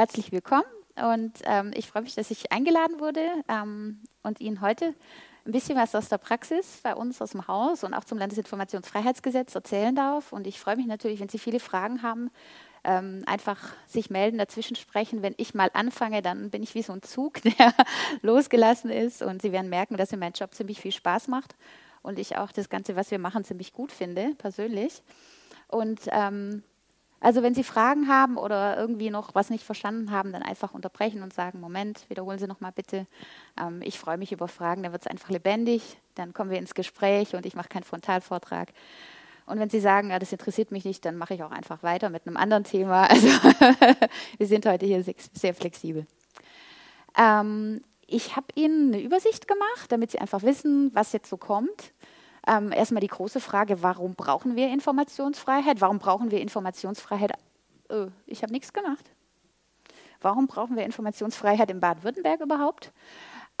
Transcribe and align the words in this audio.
Herzlich 0.00 0.32
willkommen 0.32 0.64
und 0.96 1.42
ähm, 1.44 1.72
ich 1.74 1.86
freue 1.88 2.00
mich, 2.00 2.14
dass 2.14 2.30
ich 2.30 2.50
eingeladen 2.50 3.00
wurde 3.00 3.20
ähm, 3.50 4.00
und 4.22 4.40
Ihnen 4.40 4.62
heute 4.62 4.94
ein 5.44 5.52
bisschen 5.52 5.76
was 5.76 5.94
aus 5.94 6.08
der 6.08 6.16
Praxis 6.16 6.80
bei 6.82 6.94
uns 6.94 7.20
aus 7.20 7.32
dem 7.32 7.46
Haus 7.46 7.84
und 7.84 7.92
auch 7.92 8.04
zum 8.04 8.16
Landesinformationsfreiheitsgesetz 8.16 9.54
erzählen 9.54 9.94
darf. 9.94 10.32
Und 10.32 10.46
ich 10.46 10.58
freue 10.58 10.76
mich 10.76 10.86
natürlich, 10.86 11.20
wenn 11.20 11.28
Sie 11.28 11.38
viele 11.38 11.60
Fragen 11.60 12.00
haben, 12.00 12.30
ähm, 12.82 13.24
einfach 13.26 13.74
sich 13.86 14.08
melden, 14.08 14.38
dazwischen 14.38 14.74
sprechen. 14.74 15.20
Wenn 15.20 15.34
ich 15.36 15.52
mal 15.52 15.68
anfange, 15.74 16.22
dann 16.22 16.48
bin 16.48 16.62
ich 16.62 16.74
wie 16.74 16.82
so 16.82 16.94
ein 16.94 17.02
Zug, 17.02 17.42
der 17.42 17.74
losgelassen 18.22 18.88
ist. 18.88 19.20
Und 19.20 19.42
Sie 19.42 19.52
werden 19.52 19.68
merken, 19.68 19.98
dass 19.98 20.12
mir 20.12 20.16
mein 20.16 20.32
Job 20.32 20.54
ziemlich 20.54 20.80
viel 20.80 20.92
Spaß 20.92 21.28
macht 21.28 21.56
und 22.00 22.18
ich 22.18 22.38
auch 22.38 22.52
das 22.52 22.70
Ganze, 22.70 22.96
was 22.96 23.10
wir 23.10 23.18
machen, 23.18 23.44
ziemlich 23.44 23.74
gut 23.74 23.92
finde, 23.92 24.34
persönlich. 24.38 25.02
Und 25.68 26.00
ähm, 26.10 26.62
also 27.20 27.42
wenn 27.42 27.54
Sie 27.54 27.64
Fragen 27.64 28.08
haben 28.08 28.38
oder 28.38 28.78
irgendwie 28.78 29.10
noch 29.10 29.34
was 29.34 29.50
nicht 29.50 29.64
verstanden 29.64 30.10
haben, 30.10 30.32
dann 30.32 30.42
einfach 30.42 30.72
unterbrechen 30.72 31.22
und 31.22 31.34
sagen, 31.34 31.60
Moment, 31.60 32.08
wiederholen 32.08 32.38
Sie 32.38 32.46
noch 32.46 32.60
mal 32.60 32.72
bitte. 32.72 33.06
Ähm, 33.60 33.82
ich 33.82 33.98
freue 33.98 34.16
mich 34.16 34.32
über 34.32 34.48
Fragen, 34.48 34.82
dann 34.82 34.92
wird 34.92 35.02
es 35.02 35.08
einfach 35.08 35.28
lebendig, 35.28 35.98
dann 36.14 36.32
kommen 36.32 36.50
wir 36.50 36.58
ins 36.58 36.74
Gespräch 36.74 37.34
und 37.34 37.44
ich 37.44 37.54
mache 37.54 37.68
keinen 37.68 37.84
Frontalvortrag. 37.84 38.72
Und 39.44 39.58
wenn 39.58 39.68
Sie 39.68 39.80
sagen, 39.80 40.10
ja, 40.10 40.18
das 40.18 40.32
interessiert 40.32 40.70
mich 40.70 40.84
nicht, 40.84 41.04
dann 41.04 41.16
mache 41.16 41.34
ich 41.34 41.42
auch 41.42 41.50
einfach 41.50 41.82
weiter 41.82 42.08
mit 42.08 42.26
einem 42.26 42.36
anderen 42.36 42.64
Thema. 42.64 43.08
Also 43.10 43.28
wir 44.38 44.46
sind 44.46 44.64
heute 44.64 44.86
hier 44.86 45.04
sehr 45.32 45.54
flexibel. 45.54 46.06
Ähm, 47.18 47.82
ich 48.06 48.36
habe 48.36 48.46
Ihnen 48.54 48.94
eine 48.94 49.02
Übersicht 49.02 49.46
gemacht, 49.46 49.90
damit 49.90 50.12
Sie 50.12 50.18
einfach 50.18 50.42
wissen, 50.42 50.90
was 50.94 51.12
jetzt 51.12 51.28
so 51.28 51.36
kommt. 51.36 51.92
Ähm, 52.46 52.72
erstmal 52.72 53.00
die 53.00 53.08
große 53.08 53.40
Frage, 53.40 53.82
warum 53.82 54.14
brauchen 54.14 54.56
wir 54.56 54.68
Informationsfreiheit? 54.68 55.80
Warum 55.80 55.98
brauchen 55.98 56.30
wir 56.30 56.40
Informationsfreiheit? 56.40 57.32
Äh, 57.88 58.06
ich 58.26 58.42
habe 58.42 58.52
nichts 58.52 58.72
gemacht. 58.72 59.10
Warum 60.20 60.46
brauchen 60.46 60.76
wir 60.76 60.84
Informationsfreiheit 60.84 61.70
in 61.70 61.80
Baden-Württemberg 61.80 62.40
überhaupt? 62.40 62.92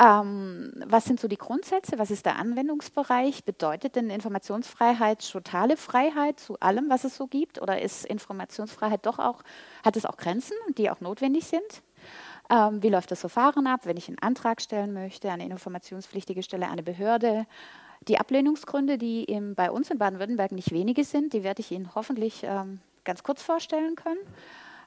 Ähm, 0.00 0.72
was 0.86 1.04
sind 1.04 1.20
so 1.20 1.28
die 1.28 1.36
Grundsätze? 1.36 1.98
Was 1.98 2.10
ist 2.10 2.24
der 2.24 2.36
Anwendungsbereich? 2.36 3.44
Bedeutet 3.44 3.96
denn 3.96 4.08
Informationsfreiheit 4.08 5.30
totale 5.30 5.76
Freiheit 5.76 6.40
zu 6.40 6.58
allem, 6.60 6.88
was 6.88 7.04
es 7.04 7.16
so 7.16 7.26
gibt? 7.26 7.60
Oder 7.60 7.82
ist 7.82 8.06
Informationsfreiheit 8.06 9.04
doch 9.04 9.18
auch, 9.18 9.42
hat 9.84 9.96
es 9.96 10.06
auch 10.06 10.16
Grenzen, 10.16 10.54
die 10.78 10.90
auch 10.90 11.00
notwendig 11.00 11.46
sind? 11.46 11.82
Ähm, 12.50 12.82
wie 12.82 12.88
läuft 12.88 13.10
das 13.10 13.20
Verfahren 13.20 13.66
ab, 13.66 13.80
wenn 13.84 13.98
ich 13.98 14.08
einen 14.08 14.18
Antrag 14.18 14.62
stellen 14.62 14.94
möchte, 14.94 15.30
eine 15.30 15.44
informationspflichtige 15.44 16.42
Stelle, 16.42 16.68
eine 16.68 16.82
Behörde? 16.82 17.46
Die 18.08 18.18
Ablehnungsgründe, 18.18 18.96
die 18.96 19.24
im, 19.24 19.54
bei 19.54 19.70
uns 19.70 19.90
in 19.90 19.98
Baden-Württemberg 19.98 20.52
nicht 20.52 20.72
wenige 20.72 21.04
sind, 21.04 21.32
die 21.32 21.42
werde 21.42 21.60
ich 21.60 21.70
Ihnen 21.70 21.94
hoffentlich 21.94 22.42
ähm, 22.44 22.80
ganz 23.04 23.22
kurz 23.22 23.42
vorstellen 23.42 23.94
können. 23.94 24.20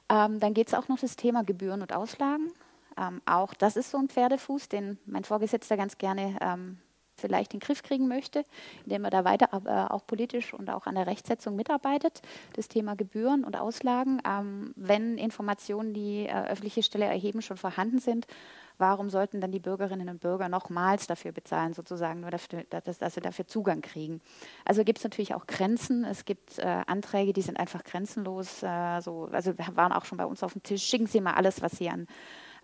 Ähm, 0.08 0.40
dann 0.40 0.52
geht 0.52 0.68
es 0.68 0.74
auch 0.74 0.88
noch 0.88 0.98
das 0.98 1.16
Thema 1.16 1.44
Gebühren 1.44 1.80
und 1.80 1.94
Auslagen. 1.94 2.52
Ähm, 2.98 3.22
auch 3.26 3.54
das 3.54 3.76
ist 3.76 3.90
so 3.90 3.98
ein 3.98 4.08
Pferdefuß, 4.08 4.68
den 4.68 4.98
mein 5.06 5.24
Vorgesetzter 5.24 5.76
ganz 5.76 5.98
gerne 5.98 6.36
ähm, 6.40 6.78
vielleicht 7.16 7.54
in 7.54 7.60
den 7.60 7.66
Griff 7.66 7.82
kriegen 7.82 8.08
möchte, 8.08 8.44
indem 8.84 9.04
er 9.04 9.10
da 9.10 9.24
weiter 9.24 9.48
äh, 9.64 9.92
auch 9.92 10.06
politisch 10.06 10.52
und 10.52 10.68
auch 10.70 10.86
an 10.86 10.96
der 10.96 11.06
Rechtsetzung 11.06 11.56
mitarbeitet. 11.56 12.22
Das 12.54 12.68
Thema 12.68 12.96
Gebühren 12.96 13.44
und 13.44 13.58
Auslagen. 13.58 14.20
Ähm, 14.28 14.72
wenn 14.76 15.18
Informationen, 15.18 15.94
die 15.94 16.26
äh, 16.26 16.32
öffentliche 16.32 16.82
Stelle 16.82 17.06
erheben, 17.06 17.42
schon 17.42 17.56
vorhanden 17.56 17.98
sind, 17.98 18.26
warum 18.78 19.10
sollten 19.10 19.40
dann 19.40 19.52
die 19.52 19.60
Bürgerinnen 19.60 20.08
und 20.08 20.20
Bürger 20.20 20.48
nochmals 20.48 21.06
dafür 21.06 21.32
bezahlen, 21.32 21.74
sozusagen, 21.74 22.20
nur 22.20 22.30
dafür, 22.30 22.64
dass, 22.70 22.98
dass 22.98 23.14
sie 23.14 23.20
dafür 23.20 23.46
Zugang 23.46 23.80
kriegen? 23.82 24.20
Also 24.64 24.84
gibt 24.84 24.98
es 24.98 25.04
natürlich 25.04 25.34
auch 25.34 25.46
Grenzen. 25.46 26.04
Es 26.04 26.24
gibt 26.24 26.58
äh, 26.58 26.82
Anträge, 26.86 27.32
die 27.32 27.42
sind 27.42 27.58
einfach 27.58 27.84
grenzenlos. 27.84 28.62
Äh, 28.62 29.00
so, 29.00 29.28
also 29.32 29.52
waren 29.74 29.92
auch 29.92 30.04
schon 30.04 30.18
bei 30.18 30.26
uns 30.26 30.42
auf 30.42 30.52
dem 30.52 30.62
Tisch. 30.62 30.82
Schicken 30.82 31.06
Sie 31.06 31.20
mal 31.20 31.34
alles, 31.34 31.62
was 31.62 31.72
Sie 31.72 31.88
an 31.88 32.06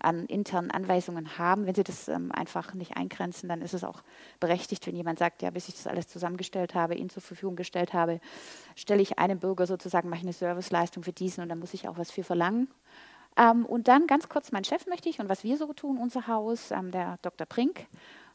an 0.03 0.25
internen 0.25 0.71
Anweisungen 0.71 1.37
haben. 1.37 1.65
Wenn 1.65 1.75
Sie 1.75 1.83
das 1.83 2.07
ähm, 2.07 2.31
einfach 2.31 2.73
nicht 2.73 2.97
eingrenzen, 2.97 3.49
dann 3.49 3.61
ist 3.61 3.73
es 3.73 3.83
auch 3.83 4.01
berechtigt, 4.39 4.85
wenn 4.87 4.95
jemand 4.95 5.19
sagt, 5.19 5.41
ja, 5.41 5.49
bis 5.51 5.67
ich 5.67 5.75
das 5.75 5.87
alles 5.87 6.07
zusammengestellt 6.07 6.75
habe, 6.75 6.95
Ihnen 6.95 7.09
zur 7.09 7.21
Verfügung 7.21 7.55
gestellt 7.55 7.93
habe, 7.93 8.19
stelle 8.75 9.01
ich 9.01 9.19
einem 9.19 9.39
Bürger 9.39 9.67
sozusagen, 9.67 10.09
mache 10.09 10.21
eine 10.21 10.33
Serviceleistung 10.33 11.03
für 11.03 11.13
diesen 11.13 11.43
und 11.43 11.49
dann 11.49 11.59
muss 11.59 11.73
ich 11.73 11.87
auch 11.87 11.97
was 11.97 12.11
für 12.11 12.23
verlangen. 12.23 12.67
Ähm, 13.37 13.65
und 13.65 13.87
dann 13.87 14.07
ganz 14.07 14.29
kurz 14.29 14.51
mein 14.51 14.63
Chef 14.63 14.87
möchte 14.87 15.09
ich 15.09 15.19
und 15.19 15.29
was 15.29 15.43
wir 15.43 15.57
so 15.57 15.71
tun, 15.73 15.97
unser 15.97 16.27
Haus, 16.27 16.71
ähm, 16.71 16.91
der 16.91 17.17
Dr. 17.21 17.47
Brink, 17.47 17.87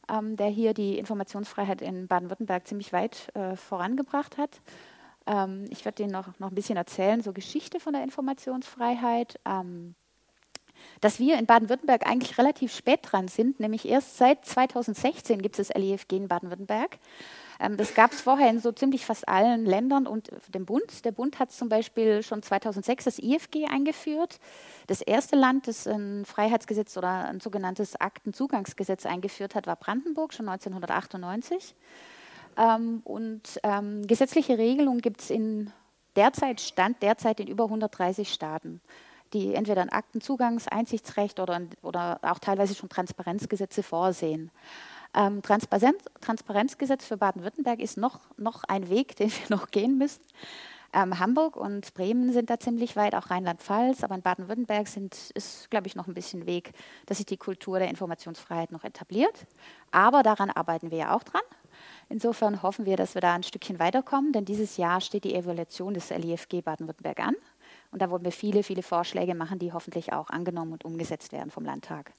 ähm, 0.08 0.36
der 0.36 0.48
hier 0.48 0.74
die 0.74 0.98
Informationsfreiheit 0.98 1.82
in 1.82 2.06
Baden-Württemberg 2.06 2.66
ziemlich 2.66 2.92
weit 2.92 3.34
äh, 3.34 3.56
vorangebracht 3.56 4.38
hat. 4.38 4.60
Ähm, 5.26 5.66
ich 5.70 5.84
werde 5.84 6.02
Ihnen 6.02 6.12
noch, 6.12 6.38
noch 6.38 6.50
ein 6.50 6.54
bisschen 6.54 6.76
erzählen, 6.76 7.20
so 7.20 7.32
Geschichte 7.32 7.80
von 7.80 7.92
der 7.92 8.04
Informationsfreiheit. 8.04 9.38
Ähm, 9.44 9.94
dass 11.00 11.18
wir 11.18 11.38
in 11.38 11.46
Baden-Württemberg 11.46 12.06
eigentlich 12.06 12.38
relativ 12.38 12.74
spät 12.74 13.00
dran 13.02 13.28
sind, 13.28 13.60
nämlich 13.60 13.88
erst 13.88 14.18
seit 14.18 14.44
2016 14.44 15.40
gibt 15.40 15.58
es 15.58 15.68
das 15.68 15.76
LIFG 15.76 16.16
in 16.16 16.28
Baden-Württemberg. 16.28 16.98
Ähm, 17.60 17.76
das 17.76 17.94
gab 17.94 18.12
es 18.12 18.20
vorher 18.20 18.50
in 18.50 18.60
so 18.60 18.72
ziemlich 18.72 19.06
fast 19.06 19.28
allen 19.28 19.64
Ländern 19.64 20.06
und 20.06 20.30
dem 20.48 20.66
Bund. 20.66 21.04
Der 21.04 21.12
Bund 21.12 21.38
hat 21.38 21.52
zum 21.52 21.68
Beispiel 21.68 22.22
schon 22.22 22.42
2006 22.42 23.04
das 23.04 23.18
IFG 23.18 23.66
eingeführt. 23.66 24.38
Das 24.86 25.00
erste 25.00 25.36
Land, 25.36 25.68
das 25.68 25.86
ein 25.86 26.24
Freiheitsgesetz 26.24 26.96
oder 26.96 27.28
ein 27.28 27.40
sogenanntes 27.40 28.00
Aktenzugangsgesetz 28.00 29.06
eingeführt 29.06 29.54
hat, 29.54 29.66
war 29.66 29.76
Brandenburg, 29.76 30.34
schon 30.34 30.48
1998. 30.48 31.74
Ähm, 32.56 33.00
und 33.04 33.60
ähm, 33.62 34.06
gesetzliche 34.06 34.58
Regelungen 34.58 35.00
gibt 35.00 35.20
es 35.20 35.30
in 35.30 35.72
derzeit, 36.16 36.60
Stand 36.60 37.02
derzeit 37.02 37.40
in 37.40 37.48
über 37.48 37.64
130 37.64 38.32
Staaten 38.32 38.80
die 39.32 39.54
entweder 39.54 39.82
ein 39.82 39.90
Aktenzugangs-, 39.90 40.68
Einsichtsrecht 40.68 41.40
oder, 41.40 41.60
oder 41.82 42.20
auch 42.22 42.38
teilweise 42.38 42.74
schon 42.74 42.88
Transparenzgesetze 42.88 43.82
vorsehen. 43.82 44.50
Ähm, 45.16 45.40
Transparenz, 45.40 46.04
Transparenzgesetz 46.20 47.06
für 47.06 47.16
Baden-Württemberg 47.16 47.80
ist 47.80 47.96
noch, 47.96 48.20
noch 48.36 48.64
ein 48.64 48.90
Weg, 48.90 49.16
den 49.16 49.30
wir 49.30 49.56
noch 49.56 49.70
gehen 49.70 49.96
müssen. 49.96 50.22
Ähm, 50.92 51.18
Hamburg 51.18 51.56
und 51.56 51.92
Bremen 51.94 52.32
sind 52.32 52.48
da 52.48 52.60
ziemlich 52.60 52.96
weit, 52.96 53.14
auch 53.14 53.30
Rheinland-Pfalz, 53.30 54.04
aber 54.04 54.14
in 54.14 54.22
Baden-Württemberg 54.22 54.86
ist, 55.34 55.70
glaube 55.70 55.86
ich, 55.88 55.96
noch 55.96 56.06
ein 56.06 56.14
bisschen 56.14 56.46
Weg, 56.46 56.72
dass 57.06 57.16
sich 57.16 57.26
die 57.26 57.36
Kultur 57.36 57.78
der 57.78 57.88
Informationsfreiheit 57.88 58.72
noch 58.72 58.84
etabliert. 58.84 59.46
Aber 59.90 60.22
daran 60.22 60.50
arbeiten 60.50 60.90
wir 60.90 60.98
ja 60.98 61.16
auch 61.16 61.22
dran. 61.22 61.42
Insofern 62.08 62.62
hoffen 62.62 62.86
wir, 62.86 62.96
dass 62.96 63.14
wir 63.14 63.20
da 63.20 63.34
ein 63.34 63.42
Stückchen 63.42 63.78
weiterkommen, 63.78 64.32
denn 64.32 64.44
dieses 64.44 64.76
Jahr 64.76 65.00
steht 65.00 65.24
die 65.24 65.34
Evaluation 65.34 65.94
des 65.94 66.10
LIFG 66.10 66.62
Baden-Württemberg 66.62 67.20
an. 67.20 67.34
Und 67.90 68.00
da 68.00 68.10
wollen 68.10 68.24
wir 68.24 68.32
viele, 68.32 68.62
viele 68.62 68.82
Vorschläge 68.82 69.34
machen, 69.34 69.58
die 69.58 69.72
hoffentlich 69.72 70.12
auch 70.12 70.30
angenommen 70.30 70.72
und 70.72 70.84
umgesetzt 70.84 71.32
werden 71.32 71.50
vom 71.50 71.64
Landtag. 71.64 72.12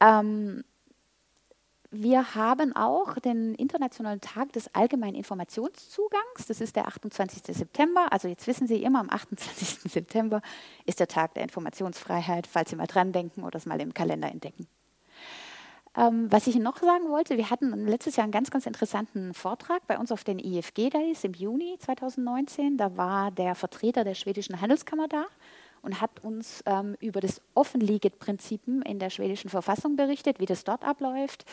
Ähm, 0.00 0.64
wir 1.92 2.34
haben 2.34 2.74
auch 2.74 3.18
den 3.18 3.54
Internationalen 3.54 4.20
Tag 4.20 4.52
des 4.54 4.74
allgemeinen 4.74 5.14
Informationszugangs. 5.14 6.46
Das 6.48 6.62
ist 6.62 6.74
der 6.74 6.88
28. 6.88 7.42
September. 7.54 8.10
Also 8.10 8.28
jetzt 8.28 8.46
wissen 8.46 8.66
Sie 8.66 8.82
immer, 8.82 9.00
am 9.00 9.10
28. 9.10 9.90
September 9.92 10.40
ist 10.86 11.00
der 11.00 11.08
Tag 11.08 11.34
der 11.34 11.42
Informationsfreiheit, 11.42 12.46
falls 12.46 12.70
Sie 12.70 12.76
mal 12.76 12.86
dran 12.86 13.12
denken 13.12 13.44
oder 13.44 13.58
es 13.58 13.66
mal 13.66 13.80
im 13.80 13.92
Kalender 13.92 14.30
entdecken. 14.30 14.66
Ähm, 15.94 16.32
was 16.32 16.46
ich 16.46 16.56
noch 16.56 16.78
sagen 16.78 17.10
wollte, 17.10 17.36
wir 17.36 17.50
hatten 17.50 17.86
letztes 17.86 18.16
Jahr 18.16 18.24
einen 18.24 18.32
ganz, 18.32 18.50
ganz 18.50 18.64
interessanten 18.64 19.34
Vortrag 19.34 19.86
bei 19.86 19.98
uns 19.98 20.10
auf 20.10 20.24
den 20.24 20.38
IFG 20.38 20.88
Days 20.88 21.24
im 21.24 21.34
Juni 21.34 21.76
2019. 21.78 22.78
Da 22.78 22.96
war 22.96 23.30
der 23.30 23.54
Vertreter 23.54 24.02
der 24.02 24.14
schwedischen 24.14 24.62
Handelskammer 24.62 25.08
da 25.08 25.26
und 25.82 26.00
hat 26.00 26.24
uns 26.24 26.62
ähm, 26.66 26.96
über 27.00 27.20
das 27.20 27.42
Offenliegend-Prinzip 27.54 28.62
in 28.66 28.98
der 28.98 29.10
schwedischen 29.10 29.50
Verfassung 29.50 29.96
berichtet, 29.96 30.38
wie 30.38 30.46
das 30.46 30.64
dort 30.64 30.84
abläuft. 30.84 31.44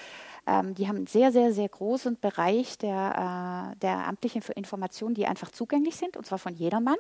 Ähm, 0.45 0.75
die 0.75 0.87
haben 0.87 0.97
einen 0.97 1.07
sehr, 1.07 1.31
sehr, 1.31 1.51
sehr 1.51 1.67
großen 1.67 2.19
Bereich 2.19 2.77
der, 2.77 3.73
äh, 3.73 3.79
der 3.79 4.07
amtlichen 4.07 4.43
Informationen, 4.55 5.15
die 5.15 5.25
einfach 5.25 5.51
zugänglich 5.51 5.95
sind, 5.95 6.15
und 6.15 6.25
zwar 6.25 6.37
von 6.37 6.53
jedermann. 6.53 6.97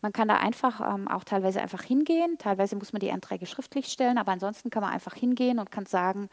Man 0.00 0.12
kann 0.12 0.28
da 0.28 0.36
einfach 0.36 0.80
ähm, 0.94 1.06
auch 1.06 1.24
teilweise 1.24 1.60
einfach 1.60 1.82
hingehen. 1.82 2.36
Teilweise 2.38 2.76
muss 2.76 2.92
man 2.92 3.00
die 3.00 3.12
Anträge 3.12 3.46
schriftlich 3.46 3.86
stellen, 3.86 4.18
aber 4.18 4.32
ansonsten 4.32 4.70
kann 4.70 4.82
man 4.82 4.92
einfach 4.92 5.14
hingehen 5.14 5.58
und 5.58 5.70
kann 5.70 5.86
sagen, 5.86 6.28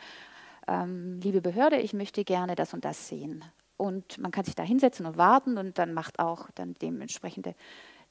ähm, 0.68 1.20
liebe 1.22 1.42
Behörde, 1.42 1.78
ich 1.78 1.94
möchte 1.94 2.24
gerne 2.24 2.56
das 2.56 2.74
und 2.74 2.86
das 2.86 3.08
sehen. 3.08 3.44
Und 3.78 4.18
man 4.20 4.32
kann 4.32 4.46
sich 4.46 4.56
da 4.56 4.64
hinsetzen 4.64 5.06
und 5.06 5.18
warten 5.18 5.58
und 5.58 5.78
dann 5.78 5.94
macht 5.94 6.20
auch 6.20 6.52
dann 6.52 6.76
dementsprechend 6.76 7.50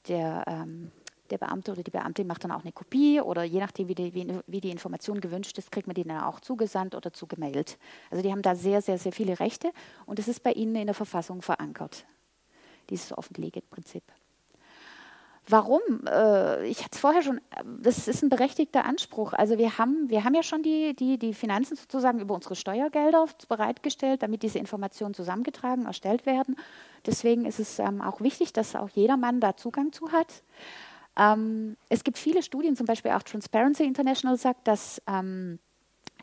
der, 0.07 0.43
ähm, 0.47 0.91
der 1.31 1.37
Beamte 1.37 1.71
oder 1.71 1.83
die 1.83 1.91
Beamtin 1.91 2.27
macht 2.27 2.43
dann 2.43 2.51
auch 2.51 2.61
eine 2.61 2.71
Kopie 2.71 3.21
oder 3.21 3.43
je 3.43 3.59
nachdem, 3.59 3.87
wie 3.87 3.95
die, 3.95 4.13
wie, 4.45 4.61
die 4.61 4.69
Information 4.69 5.21
gewünscht 5.21 5.57
ist, 5.57 5.71
kriegt 5.71 5.87
man 5.87 5.95
die 5.95 6.03
dann 6.03 6.21
auch 6.21 6.39
zugesandt 6.39 6.95
oder 6.95 7.13
zugemailt. 7.13 7.77
Also 8.09 8.21
die 8.23 8.31
haben 8.31 8.41
da 8.41 8.55
sehr, 8.55 8.81
sehr, 8.81 8.97
sehr 8.97 9.11
viele 9.11 9.39
Rechte 9.39 9.71
und 10.05 10.19
das 10.19 10.27
ist 10.27 10.43
bei 10.43 10.51
ihnen 10.51 10.75
in 10.75 10.85
der 10.87 10.95
Verfassung 10.95 11.41
verankert, 11.41 12.05
dieses 12.89 13.17
Offenlegeprinzip. 13.17 14.03
Warum? 15.47 15.81
Äh, 16.07 16.67
ich 16.67 16.79
hatte 16.79 16.91
es 16.93 16.99
vorher 16.99 17.23
schon, 17.23 17.41
das 17.65 18.07
ist 18.07 18.23
ein 18.23 18.29
berechtigter 18.29 18.85
Anspruch. 18.85 19.33
Also 19.33 19.57
wir 19.57 19.77
haben, 19.77 20.09
wir 20.09 20.23
haben 20.23 20.35
ja 20.35 20.43
schon 20.43 20.61
die, 20.61 20.95
die, 20.95 21.17
die 21.17 21.33
Finanzen 21.33 21.75
sozusagen 21.75 22.19
über 22.19 22.35
unsere 22.35 22.55
Steuergelder 22.55 23.25
bereitgestellt, 23.49 24.21
damit 24.23 24.43
diese 24.43 24.59
Informationen 24.59 25.13
zusammengetragen, 25.13 25.87
erstellt 25.87 26.25
werden. 26.25 26.55
Deswegen 27.05 27.45
ist 27.45 27.59
es 27.59 27.79
ähm, 27.79 28.01
auch 28.01 28.21
wichtig, 28.21 28.53
dass 28.53 28.75
auch 28.75 28.89
jedermann 28.89 29.39
da 29.39 29.57
Zugang 29.57 29.91
zu 29.91 30.11
hat. 30.11 30.43
Ähm, 31.17 31.77
es 31.89 32.03
gibt 32.03 32.17
viele 32.17 32.43
Studien, 32.43 32.75
zum 32.75 32.85
Beispiel 32.85 33.11
auch 33.11 33.23
Transparency 33.23 33.83
International 33.83 34.37
sagt, 34.37 34.67
dass 34.67 35.01
ähm, 35.07 35.59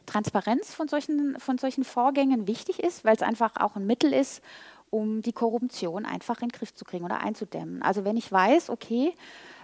Transparenz 0.07 0.75
von 0.75 0.89
solchen, 0.89 1.39
von 1.39 1.59
solchen 1.59 1.85
Vorgängen 1.85 2.49
wichtig 2.49 2.83
ist, 2.83 3.05
weil 3.05 3.15
es 3.15 3.23
einfach 3.23 3.53
auch 3.57 3.77
ein 3.77 3.87
Mittel 3.87 4.13
ist, 4.13 4.43
um 4.91 5.21
die 5.21 5.33
Korruption 5.33 6.07
einfach 6.07 6.41
in 6.41 6.49
den 6.49 6.59
Griff 6.59 6.75
zu 6.75 6.85
kriegen 6.85 7.05
oder 7.05 7.21
einzudämmen. 7.21 7.83
Also 7.83 8.05
wenn 8.05 8.17
ich 8.17 8.33
weiß, 8.33 8.71
okay, 8.71 9.13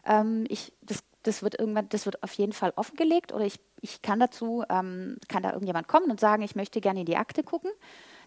ähm, 0.05 0.45
ich, 0.49 0.73
das, 0.83 1.03
das 1.23 1.43
wird 1.43 1.59
irgendwann, 1.59 1.89
das 1.89 2.05
wird 2.05 2.23
auf 2.23 2.33
jeden 2.35 2.53
Fall 2.53 2.73
offengelegt 2.77 3.33
oder 3.33 3.47
ich, 3.47 3.59
ich 3.81 4.03
kann 4.03 4.21
dazu, 4.21 4.65
ähm, 4.69 5.17
kann 5.29 5.43
da 5.43 5.53
irgendjemand 5.53 5.89
kommen 5.89 6.11
und 6.11 6.21
sagen, 6.21 6.43
ich 6.43 6.57
möchte 6.57 6.81
gerne 6.83 7.01
in 7.01 7.07
die 7.07 7.17
Akte 7.17 7.43
gucken, 7.43 7.71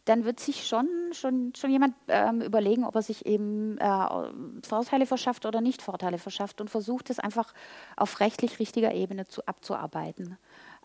dann 0.08 0.26
wird 0.26 0.40
sich 0.40 0.68
schon, 0.68 0.88
schon, 1.12 1.54
schon 1.56 1.70
jemand 1.70 1.94
ähm, 2.08 2.42
überlegen, 2.42 2.86
ob 2.86 2.96
er 2.96 3.02
sich 3.02 3.26
eben 3.26 3.78
äh, 3.78 4.08
Vorteile 4.66 5.06
verschafft 5.06 5.46
oder 5.46 5.62
nicht 5.62 5.82
Vorteile 5.82 6.18
verschafft 6.18 6.62
und 6.62 6.70
versucht 6.70 7.10
es 7.10 7.20
einfach 7.20 7.54
auf 7.96 8.20
rechtlich 8.20 8.60
richtiger 8.60 8.94
Ebene 8.94 9.28
zu, 9.28 9.46
abzuarbeiten. 9.46 10.38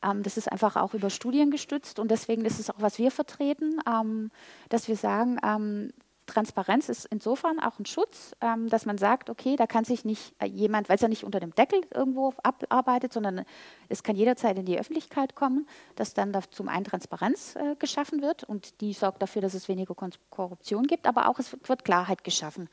Ähm, 0.02 0.22
das 0.22 0.36
ist 0.36 0.50
einfach 0.50 0.76
auch 0.76 0.94
über 0.94 1.08
Studien 1.08 1.50
gestützt 1.50 1.98
und 1.98 2.10
deswegen 2.10 2.44
ist 2.44 2.58
es 2.58 2.68
auch, 2.68 2.80
was 2.80 2.98
wir 2.98 3.10
vertreten, 3.10 3.78
ähm, 3.88 4.30
dass 4.68 4.88
wir 4.88 4.96
sagen, 4.96 5.38
ähm, 5.44 5.92
Transparenz 6.32 6.88
ist 6.88 7.06
insofern 7.06 7.60
auch 7.60 7.78
ein 7.78 7.86
Schutz, 7.86 8.34
ähm, 8.40 8.68
dass 8.68 8.86
man 8.86 8.98
sagt, 8.98 9.30
okay, 9.30 9.56
da 9.56 9.66
kann 9.66 9.84
sich 9.84 10.04
nicht 10.04 10.34
äh, 10.38 10.46
jemand, 10.46 10.88
weil 10.88 10.96
es 10.96 11.02
ja 11.02 11.08
nicht 11.08 11.24
unter 11.24 11.40
dem 11.40 11.54
Deckel 11.54 11.82
irgendwo 11.94 12.32
abarbeitet, 12.42 13.12
sondern 13.12 13.44
es 13.88 14.02
kann 14.02 14.16
jederzeit 14.16 14.58
in 14.58 14.64
die 14.64 14.78
Öffentlichkeit 14.78 15.34
kommen, 15.34 15.66
dass 15.96 16.14
dann 16.14 16.32
da 16.32 16.40
zum 16.50 16.68
einen 16.68 16.84
Transparenz 16.84 17.56
äh, 17.56 17.76
geschaffen 17.78 18.22
wird 18.22 18.44
und 18.44 18.80
die 18.80 18.92
sorgt 18.92 19.20
dafür, 19.20 19.42
dass 19.42 19.54
es 19.54 19.68
weniger 19.68 19.94
Korruption 20.30 20.86
gibt, 20.86 21.06
aber 21.06 21.28
auch 21.28 21.38
es 21.38 21.56
wird 21.68 21.84
Klarheit 21.84 22.24
geschaffen. 22.24 22.68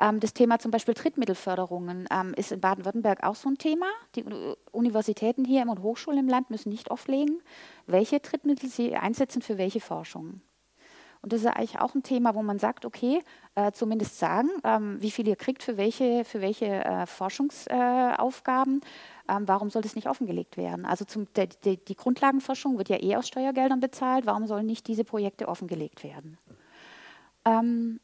Ähm, 0.00 0.20
das 0.20 0.32
Thema 0.32 0.58
zum 0.58 0.70
Beispiel 0.70 0.94
Drittmittelförderungen 0.94 2.06
ähm, 2.10 2.34
ist 2.34 2.52
in 2.52 2.60
Baden-Württemberg 2.60 3.24
auch 3.24 3.34
so 3.34 3.48
ein 3.48 3.58
Thema. 3.58 3.86
Die 4.14 4.24
Universitäten 4.70 5.44
hier 5.44 5.62
und 5.62 5.82
Hochschulen 5.82 6.20
im 6.20 6.28
Land 6.28 6.50
müssen 6.50 6.70
nicht 6.70 6.90
offlegen, 6.90 7.42
welche 7.86 8.20
Drittmittel 8.20 8.68
sie 8.68 8.94
einsetzen 8.94 9.42
für 9.42 9.58
welche 9.58 9.80
Forschung. 9.80 10.40
Und 11.22 11.32
das 11.32 11.40
ist 11.42 11.46
eigentlich 11.46 11.78
auch 11.78 11.94
ein 11.94 12.02
Thema, 12.02 12.34
wo 12.34 12.42
man 12.42 12.58
sagt, 12.58 12.84
okay, 12.84 13.22
äh, 13.54 13.70
zumindest 13.72 14.18
sagen, 14.18 14.50
ähm, 14.64 15.00
wie 15.00 15.12
viel 15.12 15.28
ihr 15.28 15.36
kriegt 15.36 15.62
für 15.62 15.76
welche, 15.76 16.24
für 16.24 16.40
welche 16.40 16.66
äh, 16.66 17.06
Forschungsaufgaben. 17.06 18.80
Äh, 19.28 19.36
ähm, 19.36 19.46
warum 19.46 19.70
soll 19.70 19.82
das 19.82 19.94
nicht 19.94 20.08
offengelegt 20.08 20.56
werden? 20.56 20.84
Also 20.84 21.04
zum, 21.04 21.32
der, 21.34 21.46
der, 21.46 21.76
die 21.76 21.94
Grundlagenforschung 21.94 22.76
wird 22.76 22.88
ja 22.88 23.00
eh 23.00 23.14
aus 23.14 23.28
Steuergeldern 23.28 23.78
bezahlt. 23.78 24.26
Warum 24.26 24.48
sollen 24.48 24.66
nicht 24.66 24.88
diese 24.88 25.04
Projekte 25.04 25.46
offengelegt 25.46 26.02
werden? 26.02 26.38
Ähm, 27.44 28.00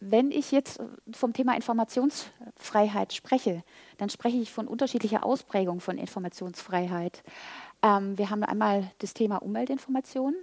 wenn 0.00 0.30
ich 0.30 0.52
jetzt 0.52 0.80
vom 1.12 1.32
Thema 1.32 1.54
Informationsfreiheit 1.54 3.12
spreche, 3.12 3.64
dann 3.98 4.10
spreche 4.10 4.36
ich 4.36 4.52
von 4.52 4.68
unterschiedlicher 4.68 5.24
Ausprägung 5.24 5.80
von 5.80 5.98
Informationsfreiheit. 5.98 7.22
Ähm, 7.82 8.16
wir 8.16 8.30
haben 8.30 8.44
einmal 8.44 8.90
das 8.98 9.14
Thema 9.14 9.36
Umweltinformation, 9.38 10.34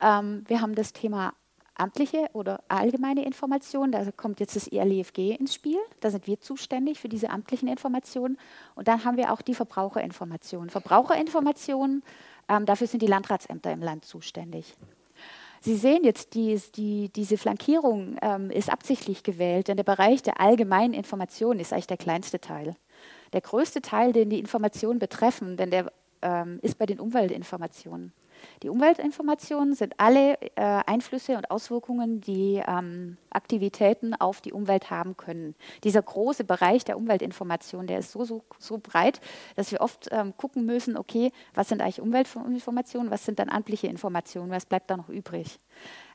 ähm, 0.00 0.44
wir 0.46 0.60
haben 0.60 0.74
das 0.74 0.92
Thema 0.92 1.34
amtliche 1.80 2.28
oder 2.32 2.62
allgemeine 2.68 3.24
Informationen. 3.24 3.92
Da 3.92 4.10
kommt 4.12 4.40
jetzt 4.40 4.54
das 4.54 4.68
ILEFG 4.68 5.34
ins 5.34 5.54
Spiel. 5.54 5.78
Da 6.00 6.10
sind 6.10 6.26
wir 6.26 6.40
zuständig 6.40 7.00
für 7.00 7.08
diese 7.08 7.30
amtlichen 7.30 7.68
Informationen. 7.68 8.38
Und 8.74 8.86
dann 8.88 9.04
haben 9.04 9.16
wir 9.16 9.32
auch 9.32 9.42
die 9.42 9.54
Verbraucherinformationen. 9.54 10.70
Verbraucherinformationen, 10.70 12.02
ähm, 12.48 12.66
dafür 12.66 12.86
sind 12.86 13.02
die 13.02 13.06
Landratsämter 13.06 13.72
im 13.72 13.82
Land 13.82 14.04
zuständig. 14.04 14.74
Sie 15.62 15.76
sehen 15.76 16.04
jetzt, 16.04 16.34
die, 16.34 16.58
die, 16.74 17.10
diese 17.10 17.36
Flankierung 17.36 18.16
ähm, 18.22 18.50
ist 18.50 18.70
absichtlich 18.70 19.22
gewählt, 19.22 19.68
denn 19.68 19.76
der 19.76 19.84
Bereich 19.84 20.22
der 20.22 20.40
allgemeinen 20.40 20.94
Informationen 20.94 21.60
ist 21.60 21.72
eigentlich 21.72 21.86
der 21.86 21.98
kleinste 21.98 22.40
Teil. 22.40 22.76
Der 23.34 23.42
größte 23.42 23.82
Teil, 23.82 24.12
den 24.12 24.30
die 24.30 24.38
Informationen 24.38 24.98
betreffen, 24.98 25.58
denn 25.58 25.70
der 25.70 25.92
ähm, 26.22 26.58
ist 26.62 26.78
bei 26.78 26.86
den 26.86 26.98
Umweltinformationen. 26.98 28.12
Die 28.62 28.68
Umweltinformationen 28.68 29.74
sind 29.74 29.94
alle 29.98 30.40
äh, 30.40 30.82
Einflüsse 30.86 31.36
und 31.36 31.50
Auswirkungen, 31.50 32.20
die 32.20 32.62
ähm, 32.66 33.16
Aktivitäten 33.30 34.14
auf 34.14 34.40
die 34.40 34.52
Umwelt 34.52 34.90
haben 34.90 35.16
können. 35.16 35.54
Dieser 35.84 36.02
große 36.02 36.44
Bereich 36.44 36.84
der 36.84 36.96
Umweltinformation, 36.96 37.86
der 37.86 37.98
ist 37.98 38.12
so, 38.12 38.24
so, 38.24 38.42
so 38.58 38.78
breit, 38.78 39.20
dass 39.56 39.72
wir 39.72 39.80
oft 39.80 40.08
ähm, 40.10 40.36
gucken 40.36 40.66
müssen, 40.66 40.96
okay, 40.96 41.32
was 41.54 41.68
sind 41.68 41.80
eigentlich 41.80 42.00
Umweltinformationen, 42.00 43.10
was 43.10 43.24
sind 43.24 43.38
dann 43.38 43.48
amtliche 43.48 43.86
Informationen, 43.86 44.50
was 44.50 44.66
bleibt 44.66 44.90
da 44.90 44.96
noch 44.96 45.08
übrig. 45.08 45.60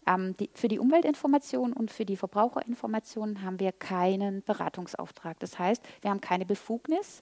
Ähm, 0.07 0.35
die, 0.37 0.49
für 0.53 0.67
die 0.67 0.79
Umweltinformation 0.79 1.73
und 1.73 1.91
für 1.91 2.05
die 2.05 2.17
Verbraucherinformation 2.17 3.41
haben 3.43 3.59
wir 3.59 3.71
keinen 3.71 4.43
Beratungsauftrag. 4.43 5.39
Das 5.39 5.57
heißt, 5.57 5.81
wir 6.01 6.11
haben 6.11 6.21
keine 6.21 6.45
Befugnis, 6.45 7.21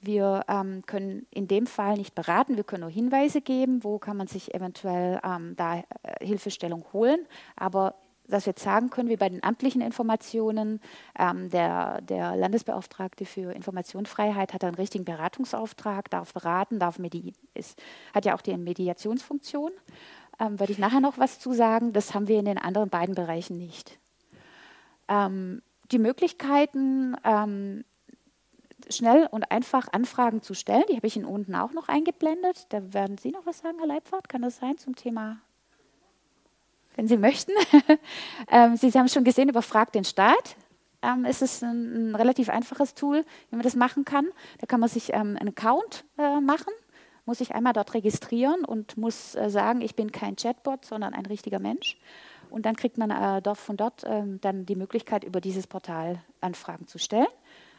wir 0.00 0.44
ähm, 0.48 0.82
können 0.86 1.26
in 1.30 1.46
dem 1.46 1.66
Fall 1.66 1.94
nicht 1.94 2.14
beraten, 2.14 2.56
wir 2.56 2.64
können 2.64 2.82
nur 2.82 2.90
Hinweise 2.90 3.40
geben, 3.40 3.84
wo 3.84 3.98
kann 3.98 4.16
man 4.16 4.26
sich 4.26 4.54
eventuell 4.54 5.20
ähm, 5.24 5.54
da 5.56 5.78
äh, 5.78 5.84
Hilfestellung 6.24 6.84
holen. 6.92 7.26
Aber 7.56 7.94
dass 8.30 8.46
wir 8.46 8.52
jetzt 8.52 8.62
sagen 8.62 8.90
können, 8.90 9.08
wie 9.08 9.16
bei 9.16 9.28
den 9.28 9.42
amtlichen 9.42 9.82
Informationen, 9.82 10.80
ähm, 11.18 11.50
der, 11.50 12.00
der, 12.02 12.36
Landesbeauftragte 12.36 13.24
für 13.24 13.52
Informationsfreiheit 13.52 14.54
hat 14.54 14.64
einen 14.64 14.76
richtigen 14.76 15.04
Beratungsauftrag, 15.04 16.08
darf 16.10 16.32
beraten, 16.32 16.78
darf 16.78 16.98
medi 16.98 17.34
ist, 17.54 17.80
hat 18.14 18.24
ja 18.24 18.34
auch 18.34 18.42
die 18.42 18.56
Mediationsfunktion. 18.56 19.72
Ähm, 20.38 20.58
werde 20.58 20.72
ich 20.72 20.78
nachher 20.78 21.00
noch 21.00 21.18
was 21.18 21.38
zu 21.38 21.52
sagen. 21.52 21.92
Das 21.92 22.14
haben 22.14 22.28
wir 22.28 22.38
in 22.38 22.46
den 22.46 22.58
anderen 22.58 22.88
beiden 22.88 23.14
Bereichen 23.14 23.58
nicht. 23.58 23.98
Ähm, 25.08 25.60
die 25.92 25.98
Möglichkeiten, 25.98 27.16
ähm, 27.24 27.84
schnell 28.90 29.28
und 29.30 29.50
einfach 29.50 29.88
Anfragen 29.92 30.42
zu 30.42 30.54
stellen. 30.54 30.84
Die 30.90 30.96
habe 30.96 31.06
ich 31.06 31.16
Ihnen 31.16 31.24
unten 31.24 31.54
auch 31.54 31.72
noch 31.72 31.88
eingeblendet. 31.88 32.66
Da 32.70 32.92
werden 32.92 33.18
Sie 33.18 33.30
noch 33.30 33.46
was 33.46 33.58
sagen, 33.58 33.78
Herr 33.78 33.86
Leibfahrt? 33.86 34.28
Kann 34.28 34.42
das 34.42 34.56
sein 34.56 34.78
zum 34.78 34.96
Thema? 34.96 35.38
Wenn 36.96 37.08
Sie 37.08 37.16
möchten. 37.16 37.52
ähm, 38.50 38.76
Sie 38.76 38.90
haben 38.92 39.08
schon 39.08 39.24
gesehen, 39.24 39.48
überfragt 39.48 39.94
den 39.94 40.04
Staat. 40.04 40.56
Ähm, 41.02 41.24
es 41.24 41.42
ist 41.42 41.62
ein, 41.62 42.10
ein, 42.10 42.14
relativ 42.14 42.50
einfaches 42.50 42.94
Tool, 42.94 43.24
wie 43.48 43.56
man 43.56 43.62
das 43.62 43.76
machen 43.76 44.04
kann. 44.04 44.28
Da 44.58 44.66
kann 44.66 44.80
man 44.80 44.88
sich 44.88 45.12
ähm, 45.12 45.36
einen 45.38 45.48
Account 45.48 46.04
äh, 46.18 46.40
machen, 46.40 46.72
muss 47.24 47.38
sich 47.38 47.54
einmal 47.54 47.72
dort 47.72 47.94
registrieren 47.94 48.64
und 48.64 48.96
muss 48.96 49.34
äh, 49.34 49.48
sagen, 49.48 49.80
ich 49.80 49.94
bin 49.94 50.12
kein 50.12 50.36
Chatbot, 50.36 50.84
sondern 50.84 51.14
ein 51.14 51.26
richtiger 51.26 51.58
Mensch. 51.58 51.98
Und 52.50 52.66
dann 52.66 52.76
kriegt 52.76 52.98
man 52.98 53.10
äh, 53.10 53.40
dort, 53.40 53.58
von 53.58 53.76
dort 53.76 54.02
ähm, 54.04 54.40
dann 54.40 54.66
die 54.66 54.74
Möglichkeit, 54.74 55.24
über 55.24 55.40
dieses 55.40 55.66
Portal 55.66 56.22
Anfragen 56.40 56.86
zu 56.86 56.98
stellen. 56.98 57.28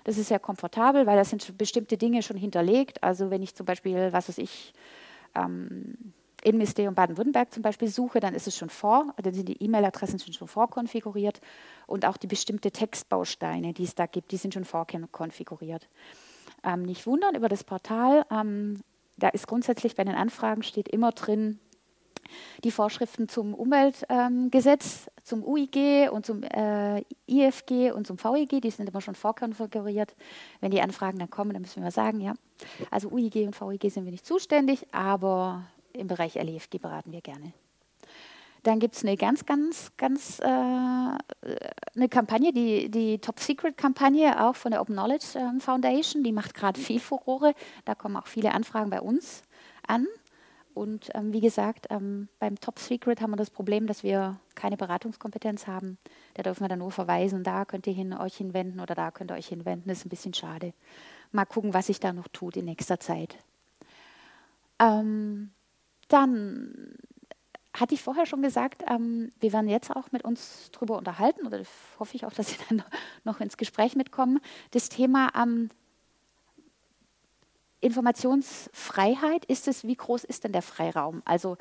Das 0.04 0.18
ist 0.18 0.28
sehr 0.28 0.40
komfortabel, 0.40 1.06
weil 1.06 1.18
da 1.18 1.24
sind 1.24 1.58
bestimmte 1.58 1.98
Dinge 1.98 2.24
schon 2.24 2.38
hinterlegt. 2.38 3.04
Also 3.04 3.30
wenn 3.30 3.42
ich 3.42 3.56
zum 3.56 3.66
Beispiel, 3.66 4.12
was 4.12 4.30
weiß 4.30 4.38
ich, 4.40 4.74
ähm, 5.36 6.14
Innenministerium 6.44 6.96
Baden-Württemberg 6.96 7.54
zum 7.54 7.62
Beispiel 7.62 7.88
suche, 7.88 8.20
dann 8.20 8.34
ist 8.34 8.48
es 8.48 8.58
schon 8.58 8.70
vor, 8.70 9.14
dann 9.22 9.34
sind 9.34 9.48
die 9.48 9.64
E-Mail-Adressen 9.64 10.20
schon, 10.20 10.48
vorkonfiguriert 10.48 11.40
und 11.86 12.06
auch 12.06 12.18
die 12.18 12.28
bestimmte 12.28 12.72
Textbausteine, 12.72 13.74
die 13.74 13.84
es 13.84 13.96
da 13.96 14.08
gibt, 14.08 14.32
die 14.32 14.38
sind 14.38 14.54
schon 14.54 14.66
vorkonfiguriert. 14.66 15.88
Ähm, 16.64 16.84
nicht 16.84 17.06
wundern 17.06 17.36
über 17.36 17.48
das 17.48 17.64
Portal, 17.64 18.26
ähm, 18.32 18.82
da 19.18 19.30
ist 19.30 19.48
grundsätzlich 19.48 19.96
bei 19.96 20.04
den 20.04 20.16
Anfragen 20.16 20.64
steht 20.64 20.88
immer 20.88 21.12
drin, 21.12 21.60
die 22.64 22.72
Vorschriften 22.72 23.28
zum 23.30 23.54
Umweltgesetz, 23.54 25.11
zum 25.24 25.44
UIG 25.44 26.10
und 26.12 26.26
zum 26.26 26.44
äh, 26.44 27.04
IFG 27.28 27.92
und 27.92 28.08
zum 28.08 28.18
VIG, 28.18 28.62
die 28.62 28.72
sind 28.72 28.90
immer 28.90 29.02
schon 29.02 29.16
vorkonfiguriert. 29.16 30.16
Wenn 30.60 30.72
die 30.72 30.82
Anfragen 30.82 31.20
dann 31.20 31.30
kommen, 31.30 31.54
dann 31.54 31.62
müssen 31.62 31.84
wir 31.84 31.92
sagen, 31.92 32.22
ja, 32.22 32.34
also 32.90 33.10
UIG 33.10 33.48
und 33.48 33.60
VIG 33.60 33.92
sind 33.92 34.06
wir 34.06 34.12
nicht 34.12 34.26
zuständig, 34.26 34.86
aber 34.94 35.64
im 35.94 36.08
Bereich 36.08 36.36
LEFG 36.36 36.80
beraten 36.80 37.12
wir 37.12 37.22
gerne. 37.22 37.54
Dann 38.64 38.80
gibt 38.80 38.96
es 38.96 39.04
eine 39.04 39.18
ganz, 39.18 39.46
ganz, 39.46 39.92
ganz 39.98 40.40
äh, 40.40 40.44
eine 40.46 42.10
Kampagne, 42.10 42.54
die, 42.54 42.92
die 42.92 43.18
Top-Secret-Kampagne 43.18 44.46
auch 44.46 44.56
von 44.56 44.72
der 44.72 44.82
Open 44.82 44.94
Knowledge 44.94 45.36
ähm, 45.36 45.60
Foundation, 45.60 46.24
die 46.24 46.32
macht 46.32 46.54
gerade 46.54 46.80
viel 46.80 47.00
Furore. 47.00 47.56
Da 47.86 47.96
kommen 47.96 48.18
auch 48.18 48.28
viele 48.28 48.54
Anfragen 48.54 48.92
bei 48.92 49.02
uns 49.02 49.42
an. 49.88 50.06
Und 50.74 51.10
ähm, 51.14 51.34
wie 51.34 51.42
gesagt, 51.42 51.88
ähm, 51.90 52.30
beim 52.40 52.60
Top 52.60 52.80
Secret 52.80 53.22
haben 53.22 53.32
wir 53.32 53.38
das 53.38 53.50
Problem, 53.50 53.88
dass 53.88 54.04
wir 54.04 54.40
keine 54.56 54.78
Beratungskompetenz 54.78 55.68
haben. 55.68 55.98
Da 56.34 56.44
dürfen 56.44 56.64
wir 56.64 56.70
dann 56.70 56.80
nur 56.80 56.92
verweisen, 56.92 57.44
da 57.44 57.66
könnt 57.66 57.88
ihr 57.88 57.94
hin, 57.94 58.14
euch 58.14 58.38
hinwenden 58.38 58.80
oder 58.80 58.96
da 58.96 59.12
könnt 59.12 59.32
ihr 59.32 59.36
euch 59.36 59.48
hinwenden. 59.48 59.90
Das 59.90 60.00
ist 60.00 60.06
ein 60.06 60.10
bisschen 60.10 60.34
schade. 60.34 60.74
Mal 61.32 61.46
gucken, 61.46 61.74
was 61.74 61.88
sich 61.88 62.00
da 62.00 62.14
noch 62.14 62.28
tut 62.30 62.58
in 62.58 62.66
nächster 62.66 63.00
Zeit. 63.00 63.38
Ähm, 64.80 65.52
dann 66.08 66.96
hatte 67.74 67.96
ich 67.96 68.02
vorher 68.02 68.26
schon 68.26 68.42
gesagt, 68.42 68.84
ähm, 68.88 69.32
wir 69.40 69.54
werden 69.54 69.70
jetzt 69.70 69.92
auch 69.92 70.12
mit 70.12 70.24
uns 70.24 70.70
darüber 70.72 70.98
unterhalten, 70.98 71.46
oder 71.48 71.62
hoffe 72.00 72.16
ich 72.16 72.26
auch, 72.26 72.34
dass 72.34 72.50
Sie 72.50 72.58
dann 72.70 72.84
noch 73.24 73.40
ins 73.40 73.58
Gespräch 73.58 73.96
mitkommen, 73.96 74.40
das 74.72 74.90
Thema 74.90 75.32
ähm, 75.42 75.70
Informationsfreiheit, 77.82 79.46
ist 79.46 79.68
es, 79.68 79.86
wie 79.86 79.96
groß 79.96 80.24
ist 80.24 80.44
denn 80.44 80.52
der 80.52 80.62
Freiraum? 80.62 81.22
Also 81.26 81.58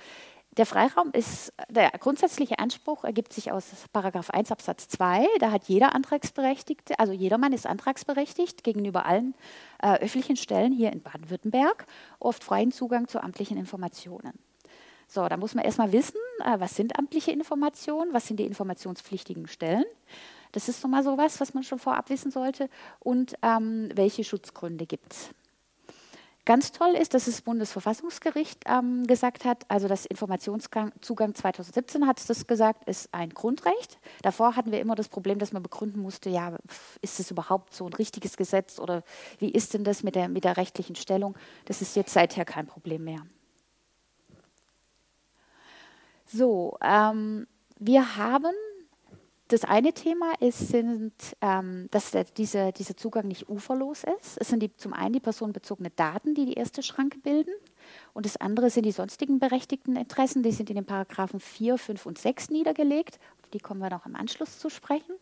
der 0.56 0.66
Freiraum 0.66 1.10
ist, 1.12 1.52
der 1.68 1.90
grundsätzliche 1.92 2.58
Anspruch 2.58 3.04
ergibt 3.04 3.32
sich 3.32 3.52
aus 3.52 3.66
Paragraph 3.92 4.30
1 4.30 4.50
Absatz 4.50 4.88
2. 4.88 5.26
Da 5.38 5.52
hat 5.52 5.64
jeder 5.68 5.94
Antragsberechtigte, 5.94 6.98
also 6.98 7.12
jedermann 7.12 7.52
ist 7.52 7.66
antragsberechtigt 7.66 8.64
gegenüber 8.64 9.06
allen 9.06 9.34
äh, 9.80 9.98
öffentlichen 9.98 10.36
Stellen 10.36 10.72
hier 10.72 10.92
in 10.92 11.02
Baden-Württemberg, 11.02 11.86
oft 12.18 12.42
freien 12.42 12.72
Zugang 12.72 13.06
zu 13.06 13.22
amtlichen 13.22 13.56
Informationen. 13.56 14.32
So, 15.06 15.28
da 15.28 15.36
muss 15.36 15.54
man 15.54 15.64
erstmal 15.64 15.92
wissen, 15.92 16.18
äh, 16.44 16.58
was 16.58 16.74
sind 16.74 16.98
amtliche 16.98 17.30
Informationen, 17.30 18.12
was 18.12 18.26
sind 18.26 18.38
die 18.38 18.46
informationspflichtigen 18.46 19.46
Stellen. 19.46 19.84
Das 20.52 20.68
ist 20.68 20.82
nochmal 20.82 21.04
sowas, 21.04 21.40
was 21.40 21.54
man 21.54 21.62
schon 21.62 21.78
vorab 21.78 22.10
wissen 22.10 22.32
sollte. 22.32 22.68
Und 22.98 23.34
ähm, 23.42 23.88
welche 23.94 24.24
Schutzgründe 24.24 24.86
gibt 24.86 25.12
es? 25.12 25.30
Ganz 26.50 26.72
toll 26.72 26.96
ist, 27.00 27.14
dass 27.14 27.26
das 27.26 27.42
Bundesverfassungsgericht 27.42 28.64
ähm, 28.66 29.06
gesagt 29.06 29.44
hat, 29.44 29.64
also 29.68 29.86
das 29.86 30.04
Informationszugang 30.04 31.32
2017 31.32 32.08
hat 32.08 32.18
es 32.28 32.44
gesagt, 32.48 32.88
ist 32.88 33.14
ein 33.14 33.30
Grundrecht. 33.30 34.00
Davor 34.22 34.56
hatten 34.56 34.72
wir 34.72 34.80
immer 34.80 34.96
das 34.96 35.08
Problem, 35.08 35.38
dass 35.38 35.52
man 35.52 35.62
begründen 35.62 36.00
musste, 36.00 36.28
ja, 36.28 36.58
ist 37.02 37.20
es 37.20 37.30
überhaupt 37.30 37.72
so 37.72 37.86
ein 37.86 37.92
richtiges 37.92 38.36
Gesetz 38.36 38.80
oder 38.80 39.04
wie 39.38 39.48
ist 39.48 39.74
denn 39.74 39.84
das 39.84 40.02
mit 40.02 40.16
der, 40.16 40.28
mit 40.28 40.42
der 40.42 40.56
rechtlichen 40.56 40.96
Stellung? 40.96 41.36
Das 41.66 41.82
ist 41.82 41.94
jetzt 41.94 42.12
seither 42.12 42.44
kein 42.44 42.66
Problem 42.66 43.04
mehr. 43.04 43.24
So, 46.26 46.78
ähm, 46.82 47.46
wir 47.78 48.16
haben 48.16 48.56
das 49.52 49.64
eine 49.64 49.92
Thema 49.92 50.32
ist, 50.38 50.68
sind, 50.68 51.12
ähm, 51.40 51.88
dass 51.90 52.12
der, 52.12 52.24
diese, 52.24 52.72
dieser 52.72 52.96
Zugang 52.96 53.26
nicht 53.26 53.48
uferlos 53.48 54.04
ist. 54.20 54.38
Es 54.38 54.48
sind 54.48 54.60
die, 54.62 54.74
zum 54.76 54.92
einen 54.92 55.14
die 55.14 55.20
personenbezogenen 55.20 55.92
Daten, 55.96 56.34
die 56.34 56.46
die 56.46 56.54
erste 56.54 56.82
Schranke 56.82 57.18
bilden. 57.18 57.52
Und 58.12 58.26
das 58.26 58.36
andere 58.36 58.70
sind 58.70 58.86
die 58.86 58.92
sonstigen 58.92 59.40
berechtigten 59.40 59.96
Interessen. 59.96 60.42
Die 60.42 60.52
sind 60.52 60.70
in 60.70 60.76
den 60.76 60.84
Paragraphen 60.84 61.40
4, 61.40 61.78
5 61.78 62.06
und 62.06 62.18
6 62.18 62.50
niedergelegt. 62.50 63.18
Die 63.52 63.58
kommen 63.58 63.80
wir 63.80 63.90
noch 63.90 64.06
im 64.06 64.14
Anschluss 64.14 64.58
zu 64.58 64.70
sprechen. 64.70 65.14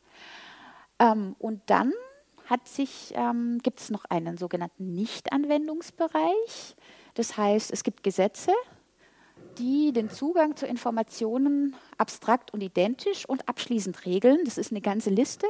Ähm, 0.98 1.34
und 1.38 1.62
dann 1.66 1.92
ähm, 3.14 3.58
gibt 3.62 3.80
es 3.80 3.90
noch 3.90 4.04
einen 4.06 4.36
sogenannten 4.36 4.92
Nichtanwendungsbereich. 4.94 6.76
Das 7.14 7.36
heißt, 7.36 7.72
es 7.72 7.82
gibt 7.82 8.02
Gesetze, 8.02 8.52
die 9.58 9.92
den 9.92 10.10
Zugang 10.10 10.56
zu 10.56 10.66
Informationen 10.66 11.76
abstrakt 11.96 12.52
und 12.52 12.62
identisch 12.62 13.28
und 13.28 13.48
abschließend 13.48 14.06
regeln. 14.06 14.38
Das 14.44 14.58
ist 14.58 14.72
eine 14.72 14.80
ganze 14.80 15.10
Liste. 15.10 15.46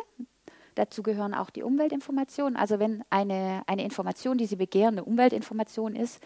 Dazu 0.74 1.02
gehören 1.02 1.34
auch 1.34 1.50
die 1.50 1.62
Umweltinformationen. 1.62 2.56
Also 2.56 2.78
wenn 2.78 3.02
eine, 3.10 3.62
eine 3.66 3.84
Information, 3.84 4.38
die 4.38 4.46
Sie 4.46 4.56
begehren, 4.56 4.94
eine 4.94 5.04
Umweltinformation 5.04 5.96
ist, 5.96 6.20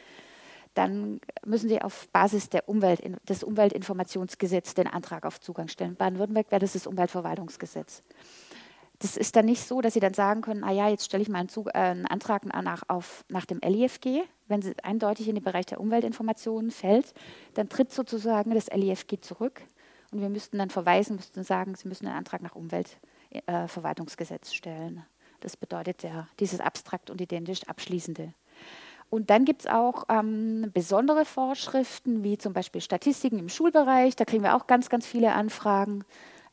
dann 0.75 1.21
müssen 1.45 1.69
Sie 1.69 1.83
auf 1.83 2.09
Basis 2.09 2.49
der 2.49 2.69
Umwelt, 2.69 3.03
des 3.29 3.45
Umweltinformationsgesetzes 3.45 4.75
den 4.75 4.87
Antrag 4.87 5.27
auf 5.27 5.41
Zugang 5.41 5.69
stellen. 5.69 5.97
Baden-Württemberg 5.97 6.51
wäre 6.51 6.61
das 6.61 6.73
das 6.73 6.87
Umweltverwaltungsgesetz. 6.87 8.03
Das 9.03 9.17
ist 9.17 9.35
dann 9.35 9.47
nicht 9.47 9.67
so, 9.67 9.81
dass 9.81 9.95
Sie 9.95 10.01
dann 10.01 10.15
sagen 10.15 10.43
können, 10.43 10.63
ah 10.63 10.71
ja, 10.71 10.89
jetzt 10.89 11.05
stelle 11.05 11.25
ich 11.25 11.29
mal 11.29 11.41
einen, 11.41 11.49
Zug, 11.49 11.67
äh, 11.75 11.79
einen 11.79 12.07
Antrag 12.07 12.45
nach, 12.45 12.85
auf, 12.87 13.25
nach 13.29 13.45
dem 13.45 13.59
LIFG. 13.59 14.23
Wenn 14.47 14.61
es 14.61 14.73
eindeutig 14.85 15.27
in 15.29 15.35
den 15.35 15.43
Bereich 15.43 15.67
der 15.67 15.81
Umweltinformationen 15.81 16.71
fällt, 16.71 17.13
dann 17.55 17.69
tritt 17.69 17.93
sozusagen 17.93 18.55
das 18.55 18.69
LIFG 18.69 19.21
zurück 19.21 19.61
und 20.13 20.21
wir 20.21 20.29
müssten 20.29 20.57
dann 20.59 20.71
verweisen, 20.71 21.17
müssten 21.17 21.43
sagen, 21.43 21.75
Sie 21.75 21.89
müssen 21.89 22.07
einen 22.07 22.17
Antrag 22.17 22.43
nach 22.43 22.55
Umweltverwaltungsgesetz 22.55 24.53
äh, 24.53 24.55
stellen. 24.55 25.05
Das 25.41 25.57
bedeutet 25.57 26.05
ja 26.05 26.29
dieses 26.39 26.61
abstrakt 26.61 27.11
und 27.11 27.21
identisch 27.21 27.65
abschließende. 27.67 28.33
Und 29.11 29.31
dann 29.31 29.45
gibt 29.45 29.63
es 29.63 29.67
auch 29.67 30.05
ähm, 30.09 30.71
besondere 30.73 31.25
Vorschriften, 31.25 32.23
wie 32.23 32.39
zum 32.39 32.53
Beispiel 32.53 32.81
Statistiken 32.81 33.41
im 33.41 33.49
Schulbereich. 33.49 34.15
Da 34.15 34.25
kriegen 34.25 34.45
wir 34.45 34.55
auch 34.55 34.69
ganz, 34.69 34.89
ganz 34.89 35.07
viele 35.07 35.33
Anfragen. 35.33 36.05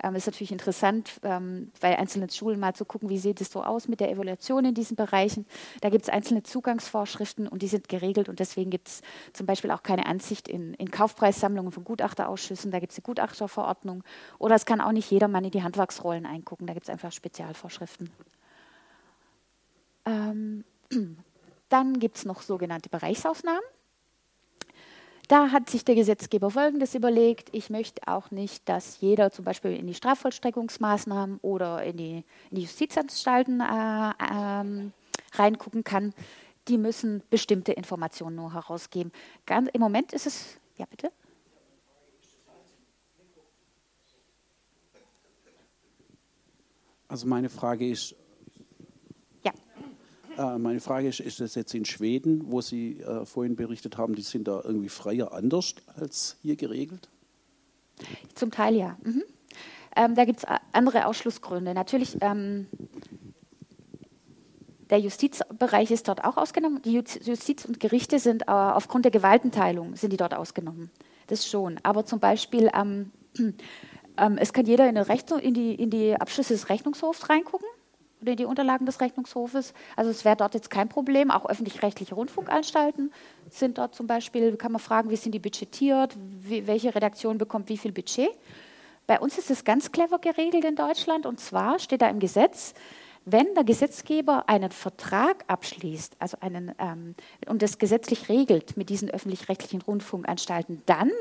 Ähm, 0.02 0.16
ist 0.16 0.28
natürlich 0.28 0.52
interessant, 0.54 1.20
ähm, 1.24 1.72
bei 1.82 1.98
einzelnen 2.00 2.30
Schulen 2.30 2.60
mal 2.60 2.74
zu 2.74 2.86
gucken, 2.86 3.10
wie 3.10 3.18
sieht 3.18 3.42
es 3.42 3.52
so 3.52 3.64
aus 3.64 3.90
mit 3.90 4.00
der 4.00 4.10
Evaluation 4.10 4.64
in 4.64 4.74
diesen 4.74 4.96
Bereichen. 4.96 5.46
Da 5.82 5.90
gibt 5.90 6.04
es 6.04 6.10
einzelne 6.10 6.42
Zugangsvorschriften 6.44 7.48
und 7.50 7.62
die 7.62 7.68
sind 7.68 7.90
geregelt 7.90 8.30
und 8.30 8.40
deswegen 8.40 8.70
gibt 8.70 8.88
es 8.88 9.02
zum 9.34 9.46
Beispiel 9.46 9.72
auch 9.72 9.84
keine 9.84 10.06
Ansicht 10.06 10.48
in, 10.48 10.74
in 10.76 10.90
Kaufpreissammlungen 10.90 11.74
von 11.74 11.84
Gutachterausschüssen. 11.84 12.72
Da 12.72 12.80
gibt 12.80 12.92
es 12.92 12.96
die 12.96 13.02
Gutachterverordnung 13.02 14.04
oder 14.38 14.56
es 14.56 14.66
kann 14.66 14.80
auch 14.80 14.94
nicht 14.94 15.12
jedermann 15.12 15.44
in 15.44 15.52
die 15.52 15.64
Handwerksrollen 15.64 16.26
eingucken. 16.26 16.66
Da 16.66 16.74
gibt 16.74 16.86
es 16.86 16.90
einfach 16.90 17.12
Spezialvorschriften. 17.12 18.10
Ähm, 20.06 20.64
dann 21.70 22.00
gibt 22.00 22.18
es 22.18 22.26
noch 22.26 22.42
sogenannte 22.42 22.90
Bereichsausnahmen. 22.90 23.64
Da 25.30 25.52
hat 25.52 25.70
sich 25.70 25.86
der 25.86 25.94
Gesetzgeber 25.94 26.50
Folgendes 26.50 26.96
überlegt. 26.96 27.50
Ich 27.52 27.70
möchte 27.70 28.02
auch 28.08 28.32
nicht, 28.32 28.68
dass 28.68 29.00
jeder 29.00 29.30
zum 29.30 29.46
Beispiel 29.46 29.76
in 29.76 29.86
die 29.86 29.94
Strafvollstreckungsmaßnahmen 29.94 31.38
oder 31.44 31.84
in 31.84 31.98
die, 31.98 32.24
in 32.50 32.56
die 32.56 32.64
Justizanstalten 32.64 33.62
äh, 33.62 34.12
ähm, 34.34 34.92
reingucken 35.34 35.84
kann. 35.84 36.16
Die 36.68 36.80
müssen 36.80 37.22
bestimmte 37.30 37.74
Informationen 37.74 38.38
nur 38.38 38.56
herausgeben. 38.56 39.12
Ganz, 39.46 39.70
Im 39.72 39.82
Moment 39.82 40.14
ist 40.14 40.26
es, 40.26 40.58
ja 40.78 40.88
bitte. 40.90 41.12
Also 47.08 47.28
meine 47.28 47.50
Frage 47.50 47.88
ist, 47.88 48.16
meine 50.40 50.80
Frage 50.80 51.08
ist, 51.08 51.20
ist 51.20 51.42
das 51.42 51.56
jetzt 51.56 51.74
in 51.74 51.86
Schweden, 51.86 52.52
wo 52.52 52.62
Sie 52.62 53.02
äh, 53.02 53.26
vorhin 53.26 53.56
berichtet 53.56 53.98
haben, 53.98 54.16
die 54.16 54.22
sind 54.22 54.48
da 54.48 54.62
irgendwie 54.64 54.90
freier 54.90 55.34
anders 55.34 55.76
als 55.96 56.38
hier 56.42 56.56
geregelt? 56.56 57.10
Zum 58.36 58.52
Teil 58.52 58.76
ja. 58.76 58.98
Mhm. 59.04 59.24
Ähm, 59.96 60.16
da 60.16 60.26
gibt 60.26 60.40
es 60.40 60.46
andere 60.72 61.08
Ausschlussgründe. 61.08 61.74
Natürlich, 61.74 62.18
ähm, 62.22 62.68
der 64.90 65.00
Justizbereich 65.00 65.92
ist 65.92 66.08
dort 66.08 66.24
auch 66.24 66.38
ausgenommen. 66.38 66.82
Die 66.84 66.94
Justiz 66.94 67.66
und 67.66 67.80
Gerichte 67.80 68.20
sind 68.20 68.44
äh, 68.44 68.52
aufgrund 68.52 69.06
der 69.06 69.12
Gewaltenteilung 69.12 69.96
sind 69.96 70.14
die 70.14 70.18
dort 70.18 70.34
ausgenommen. 70.34 70.90
Das 71.28 71.48
schon. 71.48 71.80
Aber 71.84 72.06
zum 72.06 72.20
Beispiel, 72.20 72.72
ähm, 72.74 73.12
ähm 74.18 74.38
es 74.38 74.54
kann 74.54 74.66
jeder 74.66 74.88
in, 74.88 74.96
in, 74.96 75.54
die, 75.54 75.76
in 75.76 75.90
die 75.90 76.16
Abschlüsse 76.16 76.54
des 76.54 76.70
Rechnungshofs 76.70 77.30
reingucken 77.30 77.68
oder 78.22 78.36
die 78.36 78.46
Unterlagen 78.46 78.86
des 78.86 79.02
Rechnungshofes. 79.02 79.74
Also 79.96 80.12
es 80.12 80.26
wäre 80.26 80.36
dort 80.36 80.54
jetzt 80.54 80.70
kein 80.70 80.90
Problem. 80.90 81.32
Auch 81.32 81.46
öffentlich-rechtliche 81.46 82.16
Rundfunkanstalten 82.16 83.12
sind 83.50 83.78
dort 83.78 83.96
zum 83.96 84.08
Beispiel, 84.08 84.56
kann 84.58 84.72
man 84.72 84.82
fragen, 84.82 85.10
wie 85.10 85.16
sind 85.16 85.34
die 85.34 85.40
budgetiert, 85.40 86.16
wie, 86.18 86.68
welche 86.68 86.94
Redaktion 86.94 87.38
bekommt 87.38 87.70
wie 87.70 87.78
viel 87.78 87.92
Budget. 87.92 88.30
Bei 89.08 89.20
uns 89.20 89.38
ist 89.38 89.50
es 89.50 89.64
ganz 89.64 89.92
clever 89.92 90.20
geregelt 90.20 90.66
in 90.66 90.76
Deutschland 90.76 91.26
und 91.26 91.40
zwar 91.40 91.80
steht 91.80 92.02
da 92.02 92.10
im 92.10 92.20
Gesetz, 92.20 92.74
wenn 93.32 93.54
der 93.56 93.64
Gesetzgeber 93.64 94.48
einen 94.48 94.72
Vertrag 94.72 95.44
abschließt, 95.48 96.16
also 96.20 96.38
einen 96.42 96.74
ähm, 96.80 97.16
und 97.48 97.62
das 97.62 97.78
gesetzlich 97.78 98.30
regelt 98.30 98.78
mit 98.78 98.90
diesen 98.90 99.10
öffentlich-rechtlichen 99.10 99.82
Rundfunkanstalten, 99.82 100.82
dann 100.86 101.12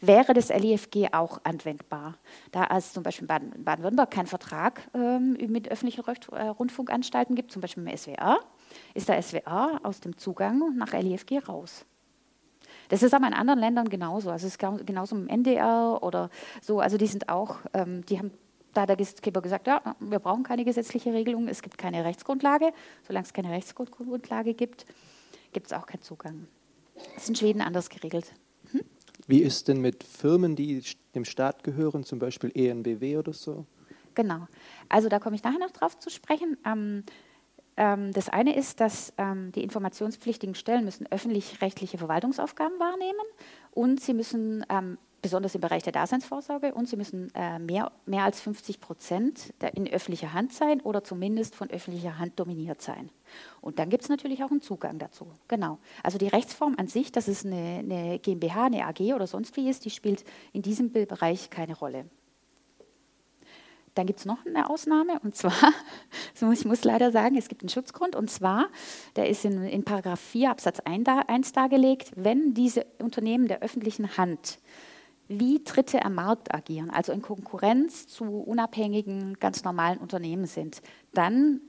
wäre 0.00 0.34
das 0.34 0.48
LIFG 0.48 1.08
auch 1.12 1.40
anwendbar. 1.44 2.18
Da 2.50 2.66
es 2.76 2.92
zum 2.92 3.02
Beispiel 3.02 3.28
in 3.30 3.64
Baden-Württemberg 3.64 4.10
keinen 4.10 4.26
Vertrag 4.26 4.82
ähm, 4.94 5.36
mit 5.48 5.70
öffentlichen 5.70 6.04
äh, 6.32 6.42
Rundfunkanstalten 6.48 7.34
gibt, 7.34 7.52
zum 7.52 7.62
Beispiel 7.62 7.86
im 7.86 7.96
SWR, 7.96 8.40
ist 8.94 9.08
der 9.08 9.20
SWR 9.22 9.80
aus 9.82 10.00
dem 10.00 10.16
Zugang 10.18 10.76
nach 10.76 10.92
LIFG 10.92 11.38
raus. 11.46 11.86
Das 12.88 13.02
ist 13.02 13.14
aber 13.14 13.26
in 13.26 13.34
anderen 13.34 13.60
Ländern 13.60 13.88
genauso. 13.88 14.30
Also 14.30 14.46
es 14.46 14.54
ist 14.54 14.58
genauso 14.58 15.16
im 15.16 15.28
NDR 15.28 16.02
oder 16.02 16.30
so. 16.60 16.80
Also 16.80 16.98
die 16.98 17.06
sind 17.06 17.28
auch, 17.28 17.56
ähm, 17.72 18.04
die 18.06 18.18
haben 18.18 18.32
da 18.72 18.82
hat 18.82 18.88
der 18.88 18.96
Gesetzgeber 18.96 19.42
gesagt, 19.42 19.66
ja, 19.66 19.96
wir 20.00 20.18
brauchen 20.18 20.42
keine 20.42 20.64
gesetzliche 20.64 21.12
Regelung, 21.12 21.48
es 21.48 21.62
gibt 21.62 21.78
keine 21.78 22.04
Rechtsgrundlage. 22.04 22.72
Solange 23.06 23.26
es 23.26 23.32
keine 23.32 23.50
Rechtsgrundlage 23.50 24.54
gibt, 24.54 24.86
gibt 25.52 25.66
es 25.66 25.72
auch 25.72 25.86
keinen 25.86 26.02
Zugang. 26.02 26.46
Das 27.14 27.24
ist 27.24 27.28
in 27.28 27.36
Schweden 27.36 27.60
anders 27.60 27.88
geregelt. 27.88 28.32
Wie 29.26 29.40
ist 29.40 29.68
denn 29.68 29.80
mit 29.80 30.02
Firmen, 30.02 30.56
die 30.56 30.82
dem 31.14 31.24
Staat 31.24 31.62
gehören, 31.62 32.04
zum 32.04 32.18
Beispiel 32.18 32.50
ENBW 32.54 33.18
oder 33.18 33.32
so? 33.32 33.66
Genau. 34.14 34.46
Also 34.88 35.08
da 35.08 35.18
komme 35.18 35.36
ich 35.36 35.42
nachher 35.42 35.58
noch 35.58 35.70
drauf 35.70 35.98
zu 35.98 36.10
sprechen. 36.10 36.58
Ähm, 36.66 37.04
ähm, 37.76 38.12
das 38.12 38.28
eine 38.28 38.56
ist, 38.56 38.80
dass 38.80 39.12
ähm, 39.18 39.52
die 39.52 39.62
informationspflichtigen 39.62 40.54
Stellen 40.54 40.84
müssen 40.84 41.06
öffentlich-rechtliche 41.10 41.98
Verwaltungsaufgaben 41.98 42.78
wahrnehmen 42.78 43.24
und 43.70 44.00
sie 44.00 44.12
müssen 44.12 44.66
ähm, 44.68 44.98
besonders 45.22 45.54
im 45.54 45.60
Bereich 45.60 45.84
der 45.84 45.92
Daseinsvorsorge 45.92 46.74
und 46.74 46.88
sie 46.88 46.96
müssen 46.96 47.32
äh, 47.34 47.60
mehr, 47.60 47.92
mehr 48.06 48.24
als 48.24 48.40
50 48.40 48.80
Prozent 48.80 49.54
in 49.74 49.88
öffentlicher 49.88 50.34
Hand 50.34 50.52
sein 50.52 50.80
oder 50.80 51.04
zumindest 51.04 51.54
von 51.54 51.70
öffentlicher 51.70 52.18
Hand 52.18 52.38
dominiert 52.38 52.82
sein. 52.82 53.08
Und 53.60 53.78
dann 53.78 53.88
gibt 53.88 54.02
es 54.02 54.08
natürlich 54.08 54.42
auch 54.42 54.50
einen 54.50 54.60
Zugang 54.60 54.98
dazu. 54.98 55.28
Genau. 55.46 55.78
Also 56.02 56.18
die 56.18 56.26
Rechtsform 56.28 56.74
an 56.76 56.88
sich, 56.88 57.12
dass 57.12 57.28
es 57.28 57.46
eine, 57.46 57.78
eine 57.78 58.18
GmbH, 58.18 58.66
eine 58.66 58.84
AG 58.84 59.14
oder 59.14 59.28
sonst 59.28 59.56
wie 59.56 59.70
ist, 59.70 59.84
die 59.84 59.90
spielt 59.90 60.24
in 60.52 60.60
diesem 60.60 60.90
Bereich 60.90 61.48
keine 61.50 61.76
Rolle. 61.76 62.04
Dann 63.94 64.06
gibt 64.06 64.20
es 64.20 64.24
noch 64.24 64.44
eine 64.46 64.70
Ausnahme 64.70 65.20
und 65.22 65.36
zwar, 65.36 65.52
ich 66.52 66.64
muss 66.64 66.82
leider 66.82 67.12
sagen, 67.12 67.36
es 67.36 67.48
gibt 67.48 67.62
einen 67.62 67.68
Schutzgrund 67.68 68.16
und 68.16 68.30
zwar, 68.30 68.68
der 69.16 69.28
ist 69.28 69.44
in, 69.44 69.62
in 69.64 69.84
Paragraph 69.84 70.20
4 70.20 70.50
Absatz 70.50 70.80
1, 70.80 71.06
1 71.06 71.52
dargelegt, 71.52 72.10
wenn 72.16 72.54
diese 72.54 72.86
Unternehmen 72.98 73.48
der 73.48 73.60
öffentlichen 73.60 74.16
Hand 74.16 74.58
wie 75.28 75.62
Dritte 75.64 76.04
am 76.04 76.14
Markt 76.14 76.54
agieren, 76.54 76.90
also 76.90 77.12
in 77.12 77.22
Konkurrenz 77.22 78.06
zu 78.06 78.24
unabhängigen, 78.24 79.34
ganz 79.40 79.64
normalen 79.64 79.98
Unternehmen 79.98 80.46
sind, 80.46 80.82
dann 81.14 81.60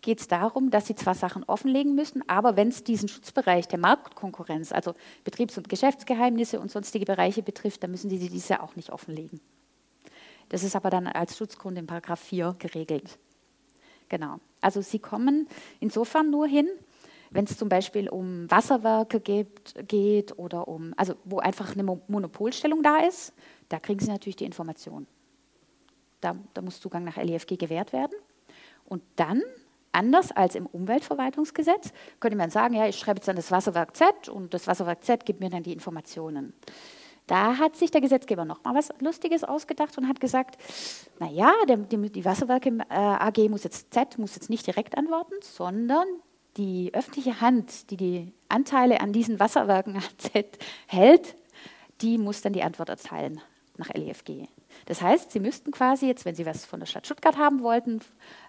geht 0.00 0.20
es 0.20 0.28
darum, 0.28 0.70
dass 0.70 0.86
sie 0.86 0.94
zwar 0.94 1.14
Sachen 1.14 1.44
offenlegen 1.44 1.94
müssen, 1.94 2.28
aber 2.28 2.56
wenn 2.56 2.68
es 2.68 2.84
diesen 2.84 3.08
Schutzbereich 3.08 3.68
der 3.68 3.78
Marktkonkurrenz, 3.78 4.72
also 4.72 4.94
Betriebs- 5.24 5.56
und 5.56 5.68
Geschäftsgeheimnisse 5.68 6.60
und 6.60 6.70
sonstige 6.70 7.04
Bereiche 7.04 7.42
betrifft, 7.42 7.82
dann 7.82 7.92
müssen 7.92 8.10
sie 8.10 8.18
diese 8.18 8.62
auch 8.62 8.76
nicht 8.76 8.90
offenlegen. 8.90 9.40
Das 10.48 10.64
ist 10.64 10.76
aber 10.76 10.90
dann 10.90 11.06
als 11.06 11.38
Schutzgrund 11.38 11.78
in 11.78 11.86
Paragraph 11.86 12.20
4 12.20 12.56
geregelt. 12.58 13.18
Genau. 14.08 14.38
Also 14.60 14.82
sie 14.82 14.98
kommen 14.98 15.48
insofern 15.80 16.30
nur 16.30 16.46
hin, 16.46 16.68
wenn 17.32 17.44
es 17.44 17.56
zum 17.56 17.68
Beispiel 17.68 18.08
um 18.08 18.50
Wasserwerke 18.50 19.20
geht, 19.20 19.74
geht 19.88 20.38
oder 20.38 20.68
um, 20.68 20.92
also 20.96 21.14
wo 21.24 21.38
einfach 21.38 21.72
eine 21.72 21.82
Monopolstellung 21.82 22.82
da 22.82 22.98
ist, 22.98 23.32
da 23.68 23.78
kriegen 23.80 24.00
Sie 24.00 24.10
natürlich 24.10 24.36
die 24.36 24.44
Information. 24.44 25.06
Da, 26.20 26.36
da 26.54 26.62
muss 26.62 26.80
Zugang 26.80 27.04
nach 27.04 27.16
LEFG 27.16 27.56
gewährt 27.56 27.92
werden. 27.92 28.12
Und 28.84 29.02
dann, 29.16 29.42
anders 29.92 30.30
als 30.30 30.54
im 30.54 30.66
Umweltverwaltungsgesetz, 30.66 31.92
könnte 32.20 32.36
man 32.36 32.50
sagen, 32.50 32.74
ja, 32.74 32.86
ich 32.86 32.98
schreibe 32.98 33.18
jetzt 33.18 33.28
an 33.28 33.36
das 33.36 33.50
Wasserwerk 33.50 33.96
Z 33.96 34.28
und 34.28 34.52
das 34.54 34.66
Wasserwerk 34.66 35.02
Z 35.02 35.24
gibt 35.24 35.40
mir 35.40 35.50
dann 35.50 35.62
die 35.62 35.72
Informationen. 35.72 36.52
Da 37.26 37.56
hat 37.56 37.76
sich 37.76 37.90
der 37.90 38.00
Gesetzgeber 38.00 38.44
noch 38.44 38.62
mal 38.64 38.74
was 38.74 38.90
Lustiges 38.98 39.44
ausgedacht 39.44 39.96
und 39.96 40.08
hat 40.08 40.20
gesagt, 40.20 40.60
naja, 41.18 41.52
die, 41.66 42.10
die 42.10 42.24
Wasserwerke 42.24 42.70
äh, 42.90 42.94
AG 42.94 43.48
muss 43.48 43.64
jetzt 43.64 43.94
Z 43.94 44.18
muss 44.18 44.34
jetzt 44.34 44.50
nicht 44.50 44.66
direkt 44.66 44.98
antworten, 44.98 45.34
sondern 45.40 46.06
die 46.56 46.92
öffentliche 46.94 47.40
Hand, 47.40 47.90
die 47.90 47.96
die 47.96 48.32
Anteile 48.48 49.00
an 49.00 49.12
diesen 49.12 49.40
Wasserwerken 49.40 50.00
hält, 50.86 51.36
die 52.00 52.18
muss 52.18 52.42
dann 52.42 52.52
die 52.52 52.62
Antwort 52.62 52.88
erteilen 52.88 53.40
nach 53.76 53.88
LEFG. 53.88 54.48
Das 54.86 55.00
heißt, 55.00 55.30
Sie 55.30 55.40
müssten 55.40 55.70
quasi 55.70 56.06
jetzt, 56.06 56.24
wenn 56.24 56.34
Sie 56.34 56.46
was 56.46 56.64
von 56.64 56.80
der 56.80 56.86
Stadt 56.86 57.06
Stuttgart 57.06 57.36
haben 57.36 57.62
wollten, 57.62 58.00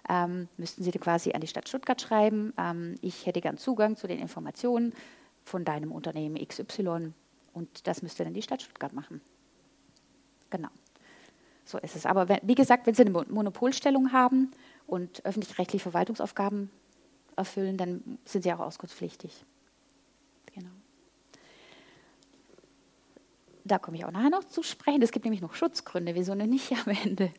ähm, 0.08 0.48
müssten 0.56 0.82
Sie 0.82 0.90
quasi 0.92 1.32
an 1.32 1.40
die 1.40 1.46
Stadt 1.46 1.68
Stuttgart 1.68 2.00
schreiben, 2.00 2.52
ähm, 2.58 2.96
ich 3.00 3.26
hätte 3.26 3.40
gern 3.40 3.56
Zugang 3.56 3.96
zu 3.96 4.06
den 4.06 4.18
Informationen 4.18 4.92
von 5.44 5.64
deinem 5.64 5.92
Unternehmen 5.92 6.36
XY 6.36 7.12
und 7.52 7.86
das 7.86 8.02
müsste 8.02 8.24
dann 8.24 8.34
die 8.34 8.42
Stadt 8.42 8.62
Stuttgart 8.62 8.92
machen. 8.92 9.20
Genau. 10.50 10.68
So 11.64 11.78
ist 11.78 11.96
es. 11.96 12.04
Aber 12.04 12.28
wenn, 12.28 12.40
wie 12.42 12.54
gesagt, 12.54 12.86
wenn 12.86 12.94
Sie 12.94 13.02
eine 13.02 13.10
Monopolstellung 13.10 14.12
haben 14.12 14.50
und 14.86 15.24
öffentlich-rechtliche 15.24 15.82
Verwaltungsaufgaben 15.82 16.70
erfüllen, 17.36 17.76
dann 17.76 18.18
sind 18.24 18.42
sie 18.42 18.52
auch 18.52 18.60
auskunftspflichtig. 18.60 19.44
Genau. 20.54 20.70
Da 23.64 23.78
komme 23.78 23.96
ich 23.96 24.04
auch 24.04 24.10
nachher 24.10 24.30
noch 24.30 24.44
zu 24.44 24.62
sprechen. 24.62 25.02
Es 25.02 25.10
gibt 25.10 25.24
nämlich 25.24 25.40
noch 25.40 25.54
Schutzgründe, 25.54 26.14
wieso 26.14 26.34
nicht 26.34 26.72
am 26.72 26.94
Ende. 27.02 27.32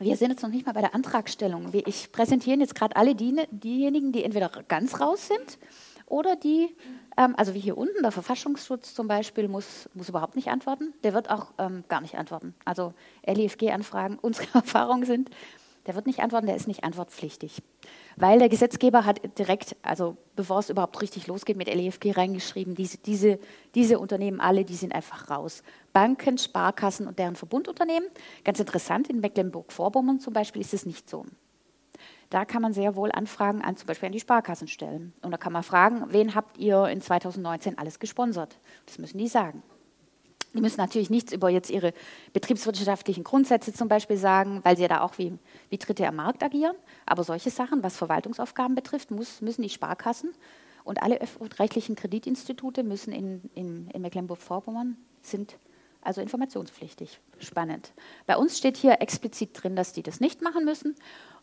Wir 0.00 0.16
sind 0.16 0.30
jetzt 0.30 0.42
noch 0.42 0.50
nicht 0.50 0.64
mal 0.64 0.72
bei 0.72 0.80
der 0.80 0.94
Antragstellung. 0.94 1.70
Ich 1.74 2.10
präsentiere 2.10 2.58
jetzt 2.58 2.74
gerade 2.74 2.96
alle 2.96 3.14
die, 3.14 3.36
diejenigen, 3.50 4.12
die 4.12 4.24
entweder 4.24 4.48
ganz 4.66 4.98
raus 4.98 5.28
sind 5.28 5.58
oder 6.06 6.36
die, 6.36 6.74
ähm, 7.18 7.34
also 7.36 7.52
wie 7.52 7.60
hier 7.60 7.76
unten, 7.76 8.02
der 8.02 8.10
Verfassungsschutz 8.10 8.94
zum 8.94 9.08
Beispiel 9.08 9.46
muss, 9.46 9.90
muss 9.92 10.08
überhaupt 10.08 10.36
nicht 10.36 10.48
antworten. 10.48 10.94
Der 11.04 11.12
wird 11.12 11.30
auch 11.30 11.52
ähm, 11.58 11.84
gar 11.88 12.00
nicht 12.00 12.16
antworten. 12.16 12.54
Also 12.64 12.94
LIFG-Anfragen, 13.26 14.18
unsere 14.22 14.46
Erfahrungen 14.54 15.04
sind, 15.04 15.30
der 15.90 15.96
wird 15.96 16.06
nicht 16.06 16.20
antworten, 16.20 16.46
der 16.46 16.54
ist 16.54 16.68
nicht 16.68 16.84
antwortpflichtig. 16.84 17.64
Weil 18.14 18.38
der 18.38 18.48
Gesetzgeber 18.48 19.04
hat 19.04 19.20
direkt, 19.40 19.74
also 19.82 20.16
bevor 20.36 20.60
es 20.60 20.70
überhaupt 20.70 21.02
richtig 21.02 21.26
losgeht, 21.26 21.56
mit 21.56 21.66
LEFG 21.66 22.12
reingeschrieben, 22.12 22.76
diese, 22.76 22.98
diese, 22.98 23.40
diese 23.74 23.98
Unternehmen 23.98 24.40
alle, 24.40 24.64
die 24.64 24.76
sind 24.76 24.94
einfach 24.94 25.30
raus. 25.30 25.64
Banken, 25.92 26.38
Sparkassen 26.38 27.08
und 27.08 27.18
deren 27.18 27.34
Verbundunternehmen. 27.34 28.08
Ganz 28.44 28.60
interessant, 28.60 29.10
in 29.10 29.18
Mecklenburg-Vorpommern 29.18 30.20
zum 30.20 30.32
Beispiel 30.32 30.62
ist 30.62 30.74
es 30.74 30.86
nicht 30.86 31.10
so. 31.10 31.26
Da 32.28 32.44
kann 32.44 32.62
man 32.62 32.72
sehr 32.72 32.94
wohl 32.94 33.10
Anfragen 33.10 33.60
an 33.60 33.76
zum 33.76 33.88
Beispiel 33.88 34.06
an 34.06 34.12
die 34.12 34.20
Sparkassen 34.20 34.68
stellen. 34.68 35.12
Und 35.22 35.32
da 35.32 35.38
kann 35.38 35.52
man 35.52 35.64
fragen, 35.64 36.04
wen 36.10 36.36
habt 36.36 36.56
ihr 36.56 36.86
in 36.86 37.00
2019 37.00 37.78
alles 37.78 37.98
gesponsert? 37.98 38.60
Das 38.86 38.98
müssen 38.98 39.18
die 39.18 39.26
sagen. 39.26 39.64
Die 40.54 40.60
müssen 40.60 40.80
natürlich 40.80 41.10
nichts 41.10 41.32
über 41.32 41.48
jetzt 41.48 41.70
ihre 41.70 41.92
betriebswirtschaftlichen 42.32 43.22
Grundsätze 43.22 43.72
zum 43.72 43.88
Beispiel 43.88 44.16
sagen, 44.16 44.60
weil 44.64 44.76
sie 44.76 44.82
ja 44.82 44.88
da 44.88 45.00
auch 45.02 45.16
wie, 45.16 45.38
wie 45.68 45.78
Dritte 45.78 46.06
am 46.06 46.16
Markt 46.16 46.42
agieren. 46.42 46.74
Aber 47.06 47.22
solche 47.22 47.50
Sachen, 47.50 47.82
was 47.82 47.96
Verwaltungsaufgaben 47.96 48.74
betrifft, 48.74 49.10
muss, 49.10 49.40
müssen 49.40 49.62
die 49.62 49.68
Sparkassen 49.68 50.32
und 50.84 51.02
alle 51.02 51.20
rechtlichen 51.58 51.94
Kreditinstitute 51.94 52.82
müssen 52.82 53.12
in, 53.12 53.42
in, 53.54 53.88
in 53.90 54.02
Mecklenburg-Vorpommern 54.02 54.96
sind 55.22 55.56
also 56.02 56.20
informationspflichtig. 56.20 57.20
Spannend. 57.38 57.92
Bei 58.26 58.36
uns 58.36 58.58
steht 58.58 58.76
hier 58.76 59.00
explizit 59.00 59.50
drin, 59.52 59.76
dass 59.76 59.92
die 59.92 60.02
das 60.02 60.20
nicht 60.20 60.42
machen 60.42 60.64
müssen. 60.64 60.94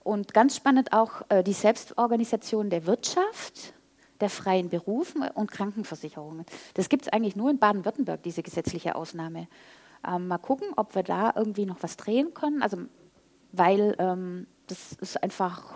Und 0.04 0.34
ganz 0.34 0.56
spannend 0.56 0.94
auch 0.94 1.22
äh, 1.30 1.44
die 1.44 1.54
Selbstorganisation 1.54 2.70
der 2.70 2.86
Wirtschaft 2.86 3.74
der 4.20 4.30
freien 4.30 4.70
Berufen 4.70 5.24
und 5.34 5.52
Krankenversicherungen. 5.52 6.46
Das 6.74 6.90
gibt 6.90 7.04
es 7.04 7.10
eigentlich 7.10 7.36
nur 7.36 7.50
in 7.50 7.60
Baden-Württemberg, 7.60 8.24
diese 8.24 8.44
gesetzliche 8.44 8.96
Ausnahme. 8.96 9.48
Ähm, 10.08 10.28
mal 10.28 10.38
gucken, 10.38 10.70
ob 10.76 10.96
wir 10.96 11.04
da 11.04 11.34
irgendwie 11.36 11.66
noch 11.66 11.82
was 11.82 11.98
drehen 11.98 12.34
können. 12.34 12.62
Also, 12.62 12.78
weil 13.52 13.96
ähm, 14.00 14.48
das 14.68 14.94
ist 14.94 15.22
einfach, 15.24 15.74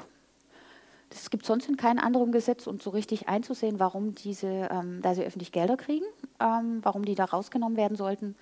das 1.10 1.30
gibt 1.30 1.46
sonst 1.46 1.68
in 1.70 1.78
keinem 1.78 2.00
anderen 2.00 2.32
Gesetz 2.32 2.68
und 2.68 2.82
so 2.82 2.90
richtig 2.92 3.28
einzusehen, 3.28 3.80
warum 3.80 4.16
diese, 4.16 4.48
ähm, 4.48 5.02
da 5.02 5.16
sie 5.16 5.24
öffentlich 5.24 5.52
Gelder 5.52 5.78
kriegen, 5.78 6.06
ähm, 6.40 6.80
warum 6.84 7.06
die 7.06 7.16
da 7.16 7.26
rausgenommen 7.26 7.78
werden 7.78 7.98
sollten, 7.98 8.36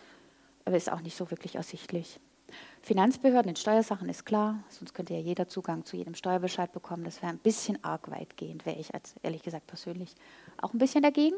ist 0.65 0.91
auch 0.91 1.01
nicht 1.01 1.17
so 1.17 1.31
wirklich 1.31 1.55
ersichtlich. 1.55 2.19
Finanzbehörden 2.81 3.49
in 3.49 3.55
Steuersachen 3.55 4.09
ist 4.09 4.25
klar, 4.25 4.59
sonst 4.69 4.93
könnte 4.93 5.13
ja 5.13 5.19
jeder 5.19 5.47
Zugang 5.47 5.85
zu 5.85 5.97
jedem 5.97 6.15
Steuerbescheid 6.15 6.71
bekommen. 6.71 7.03
Das 7.03 7.21
wäre 7.21 7.31
ein 7.31 7.39
bisschen 7.39 7.83
arg 7.83 8.09
weitgehend, 8.11 8.65
wäre 8.65 8.79
ich 8.79 8.93
als 8.93 9.15
ehrlich 9.23 9.43
gesagt 9.43 9.67
persönlich 9.67 10.15
auch 10.61 10.73
ein 10.73 10.79
bisschen 10.79 11.03
dagegen. 11.03 11.35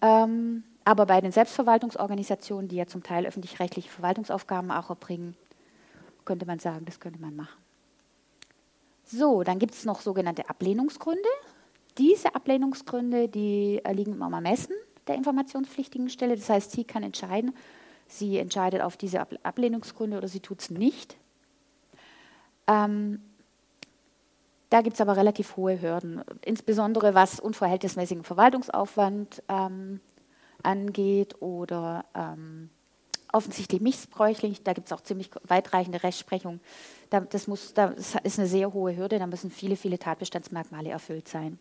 Ähm, 0.00 0.64
aber 0.84 1.06
bei 1.06 1.20
den 1.20 1.32
Selbstverwaltungsorganisationen, 1.32 2.68
die 2.68 2.76
ja 2.76 2.86
zum 2.86 3.02
Teil 3.02 3.26
öffentlich-rechtliche 3.26 3.88
Verwaltungsaufgaben 3.88 4.70
auch 4.70 4.90
erbringen, 4.90 5.36
könnte 6.24 6.46
man 6.46 6.58
sagen, 6.58 6.84
das 6.84 7.00
könnte 7.00 7.20
man 7.20 7.34
machen. 7.36 7.58
So, 9.04 9.42
dann 9.42 9.58
gibt 9.58 9.74
es 9.74 9.84
noch 9.84 10.00
sogenannte 10.00 10.48
Ablehnungsgründe. 10.48 11.28
Diese 11.98 12.34
Ablehnungsgründe, 12.34 13.28
die 13.28 13.80
liegen 13.92 14.12
im 14.12 14.22
Ermessen 14.22 14.74
der 15.06 15.16
informationspflichtigen 15.16 16.08
Stelle. 16.08 16.36
Das 16.36 16.48
heißt, 16.48 16.72
sie 16.72 16.84
kann 16.84 17.02
entscheiden, 17.02 17.54
sie 18.06 18.38
entscheidet 18.38 18.82
auf 18.82 18.96
diese 18.96 19.26
Ablehnungsgründe 19.42 20.18
oder 20.18 20.28
sie 20.28 20.40
tut 20.40 20.60
es 20.60 20.70
nicht. 20.70 21.16
Ähm, 22.66 23.20
da 24.70 24.80
gibt 24.80 24.94
es 24.94 25.00
aber 25.00 25.16
relativ 25.16 25.56
hohe 25.56 25.80
Hürden, 25.80 26.24
insbesondere 26.44 27.14
was 27.14 27.38
unverhältnismäßigen 27.38 28.24
Verwaltungsaufwand 28.24 29.42
ähm, 29.48 30.00
angeht 30.62 31.40
oder 31.40 32.04
ähm, 32.14 32.70
offensichtlich 33.32 33.80
missbräuchlich. 33.80 34.62
Da 34.62 34.72
gibt 34.72 34.88
es 34.88 34.92
auch 34.92 35.00
ziemlich 35.00 35.30
weitreichende 35.44 36.02
Rechtsprechung. 36.02 36.60
Da, 37.10 37.20
das, 37.20 37.46
muss, 37.46 37.74
das 37.74 38.16
ist 38.22 38.38
eine 38.38 38.48
sehr 38.48 38.72
hohe 38.72 38.96
Hürde, 38.96 39.18
da 39.18 39.26
müssen 39.26 39.50
viele, 39.50 39.76
viele 39.76 39.98
Tatbestandsmerkmale 39.98 40.90
erfüllt 40.90 41.28
sein. 41.28 41.58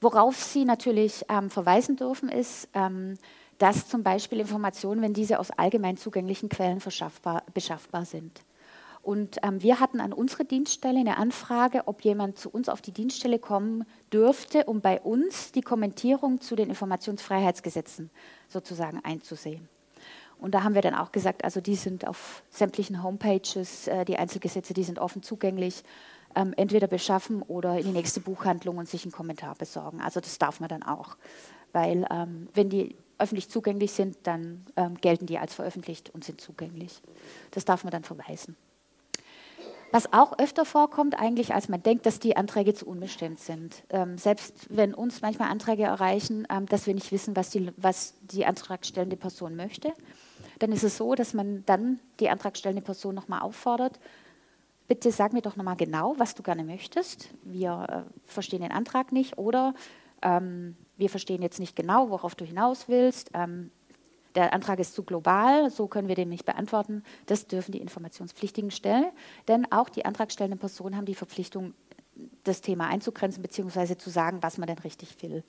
Worauf 0.00 0.36
Sie 0.36 0.64
natürlich 0.64 1.24
ähm, 1.28 1.50
verweisen 1.50 1.96
dürfen, 1.96 2.28
ist, 2.28 2.68
ähm, 2.74 3.14
dass 3.58 3.88
zum 3.88 4.02
Beispiel 4.02 4.40
Informationen, 4.40 5.00
wenn 5.00 5.14
diese 5.14 5.38
aus 5.38 5.50
allgemein 5.50 5.96
zugänglichen 5.96 6.48
Quellen 6.48 6.78
beschaffbar 6.78 8.04
sind. 8.04 8.42
Und 9.06 9.38
ähm, 9.44 9.62
wir 9.62 9.78
hatten 9.78 10.00
an 10.00 10.12
unsere 10.12 10.44
Dienststelle 10.44 10.98
eine 10.98 11.16
Anfrage, 11.16 11.82
ob 11.86 12.02
jemand 12.02 12.38
zu 12.38 12.50
uns 12.50 12.68
auf 12.68 12.82
die 12.82 12.90
Dienststelle 12.90 13.38
kommen 13.38 13.84
dürfte, 14.12 14.64
um 14.64 14.80
bei 14.80 15.00
uns 15.00 15.52
die 15.52 15.60
Kommentierung 15.60 16.40
zu 16.40 16.56
den 16.56 16.70
Informationsfreiheitsgesetzen 16.70 18.10
sozusagen 18.48 19.00
einzusehen. 19.04 19.68
Und 20.38 20.54
da 20.54 20.64
haben 20.64 20.74
wir 20.74 20.82
dann 20.82 20.96
auch 20.96 21.12
gesagt, 21.12 21.44
also 21.44 21.60
die 21.60 21.76
sind 21.76 22.06
auf 22.06 22.42
sämtlichen 22.50 23.02
Homepages, 23.02 23.86
äh, 23.86 24.04
die 24.04 24.18
Einzelgesetze, 24.18 24.74
die 24.74 24.82
sind 24.82 24.98
offen 24.98 25.22
zugänglich, 25.22 25.84
ähm, 26.36 26.54
entweder 26.56 26.86
beschaffen 26.86 27.42
oder 27.42 27.78
in 27.78 27.86
die 27.86 27.92
nächste 27.92 28.20
Buchhandlung 28.20 28.78
und 28.78 28.88
sich 28.88 29.04
einen 29.04 29.12
Kommentar 29.12 29.54
besorgen. 29.56 30.00
Also 30.00 30.20
das 30.20 30.38
darf 30.38 30.60
man 30.60 30.68
dann 30.68 30.82
auch, 30.82 31.16
weil 31.72 32.06
ähm, 32.10 32.48
wenn 32.54 32.68
die 32.68 32.94
öffentlich 33.18 33.48
zugänglich 33.48 33.92
sind, 33.92 34.18
dann 34.24 34.64
ähm, 34.76 34.96
gelten 35.00 35.26
die 35.26 35.38
als 35.38 35.54
veröffentlicht 35.54 36.10
und 36.10 36.24
sind 36.24 36.40
zugänglich. 36.40 37.00
Das 37.50 37.64
darf 37.64 37.82
man 37.82 37.90
dann 37.90 38.04
verweisen. 38.04 38.56
Was 39.92 40.12
auch 40.12 40.38
öfter 40.38 40.64
vorkommt 40.64 41.18
eigentlich, 41.18 41.54
als 41.54 41.68
man 41.68 41.82
denkt, 41.82 42.06
dass 42.06 42.18
die 42.18 42.36
Anträge 42.36 42.74
zu 42.74 42.86
unbestimmt 42.86 43.38
sind. 43.38 43.84
Ähm, 43.88 44.18
selbst 44.18 44.66
wenn 44.68 44.92
uns 44.92 45.22
manchmal 45.22 45.48
Anträge 45.48 45.84
erreichen, 45.84 46.46
ähm, 46.50 46.66
dass 46.66 46.86
wir 46.86 46.94
nicht 46.94 47.12
wissen, 47.12 47.36
was 47.36 47.50
die, 47.50 47.72
was 47.76 48.14
die 48.20 48.44
antragstellende 48.44 49.16
Person 49.16 49.56
möchte, 49.56 49.92
dann 50.58 50.72
ist 50.72 50.82
es 50.82 50.96
so, 50.96 51.14
dass 51.14 51.34
man 51.34 51.64
dann 51.66 52.00
die 52.20 52.28
antragstellende 52.28 52.82
Person 52.82 53.14
nochmal 53.14 53.40
auffordert, 53.40 53.98
bitte 54.88 55.10
sag 55.10 55.32
mir 55.32 55.42
doch 55.42 55.56
nochmal 55.56 55.76
genau, 55.76 56.14
was 56.18 56.34
du 56.34 56.42
gerne 56.42 56.64
möchtest. 56.64 57.30
Wir 57.42 57.86
äh, 58.06 58.10
verstehen 58.24 58.62
den 58.62 58.72
Antrag 58.72 59.12
nicht 59.12 59.38
oder 59.38 59.74
ähm, 60.22 60.76
wir 60.96 61.10
verstehen 61.10 61.42
jetzt 61.42 61.60
nicht 61.60 61.76
genau, 61.76 62.10
worauf 62.10 62.34
du 62.34 62.44
hinaus 62.44 62.88
willst. 62.88 63.30
Ähm, 63.34 63.70
der 64.34 64.52
Antrag 64.52 64.78
ist 64.78 64.94
zu 64.94 65.02
global, 65.02 65.70
so 65.70 65.88
können 65.88 66.08
wir 66.08 66.14
den 66.14 66.28
nicht 66.28 66.44
beantworten. 66.44 67.02
Das 67.24 67.46
dürfen 67.46 67.72
die 67.72 67.80
Informationspflichtigen 67.80 68.70
stellen, 68.70 69.06
denn 69.48 69.70
auch 69.72 69.88
die 69.88 70.04
antragstellenden 70.04 70.58
Personen 70.58 70.96
haben 70.96 71.06
die 71.06 71.14
Verpflichtung, 71.14 71.72
das 72.44 72.60
Thema 72.60 72.86
einzugrenzen 72.86 73.42
bzw. 73.42 73.96
zu 73.96 74.08
sagen, 74.08 74.38
was 74.42 74.56
man 74.56 74.66
denn 74.66 74.78
richtig 74.78 75.22
will. 75.22 75.42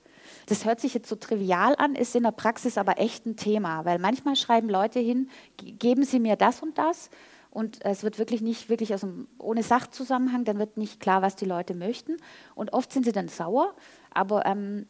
Das 0.46 0.64
hört 0.64 0.80
sich 0.80 0.92
jetzt 0.94 1.08
so 1.08 1.16
trivial 1.16 1.74
an, 1.78 1.94
ist 1.94 2.14
in 2.14 2.24
der 2.24 2.30
Praxis 2.30 2.76
aber 2.76 2.98
echt 2.98 3.24
ein 3.26 3.36
Thema, 3.36 3.84
weil 3.84 3.98
manchmal 3.98 4.36
schreiben 4.36 4.68
Leute 4.68 5.00
hin, 5.00 5.30
geben 5.56 6.04
Sie 6.04 6.20
mir 6.20 6.36
das 6.36 6.62
und 6.62 6.76
das 6.76 7.08
und 7.58 7.84
es 7.84 8.04
wird 8.04 8.20
wirklich 8.20 8.40
nicht 8.40 8.68
wirklich 8.68 8.94
aus 8.94 9.00
dem, 9.00 9.26
ohne 9.36 9.64
Sachzusammenhang, 9.64 10.44
dann 10.44 10.60
wird 10.60 10.76
nicht 10.76 11.00
klar, 11.00 11.22
was 11.22 11.34
die 11.34 11.44
Leute 11.44 11.74
möchten 11.74 12.16
und 12.54 12.72
oft 12.72 12.92
sind 12.92 13.04
sie 13.04 13.10
dann 13.10 13.26
sauer, 13.26 13.74
aber 14.14 14.46
ähm, 14.46 14.86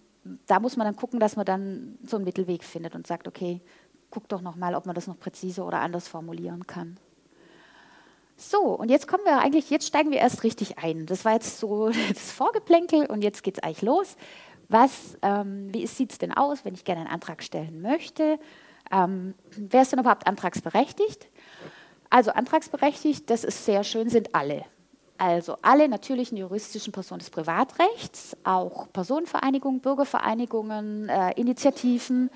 da 0.47 0.61
muss 0.61 0.77
man 0.77 0.87
dann 0.87 0.95
gucken, 0.95 1.19
dass 1.19 1.37
man 1.37 1.47
dann 1.47 1.99
so 2.03 2.17
einen 2.17 2.27
Mittelweg 2.27 2.63
findet 2.63 2.95
und 2.95 3.07
sagt, 3.07 3.27
okay, 3.27 3.63
guck 4.11 4.29
doch 4.29 4.43
nochmal, 4.43 4.75
ob 4.75 4.85
man 4.85 4.95
das 4.95 5.07
noch 5.07 5.19
präziser 5.19 5.67
oder 5.67 5.81
anders 5.81 6.09
formulieren 6.09 6.67
kann. 6.67 6.99
So, 8.37 8.61
und 8.61 8.91
jetzt 8.91 9.09
kommen 9.09 9.25
wir 9.25 9.39
eigentlich, 9.39 9.71
jetzt 9.71 9.87
steigen 9.87 10.11
wir 10.11 10.19
erst 10.19 10.45
richtig 10.45 10.77
ein. 10.77 11.07
Das 11.07 11.25
war 11.25 11.33
jetzt 11.33 11.59
so 11.59 11.89
das 12.09 12.31
Vorgeplänkel 12.31 13.07
und 13.07 13.23
jetzt 13.23 13.43
geht 13.43 13.57
es 13.57 13.63
eigentlich 13.63 13.81
los. 13.81 14.19
Was, 14.69 15.17
ähm, 15.23 15.73
wie 15.73 15.87
sieht 15.87 16.13
es 16.13 16.19
denn 16.19 16.37
aus, 16.37 16.67
wenn 16.67 16.75
ich 16.75 16.85
gerne 16.85 17.01
einen 17.01 17.11
Antrag 17.11 17.43
stellen 17.43 17.81
möchte? 17.81 18.39
Ähm, 18.91 19.35
wer 19.57 19.83
ist 19.83 19.93
denn 19.93 20.01
überhaupt 20.01 20.27
antragsberechtigt? 20.27 21.29
Also 22.11 22.31
antragsberechtigt, 22.31 23.29
das 23.29 23.45
ist 23.45 23.65
sehr 23.65 23.85
schön, 23.85 24.09
sind 24.09 24.35
alle. 24.35 24.65
Also 25.19 25.57
alle 25.63 25.89
natürlichen 25.89 26.39
juristischen 26.39 26.93
Personen 26.93 27.19
des 27.19 27.31
Privatrechts, 27.31 28.37
auch 28.45 28.91
Personenvereinigungen, 28.93 29.81
Bürgervereinigungen, 29.81 31.09
äh, 31.09 31.33
Initiativen, 31.33 32.31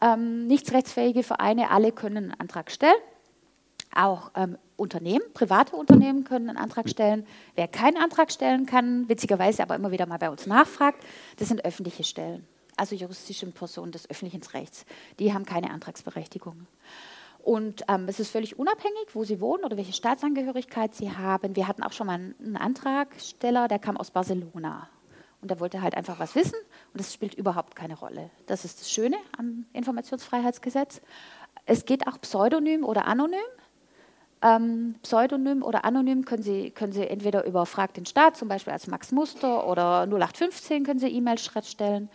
ähm, 0.00 0.46
nichtsrechtsfähige 0.46 1.24
Vereine, 1.24 1.70
alle 1.70 1.90
können 1.92 2.16
einen 2.16 2.40
Antrag 2.40 2.70
stellen. 2.70 2.94
Auch 3.94 4.30
ähm, 4.36 4.56
Unternehmen, 4.76 5.24
private 5.34 5.74
Unternehmen 5.74 6.22
können 6.22 6.48
einen 6.48 6.58
Antrag 6.58 6.88
stellen. 6.88 7.26
Wer 7.56 7.66
keinen 7.66 7.96
Antrag 7.96 8.30
stellen 8.30 8.64
kann, 8.64 9.08
witzigerweise 9.08 9.62
aber 9.62 9.74
immer 9.74 9.90
wieder 9.90 10.06
mal 10.06 10.18
bei 10.18 10.30
uns 10.30 10.46
nachfragt, 10.46 11.04
das 11.36 11.48
sind 11.48 11.64
öffentliche 11.64 12.04
Stellen, 12.04 12.46
also 12.76 12.94
juristische 12.94 13.46
Personen 13.46 13.90
des 13.90 14.08
öffentlichen 14.08 14.42
Rechts. 14.54 14.86
Die 15.18 15.34
haben 15.34 15.44
keine 15.44 15.70
Antragsberechtigung. 15.70 16.68
Und 17.50 17.82
ähm, 17.88 18.04
es 18.06 18.20
ist 18.20 18.30
völlig 18.30 18.60
unabhängig, 18.60 19.08
wo 19.12 19.24
Sie 19.24 19.40
wohnen 19.40 19.64
oder 19.64 19.76
welche 19.76 19.92
Staatsangehörigkeit 19.92 20.94
Sie 20.94 21.10
haben. 21.10 21.56
Wir 21.56 21.66
hatten 21.66 21.82
auch 21.82 21.90
schon 21.90 22.06
mal 22.06 22.14
einen 22.14 22.56
Antragsteller, 22.56 23.66
der 23.66 23.80
kam 23.80 23.96
aus 23.96 24.12
Barcelona. 24.12 24.88
Und 25.42 25.50
der 25.50 25.58
wollte 25.58 25.82
halt 25.82 25.96
einfach 25.96 26.20
was 26.20 26.36
wissen 26.36 26.54
und 26.92 27.00
das 27.00 27.12
spielt 27.12 27.34
überhaupt 27.34 27.74
keine 27.74 27.98
Rolle. 27.98 28.30
Das 28.46 28.64
ist 28.64 28.78
das 28.78 28.88
Schöne 28.88 29.16
am 29.36 29.66
Informationsfreiheitsgesetz. 29.72 31.02
Es 31.66 31.86
geht 31.86 32.06
auch 32.06 32.20
pseudonym 32.20 32.84
oder 32.84 33.08
anonym. 33.08 33.40
Ähm, 34.42 34.94
Pseudonym 35.02 35.64
oder 35.64 35.84
anonym 35.84 36.24
können 36.24 36.44
Sie, 36.44 36.70
können 36.70 36.92
Sie 36.92 37.04
entweder 37.04 37.44
über 37.46 37.66
Frag 37.66 37.94
den 37.94 38.06
Staat, 38.06 38.36
zum 38.36 38.46
Beispiel 38.46 38.72
als 38.72 38.86
Max 38.86 39.10
Muster 39.10 39.66
oder 39.66 40.06
0815 40.06 40.84
können 40.84 41.00
Sie 41.00 41.08
E-Mails 41.08 41.50
stellen 41.64 42.10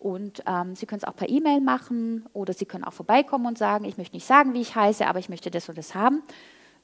und 0.00 0.42
ähm, 0.46 0.74
Sie 0.74 0.86
können 0.86 1.02
es 1.02 1.08
auch 1.08 1.14
per 1.14 1.28
E-Mail 1.28 1.60
machen 1.60 2.26
oder 2.32 2.54
Sie 2.54 2.64
können 2.64 2.84
auch 2.84 2.94
vorbeikommen 2.94 3.44
und 3.46 3.58
sagen, 3.58 3.84
ich 3.84 3.98
möchte 3.98 4.16
nicht 4.16 4.26
sagen, 4.26 4.54
wie 4.54 4.62
ich 4.62 4.74
heiße, 4.74 5.06
aber 5.06 5.18
ich 5.18 5.28
möchte 5.28 5.50
das 5.50 5.68
und 5.68 5.76
das 5.76 5.94
haben. 5.94 6.22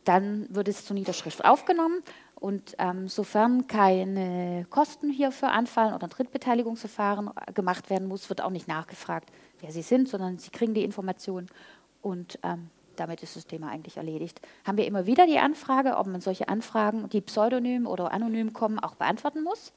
Dann 0.04 0.46
wird 0.50 0.68
es 0.68 0.84
zur 0.84 0.94
Niederschrift 0.94 1.44
aufgenommen. 1.44 2.02
Und 2.38 2.76
ähm, 2.78 3.08
sofern 3.08 3.66
keine 3.66 4.66
Kosten 4.68 5.08
hierfür 5.08 5.50
anfallen 5.50 5.94
oder 5.94 6.06
ein 6.06 6.10
Drittbeteiligungsverfahren 6.10 7.30
gemacht 7.54 7.88
werden 7.88 8.06
muss, 8.06 8.28
wird 8.28 8.42
auch 8.42 8.50
nicht 8.50 8.68
nachgefragt, 8.68 9.30
wer 9.60 9.72
Sie 9.72 9.80
sind, 9.80 10.06
sondern 10.06 10.38
Sie 10.38 10.50
kriegen 10.50 10.74
die 10.74 10.84
Information 10.84 11.46
und 12.02 12.38
ähm, 12.42 12.68
damit 12.96 13.22
ist 13.22 13.36
das 13.36 13.46
Thema 13.46 13.70
eigentlich 13.70 13.96
erledigt. 13.96 14.42
Haben 14.66 14.76
wir 14.76 14.86
immer 14.86 15.06
wieder 15.06 15.26
die 15.26 15.38
Anfrage, 15.38 15.96
ob 15.96 16.06
man 16.06 16.20
solche 16.20 16.50
Anfragen, 16.50 17.08
die 17.08 17.22
pseudonym 17.22 17.86
oder 17.86 18.12
anonym 18.12 18.52
kommen, 18.52 18.78
auch 18.78 18.96
beantworten 18.96 19.42
muss? 19.42 19.72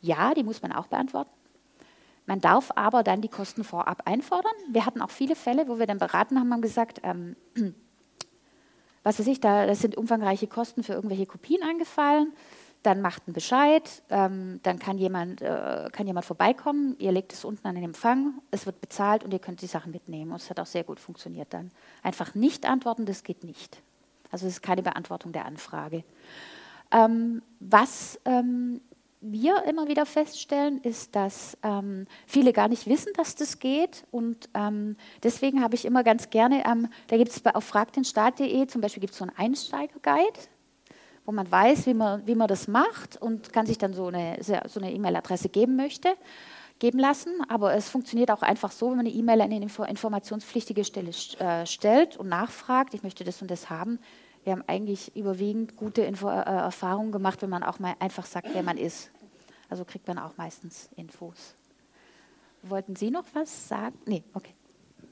Ja, 0.00 0.32
die 0.32 0.44
muss 0.44 0.62
man 0.62 0.72
auch 0.72 0.86
beantworten. 0.86 1.39
Man 2.26 2.40
darf 2.40 2.70
aber 2.76 3.02
dann 3.02 3.20
die 3.20 3.28
Kosten 3.28 3.64
vorab 3.64 4.02
einfordern. 4.04 4.52
Wir 4.70 4.86
hatten 4.86 5.02
auch 5.02 5.10
viele 5.10 5.34
Fälle, 5.34 5.68
wo 5.68 5.78
wir 5.78 5.86
dann 5.86 5.98
beraten 5.98 6.38
haben, 6.38 6.52
haben 6.52 6.62
gesagt, 6.62 7.00
ähm, 7.02 7.36
was 9.02 9.18
weiß 9.18 9.26
ich, 9.26 9.40
da 9.40 9.66
das 9.66 9.80
sind 9.80 9.96
umfangreiche 9.96 10.46
Kosten 10.46 10.82
für 10.82 10.92
irgendwelche 10.92 11.26
Kopien 11.26 11.62
angefallen. 11.62 12.32
Dann 12.82 13.02
macht 13.02 13.28
ein 13.28 13.34
Bescheid, 13.34 14.02
ähm, 14.08 14.60
dann 14.62 14.78
kann 14.78 14.96
jemand, 14.96 15.42
äh, 15.42 15.90
kann 15.92 16.06
jemand 16.06 16.24
vorbeikommen, 16.24 16.96
ihr 16.98 17.12
legt 17.12 17.34
es 17.34 17.44
unten 17.44 17.66
an 17.66 17.74
den 17.74 17.84
Empfang, 17.84 18.40
es 18.50 18.64
wird 18.64 18.80
bezahlt 18.80 19.22
und 19.22 19.34
ihr 19.34 19.38
könnt 19.38 19.60
die 19.60 19.66
Sachen 19.66 19.92
mitnehmen. 19.92 20.30
Und 20.30 20.40
es 20.40 20.48
hat 20.48 20.58
auch 20.60 20.66
sehr 20.66 20.84
gut 20.84 20.98
funktioniert 20.98 21.52
dann. 21.52 21.70
Einfach 22.02 22.34
nicht 22.34 22.64
antworten, 22.64 23.04
das 23.04 23.22
geht 23.22 23.44
nicht. 23.44 23.82
Also 24.30 24.46
es 24.46 24.54
ist 24.54 24.62
keine 24.62 24.82
Beantwortung 24.82 25.32
der 25.32 25.44
Anfrage. 25.44 26.04
Ähm, 26.90 27.42
was 27.60 28.18
ähm, 28.24 28.80
wir 29.20 29.64
immer 29.64 29.86
wieder 29.88 30.06
feststellen, 30.06 30.78
ist, 30.78 31.14
dass 31.14 31.56
ähm, 31.62 32.06
viele 32.26 32.52
gar 32.52 32.68
nicht 32.68 32.86
wissen, 32.86 33.12
dass 33.16 33.34
das 33.34 33.58
geht. 33.58 34.04
Und 34.10 34.48
ähm, 34.54 34.96
deswegen 35.22 35.62
habe 35.62 35.74
ich 35.74 35.84
immer 35.84 36.02
ganz 36.02 36.30
gerne, 36.30 36.64
ähm, 36.66 36.88
da 37.08 37.16
gibt 37.16 37.30
es 37.30 37.44
auf 37.44 37.64
fragdenstaat.de 37.64 38.66
zum 38.66 38.80
Beispiel 38.80 39.00
gibt 39.00 39.12
es 39.12 39.18
so 39.18 39.24
einen 39.24 39.36
Einsteiger-Guide, 39.36 40.40
wo 41.26 41.32
man 41.32 41.50
weiß, 41.50 41.86
wie 41.86 41.94
man, 41.94 42.26
wie 42.26 42.34
man 42.34 42.48
das 42.48 42.66
macht 42.66 43.20
und 43.20 43.52
kann 43.52 43.66
sich 43.66 43.76
dann 43.76 43.92
so 43.92 44.06
eine 44.06 44.38
so 44.40 44.80
E-Mail-Adresse 44.80 45.50
geben 45.50 45.76
möchte, 45.76 46.08
geben 46.78 46.98
lassen. 46.98 47.32
Aber 47.48 47.74
es 47.74 47.90
funktioniert 47.90 48.30
auch 48.30 48.42
einfach 48.42 48.72
so, 48.72 48.88
wenn 48.88 48.96
man 48.96 49.06
eine 49.06 49.14
E-Mail 49.14 49.42
an 49.42 49.52
eine 49.52 49.66
informationspflichtige 49.66 50.84
Stelle 50.84 51.10
äh, 51.38 51.66
stellt 51.66 52.16
und 52.16 52.28
nachfragt, 52.28 52.94
ich 52.94 53.02
möchte 53.02 53.24
das 53.24 53.42
und 53.42 53.50
das 53.50 53.68
haben, 53.68 53.98
wir 54.44 54.52
haben 54.52 54.64
eigentlich 54.66 55.14
überwiegend 55.14 55.76
gute 55.76 56.02
Info 56.02 56.28
äh, 56.28 56.42
Erfahrungen 56.42 57.12
gemacht, 57.12 57.42
wenn 57.42 57.50
man 57.50 57.62
auch 57.62 57.78
mal 57.78 57.94
einfach 57.98 58.26
sagt, 58.26 58.48
wer 58.52 58.62
man 58.62 58.78
ist. 58.78 59.10
Also 59.68 59.84
kriegt 59.84 60.08
man 60.08 60.18
auch 60.18 60.36
meistens 60.36 60.88
Infos. 60.96 61.54
Wollten 62.62 62.96
Sie 62.96 63.10
noch 63.10 63.24
was 63.34 63.68
sagen? 63.68 63.96
Nee, 64.06 64.22
okay. 64.34 64.54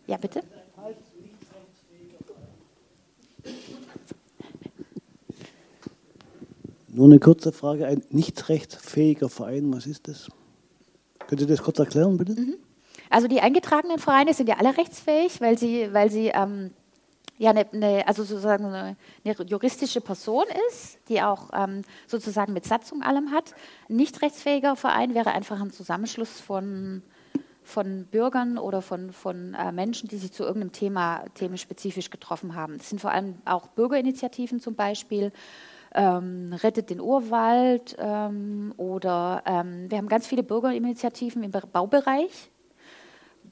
Ja, 0.07 0.17
bitte. 0.17 0.43
Nur 6.88 7.07
eine 7.07 7.19
kurze 7.19 7.53
Frage. 7.53 7.87
Ein 7.87 8.03
nicht 8.11 8.49
rechtsfähiger 8.49 9.29
Verein, 9.29 9.73
was 9.73 9.87
ist 9.87 10.09
das? 10.09 10.29
Können 11.27 11.41
Sie 11.41 11.47
das 11.47 11.62
kurz 11.62 11.79
erklären, 11.79 12.17
bitte? 12.17 12.33
Mhm. 12.33 12.57
Also 13.11 13.29
die 13.29 13.41
eingetragenen 13.41 13.99
Vereine 13.99 14.35
sind 14.35 14.49
ja 14.49 14.57
alle 14.57 14.77
rechtsfähig, 14.77 15.41
weil 15.41 15.57
sie, 15.59 15.93
weil 15.93 16.11
sie 16.11 16.29
ähm, 16.29 16.73
ja 17.38 17.51
eine, 17.51 17.66
eine, 17.72 18.07
also 18.07 18.24
sozusagen 18.24 18.66
eine, 18.66 18.96
eine, 19.24 19.46
juristische 19.46 20.01
Person 20.01 20.44
ist, 20.68 20.98
die 21.09 21.22
auch 21.22 21.51
ähm, 21.55 21.83
sozusagen 22.07 22.53
mit 22.53 22.64
Satzung 22.64 23.03
allem 23.03 23.31
hat. 23.31 23.55
Ein 23.88 23.96
nicht 23.96 24.20
rechtsfähiger 24.22 24.77
Verein 24.77 25.14
wäre 25.14 25.33
einfach 25.33 25.61
ein 25.61 25.70
Zusammenschluss 25.70 26.40
von, 26.40 27.03
von 27.62 28.07
Bürgern 28.07 28.59
oder 28.59 28.83
von, 28.83 29.12
von 29.12 29.55
äh, 29.55 29.72
Menschen, 29.72 30.09
die 30.09 30.16
sich 30.16 30.33
zu 30.33 30.42
irgendeinem 30.42 30.72
Thema 30.72 31.24
themenspezifisch 31.35 32.11
getroffen 32.11 32.55
haben. 32.55 32.79
Das 32.79 32.90
sind 32.90 33.01
vor 33.01 33.12
allem 33.12 33.37
auch 33.44 33.68
Bürgerinitiativen 33.68 34.61
zum 34.61 34.74
Beispiel. 34.74 35.33
Ähm, 35.94 36.53
rettet 36.53 36.90
den 36.90 37.01
Urwald 37.01 37.96
ähm, 37.98 38.74
oder 38.77 39.42
ähm, 39.46 39.90
wir 39.90 39.96
haben 39.96 40.09
ganz 40.09 40.27
viele 40.27 40.42
Bürgerinitiativen 40.42 41.42
im 41.42 41.51
Baubereich, 41.51 42.51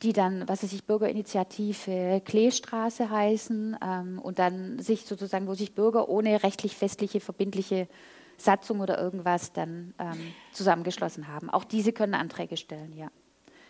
die 0.03 0.13
dann, 0.13 0.49
was 0.49 0.63
weiß 0.63 0.73
ich, 0.73 0.85
Bürgerinitiative 0.85 2.21
Kleestraße 2.25 3.11
heißen 3.11 3.77
ähm, 3.83 4.19
und 4.19 4.39
dann 4.39 4.79
sich 4.79 5.07
sozusagen, 5.07 5.47
wo 5.47 5.55
sich 5.55 5.75
Bürger 5.75 6.09
ohne 6.09 6.43
rechtlich 6.43 6.77
festliche, 6.77 7.21
verbindliche 7.21 7.89
Satzung 8.37 8.81
oder 8.81 9.01
irgendwas 9.01 9.53
dann 9.53 9.95
ähm, 9.99 10.35
zusammengeschlossen 10.53 11.29
haben. 11.29 11.49
Auch 11.51 11.65
diese 11.65 11.93
können 11.93 12.15
Anträge 12.15 12.57
stellen, 12.57 12.93
ja. 12.95 13.09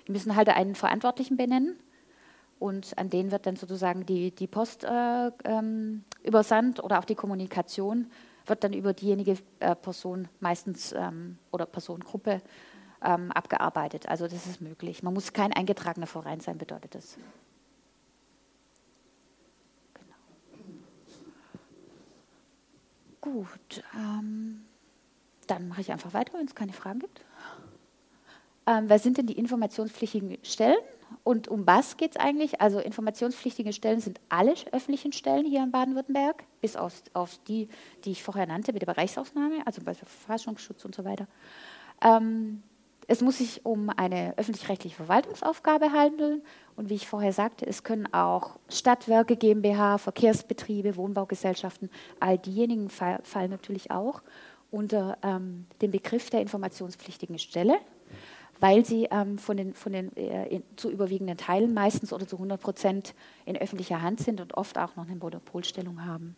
Die 0.06 0.12
müssen 0.12 0.36
halt 0.36 0.48
einen 0.48 0.74
Verantwortlichen 0.74 1.36
benennen 1.36 1.76
und 2.58 2.96
an 2.98 3.10
den 3.10 3.30
wird 3.30 3.46
dann 3.46 3.56
sozusagen 3.56 4.06
die, 4.06 4.30
die 4.30 4.46
Post 4.46 4.84
äh, 4.84 5.30
ähm, 5.44 6.04
übersandt 6.22 6.82
oder 6.82 6.98
auch 6.98 7.04
die 7.04 7.14
Kommunikation 7.14 8.10
wird 8.46 8.64
dann 8.64 8.72
über 8.72 8.92
diejenige 8.92 9.36
äh, 9.60 9.74
Person 9.74 10.28
meistens 10.40 10.92
ähm, 10.92 11.38
oder 11.50 11.66
Personengruppe 11.66 12.40
ähm, 13.02 13.32
abgearbeitet. 13.32 14.08
Also 14.08 14.26
das 14.26 14.46
ist 14.46 14.60
möglich. 14.60 15.02
Man 15.02 15.14
muss 15.14 15.32
kein 15.32 15.52
eingetragener 15.52 16.06
Verein 16.06 16.40
sein, 16.40 16.58
bedeutet 16.58 16.94
das. 16.94 17.16
Genau. 19.94 20.16
Gut, 23.20 23.82
ähm, 23.94 24.64
dann 25.46 25.68
mache 25.68 25.80
ich 25.80 25.92
einfach 25.92 26.14
weiter, 26.14 26.34
wenn 26.34 26.46
es 26.46 26.54
keine 26.54 26.72
Fragen 26.72 27.00
gibt. 27.00 27.24
Ähm, 28.66 28.88
wer 28.88 28.98
sind 28.98 29.18
denn 29.18 29.26
die 29.26 29.38
informationspflichtigen 29.38 30.38
Stellen 30.42 30.78
und 31.22 31.48
um 31.48 31.66
was 31.66 31.96
geht 31.96 32.12
es 32.12 32.16
eigentlich? 32.16 32.60
Also 32.60 32.80
informationspflichtige 32.80 33.72
Stellen 33.72 34.00
sind 34.00 34.20
alle 34.28 34.54
öffentlichen 34.72 35.12
Stellen 35.12 35.46
hier 35.46 35.62
in 35.62 35.70
Baden-Württemberg, 35.70 36.44
bis 36.60 36.76
auf, 36.76 37.02
auf, 37.14 37.38
die, 37.44 37.68
die 38.04 38.12
ich 38.12 38.22
vorher 38.22 38.46
nannte, 38.46 38.72
mit 38.72 38.82
der 38.82 38.92
Bereichsausnahme, 38.92 39.64
also 39.66 39.82
bei 39.82 39.94
Verfassungsschutz 39.94 40.84
und 40.84 40.94
so 40.94 41.04
weiter. 41.04 41.26
Ähm, 42.02 42.62
es 43.08 43.20
muss 43.20 43.38
sich 43.38 43.64
um 43.64 43.90
eine 43.90 44.36
öffentlich-rechtliche 44.36 44.96
Verwaltungsaufgabe 44.96 45.92
handeln. 45.92 46.42
Und 46.74 46.90
wie 46.90 46.94
ich 46.94 47.06
vorher 47.06 47.32
sagte, 47.32 47.66
es 47.66 47.84
können 47.84 48.12
auch 48.12 48.58
Stadtwerke 48.68 49.36
GmbH, 49.36 49.98
Verkehrsbetriebe, 49.98 50.96
Wohnbaugesellschaften, 50.96 51.90
all 52.18 52.38
diejenigen 52.38 52.90
fall, 52.90 53.20
fallen 53.22 53.50
natürlich 53.50 53.90
auch 53.90 54.22
unter 54.70 55.18
ähm, 55.22 55.66
den 55.80 55.92
Begriff 55.92 56.30
der 56.30 56.40
informationspflichtigen 56.40 57.38
Stelle, 57.38 57.78
weil 58.58 58.84
sie 58.84 59.06
ähm, 59.10 59.38
von 59.38 59.56
den, 59.56 59.74
von 59.74 59.92
den 59.92 60.14
äh, 60.16 60.48
in, 60.48 60.64
zu 60.74 60.90
überwiegenden 60.90 61.36
Teilen 61.36 61.74
meistens 61.74 62.12
oder 62.12 62.26
zu 62.26 62.36
100 62.36 62.60
Prozent 62.60 63.14
in 63.44 63.56
öffentlicher 63.56 64.02
Hand 64.02 64.20
sind 64.20 64.40
und 64.40 64.54
oft 64.54 64.78
auch 64.78 64.96
noch 64.96 65.06
eine 65.06 65.16
Monopolstellung 65.16 66.04
haben. 66.04 66.36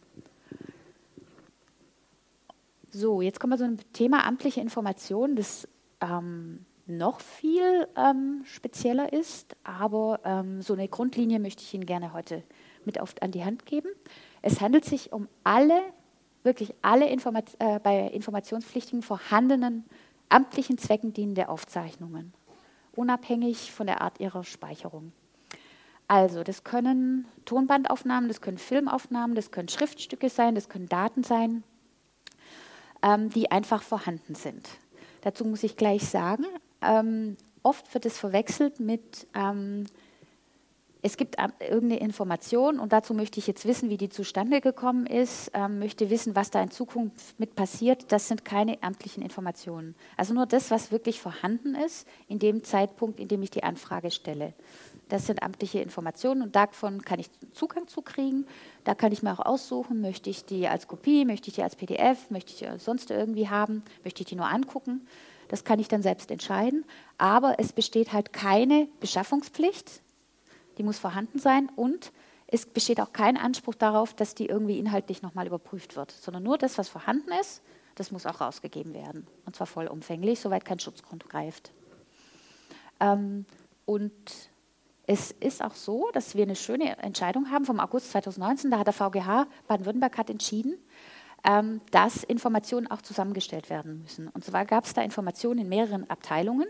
So, 2.90 3.22
jetzt 3.22 3.40
kommen 3.40 3.52
wir 3.52 3.58
zu 3.58 3.64
einem 3.64 3.92
Thema 3.92 4.26
amtliche 4.26 4.60
Information. 4.60 5.36
Das 5.36 5.66
ähm, 6.00 6.64
noch 6.86 7.20
viel 7.20 7.86
ähm, 7.96 8.42
spezieller 8.44 9.12
ist, 9.12 9.56
aber 9.62 10.20
ähm, 10.24 10.62
so 10.62 10.72
eine 10.72 10.88
Grundlinie 10.88 11.38
möchte 11.38 11.62
ich 11.62 11.74
Ihnen 11.74 11.86
gerne 11.86 12.12
heute 12.12 12.42
mit 12.84 12.98
auf, 12.98 13.14
an 13.20 13.30
die 13.30 13.44
Hand 13.44 13.66
geben. 13.66 13.88
Es 14.40 14.60
handelt 14.60 14.84
sich 14.84 15.12
um 15.12 15.28
alle, 15.44 15.80
wirklich 16.42 16.74
alle 16.80 17.08
Informat 17.08 17.56
äh, 17.58 17.78
bei 17.78 18.08
informationspflichtigen 18.08 19.02
vorhandenen 19.02 19.84
amtlichen 20.30 20.78
Zwecken 20.78 21.12
dienende 21.12 21.48
Aufzeichnungen, 21.48 22.32
unabhängig 22.94 23.72
von 23.72 23.86
der 23.86 24.00
Art 24.00 24.20
ihrer 24.20 24.44
Speicherung. 24.44 25.12
Also, 26.06 26.42
das 26.42 26.64
können 26.64 27.26
Tonbandaufnahmen, 27.44 28.28
das 28.28 28.40
können 28.40 28.56
Filmaufnahmen, 28.56 29.36
das 29.36 29.50
können 29.50 29.68
Schriftstücke 29.68 30.30
sein, 30.30 30.54
das 30.54 30.70
können 30.70 30.88
Daten 30.88 31.22
sein, 31.22 31.64
ähm, 33.02 33.28
die 33.28 33.50
einfach 33.50 33.82
vorhanden 33.82 34.34
sind. 34.34 34.66
Dazu 35.22 35.44
muss 35.44 35.62
ich 35.62 35.76
gleich 35.76 36.08
sagen, 36.08 36.46
ähm, 36.82 37.36
oft 37.62 37.92
wird 37.94 38.06
es 38.06 38.18
verwechselt 38.18 38.80
mit, 38.80 39.26
ähm, 39.34 39.86
es 41.00 41.16
gibt 41.16 41.36
irgendeine 41.60 42.00
Information 42.00 42.80
und 42.80 42.92
dazu 42.92 43.14
möchte 43.14 43.38
ich 43.38 43.46
jetzt 43.46 43.64
wissen, 43.66 43.88
wie 43.88 43.96
die 43.96 44.08
zustande 44.08 44.60
gekommen 44.60 45.06
ist, 45.06 45.50
ähm, 45.54 45.78
möchte 45.78 46.10
wissen, 46.10 46.34
was 46.34 46.50
da 46.50 46.60
in 46.60 46.70
Zukunft 46.70 47.38
mit 47.38 47.54
passiert. 47.54 48.10
Das 48.10 48.26
sind 48.26 48.44
keine 48.44 48.82
amtlichen 48.82 49.22
Informationen. 49.22 49.94
Also 50.16 50.34
nur 50.34 50.46
das, 50.46 50.70
was 50.70 50.90
wirklich 50.90 51.20
vorhanden 51.20 51.76
ist, 51.76 52.06
in 52.26 52.40
dem 52.40 52.64
Zeitpunkt, 52.64 53.20
in 53.20 53.28
dem 53.28 53.42
ich 53.42 53.50
die 53.50 53.62
Anfrage 53.62 54.10
stelle. 54.10 54.54
Das 55.08 55.26
sind 55.26 55.42
amtliche 55.42 55.80
Informationen 55.80 56.42
und 56.42 56.54
davon 56.54 57.02
kann 57.02 57.18
ich 57.18 57.30
Zugang 57.52 57.88
zu 57.88 58.02
kriegen. 58.02 58.46
Da 58.84 58.94
kann 58.94 59.12
ich 59.12 59.22
mir 59.22 59.32
auch 59.32 59.44
aussuchen, 59.44 60.00
möchte 60.00 60.28
ich 60.28 60.44
die 60.44 60.68
als 60.68 60.86
Kopie, 60.86 61.24
möchte 61.24 61.48
ich 61.48 61.54
die 61.54 61.62
als 61.62 61.76
PDF, 61.76 62.30
möchte 62.30 62.52
ich 62.52 62.58
die 62.58 62.78
sonst 62.78 63.10
irgendwie 63.10 63.48
haben, 63.48 63.82
möchte 64.04 64.22
ich 64.22 64.28
die 64.28 64.36
nur 64.36 64.48
angucken. 64.48 65.06
Das 65.48 65.64
kann 65.64 65.78
ich 65.78 65.88
dann 65.88 66.02
selbst 66.02 66.30
entscheiden. 66.30 66.84
Aber 67.16 67.54
es 67.58 67.72
besteht 67.72 68.12
halt 68.12 68.32
keine 68.32 68.88
Beschaffungspflicht, 69.00 70.02
die 70.76 70.82
muss 70.82 70.98
vorhanden 70.98 71.38
sein 71.38 71.70
und 71.74 72.12
es 72.46 72.64
besteht 72.64 73.00
auch 73.00 73.12
kein 73.12 73.36
Anspruch 73.36 73.74
darauf, 73.74 74.14
dass 74.14 74.34
die 74.34 74.46
irgendwie 74.46 74.78
inhaltlich 74.78 75.20
nochmal 75.22 75.46
überprüft 75.46 75.96
wird, 75.96 76.10
sondern 76.10 76.42
nur 76.42 76.56
das, 76.56 76.78
was 76.78 76.88
vorhanden 76.88 77.30
ist, 77.40 77.62
das 77.94 78.10
muss 78.10 78.26
auch 78.26 78.40
rausgegeben 78.40 78.94
werden. 78.94 79.26
Und 79.44 79.56
zwar 79.56 79.66
vollumfänglich, 79.66 80.40
soweit 80.40 80.64
kein 80.64 80.78
Schutzgrund 80.78 81.28
greift. 81.28 81.72
Ähm, 83.00 83.44
und 83.84 84.47
es 85.08 85.30
ist 85.30 85.64
auch 85.64 85.74
so, 85.74 86.10
dass 86.12 86.34
wir 86.34 86.42
eine 86.42 86.54
schöne 86.54 86.98
Entscheidung 86.98 87.50
haben 87.50 87.64
vom 87.64 87.80
August 87.80 88.10
2019. 88.10 88.70
Da 88.70 88.78
hat 88.78 88.86
der 88.86 88.92
VGH 88.92 89.46
Baden-Württemberg 89.66 90.28
entschieden, 90.28 90.74
ähm, 91.44 91.80
dass 91.90 92.24
Informationen 92.24 92.86
auch 92.88 93.00
zusammengestellt 93.00 93.70
werden 93.70 94.02
müssen. 94.02 94.28
Und 94.28 94.44
zwar 94.44 94.66
gab 94.66 94.84
es 94.84 94.92
da 94.92 95.00
Informationen 95.00 95.60
in 95.60 95.68
mehreren 95.70 96.08
Abteilungen, 96.10 96.68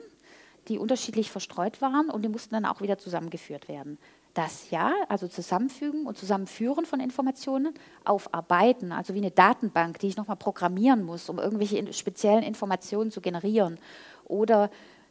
die 0.69 0.79
unterschiedlich 0.79 1.33
verstreut 1.33 1.83
waren 1.83 2.11
und 2.11 2.23
die 2.23 2.29
mussten 2.29 2.55
dann 2.55 2.65
auch 2.65 2.81
wieder 2.81 2.97
zusammengeführt 2.97 3.67
werden. 3.67 3.99
Das 4.35 4.71
ja, 4.71 4.93
also 5.09 5.27
Zusammenfügen 5.27 6.07
und 6.07 6.17
Zusammenführen 6.17 6.87
von 6.87 7.01
Informationen, 7.01 7.75
aufarbeiten, 8.05 8.93
also 8.93 9.15
wie 9.15 9.19
eine 9.19 9.33
Datenbank, 9.33 9.99
die 9.99 10.07
ich 10.07 10.17
nochmal 10.17 10.37
programmieren 10.37 11.03
muss, 11.03 11.29
um 11.29 11.41
irgendwelche 11.41 11.93
speziellen 11.93 12.45
Informationen 12.45 13.11
zu 13.11 13.21
generieren. 13.21 13.81
Oder 14.27 14.71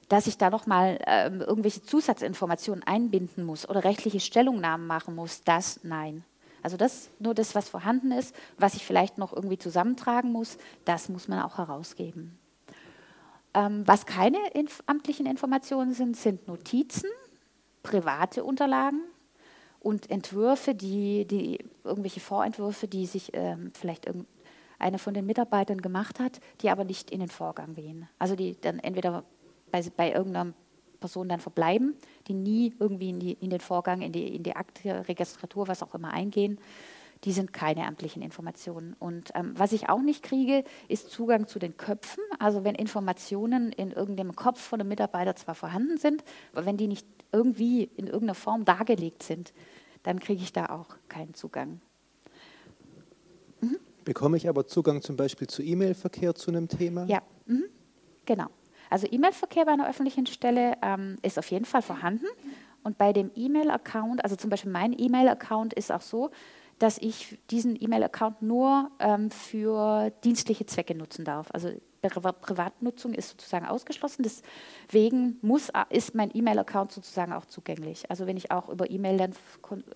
dass 0.10 0.28
ich 0.28 0.38
da 0.38 0.50
nochmal 0.50 1.00
äh, 1.06 1.30
irgendwelche 1.30 1.82
Zusatzinformationen 1.82 2.84
einbinden 2.84 3.44
muss 3.44 3.68
oder 3.68 3.84
rechtliche 3.84 4.20
Stellungnahmen 4.20 4.88
machen 4.88 5.16
muss, 5.16 5.42
das 5.44 5.82
nein. 5.84 6.24
Also 6.64 6.78
das 6.78 7.10
nur 7.20 7.34
das, 7.34 7.56
was 7.56 7.70
vorhanden 7.70 8.12
ist, 8.12 8.36
was 8.58 8.76
ich 8.76 8.86
vielleicht 8.86 9.18
noch 9.18 9.34
irgendwie 9.34 9.58
zusammentragen 9.58 10.32
muss, 10.32 10.58
das 10.86 11.10
muss 11.10 11.28
man 11.28 11.42
auch 11.42 11.58
herausgeben. 11.58 12.38
Ähm, 13.54 13.84
was 13.86 14.06
keine 14.06 14.38
inf 14.54 14.84
amtlichen 14.86 15.26
Informationen 15.26 15.94
sind, 15.94 16.18
sind 16.18 16.48
Notizen, 16.48 17.10
private 17.84 18.44
Unterlagen 18.44 19.02
und 19.80 20.10
Entwürfe, 20.10 20.76
die, 20.76 21.26
die 21.26 21.60
irgendwelche 21.84 22.20
Vorentwürfe, 22.20 22.88
die 22.88 23.06
sich 23.06 23.32
ähm, 23.34 23.72
vielleicht 23.74 24.06
einer 24.80 25.00
von 25.00 25.14
den 25.14 25.26
Mitarbeitern 25.26 25.82
gemacht 25.82 26.20
hat, 26.20 26.40
die 26.62 26.70
aber 26.70 26.84
nicht 26.84 27.12
in 27.12 27.20
den 27.20 27.30
Vorgang 27.30 27.74
gehen. 27.74 28.10
Also 28.20 28.36
die 28.36 28.60
dann 28.60 28.80
entweder 28.80 29.24
bei, 29.72 29.84
bei 29.96 30.12
irgendeiner 30.12 30.54
Person 31.00 31.30
dann 31.30 31.40
verbleiben, 31.40 31.96
die 32.28 32.34
nie 32.34 32.74
irgendwie 32.80 33.10
in, 33.10 33.20
die, 33.20 33.34
in 33.34 33.50
den 33.50 33.60
Vorgang, 33.60 34.02
in 34.02 34.12
die, 34.12 34.36
in 34.36 34.44
die 34.44 34.56
Akte, 34.56 35.08
Registratur, 35.08 35.68
was 35.68 35.84
auch 35.84 35.94
immer 35.94 36.12
eingehen. 36.12 36.60
Die 37.24 37.32
sind 37.32 37.52
keine 37.52 37.88
amtlichen 37.88 38.22
Informationen. 38.22 38.96
Und 39.00 39.32
ähm, 39.34 39.54
was 39.56 39.72
ich 39.72 39.90
auch 39.90 40.02
nicht 40.02 40.22
kriege, 40.22 40.64
ist 40.88 41.10
Zugang 41.10 41.48
zu 41.48 41.58
den 41.58 41.76
Köpfen. 41.76 42.24
Also 42.38 42.64
wenn 42.64 42.76
Informationen 42.76 43.72
in 43.72 43.92
irgendeinem 43.92 44.36
Kopf 44.36 44.62
von 44.62 44.80
einem 44.80 44.90
Mitarbeiter 44.90 45.36
zwar 45.36 45.56
vorhanden 45.56 45.98
sind, 45.98 46.24
aber 46.54 46.66
wenn 46.66 46.78
die 46.78 46.88
nicht 46.88 47.08
irgendwie 47.32 47.84
in 47.84 48.06
irgendeiner 48.06 48.36
Form 48.36 48.66
dargelegt 48.66 49.24
sind, 49.24 49.54
dann 50.04 50.20
kriege 50.20 50.44
ich 50.44 50.54
da 50.54 50.68
auch 50.68 50.96
keinen 51.10 51.34
Zugang. 51.34 51.82
Mhm. 53.62 53.78
Bekomme 54.06 54.38
ich 54.38 54.48
aber 54.48 54.68
Zugang 54.68 55.02
zum 55.02 55.18
Beispiel 55.18 55.48
zu 55.48 55.64
E-Mail-Verkehr 55.64 56.36
zu 56.36 56.52
einem 56.52 56.68
Thema? 56.68 57.06
Ja, 57.06 57.22
mhm. 57.48 57.66
genau. 58.26 58.48
Also 58.90 59.08
E-Mail-Verkehr 59.10 59.66
bei 59.66 59.74
einer 59.74 59.90
öffentlichen 59.90 60.26
Stelle 60.26 60.78
ähm, 60.82 61.18
ist 61.22 61.38
auf 61.38 61.50
jeden 61.52 61.66
Fall 61.66 61.82
vorhanden. 61.82 62.26
Und 62.84 62.98
bei 62.98 63.14
dem 63.14 63.32
E-Mail-Account, 63.36 64.24
also 64.24 64.36
zum 64.36 64.50
Beispiel 64.50 64.72
mein 64.72 64.98
E-Mail-Account 64.98 65.74
ist 65.74 65.92
auch 65.92 66.02
so, 66.02 66.32
dass 66.80 66.98
ich 67.00 67.40
diesen 67.50 67.76
E-Mail-Account 67.82 68.42
nur 68.42 68.92
ähm, 69.00 69.32
für 69.32 70.12
dienstliche 70.24 70.66
Zwecke 70.66 70.96
nutzen 70.96 71.26
darf. 71.26 71.48
Also 71.52 71.72
Privatnutzung 72.02 73.14
ist 73.14 73.30
sozusagen 73.30 73.66
ausgeschlossen. 73.66 74.24
Deswegen 74.24 75.38
muss, 75.42 75.72
ist 75.90 76.16
mein 76.16 76.30
E-Mail-Account 76.34 76.92
sozusagen 76.92 77.34
auch 77.34 77.46
zugänglich. 77.46 78.10
Also 78.10 78.28
wenn 78.28 78.38
ich 78.38 78.52
auch 78.52 78.70
über 78.70 78.90
E-Mail 78.90 79.18
dann 79.18 79.34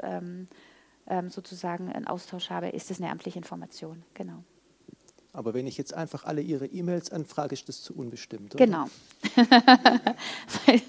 ähm, 0.01 0.47
ähm, 1.07 1.29
sozusagen 1.29 1.91
einen 1.91 2.07
Austausch 2.07 2.49
habe, 2.49 2.69
ist 2.69 2.89
das 2.89 2.99
eine 2.99 3.11
amtliche 3.11 3.37
Information. 3.37 4.03
Genau. 4.13 4.43
Aber 5.33 5.53
wenn 5.53 5.65
ich 5.65 5.77
jetzt 5.77 5.93
einfach 5.93 6.25
alle 6.25 6.41
Ihre 6.41 6.65
E-Mails 6.65 7.11
anfrage, 7.11 7.53
ist 7.53 7.69
das 7.69 7.81
zu 7.81 7.95
unbestimmt. 7.95 8.55
Oder? 8.55 8.65
Genau. 8.65 8.85
ich 10.67 10.83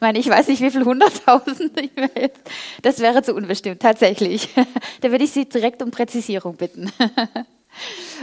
meine, 0.00 0.18
ich 0.18 0.28
weiß 0.28 0.48
nicht, 0.48 0.60
wie 0.60 0.70
viele 0.70 0.84
hunderttausend 0.84 1.72
E-Mails. 1.96 2.34
Das 2.82 2.98
wäre 2.98 3.22
zu 3.22 3.34
unbestimmt, 3.34 3.80
tatsächlich. 3.80 4.50
da 5.00 5.10
würde 5.10 5.24
ich 5.24 5.32
Sie 5.32 5.48
direkt 5.48 5.82
um 5.82 5.90
Präzisierung 5.90 6.56
bitten. 6.56 6.92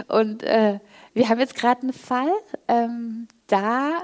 Und 0.08 0.43
äh, 0.43 0.80
wir 1.13 1.27
haben 1.27 1.39
jetzt 1.39 1.56
gerade 1.56 1.82
einen 1.82 1.93
Fall, 1.93 2.32
ähm, 2.67 3.27
da 3.47 3.97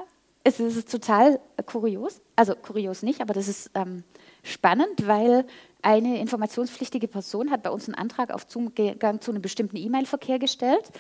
ist 0.44 0.60
es 0.60 0.86
total 0.86 1.40
kurios. 1.66 2.22
Also 2.36 2.56
kurios 2.56 3.04
nicht, 3.04 3.22
aber 3.22 3.34
das 3.34 3.48
ist 3.48 3.70
ähm, 3.76 4.04
spannend, 4.44 5.06
weil 5.06 5.46
eine 5.82 6.20
informationspflichtige 6.20 7.08
Person 7.08 7.52
hat 7.52 7.64
bei 7.64 7.70
uns 7.70 7.88
einen 7.88 7.96
Antrag 7.96 8.34
auf 8.34 8.48
Zugang 8.48 9.22
zu 9.22 9.32
einem 9.32 9.42
bestimmten 9.42 9.78
E-Mail-Verkehr 9.78 10.40
gestellt. 10.40 10.92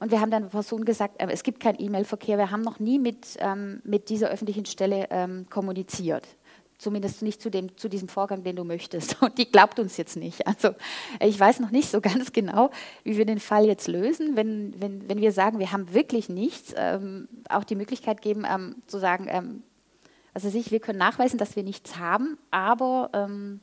Und 0.00 0.10
wir 0.10 0.20
haben 0.20 0.30
dann 0.30 0.42
der 0.42 0.50
Person 0.50 0.84
gesagt, 0.84 1.20
äh, 1.20 1.28
es 1.30 1.42
gibt 1.42 1.60
keinen 1.60 1.80
E-Mail-Verkehr, 1.80 2.38
wir 2.38 2.50
haben 2.50 2.62
noch 2.62 2.80
nie 2.80 2.98
mit, 2.98 3.36
ähm, 3.38 3.80
mit 3.84 4.08
dieser 4.08 4.30
öffentlichen 4.30 4.64
Stelle 4.64 5.06
ähm, 5.10 5.46
kommuniziert. 5.50 6.26
Zumindest 6.78 7.22
nicht 7.22 7.40
zu, 7.40 7.50
dem, 7.50 7.76
zu 7.76 7.88
diesem 7.88 8.08
Vorgang, 8.08 8.42
den 8.42 8.56
du 8.56 8.64
möchtest. 8.64 9.22
Und 9.22 9.38
die 9.38 9.50
glaubt 9.50 9.78
uns 9.78 9.96
jetzt 9.96 10.16
nicht. 10.16 10.46
Also 10.46 10.70
ich 11.20 11.38
weiß 11.38 11.60
noch 11.60 11.70
nicht 11.70 11.88
so 11.88 12.00
ganz 12.02 12.32
genau, 12.32 12.70
wie 13.04 13.16
wir 13.16 13.26
den 13.26 13.38
Fall 13.38 13.66
jetzt 13.66 13.86
lösen. 13.86 14.34
Wenn, 14.34 14.74
wenn, 14.80 15.08
wenn 15.08 15.20
wir 15.20 15.30
sagen, 15.30 15.58
wir 15.58 15.70
haben 15.70 15.92
wirklich 15.94 16.28
nichts, 16.28 16.74
ähm, 16.76 17.28
auch 17.48 17.64
die 17.64 17.76
Möglichkeit 17.76 18.22
geben, 18.22 18.44
ähm, 18.48 18.76
zu 18.86 18.98
sagen, 18.98 19.26
ähm, 19.28 19.62
also 20.34 20.48
sich, 20.48 20.70
wir 20.70 20.80
können 20.80 20.98
nachweisen, 20.98 21.38
dass 21.38 21.56
wir 21.56 21.62
nichts 21.62 21.98
haben, 21.98 22.38
aber 22.50 23.10
ähm, 23.12 23.60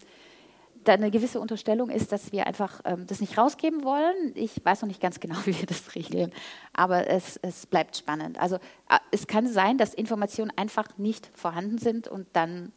da 0.89 0.95
eine 0.95 1.11
gewisse 1.11 1.39
Unterstellung 1.39 1.91
ist, 1.91 2.11
dass 2.11 2.31
wir 2.31 2.47
einfach 2.47 2.81
ähm, 2.83 3.05
das 3.05 3.21
nicht 3.21 3.37
rausgeben 3.37 3.83
wollen. 3.83 4.33
Ich 4.33 4.59
weiß 4.63 4.81
noch 4.81 4.87
nicht 4.87 4.99
ganz 4.99 5.19
genau, 5.19 5.35
wie 5.45 5.57
wir 5.57 5.67
das 5.67 5.95
regeln, 5.95 6.33
aber 6.73 7.07
es, 7.07 7.37
es 7.43 7.67
bleibt 7.67 7.95
spannend. 7.95 8.39
Also 8.39 8.55
äh, 8.55 8.97
es 9.11 9.27
kann 9.27 9.47
sein, 9.47 9.77
dass 9.77 9.93
Informationen 9.93 10.51
einfach 10.55 10.97
nicht 10.97 11.29
vorhanden 11.35 11.77
sind 11.77 12.07
und 12.07 12.27
dann 12.33 12.73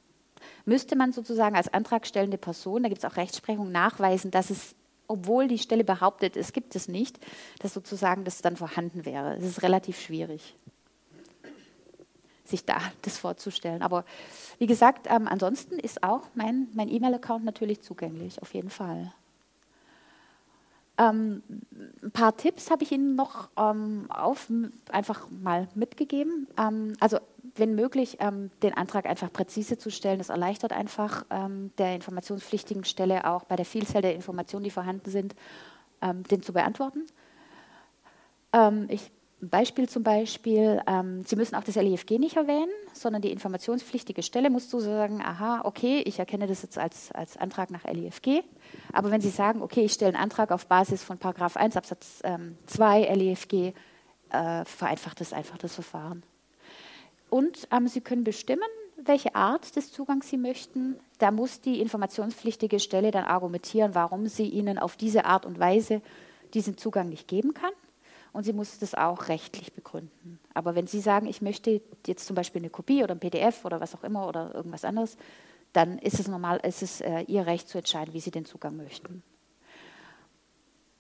müsste 0.67 0.95
man 0.95 1.13
sozusagen 1.13 1.57
als 1.57 1.73
antragstellende 1.73 2.37
Person, 2.37 2.83
da 2.83 2.89
gibt 2.91 3.03
es 3.03 3.11
auch 3.11 3.17
Rechtsprechung, 3.17 3.73
nachweisen, 3.73 4.31
dass 4.31 4.51
es, 4.51 4.75
obwohl 5.09 5.49
die 5.49 5.59
Stelle 5.59 5.85
behauptet, 5.85 6.37
es 6.37 6.53
gibt 6.53 6.77
es 6.77 6.89
nicht, 6.89 7.19
dass 7.61 7.73
sozusagen 7.73 8.25
das 8.25 8.43
dann 8.43 8.57
vorhanden 8.57 9.07
wäre. 9.07 9.37
Es 9.37 9.45
ist 9.45 9.63
relativ 9.63 9.99
schwierig. 9.99 10.55
Sich 12.45 12.65
da 12.65 12.79
das 13.03 13.19
vorzustellen. 13.19 13.83
Aber 13.83 14.05
wie 14.59 14.67
gesagt, 14.67 15.07
ähm, 15.09 15.29
ansonsten 15.29 15.79
ist 15.79 16.03
auch 16.03 16.23
mein, 16.35 16.69
mein 16.75 16.89
E-Mail-Account 16.89 17.45
natürlich 17.45 17.83
zugänglich, 17.83 18.41
auf 18.43 18.55
jeden 18.55 18.71
Fall. 18.71 19.13
Ähm, 20.99 21.43
ein 22.03 22.11
paar 22.11 22.37
Tipps 22.37 22.71
habe 22.71 22.85
ich 22.85 22.93
Ihnen 22.93 23.17
noch 23.17 23.49
ähm, 23.57 24.07
auf, 24.11 24.49
einfach 24.91 25.27
mal 25.31 25.69
mitgegeben. 25.75 26.47
Ähm, 26.59 26.95
also 27.01 27.19
wenn 27.55 27.75
möglich, 27.75 28.19
ähm, 28.21 28.51
den 28.63 28.75
Antrag 28.75 29.07
einfach 29.07 29.33
präzise 29.33 29.79
zu 29.79 29.91
stellen, 29.91 30.19
das 30.19 30.29
erleichtert 30.29 30.73
einfach 30.73 31.25
ähm, 31.31 31.71
der 31.79 31.95
informationspflichtigen 31.95 32.85
Stelle 32.85 33.27
auch 33.27 33.45
bei 33.45 33.57
der 33.57 33.65
Vielzahl 33.65 34.03
der 34.03 34.15
Informationen, 34.15 34.65
die 34.65 34.71
vorhanden 34.71 35.11
sind, 35.11 35.35
den 36.03 36.43
zu 36.43 36.53
beantworten. 36.53 37.07
ich 38.89 39.13
Beispiel 39.49 39.89
zum 39.89 40.05
Beispiel, 40.05 40.81
ähm, 40.87 41.25
Sie 41.25 41.35
müssen 41.35 41.57
auch 41.57 41.65
das 41.65 41.75
LEFG 41.75 42.19
nicht 42.19 42.37
erwähnen, 42.37 42.71
sondern 42.93 43.23
die 43.23 43.33
informationspflichtige 43.33 44.23
Stelle 44.23 44.51
muss 44.51 44.71
so 44.71 44.79
sagen, 44.79 45.21
aha, 45.21 45.63
okay, 45.65 46.01
ich 46.07 46.21
erkenne 46.21 46.47
das 46.47 46.63
jetzt 46.63 46.79
als, 46.79 47.11
als 47.11 47.37
Antrag 47.37 47.73
nach 47.73 47.85
LEFG. 47.85 48.43
Aber 48.93 49.11
wenn 49.11 49.21
Sie 49.21 49.31
sagen, 49.31 49.61
okay, 49.61 49.85
ich 49.85 49.95
stelle 49.95 50.15
einen 50.15 50.23
Antrag 50.23 50.53
auf 50.53 50.67
Basis 50.67 51.03
von 51.03 51.19
Paragraph 51.19 51.57
1 51.57 51.77
Absatz 51.77 52.21
ähm, 52.23 52.57
2 52.67 53.13
LEFG, 53.15 53.73
äh, 54.31 54.65
vereinfacht 54.65 55.21
das 55.21 55.33
einfach 55.33 55.59
das 55.59 55.75
Verfahren. 55.75 56.23
Und 57.29 57.67
ähm, 57.73 57.89
Sie 57.89 58.01
können 58.01 58.23
bestimmen, 58.23 58.69
welche 58.97 59.35
Art 59.35 59.75
des 59.75 59.91
Zugangs 59.91 60.29
Sie 60.29 60.37
möchten. 60.37 61.01
Da 61.19 61.33
muss 61.33 61.61
die 61.61 61.81
informationspflichtige 61.81 62.79
Stelle 62.79 63.11
dann 63.11 63.25
argumentieren, 63.25 63.97
warum 63.97 64.29
sie 64.29 64.47
Ihnen 64.47 64.79
auf 64.79 64.97
diese 64.97 65.25
Art 65.25 65.47
und 65.47 65.59
Weise 65.59 66.01
diesen 66.55 66.79
Zugang 66.79 67.09
nicht 67.09 67.27
geben 67.27 67.55
kann 67.55 67.73
und 68.33 68.45
sie 68.45 68.53
muss 68.53 68.79
das 68.79 68.95
auch 68.95 69.29
rechtlich 69.29 69.73
begründen. 69.73 70.39
Aber 70.55 70.75
wenn 70.75 70.87
Sie 70.87 71.01
sagen, 71.01 71.27
ich 71.27 71.43
möchte 71.43 71.83
jetzt 72.07 72.27
zum 72.27 72.35
Beispiel 72.35 72.63
eine 72.63 72.71
Kopie 72.71 73.03
oder 73.05 73.15
ein 73.15 73.21
PDF 73.21 73.65
oder 73.65 73.81
was 73.81 73.95
auch 73.95 74.05
immer 74.05 74.27
oder 74.27 74.55
irgendwas 74.55 74.85
anderes, 74.85 75.17
dann 75.73 75.99
ist 75.99 76.21
es 76.21 76.29
normal, 76.29 76.61
ist 76.63 76.83
es 76.83 77.01
äh, 77.01 77.23
Ihr 77.23 77.47
Recht 77.47 77.69
zu 77.69 77.79
entscheiden, 77.79 78.15
wie 78.15 78.21
Sie 78.21 78.31
den 78.31 78.45
Zugang 78.45 78.77
möchten. 78.77 79.23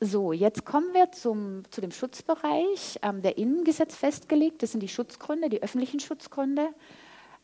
So, 0.00 0.32
jetzt 0.32 0.64
kommen 0.64 0.92
wir 0.94 1.12
zum, 1.12 1.62
zu 1.70 1.80
dem 1.80 1.92
Schutzbereich, 1.92 2.98
ähm, 3.02 3.22
der 3.22 3.38
Innengesetz 3.38 3.94
festgelegt. 3.94 4.62
Das 4.62 4.72
sind 4.72 4.80
die 4.80 4.88
Schutzgründe, 4.88 5.48
die 5.48 5.62
öffentlichen 5.62 6.00
Schutzgründe. 6.00 6.70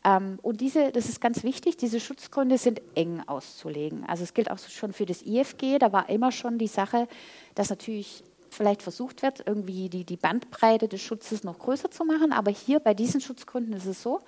Ähm, 0.05 0.39
und 0.43 0.61
diese, 0.61 0.91
das 0.91 1.09
ist 1.09 1.21
ganz 1.21 1.45
wichtig, 1.45 1.77
diese 1.77 2.01
Schutzgründe 2.01 2.59
sind 2.59 2.83
eng 2.95 3.23
auszulegen. 3.27 4.05
Also 4.07 4.25
es 4.25 4.35
gilt 4.35 4.51
auch 4.51 4.59
schon 4.59 4.93
für 4.93 5.07
das 5.07 5.23
IFG, 5.23 5.79
da 5.79 5.93
war 5.93 6.09
immer 6.09 6.33
schon 6.33 6.59
die 6.59 6.67
Sache, 6.67 7.09
dass 7.55 7.71
natürlich 7.71 8.25
vielleicht 8.55 8.83
versucht 8.83 9.23
wird, 9.23 9.43
irgendwie 9.47 9.89
die, 9.89 10.05
die 10.05 10.17
Bandbreite 10.17 10.89
des 10.89 11.01
Schutzes 11.01 11.45
noch 11.45 11.59
größer 11.59 11.91
zu 11.91 12.05
machen. 12.05 12.33
Aber 12.33 12.51
hier 12.51 12.81
bei 12.81 12.95
diesen 12.95 13.21
Schutzgründen 13.21 13.75
ist 13.75 13.87
es 13.87 14.03
so, 14.03 14.21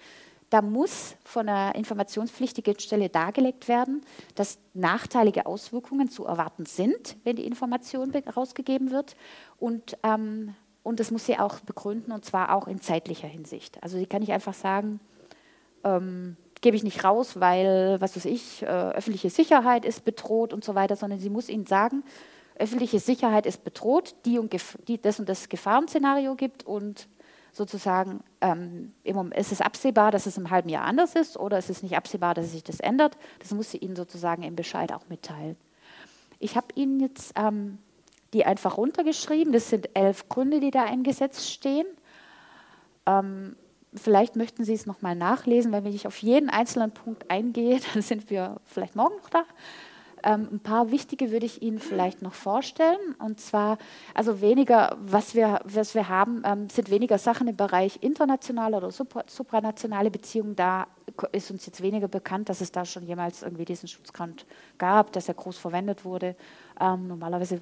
da 0.51 0.63
muss 0.63 1.15
von 1.25 1.47
der 1.47 1.77
informationspflichtigen 1.77 2.79
Stelle 2.81 3.09
dargelegt 3.09 3.69
werden, 3.69 4.03
dass 4.35 4.59
nachteilige 4.75 5.47
Auswirkungen 5.47 6.11
zu 6.11 6.25
erwarten 6.25 6.67
sind, 6.67 7.17
wenn 7.23 7.37
die 7.37 7.47
Information 7.47 8.13
rausgegeben 8.37 8.91
wird. 8.91 9.15
Und, 9.59 9.97
ähm, 10.03 10.55
und 10.83 10.99
das 10.99 11.13
muss 11.13 11.27
sie 11.27 11.39
auch 11.39 11.61
begründen, 11.61 12.11
und 12.11 12.25
zwar 12.25 12.55
auch 12.55 12.67
in 12.67 12.81
zeitlicher 12.81 13.29
Hinsicht. 13.29 13.81
Also 13.83 13.97
sie 13.97 14.07
kann 14.07 14.21
nicht 14.21 14.33
einfach 14.33 14.55
sagen, 14.55 14.99
ähm, 15.85 16.37
gebe 16.61 16.77
ich 16.77 16.83
nicht 16.83 17.05
raus, 17.05 17.39
weil, 17.41 18.01
was 18.01 18.17
weiß 18.17 18.25
ich, 18.25 18.63
äh, 18.63 18.67
öffentliche 18.67 19.31
Sicherheit 19.31 19.85
ist 19.85 20.05
bedroht 20.05 20.53
und 20.53 20.65
so 20.65 20.75
weiter, 20.75 20.97
sondern 20.97 21.21
sie 21.21 21.31
muss 21.31 21.49
ihnen 21.49 21.67
sagen, 21.67 22.03
öffentliche 22.61 23.01
Sicherheit 23.01 23.47
ist 23.47 23.65
bedroht, 23.65 24.15
die 24.25 24.39
und 24.39 24.55
die, 24.89 25.01
das 25.01 25.19
und 25.19 25.29
das 25.29 25.49
Gefahrenszenario 25.49 26.35
gibt 26.35 26.65
und 26.65 27.09
sozusagen 27.53 28.23
ähm, 28.41 28.93
ist 29.35 29.53
es 29.53 29.61
absehbar, 29.61 30.13
dass 30.13 30.27
es 30.27 30.39
im 30.39 30.51
halben 30.51 30.69
Jahr 30.69 30.85
anders 30.85 31.17
ist 31.17 31.37
oder 31.37 31.59
ist 31.59 31.71
es 31.71 31.83
nicht 31.83 31.97
absehbar, 31.97 32.35
dass 32.35 32.53
sich 32.53 32.63
das 32.63 32.79
ändert. 32.81 33.17
Das 33.41 33.53
muss 33.53 33.71
sie 33.71 33.79
Ihnen 33.79 33.97
sozusagen 33.97 34.43
im 34.43 34.55
Bescheid 34.55 34.93
auch 34.93 35.09
mitteilen. 35.09 35.57
Ich 36.39 36.57
habe 36.57 36.69
Ihnen 36.75 37.01
jetzt 37.01 37.33
ähm, 37.37 37.79
die 38.33 38.45
einfach 38.45 38.77
runtergeschrieben. 38.77 39.53
Das 39.53 39.71
sind 39.71 39.91
elf 39.95 40.29
Gründe, 40.29 40.61
die 40.61 40.71
da 40.71 40.87
im 40.87 41.03
Gesetz 41.03 41.49
stehen. 41.49 41.87
Ähm, 43.07 43.57
vielleicht 43.95 44.37
möchten 44.37 44.65
Sie 44.65 44.75
es 44.75 44.87
nochmal 44.87 45.17
nachlesen, 45.17 45.73
weil 45.73 45.85
wenn 45.85 45.93
ich 45.93 46.07
auf 46.07 46.19
jeden 46.19 46.51
einzelnen 46.51 46.93
Punkt 46.93 47.31
eingehe, 47.31 47.81
dann 47.93 48.03
sind 48.03 48.31
wir 48.31 48.61
vielleicht 48.65 48.97
morgen 48.97 49.17
noch 49.17 49.31
da. 49.31 49.45
Ähm, 50.23 50.49
ein 50.53 50.61
paar 50.61 50.91
wichtige 50.91 51.31
würde 51.31 51.47
ich 51.47 51.63
Ihnen 51.63 51.79
vielleicht 51.79 52.23
noch 52.23 52.35
vorstellen. 52.35 53.15
Und 53.19 53.41
zwar, 53.41 53.79
also 54.15 54.41
weniger, 54.41 54.97
was 55.01 55.35
wir, 55.35 55.61
was 55.65 55.95
wir 55.95 56.09
haben, 56.09 56.43
ähm, 56.45 56.69
sind 56.69 56.91
weniger 56.91 57.19
Sachen 57.19 57.49
im 57.49 57.57
Bereich 57.57 57.99
internationale 58.03 58.77
oder 58.77 58.91
supranationale 58.91 60.11
Beziehungen. 60.11 60.57
Da 60.57 60.87
ist 61.33 61.51
uns 61.51 61.67
jetzt 61.67 61.83
weniger 61.83 62.09
bekannt, 62.09 62.49
dass 62.49 62.61
es 62.61 62.73
da 62.73 62.85
schon 62.85 63.07
jemals 63.07 63.43
irgendwie 63.43 63.65
diesen 63.65 63.89
Schutzgrund 63.89 64.47
gab, 64.79 65.13
dass 65.13 65.29
er 65.29 65.35
groß 65.35 65.59
verwendet 65.59 66.05
wurde. 66.05 66.37
Ähm, 66.81 67.09
normalerweise 67.09 67.61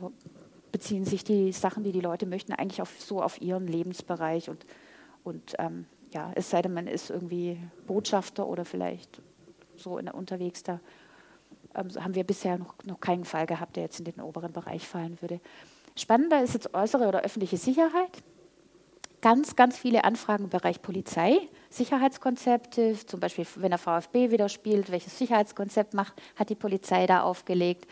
beziehen 0.73 1.05
sich 1.05 1.25
die 1.25 1.53
Sachen, 1.53 1.85
die 1.85 1.93
die 1.93 2.01
Leute 2.01 2.27
möchten, 2.27 2.53
eigentlich 2.53 2.83
auf, 2.83 3.01
so 3.01 3.23
auf 3.23 3.41
ihren 3.41 3.67
Lebensbereich 3.67 4.51
und, 4.51 4.67
und 5.25 5.55
ähm, 5.59 5.87
ja, 6.13 6.33
es 6.35 6.51
sei 6.51 6.63
denn, 6.63 6.75
man 6.75 6.87
ist 6.87 7.11
irgendwie 7.11 7.59
Botschafter 7.87 8.47
oder 8.47 8.65
vielleicht 8.65 9.21
so 9.77 9.99
in, 9.99 10.09
unterwegs 10.09 10.63
da 10.63 10.81
haben 11.75 12.15
wir 12.15 12.25
bisher 12.25 12.59
noch, 12.59 12.75
noch 12.85 13.01
keinen 13.01 13.25
Fall 13.25 13.47
gehabt, 13.47 13.77
der 13.77 13.85
jetzt 13.85 13.99
in 13.99 14.05
den 14.05 14.21
oberen 14.21 14.53
Bereich 14.53 14.87
fallen 14.87 15.21
würde. 15.21 15.41
Spannender 15.97 16.43
ist 16.43 16.55
jetzt 16.55 16.75
äußere 16.75 17.09
oder 17.09 17.23
öffentliche 17.23 17.57
Sicherheit. 17.57 18.23
Ganz, 19.21 19.57
ganz 19.57 19.77
viele 19.77 20.05
Anfragen 20.05 20.45
im 20.45 20.51
Bereich 20.51 20.81
Polizei, 20.81 21.41
Sicherheitskonzepte, 21.71 22.95
zum 23.05 23.19
Beispiel, 23.19 23.45
wenn 23.57 23.71
der 23.71 23.79
VfB 23.79 24.31
wieder 24.31 24.49
spielt, 24.49 24.93
welches 24.93 25.19
Sicherheitskonzept 25.19 25.93
macht, 25.93 26.15
hat 26.37 26.51
die 26.51 26.55
Polizei 26.55 27.07
da 27.07 27.23
aufgelegt. 27.23 27.89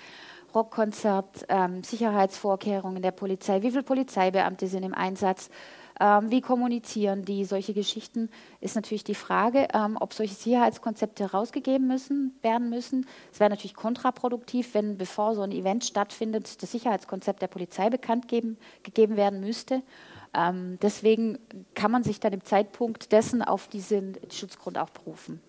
Rockkonzert, 0.54 1.46
ähm, 1.48 1.82
Sicherheitsvorkehrungen 1.82 3.02
der 3.02 3.10
Polizei, 3.10 3.60
wie 3.62 3.70
viele 3.70 3.82
Polizeibeamte 3.82 4.68
sind 4.68 4.84
im 4.84 4.94
Einsatz, 4.94 5.50
ähm, 5.98 6.30
wie 6.30 6.40
kommunizieren 6.42 7.24
die? 7.24 7.44
Solche 7.44 7.72
Geschichten 7.72 8.28
ist 8.60 8.76
natürlich 8.76 9.04
die 9.04 9.14
Frage, 9.14 9.68
ähm, 9.72 9.96
ob 9.98 10.12
solche 10.12 10.34
Sicherheitskonzepte 10.34 11.24
herausgegeben 11.24 11.86
müssen, 11.86 12.38
werden 12.42 12.68
müssen. 12.68 13.06
Es 13.32 13.40
wäre 13.40 13.50
natürlich 13.50 13.74
kontraproduktiv, 13.74 14.74
wenn 14.74 14.98
bevor 14.98 15.34
so 15.34 15.42
ein 15.42 15.52
Event 15.52 15.84
stattfindet, 15.84 16.62
das 16.62 16.70
Sicherheitskonzept 16.70 17.40
der 17.40 17.46
Polizei 17.46 17.88
bekannt 17.88 18.28
geben, 18.28 18.58
gegeben 18.82 19.16
werden 19.16 19.40
müsste. 19.40 19.82
Ähm, 20.34 20.78
deswegen 20.82 21.38
kann 21.74 21.90
man 21.90 22.02
sich 22.02 22.20
dann 22.20 22.34
im 22.34 22.44
Zeitpunkt 22.44 23.10
dessen 23.12 23.42
auf 23.42 23.68
diesen 23.68 24.18
Schutzgrund 24.30 24.76
auch 24.76 24.90
berufen. 24.90 25.40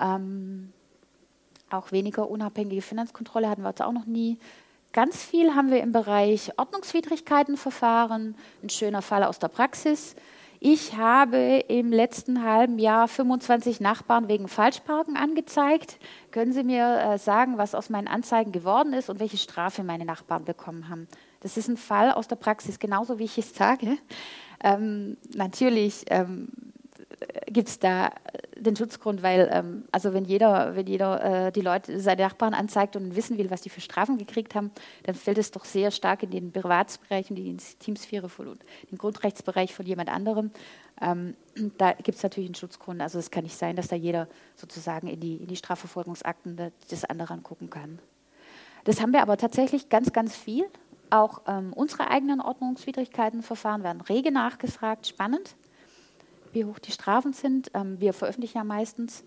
Ähm, 0.00 0.72
auch 1.70 1.92
weniger 1.92 2.28
unabhängige 2.28 2.82
Finanzkontrolle 2.82 3.48
hatten 3.48 3.62
wir 3.62 3.68
jetzt 3.68 3.82
auch 3.82 3.92
noch 3.92 4.06
nie. 4.06 4.38
Ganz 4.92 5.22
viel 5.22 5.54
haben 5.54 5.70
wir 5.70 5.82
im 5.82 5.92
Bereich 5.92 6.50
Ordnungswidrigkeitenverfahren, 6.56 8.34
ein 8.62 8.70
schöner 8.70 9.02
Fall 9.02 9.22
aus 9.22 9.38
der 9.38 9.48
Praxis. 9.48 10.16
Ich 10.60 10.96
habe 10.96 11.62
im 11.68 11.92
letzten 11.92 12.42
halben 12.42 12.78
Jahr 12.78 13.06
25 13.06 13.80
Nachbarn 13.80 14.28
wegen 14.28 14.48
Falschparken 14.48 15.16
angezeigt. 15.16 15.98
Können 16.32 16.52
Sie 16.52 16.64
mir 16.64 16.98
äh, 16.98 17.18
sagen, 17.18 17.58
was 17.58 17.76
aus 17.76 17.90
meinen 17.90 18.08
Anzeigen 18.08 18.50
geworden 18.50 18.92
ist 18.92 19.08
und 19.08 19.20
welche 19.20 19.36
Strafe 19.36 19.84
meine 19.84 20.04
Nachbarn 20.04 20.44
bekommen 20.44 20.88
haben? 20.88 21.06
Das 21.40 21.56
ist 21.56 21.68
ein 21.68 21.76
Fall 21.76 22.10
aus 22.10 22.26
der 22.26 22.36
Praxis, 22.36 22.80
genauso 22.80 23.20
wie 23.20 23.24
ich 23.24 23.38
es 23.38 23.54
sage. 23.54 23.98
Ähm, 24.64 25.16
natürlich 25.34 26.06
ähm, 26.08 26.48
gibt 27.50 27.68
es 27.68 27.78
da 27.78 28.12
den 28.56 28.76
Schutzgrund, 28.76 29.22
weil 29.22 29.48
ähm, 29.52 29.84
also 29.92 30.12
wenn 30.12 30.24
jeder, 30.24 30.74
wenn 30.76 30.86
jeder 30.86 31.46
äh, 31.46 31.52
die 31.52 31.60
Leute, 31.60 32.00
seine 32.00 32.22
Nachbarn 32.22 32.54
anzeigt 32.54 32.96
und 32.96 33.16
wissen 33.16 33.38
will, 33.38 33.50
was 33.50 33.62
die 33.62 33.70
für 33.70 33.80
Strafen 33.80 34.18
gekriegt 34.18 34.54
haben, 34.54 34.70
dann 35.04 35.14
fällt 35.14 35.38
es 35.38 35.50
doch 35.50 35.64
sehr 35.64 35.90
stark 35.90 36.22
in 36.22 36.30
den 36.30 36.52
Privatsbereich 36.52 37.30
und 37.30 37.36
die 37.36 37.56
Teamsphäre 37.56 38.28
von 38.28 38.58
den 38.90 38.98
Grundrechtsbereich 38.98 39.74
von 39.74 39.86
jemand 39.86 40.08
anderem. 40.08 40.50
Ähm, 41.00 41.34
da 41.76 41.92
gibt 41.92 42.16
es 42.16 42.22
natürlich 42.22 42.48
einen 42.48 42.54
Schutzgrund. 42.54 43.00
Also 43.00 43.18
es 43.18 43.30
kann 43.30 43.44
nicht 43.44 43.56
sein, 43.56 43.76
dass 43.76 43.88
da 43.88 43.96
jeder 43.96 44.28
sozusagen 44.56 45.08
in 45.08 45.20
die, 45.20 45.36
in 45.36 45.46
die 45.46 45.56
Strafverfolgungsakten 45.56 46.72
des 46.90 47.04
anderen 47.04 47.42
gucken 47.42 47.70
kann. 47.70 47.98
Das 48.84 49.00
haben 49.00 49.12
wir 49.12 49.22
aber 49.22 49.36
tatsächlich 49.36 49.88
ganz, 49.88 50.12
ganz 50.12 50.36
viel. 50.36 50.64
Auch 51.10 51.42
ähm, 51.46 51.72
unsere 51.72 52.10
eigenen 52.10 52.40
Ordnungswidrigkeitenverfahren 52.40 53.82
werden 53.82 54.00
rege 54.02 54.30
nachgefragt. 54.30 55.06
Spannend 55.06 55.56
wie 56.58 56.64
hoch 56.64 56.78
die 56.78 56.92
Strafen 56.92 57.32
sind. 57.32 57.70
Ähm, 57.74 58.00
wir 58.00 58.12
veröffentlichen 58.12 58.58
ja 58.58 58.64
meistens. 58.64 59.24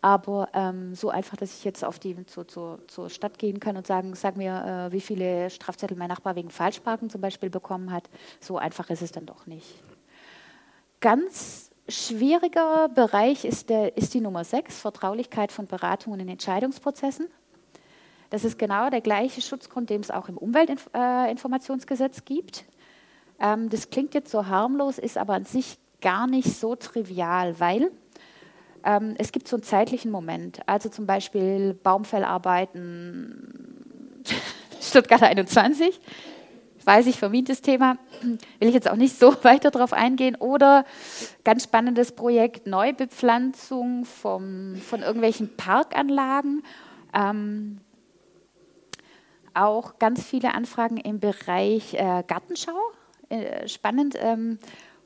Aber 0.00 0.48
ähm, 0.52 0.94
so 0.94 1.10
einfach, 1.10 1.36
dass 1.36 1.58
ich 1.58 1.64
jetzt 1.64 1.84
auf 1.84 1.98
die, 1.98 2.24
zu, 2.26 2.44
zu, 2.44 2.78
zur 2.86 3.10
Stadt 3.10 3.36
gehen 3.38 3.58
kann 3.58 3.76
und 3.76 3.86
sagen, 3.86 4.14
sag 4.14 4.36
mir, 4.36 4.88
äh, 4.88 4.92
wie 4.92 5.00
viele 5.00 5.50
Strafzettel 5.50 5.96
mein 5.96 6.08
Nachbar 6.08 6.36
wegen 6.36 6.50
Falschparken 6.50 7.10
zum 7.10 7.20
Beispiel 7.20 7.50
bekommen 7.50 7.90
hat, 7.90 8.08
so 8.38 8.58
einfach 8.58 8.90
ist 8.90 9.02
es 9.02 9.10
dann 9.10 9.26
doch 9.26 9.46
nicht. 9.46 9.82
Ganz 11.00 11.70
schwieriger 11.88 12.88
Bereich 12.88 13.44
ist, 13.44 13.70
der, 13.70 13.96
ist 13.96 14.14
die 14.14 14.20
Nummer 14.20 14.44
6, 14.44 14.78
Vertraulichkeit 14.78 15.50
von 15.50 15.66
Beratungen 15.66 16.20
in 16.20 16.28
Entscheidungsprozessen. 16.28 17.26
Das 18.30 18.44
ist 18.44 18.58
genau 18.58 18.90
der 18.90 19.00
gleiche 19.00 19.40
Schutzgrund, 19.40 19.90
den 19.90 20.02
es 20.02 20.10
auch 20.12 20.28
im 20.28 20.36
Umweltinformationsgesetz 20.36 22.24
gibt. 22.24 22.66
Ähm, 23.40 23.68
das 23.68 23.90
klingt 23.90 24.14
jetzt 24.14 24.30
so 24.30 24.46
harmlos, 24.46 24.98
ist 24.98 25.18
aber 25.18 25.34
an 25.34 25.44
sich 25.44 25.78
gar 26.00 26.26
nicht 26.26 26.48
so 26.48 26.76
trivial, 26.76 27.60
weil 27.60 27.90
ähm, 28.84 29.14
es 29.18 29.32
gibt 29.32 29.48
so 29.48 29.56
einen 29.56 29.62
zeitlichen 29.62 30.10
Moment. 30.10 30.60
Also 30.66 30.88
zum 30.88 31.06
Beispiel 31.06 31.74
Baumfellarbeiten 31.74 34.22
Stuttgart 34.80 35.22
21. 35.22 36.00
Weiß 36.84 37.06
ich, 37.06 37.18
vermintes 37.18 37.60
Thema. 37.60 37.98
Will 38.22 38.68
ich 38.68 38.74
jetzt 38.74 38.90
auch 38.90 38.96
nicht 38.96 39.18
so 39.18 39.34
weiter 39.44 39.70
darauf 39.70 39.92
eingehen. 39.92 40.36
Oder 40.36 40.84
ganz 41.44 41.64
spannendes 41.64 42.12
Projekt 42.12 42.66
Neubepflanzung 42.66 44.04
vom, 44.04 44.76
von 44.76 45.02
irgendwelchen 45.02 45.54
Parkanlagen. 45.56 46.62
Ähm, 47.12 47.80
auch 49.54 49.98
ganz 49.98 50.24
viele 50.24 50.54
Anfragen 50.54 50.98
im 50.98 51.20
Bereich 51.20 51.94
äh, 51.94 52.22
Gartenschau. 52.26 52.78
Äh, 53.28 53.68
spannend. 53.68 54.14
Ähm, 54.18 54.58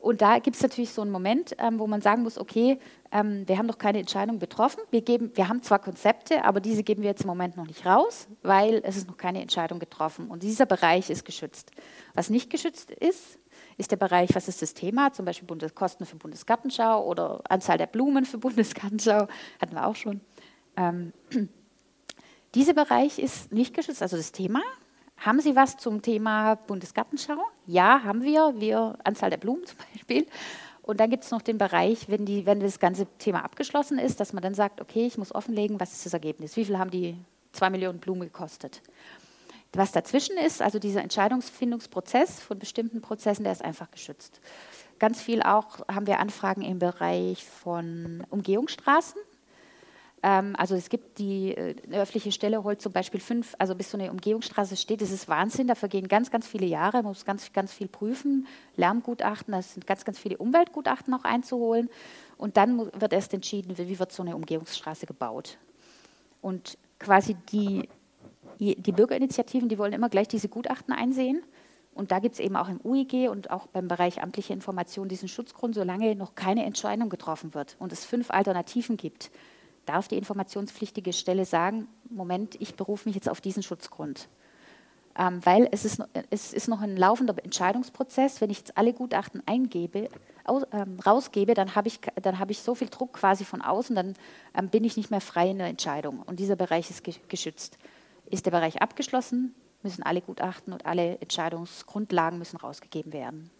und 0.02 0.20
da 0.20 0.40
gibt 0.40 0.56
es 0.56 0.62
natürlich 0.62 0.90
so 0.90 1.00
einen 1.00 1.12
Moment, 1.12 1.54
ähm, 1.58 1.78
wo 1.78 1.86
man 1.86 2.00
sagen 2.00 2.24
muss, 2.24 2.36
okay, 2.36 2.80
ähm, 3.12 3.46
wir 3.46 3.56
haben 3.56 3.66
noch 3.66 3.78
keine 3.78 4.00
Entscheidung 4.00 4.40
getroffen. 4.40 4.80
Wir, 4.90 5.00
geben, 5.00 5.30
wir 5.34 5.48
haben 5.48 5.62
zwar 5.62 5.78
Konzepte, 5.78 6.44
aber 6.44 6.58
diese 6.58 6.82
geben 6.82 7.02
wir 7.02 7.10
jetzt 7.10 7.22
im 7.22 7.28
Moment 7.28 7.56
noch 7.56 7.68
nicht 7.68 7.86
raus, 7.86 8.26
weil 8.42 8.80
es 8.84 8.96
ist 8.96 9.06
noch 9.06 9.16
keine 9.16 9.40
Entscheidung 9.40 9.78
getroffen. 9.78 10.28
Und 10.28 10.42
dieser 10.42 10.66
Bereich 10.66 11.08
ist 11.08 11.24
geschützt. 11.24 11.70
Was 12.14 12.30
nicht 12.30 12.50
geschützt 12.50 12.90
ist, 12.90 13.38
ist 13.78 13.92
der 13.92 13.96
Bereich, 13.96 14.30
was 14.34 14.48
ist 14.48 14.60
das 14.60 14.74
Thema, 14.74 15.12
zum 15.12 15.24
Beispiel 15.24 15.46
Bundeskosten 15.46 16.04
für 16.04 16.16
Bundesgartenschau 16.16 17.06
oder 17.06 17.40
Anzahl 17.48 17.78
der 17.78 17.86
Blumen 17.86 18.24
für 18.24 18.38
Bundesgartenschau, 18.38 19.28
hatten 19.60 19.72
wir 19.72 19.86
auch 19.86 19.96
schon. 19.96 20.20
Ähm, 20.76 21.12
dieser 22.56 22.74
Bereich 22.74 23.20
ist 23.20 23.52
nicht 23.52 23.72
geschützt, 23.72 24.02
also 24.02 24.16
das 24.16 24.32
Thema, 24.32 24.62
haben 25.24 25.40
Sie 25.40 25.54
was 25.54 25.76
zum 25.76 26.02
Thema 26.02 26.56
Bundesgartenschau? 26.56 27.38
Ja, 27.66 28.02
haben 28.02 28.22
wir. 28.22 28.54
Wir 28.56 28.98
Anzahl 29.04 29.30
der 29.30 29.36
Blumen 29.36 29.64
zum 29.66 29.78
Beispiel. 29.92 30.26
Und 30.82 30.98
dann 30.98 31.10
gibt 31.10 31.22
es 31.22 31.30
noch 31.30 31.42
den 31.42 31.58
Bereich, 31.58 32.08
wenn, 32.08 32.26
die, 32.26 32.44
wenn 32.44 32.58
das 32.58 32.80
ganze 32.80 33.06
Thema 33.18 33.44
abgeschlossen 33.44 33.98
ist, 33.98 34.18
dass 34.18 34.32
man 34.32 34.42
dann 34.42 34.54
sagt, 34.54 34.80
okay, 34.80 35.06
ich 35.06 35.16
muss 35.16 35.32
offenlegen, 35.32 35.78
was 35.78 35.92
ist 35.92 36.06
das 36.06 36.12
Ergebnis? 36.12 36.56
Wie 36.56 36.64
viel 36.64 36.76
haben 36.76 36.90
die 36.90 37.16
zwei 37.52 37.70
Millionen 37.70 38.00
Blumen 38.00 38.22
gekostet? 38.22 38.82
Was 39.74 39.92
dazwischen 39.92 40.36
ist, 40.36 40.60
also 40.60 40.78
dieser 40.78 41.02
Entscheidungsfindungsprozess 41.02 42.40
von 42.40 42.58
bestimmten 42.58 43.00
Prozessen, 43.00 43.44
der 43.44 43.52
ist 43.52 43.64
einfach 43.64 43.90
geschützt. 43.90 44.40
Ganz 44.98 45.22
viel 45.22 45.40
auch 45.42 45.86
haben 45.88 46.06
wir 46.06 46.18
Anfragen 46.18 46.62
im 46.62 46.78
Bereich 46.78 47.44
von 47.44 48.24
Umgehungsstraßen. 48.28 49.20
Ähm, 50.22 50.54
also 50.56 50.74
es 50.74 50.88
gibt 50.88 51.18
die 51.18 51.52
äh, 51.52 51.74
öffentliche 51.90 52.32
Stelle 52.32 52.62
holt 52.62 52.80
zum 52.80 52.92
Beispiel 52.92 53.20
fünf, 53.20 53.54
also 53.58 53.74
bis 53.74 53.90
so 53.90 53.98
eine 53.98 54.10
Umgehungsstraße 54.10 54.76
steht, 54.76 55.00
das 55.00 55.10
ist 55.10 55.28
Wahnsinn, 55.28 55.66
da 55.66 55.74
vergehen 55.74 56.06
ganz, 56.08 56.30
ganz 56.30 56.46
viele 56.46 56.66
Jahre, 56.66 56.98
man 56.98 57.06
muss 57.06 57.24
ganz, 57.24 57.52
ganz 57.52 57.72
viel 57.72 57.88
prüfen, 57.88 58.46
Lärmgutachten, 58.76 59.52
das 59.52 59.74
sind 59.74 59.86
ganz, 59.86 60.04
ganz 60.04 60.18
viele 60.18 60.38
Umweltgutachten 60.38 61.12
auch 61.14 61.24
einzuholen 61.24 61.90
und 62.38 62.56
dann 62.56 62.78
wird 62.78 63.12
erst 63.12 63.34
entschieden, 63.34 63.76
wie 63.76 63.98
wird 63.98 64.12
so 64.12 64.22
eine 64.22 64.36
Umgehungsstraße 64.36 65.06
gebaut. 65.06 65.58
Und 66.40 66.78
quasi 66.98 67.36
die, 67.50 67.88
die 68.58 68.92
Bürgerinitiativen, 68.92 69.68
die 69.68 69.78
wollen 69.78 69.92
immer 69.92 70.08
gleich 70.08 70.28
diese 70.28 70.48
Gutachten 70.48 70.92
einsehen. 70.92 71.42
Und 71.94 72.10
da 72.10 72.20
gibt 72.20 72.34
es 72.34 72.40
eben 72.40 72.56
auch 72.56 72.68
im 72.68 72.80
UIG 72.82 73.28
und 73.28 73.50
auch 73.50 73.66
beim 73.66 73.86
Bereich 73.86 74.22
amtliche 74.22 74.54
Information 74.54 75.08
diesen 75.08 75.28
Schutzgrund, 75.28 75.74
solange 75.74 76.16
noch 76.16 76.34
keine 76.34 76.64
Entscheidung 76.64 77.10
getroffen 77.10 77.54
wird 77.54 77.76
und 77.78 77.92
es 77.92 78.04
fünf 78.04 78.30
Alternativen 78.30 78.96
gibt 78.96 79.30
darf 79.86 80.08
die 80.08 80.18
informationspflichtige 80.18 81.12
Stelle 81.12 81.44
sagen, 81.44 81.88
Moment, 82.08 82.56
ich 82.60 82.74
berufe 82.74 83.08
mich 83.08 83.16
jetzt 83.16 83.28
auf 83.28 83.40
diesen 83.40 83.62
Schutzgrund. 83.62 84.28
Ähm, 85.18 85.44
weil 85.44 85.68
es 85.72 85.84
ist, 85.84 86.02
es 86.30 86.52
ist 86.54 86.68
noch 86.68 86.80
ein 86.80 86.96
laufender 86.96 87.34
Entscheidungsprozess. 87.42 88.40
Wenn 88.40 88.50
ich 88.50 88.58
jetzt 88.58 88.78
alle 88.78 88.94
Gutachten 88.94 89.42
eingebe, 89.46 90.08
aus, 90.44 90.62
ähm, 90.72 90.98
rausgebe, 91.00 91.54
dann 91.54 91.74
habe 91.74 91.88
ich, 91.88 92.00
hab 92.24 92.50
ich 92.50 92.60
so 92.60 92.74
viel 92.74 92.88
Druck 92.88 93.14
quasi 93.14 93.44
von 93.44 93.60
außen, 93.60 93.94
dann 93.94 94.14
ähm, 94.56 94.68
bin 94.68 94.84
ich 94.84 94.96
nicht 94.96 95.10
mehr 95.10 95.20
frei 95.20 95.50
in 95.50 95.58
der 95.58 95.66
Entscheidung. 95.66 96.20
Und 96.20 96.40
dieser 96.40 96.56
Bereich 96.56 96.88
ist 96.88 97.04
ge 97.04 97.14
geschützt. 97.28 97.76
Ist 98.26 98.46
der 98.46 98.52
Bereich 98.52 98.80
abgeschlossen, 98.80 99.54
müssen 99.82 100.02
alle 100.02 100.22
Gutachten 100.22 100.72
und 100.72 100.86
alle 100.86 101.18
Entscheidungsgrundlagen 101.20 102.38
müssen 102.38 102.56
rausgegeben 102.56 103.12
werden. 103.12 103.50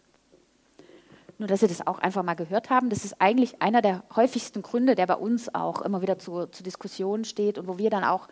Nur, 1.38 1.48
dass 1.48 1.60
Sie 1.60 1.66
das 1.66 1.86
auch 1.86 1.98
einfach 1.98 2.22
mal 2.22 2.34
gehört 2.34 2.70
haben. 2.70 2.88
Das 2.88 3.04
ist 3.04 3.20
eigentlich 3.20 3.60
einer 3.60 3.82
der 3.82 4.04
häufigsten 4.14 4.62
Gründe, 4.62 4.94
der 4.94 5.06
bei 5.06 5.16
uns 5.16 5.54
auch 5.54 5.82
immer 5.82 6.02
wieder 6.02 6.18
zur, 6.18 6.52
zur 6.52 6.64
Diskussion 6.64 7.24
steht 7.24 7.58
und 7.58 7.66
wo 7.66 7.78
wir 7.78 7.90
dann 7.90 8.04
auch 8.04 8.28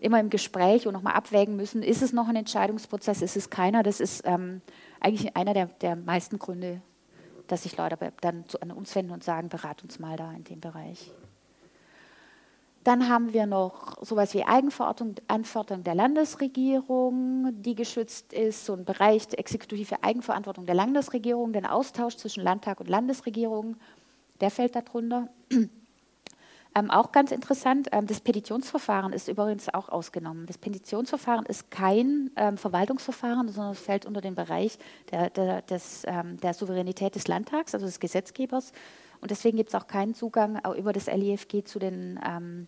immer 0.00 0.20
im 0.20 0.30
Gespräch 0.30 0.86
und 0.86 0.92
nochmal 0.92 1.14
abwägen 1.14 1.56
müssen, 1.56 1.82
ist 1.82 2.02
es 2.02 2.12
noch 2.12 2.28
ein 2.28 2.36
Entscheidungsprozess, 2.36 3.22
ist 3.22 3.36
es 3.36 3.50
keiner. 3.50 3.82
Das 3.82 4.00
ist 4.00 4.22
ähm, 4.24 4.60
eigentlich 5.00 5.36
einer 5.36 5.54
der, 5.54 5.66
der 5.66 5.96
meisten 5.96 6.38
Gründe, 6.38 6.80
dass 7.46 7.62
sich 7.62 7.76
Leute 7.76 8.12
dann 8.20 8.46
zu, 8.48 8.60
an 8.60 8.70
uns 8.70 8.94
wenden 8.94 9.12
und 9.12 9.24
sagen, 9.24 9.48
berat 9.48 9.82
uns 9.82 9.98
mal 9.98 10.16
da 10.16 10.32
in 10.32 10.44
dem 10.44 10.60
Bereich. 10.60 11.12
Dann 12.84 13.08
haben 13.08 13.32
wir 13.32 13.46
noch 13.46 13.96
sowas 14.04 14.34
wie 14.34 14.44
Eigenverantwortung 14.44 15.84
der 15.84 15.94
Landesregierung, 15.94 17.50
die 17.62 17.74
geschützt 17.74 18.34
ist, 18.34 18.66
so 18.66 18.74
ein 18.74 18.84
Bereich 18.84 19.26
der 19.26 19.38
exekutive 19.38 20.04
Eigenverantwortung 20.04 20.66
der 20.66 20.74
Landesregierung, 20.74 21.54
den 21.54 21.64
Austausch 21.64 22.16
zwischen 22.16 22.42
Landtag 22.42 22.80
und 22.80 22.90
Landesregierung, 22.90 23.76
der 24.40 24.50
fällt 24.50 24.76
darunter. 24.76 25.28
Ähm, 26.76 26.90
auch 26.90 27.12
ganz 27.12 27.30
interessant, 27.30 27.88
ähm, 27.92 28.08
das 28.08 28.20
Petitionsverfahren 28.20 29.12
ist 29.12 29.28
übrigens 29.28 29.72
auch 29.72 29.88
ausgenommen. 29.88 30.46
Das 30.46 30.58
Petitionsverfahren 30.58 31.46
ist 31.46 31.70
kein 31.70 32.32
ähm, 32.34 32.56
Verwaltungsverfahren, 32.58 33.48
sondern 33.48 33.74
es 33.74 33.78
fällt 33.78 34.06
unter 34.06 34.20
den 34.20 34.34
Bereich 34.34 34.76
der, 35.12 35.30
der, 35.30 35.62
des, 35.62 36.02
ähm, 36.04 36.36
der 36.40 36.52
Souveränität 36.52 37.14
des 37.14 37.28
Landtags, 37.28 37.74
also 37.74 37.86
des 37.86 38.00
Gesetzgebers. 38.00 38.72
Und 39.20 39.30
deswegen 39.30 39.56
gibt 39.56 39.68
es 39.68 39.76
auch 39.76 39.86
keinen 39.86 40.14
Zugang 40.14 40.60
über 40.76 40.92
das 40.92 41.06
LIFG 41.06 41.62
zu 41.64 41.78
den 41.78 42.18
ähm, 42.26 42.66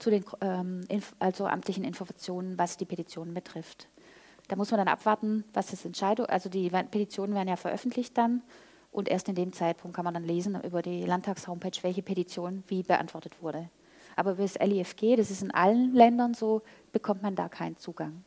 zu 0.00 0.10
den 0.10 0.24
ähm, 0.40 0.84
also 1.18 1.46
amtlichen 1.46 1.84
Informationen, 1.84 2.58
was 2.58 2.76
die 2.76 2.84
Petitionen 2.84 3.34
betrifft. 3.34 3.88
Da 4.48 4.56
muss 4.56 4.70
man 4.70 4.78
dann 4.78 4.88
abwarten, 4.88 5.44
was 5.52 5.68
das 5.68 5.84
Entscheidung, 5.84 6.26
also 6.26 6.48
die 6.48 6.70
Petitionen 6.70 7.34
werden 7.34 7.48
ja 7.48 7.56
veröffentlicht 7.56 8.18
dann 8.18 8.42
und 8.92 9.08
erst 9.08 9.28
in 9.28 9.36
dem 9.36 9.52
Zeitpunkt 9.52 9.94
kann 9.94 10.04
man 10.04 10.14
dann 10.14 10.24
lesen 10.24 10.60
über 10.62 10.82
die 10.82 11.04
Landtagshomepage, 11.04 11.82
welche 11.82 12.02
Petition 12.02 12.64
wie 12.66 12.82
beantwortet 12.82 13.40
wurde. 13.40 13.68
Aber 14.16 14.32
über 14.32 14.42
das 14.42 14.58
LIFG, 14.58 15.16
das 15.16 15.30
ist 15.30 15.42
in 15.42 15.52
allen 15.52 15.94
Ländern 15.94 16.34
so, 16.34 16.62
bekommt 16.92 17.22
man 17.22 17.36
da 17.36 17.48
keinen 17.48 17.76
Zugang. 17.76 18.24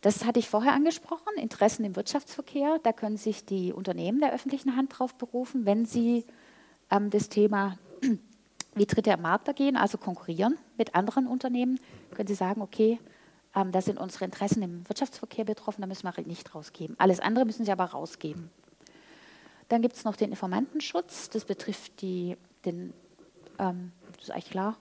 Das 0.00 0.24
hatte 0.24 0.40
ich 0.40 0.48
vorher 0.48 0.72
angesprochen, 0.72 1.36
Interessen 1.36 1.84
im 1.84 1.94
Wirtschaftsverkehr. 1.94 2.80
Da 2.82 2.92
können 2.92 3.16
sich 3.16 3.44
die 3.44 3.72
Unternehmen 3.72 4.20
der 4.20 4.32
öffentlichen 4.32 4.76
Hand 4.76 4.98
drauf 4.98 5.14
berufen, 5.14 5.64
wenn 5.64 5.86
sie 5.86 6.24
ähm, 6.90 7.10
das 7.10 7.28
Thema 7.28 7.78
wie 8.74 8.86
Dritte 8.86 9.12
am 9.12 9.22
Markt 9.22 9.54
gehen, 9.56 9.76
also 9.76 9.98
konkurrieren 9.98 10.58
mit 10.78 10.94
anderen 10.94 11.26
Unternehmen, 11.26 11.78
können 12.14 12.28
Sie 12.28 12.34
sagen, 12.34 12.62
okay, 12.62 12.98
ähm, 13.54 13.72
da 13.72 13.82
sind 13.82 13.98
unsere 13.98 14.24
Interessen 14.24 14.62
im 14.62 14.88
Wirtschaftsverkehr 14.88 15.44
betroffen, 15.44 15.82
da 15.82 15.86
müssen 15.86 16.04
wir 16.04 16.26
nicht 16.26 16.54
rausgeben. 16.54 16.96
Alles 16.98 17.20
andere 17.20 17.44
müssen 17.44 17.64
Sie 17.64 17.72
aber 17.72 17.84
rausgeben. 17.84 18.50
Dann 19.68 19.82
gibt 19.82 19.96
es 19.96 20.04
noch 20.04 20.16
den 20.16 20.30
Informantenschutz, 20.30 21.30
das 21.30 21.44
betrifft 21.44 22.00
die, 22.02 22.36
den, 22.64 22.92
ähm, 23.58 23.92
das 24.16 24.24
ist 24.24 24.30
eigentlich 24.30 24.50
klar, 24.50 24.76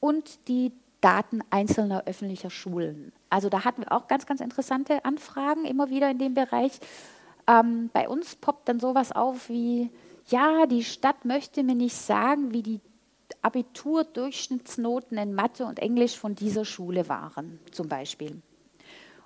und 0.00 0.48
die 0.48 0.72
Daten 1.00 1.40
einzelner 1.50 2.04
öffentlicher 2.06 2.50
Schulen. 2.50 3.12
Also 3.30 3.48
da 3.48 3.64
hatten 3.64 3.82
wir 3.82 3.92
auch 3.92 4.08
ganz, 4.08 4.26
ganz 4.26 4.40
interessante 4.40 5.04
Anfragen 5.04 5.64
immer 5.64 5.88
wieder 5.88 6.10
in 6.10 6.18
dem 6.18 6.34
Bereich. 6.34 6.72
Ähm, 7.46 7.90
bei 7.92 8.08
uns 8.08 8.36
poppt 8.36 8.68
dann 8.68 8.80
sowas 8.80 9.12
auf 9.12 9.48
wie, 9.48 9.90
ja, 10.26 10.66
die 10.66 10.84
Stadt 10.84 11.24
möchte 11.24 11.62
mir 11.62 11.74
nicht 11.74 11.96
sagen, 11.96 12.52
wie 12.52 12.62
die 12.62 12.80
Abiturdurchschnittsnoten 13.42 15.16
in 15.18 15.34
Mathe 15.34 15.64
und 15.64 15.78
Englisch 15.78 16.16
von 16.16 16.34
dieser 16.34 16.64
Schule 16.64 17.08
waren, 17.08 17.60
zum 17.70 17.88
Beispiel. 17.88 18.42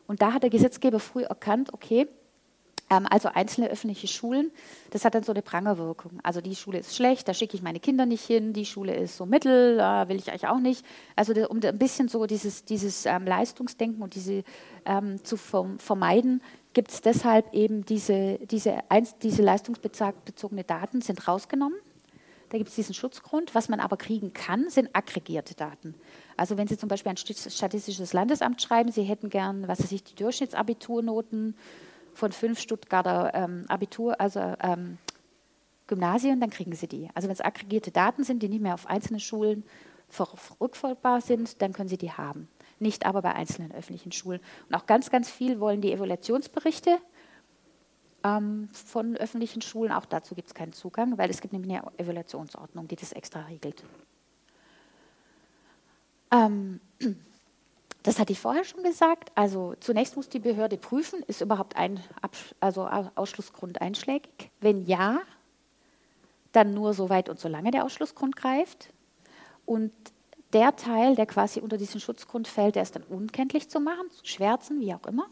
Und 0.06 0.22
da 0.22 0.32
hat 0.32 0.42
der 0.42 0.50
Gesetzgeber 0.50 1.00
früh 1.00 1.22
erkannt, 1.22 1.72
okay, 1.72 2.08
ähm, 2.90 3.06
also 3.08 3.28
einzelne 3.28 3.70
öffentliche 3.70 4.06
Schulen, 4.06 4.50
das 4.90 5.04
hat 5.04 5.14
dann 5.14 5.22
so 5.22 5.32
eine 5.32 5.42
Prangerwirkung. 5.42 6.20
Also 6.22 6.40
die 6.40 6.54
Schule 6.54 6.78
ist 6.78 6.94
schlecht, 6.94 7.26
da 7.26 7.34
schicke 7.34 7.56
ich 7.56 7.62
meine 7.62 7.80
Kinder 7.80 8.06
nicht 8.06 8.24
hin, 8.24 8.52
die 8.52 8.66
Schule 8.66 8.94
ist 8.94 9.16
so 9.16 9.26
mittel, 9.26 9.78
da 9.78 10.08
will 10.08 10.16
ich 10.16 10.30
eigentlich 10.30 10.46
auch 10.46 10.58
nicht. 10.58 10.84
Also 11.16 11.32
um 11.48 11.60
ein 11.62 11.78
bisschen 11.78 12.08
so 12.08 12.26
dieses, 12.26 12.64
dieses 12.64 13.06
ähm, 13.06 13.26
Leistungsdenken 13.26 14.02
und 14.02 14.14
diese 14.14 14.44
ähm, 14.84 15.24
zu 15.24 15.36
vermeiden, 15.36 16.42
gibt 16.74 16.90
es 16.90 17.00
deshalb 17.00 17.54
eben 17.54 17.84
diese, 17.84 18.38
diese, 18.50 18.78
diese 19.22 19.42
leistungsbezogene 19.42 20.64
Daten 20.64 21.00
sind 21.00 21.26
rausgenommen 21.26 21.78
da 22.54 22.58
gibt 22.58 22.70
es 22.70 22.76
diesen 22.76 22.94
Schutzgrund. 22.94 23.52
Was 23.56 23.68
man 23.68 23.80
aber 23.80 23.96
kriegen 23.96 24.32
kann, 24.32 24.70
sind 24.70 24.90
aggregierte 24.92 25.56
Daten. 25.56 25.96
Also 26.36 26.56
wenn 26.56 26.68
Sie 26.68 26.78
zum 26.78 26.88
Beispiel 26.88 27.10
ein 27.10 27.16
statistisches 27.16 28.12
Landesamt 28.12 28.62
schreiben, 28.62 28.92
Sie 28.92 29.02
hätten 29.02 29.28
gern, 29.28 29.66
was 29.66 29.82
weiß 29.82 29.90
ich, 29.90 30.04
die 30.04 30.14
Durchschnittsabiturnoten 30.14 31.56
von 32.14 32.30
fünf 32.30 32.60
Stuttgarter 32.60 33.32
ähm, 33.34 33.64
Abitur, 33.66 34.20
also 34.20 34.38
ähm, 34.60 34.98
Gymnasien, 35.88 36.38
dann 36.38 36.50
kriegen 36.50 36.76
Sie 36.76 36.86
die. 36.86 37.08
Also 37.14 37.26
wenn 37.26 37.32
es 37.32 37.40
aggregierte 37.40 37.90
Daten 37.90 38.22
sind, 38.22 38.40
die 38.40 38.48
nicht 38.48 38.62
mehr 38.62 38.74
auf 38.74 38.86
einzelne 38.86 39.18
Schulen 39.18 39.64
rückfolgbar 40.60 41.22
sind, 41.22 41.60
dann 41.60 41.72
können 41.72 41.88
Sie 41.88 41.98
die 41.98 42.12
haben. 42.12 42.46
Nicht 42.78 43.04
aber 43.04 43.20
bei 43.22 43.34
einzelnen 43.34 43.72
öffentlichen 43.72 44.12
Schulen. 44.12 44.40
Und 44.68 44.76
auch 44.76 44.86
ganz, 44.86 45.10
ganz 45.10 45.28
viel 45.28 45.58
wollen 45.58 45.80
die 45.80 45.90
Evaluationsberichte 45.92 46.98
ähm, 48.24 48.68
von 48.72 49.16
öffentlichen 49.16 49.62
Schulen. 49.62 49.92
Auch 49.92 50.06
dazu 50.06 50.34
gibt 50.34 50.48
es 50.48 50.54
keinen 50.54 50.72
Zugang, 50.72 51.16
weil 51.18 51.30
es 51.30 51.40
gibt 51.40 51.52
nämlich 51.52 51.72
eine 51.72 51.92
Evaluationsordnung, 51.98 52.88
die 52.88 52.96
das 52.96 53.12
extra 53.12 53.42
regelt. 53.42 53.84
Ähm, 56.32 56.80
das 58.02 58.18
hatte 58.18 58.32
ich 58.32 58.40
vorher 58.40 58.64
schon 58.64 58.82
gesagt. 58.82 59.30
Also 59.34 59.74
zunächst 59.80 60.16
muss 60.16 60.28
die 60.28 60.40
Behörde 60.40 60.76
prüfen, 60.76 61.22
ist 61.26 61.40
überhaupt 61.40 61.76
ein 61.76 62.00
Abs 62.20 62.54
also 62.60 62.88
Ausschlussgrund 63.14 63.80
einschlägig. 63.80 64.50
Wenn 64.60 64.84
ja, 64.86 65.20
dann 66.52 66.72
nur 66.72 66.94
so 66.94 67.08
weit 67.08 67.28
und 67.28 67.38
so 67.38 67.48
lange 67.48 67.70
der 67.70 67.84
Ausschlussgrund 67.84 68.36
greift. 68.36 68.90
Und 69.66 69.92
der 70.52 70.76
Teil, 70.76 71.16
der 71.16 71.26
quasi 71.26 71.60
unter 71.60 71.76
diesen 71.76 72.00
Schutzgrund 72.00 72.46
fällt, 72.46 72.76
der 72.76 72.82
ist 72.82 72.94
dann 72.94 73.02
unkenntlich 73.02 73.68
zu 73.68 73.80
machen, 73.80 74.10
zu 74.10 74.24
schwärzen, 74.24 74.80
wie 74.80 74.94
auch 74.94 75.04
immer. 75.06 75.26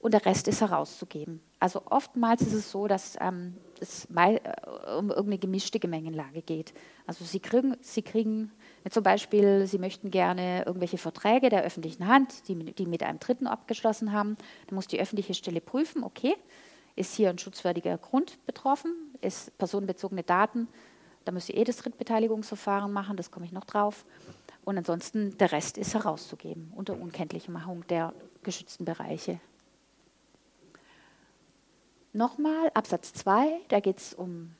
Und 0.00 0.14
der 0.14 0.24
Rest 0.24 0.48
ist 0.48 0.60
herauszugeben. 0.60 1.40
Also 1.66 1.82
oftmals 1.86 2.42
ist 2.42 2.52
es 2.52 2.70
so, 2.70 2.86
dass 2.86 3.16
ähm, 3.20 3.56
es 3.80 4.08
mal, 4.08 4.36
äh, 4.36 4.90
um 4.92 5.08
irgendeine 5.08 5.38
gemischte 5.38 5.80
Gemengenlage 5.80 6.40
geht. 6.40 6.72
Also 7.08 7.24
Sie 7.24 7.40
kriegen, 7.40 7.76
Sie 7.80 8.02
kriegen 8.02 8.52
zum 8.88 9.02
Beispiel, 9.02 9.66
Sie 9.66 9.78
möchten 9.78 10.12
gerne 10.12 10.62
irgendwelche 10.64 10.96
Verträge 10.96 11.48
der 11.48 11.64
öffentlichen 11.64 12.06
Hand, 12.06 12.46
die, 12.46 12.54
die 12.54 12.86
mit 12.86 13.02
einem 13.02 13.18
Dritten 13.18 13.48
abgeschlossen 13.48 14.12
haben, 14.12 14.36
dann 14.68 14.76
muss 14.76 14.86
die 14.86 15.00
öffentliche 15.00 15.34
Stelle 15.34 15.60
prüfen, 15.60 16.04
okay, 16.04 16.36
ist 16.94 17.16
hier 17.16 17.30
ein 17.30 17.38
schutzwürdiger 17.38 17.98
Grund 17.98 18.38
betroffen, 18.46 18.92
ist 19.20 19.58
personenbezogene 19.58 20.22
Daten, 20.22 20.68
da 21.24 21.32
müsst 21.32 21.48
ihr 21.48 21.56
eh 21.56 21.64
das 21.64 21.78
Drittbeteiligungsverfahren 21.78 22.92
machen, 22.92 23.16
das 23.16 23.32
komme 23.32 23.44
ich 23.44 23.50
noch 23.50 23.64
drauf. 23.64 24.04
Und 24.64 24.78
ansonsten 24.78 25.36
der 25.38 25.50
Rest 25.50 25.78
ist 25.78 25.94
herauszugeben 25.94 26.72
unter 26.76 26.94
Unkenntlichmachung 26.96 27.84
der 27.88 28.14
geschützten 28.44 28.84
Bereiche. 28.84 29.40
Nochmal 32.16 32.70
Absatz 32.72 33.12
2, 33.12 33.60
da 33.68 33.80
geht 33.80 33.98
es 33.98 34.14
um 34.14 34.54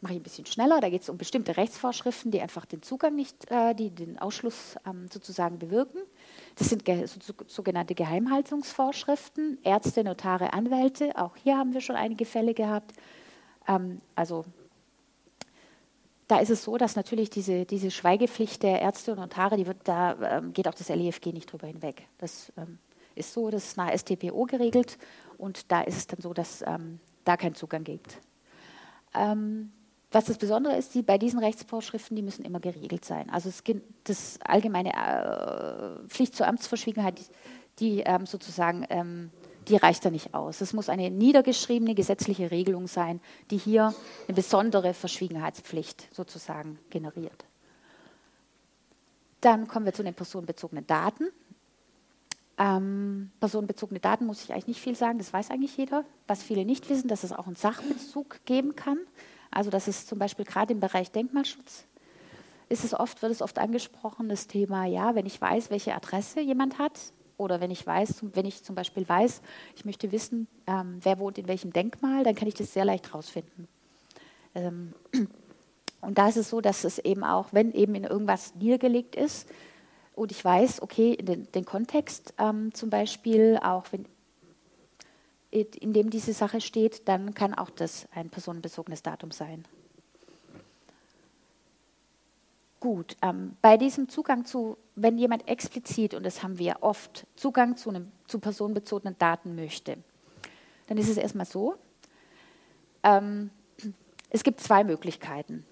mache 0.00 0.14
ich 0.14 0.20
ein 0.20 0.22
bisschen 0.22 0.46
schneller. 0.46 0.80
Da 0.80 0.88
geht 0.88 1.02
es 1.02 1.08
um 1.08 1.18
bestimmte 1.18 1.56
Rechtsvorschriften, 1.56 2.30
die 2.30 2.40
einfach 2.40 2.64
den 2.64 2.82
Zugang 2.82 3.14
nicht, 3.14 3.50
äh, 3.50 3.74
die 3.74 3.90
den 3.90 4.18
Ausschluss 4.18 4.76
ähm, 4.86 5.08
sozusagen 5.12 5.58
bewirken. 5.58 6.00
Das 6.56 6.68
sind 6.68 6.84
ge 6.84 7.06
so, 7.06 7.34
sogenannte 7.46 7.94
Geheimhaltungsvorschriften, 7.94 9.58
Ärzte, 9.62 10.04
Notare, 10.04 10.52
Anwälte. 10.52 11.16
Auch 11.16 11.36
hier 11.36 11.58
haben 11.58 11.74
wir 11.74 11.80
schon 11.80 11.96
einige 11.96 12.24
Fälle 12.24 12.54
gehabt. 12.54 12.92
Ähm, 13.68 14.00
also 14.14 14.44
da 16.28 16.38
ist 16.38 16.50
es 16.50 16.62
so, 16.62 16.78
dass 16.78 16.96
natürlich 16.96 17.28
diese, 17.28 17.66
diese 17.66 17.90
Schweigepflicht 17.90 18.62
der 18.62 18.80
Ärzte 18.80 19.12
und 19.12 19.18
Notare, 19.18 19.56
die 19.56 19.66
wird, 19.66 19.78
da 19.84 20.38
ähm, 20.38 20.52
geht 20.52 20.68
auch 20.68 20.74
das 20.74 20.88
LEFG 20.88 21.32
nicht 21.32 21.52
drüber 21.52 21.66
hinweg. 21.66 22.06
Das 22.18 22.52
ähm, 22.56 22.78
ist 23.16 23.32
so, 23.32 23.50
das 23.50 23.64
ist 23.64 23.76
nach 23.76 23.92
StPO 23.92 24.44
geregelt 24.46 24.96
und 25.40 25.70
da 25.72 25.82
ist 25.82 25.96
es 25.96 26.06
dann 26.06 26.20
so, 26.20 26.32
dass 26.32 26.62
ähm, 26.62 27.00
da 27.24 27.36
kein 27.36 27.54
Zugang 27.54 27.84
gibt. 27.84 28.18
Ähm, 29.14 29.72
was 30.12 30.24
das 30.24 30.38
Besondere 30.38 30.76
ist, 30.76 30.94
die, 30.94 31.02
bei 31.02 31.18
diesen 31.18 31.38
Rechtsvorschriften, 31.38 32.16
die 32.16 32.22
müssen 32.22 32.44
immer 32.44 32.58
geregelt 32.58 33.04
sein. 33.04 33.30
Also 33.30 33.48
es 33.48 33.62
gibt 33.62 34.08
das 34.08 34.38
allgemeine 34.44 34.92
äh, 34.92 36.08
Pflicht 36.08 36.34
zur 36.34 36.48
Amtsverschwiegenheit, 36.48 37.18
die, 37.18 37.24
die 37.78 38.00
ähm, 38.00 38.26
sozusagen, 38.26 38.84
ähm, 38.90 39.30
die 39.68 39.76
reicht 39.76 40.04
da 40.04 40.10
nicht 40.10 40.34
aus. 40.34 40.60
Es 40.60 40.72
muss 40.72 40.88
eine 40.88 41.10
niedergeschriebene 41.10 41.94
gesetzliche 41.94 42.50
Regelung 42.50 42.88
sein, 42.88 43.20
die 43.52 43.58
hier 43.58 43.94
eine 44.26 44.34
besondere 44.34 44.94
Verschwiegenheitspflicht 44.94 46.08
sozusagen 46.12 46.78
generiert. 46.90 47.44
Dann 49.40 49.68
kommen 49.68 49.86
wir 49.86 49.92
zu 49.92 50.02
den 50.02 50.14
personenbezogenen 50.14 50.86
Daten. 50.86 51.28
Ähm, 52.60 53.32
personenbezogene 53.40 53.98
Daten 53.98 54.26
muss 54.26 54.44
ich 54.44 54.52
eigentlich 54.52 54.68
nicht 54.68 54.80
viel 54.80 54.94
sagen, 54.94 55.18
das 55.18 55.32
weiß 55.32 55.50
eigentlich 55.50 55.76
jeder. 55.76 56.04
Was 56.28 56.44
viele 56.44 56.64
nicht 56.64 56.88
wissen, 56.88 57.08
dass 57.08 57.24
es 57.24 57.32
auch 57.32 57.46
einen 57.48 57.56
Sachbezug 57.56 58.44
geben 58.44 58.76
kann. 58.76 58.98
Also 59.50 59.70
das 59.70 59.88
ist 59.88 60.06
zum 60.06 60.20
Beispiel 60.20 60.44
gerade 60.44 60.72
im 60.72 60.80
Bereich 60.80 61.10
Denkmalschutz 61.10 61.86
ist 62.70 62.84
es 62.84 62.94
oft, 62.94 63.20
wird 63.20 63.32
es 63.32 63.42
oft 63.42 63.58
angesprochen, 63.58 64.28
das 64.28 64.46
Thema, 64.46 64.86
ja, 64.86 65.16
wenn 65.16 65.26
ich 65.26 65.40
weiß, 65.40 65.70
welche 65.70 65.94
Adresse 65.94 66.40
jemand 66.40 66.78
hat, 66.78 66.92
oder 67.36 67.60
wenn 67.60 67.70
ich 67.70 67.84
weiß, 67.86 68.22
wenn 68.34 68.44
ich 68.44 68.62
zum 68.62 68.74
Beispiel 68.74 69.08
weiß, 69.08 69.42
ich 69.74 69.84
möchte 69.84 70.12
wissen, 70.12 70.46
ähm, 70.66 70.98
wer 71.02 71.18
wohnt 71.18 71.38
in 71.38 71.48
welchem 71.48 71.72
Denkmal, 71.72 72.22
dann 72.22 72.34
kann 72.34 72.46
ich 72.46 72.54
das 72.54 72.72
sehr 72.72 72.84
leicht 72.84 73.12
rausfinden. 73.14 73.66
Ähm, 74.54 74.92
und 76.02 76.18
da 76.18 76.28
ist 76.28 76.36
es 76.36 76.50
so, 76.50 76.60
dass 76.60 76.84
es 76.84 76.98
eben 76.98 77.24
auch, 77.24 77.48
wenn 77.52 77.72
eben 77.72 77.94
in 77.94 78.04
irgendwas 78.04 78.54
niedergelegt 78.54 79.16
ist 79.16 79.48
und 80.20 80.32
ich 80.32 80.44
weiß, 80.44 80.82
okay, 80.82 81.16
den, 81.16 81.50
den 81.52 81.64
Kontext 81.64 82.34
ähm, 82.36 82.74
zum 82.74 82.90
Beispiel, 82.90 83.58
auch 83.62 83.86
wenn 83.90 84.04
in 85.50 85.94
dem 85.94 86.10
diese 86.10 86.34
Sache 86.34 86.60
steht, 86.60 87.08
dann 87.08 87.32
kann 87.34 87.54
auch 87.54 87.70
das 87.70 88.06
ein 88.14 88.28
personenbezogenes 88.28 89.02
Datum 89.02 89.30
sein. 89.32 89.64
Gut, 92.80 93.16
ähm, 93.22 93.56
bei 93.62 93.78
diesem 93.78 94.10
Zugang 94.10 94.44
zu, 94.44 94.76
wenn 94.94 95.16
jemand 95.16 95.48
explizit, 95.48 96.12
und 96.12 96.24
das 96.24 96.42
haben 96.42 96.58
wir 96.58 96.82
oft, 96.82 97.26
Zugang 97.34 97.78
zu, 97.78 97.88
einem, 97.88 98.12
zu 98.26 98.40
personenbezogenen 98.40 99.16
Daten 99.18 99.54
möchte, 99.54 99.96
dann 100.86 100.98
ist 100.98 101.08
es 101.08 101.16
erstmal 101.16 101.46
so, 101.46 101.76
ähm, 103.02 103.50
es 104.28 104.44
gibt 104.44 104.60
zwei 104.60 104.84
Möglichkeiten. 104.84 105.64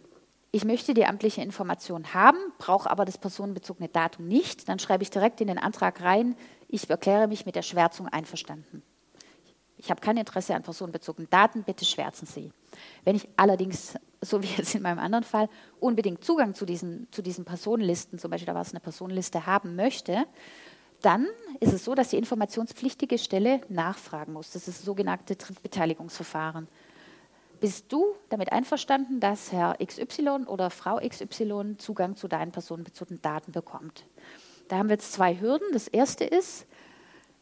Ich 0.51 0.65
möchte 0.65 0.95
die 0.95 1.05
amtliche 1.05 1.43
Information 1.43 2.15
haben, 2.15 2.39
brauche 2.57 2.91
aber 2.91 3.05
das 3.05 3.19
personenbezogene 3.19 3.89
Datum 3.89 4.27
nicht. 4.27 4.69
Dann 4.69 4.79
schreibe 4.79 5.03
ich 5.03 5.11
direkt 5.11 5.41
in 5.43 5.49
den 5.49 5.59
Antrag 5.59 6.01
rein, 6.01 6.37
ich 6.69 6.89
erkläre 6.89 7.29
mich 7.29 7.45
mit 7.45 7.55
der 7.55 7.63
Schwärzung 7.63 8.09
einverstanden. 8.09 8.83
Ich 9.77 9.91
habe 9.91 10.01
kein 10.01 10.17
Interesse 10.17 10.55
an 10.55 10.63
personenbezogenen 10.63 11.31
Daten, 11.31 11.63
bitte 11.63 11.85
schwärzen 11.85 12.27
Sie. 12.27 12.51
Wenn 13.05 13.15
ich 13.15 13.29
allerdings, 13.37 13.95
so 14.21 14.43
wie 14.43 14.49
jetzt 14.57 14.75
in 14.75 14.83
meinem 14.83 14.99
anderen 14.99 15.25
Fall, 15.25 15.49
unbedingt 15.81 16.25
Zugang 16.25 16.55
zu 16.55 16.67
diesen, 16.67 17.07
zu 17.13 17.23
diesen 17.23 17.45
Personenlisten, 17.45 18.19
zum 18.19 18.31
Beispiel 18.31 18.47
da 18.47 18.55
war 18.55 18.63
es 18.63 18.73
eine 18.73 18.81
Personenliste, 18.81 19.47
haben 19.47 19.77
möchte, 19.77 20.27
dann 21.03 21.27
ist 21.61 21.73
es 21.73 21.85
so, 21.85 21.95
dass 21.95 22.09
die 22.09 22.17
informationspflichtige 22.17 23.19
Stelle 23.19 23.61
nachfragen 23.69 24.33
muss. 24.33 24.51
Das 24.51 24.67
ist 24.67 24.79
das 24.79 24.85
sogenannte 24.85 25.37
Drittbeteiligungsverfahren. 25.37 26.67
Bist 27.61 27.93
du 27.93 28.15
damit 28.29 28.53
einverstanden, 28.53 29.19
dass 29.19 29.51
Herr 29.51 29.77
XY 29.85 30.45
oder 30.47 30.71
Frau 30.71 30.99
XY 30.99 31.77
Zugang 31.79 32.15
zu 32.15 32.29
deinen 32.29 32.53
personenbezogenen 32.53 33.21
Daten 33.21 33.53
bekommt? 33.53 34.07
Da 34.69 34.79
haben 34.79 34.89
wir 34.89 34.95
jetzt 34.95 35.13
zwei 35.13 35.41
Hürden. 35.41 35.67
Das 35.73 35.89
erste 35.89 36.25
ist, 36.25 36.67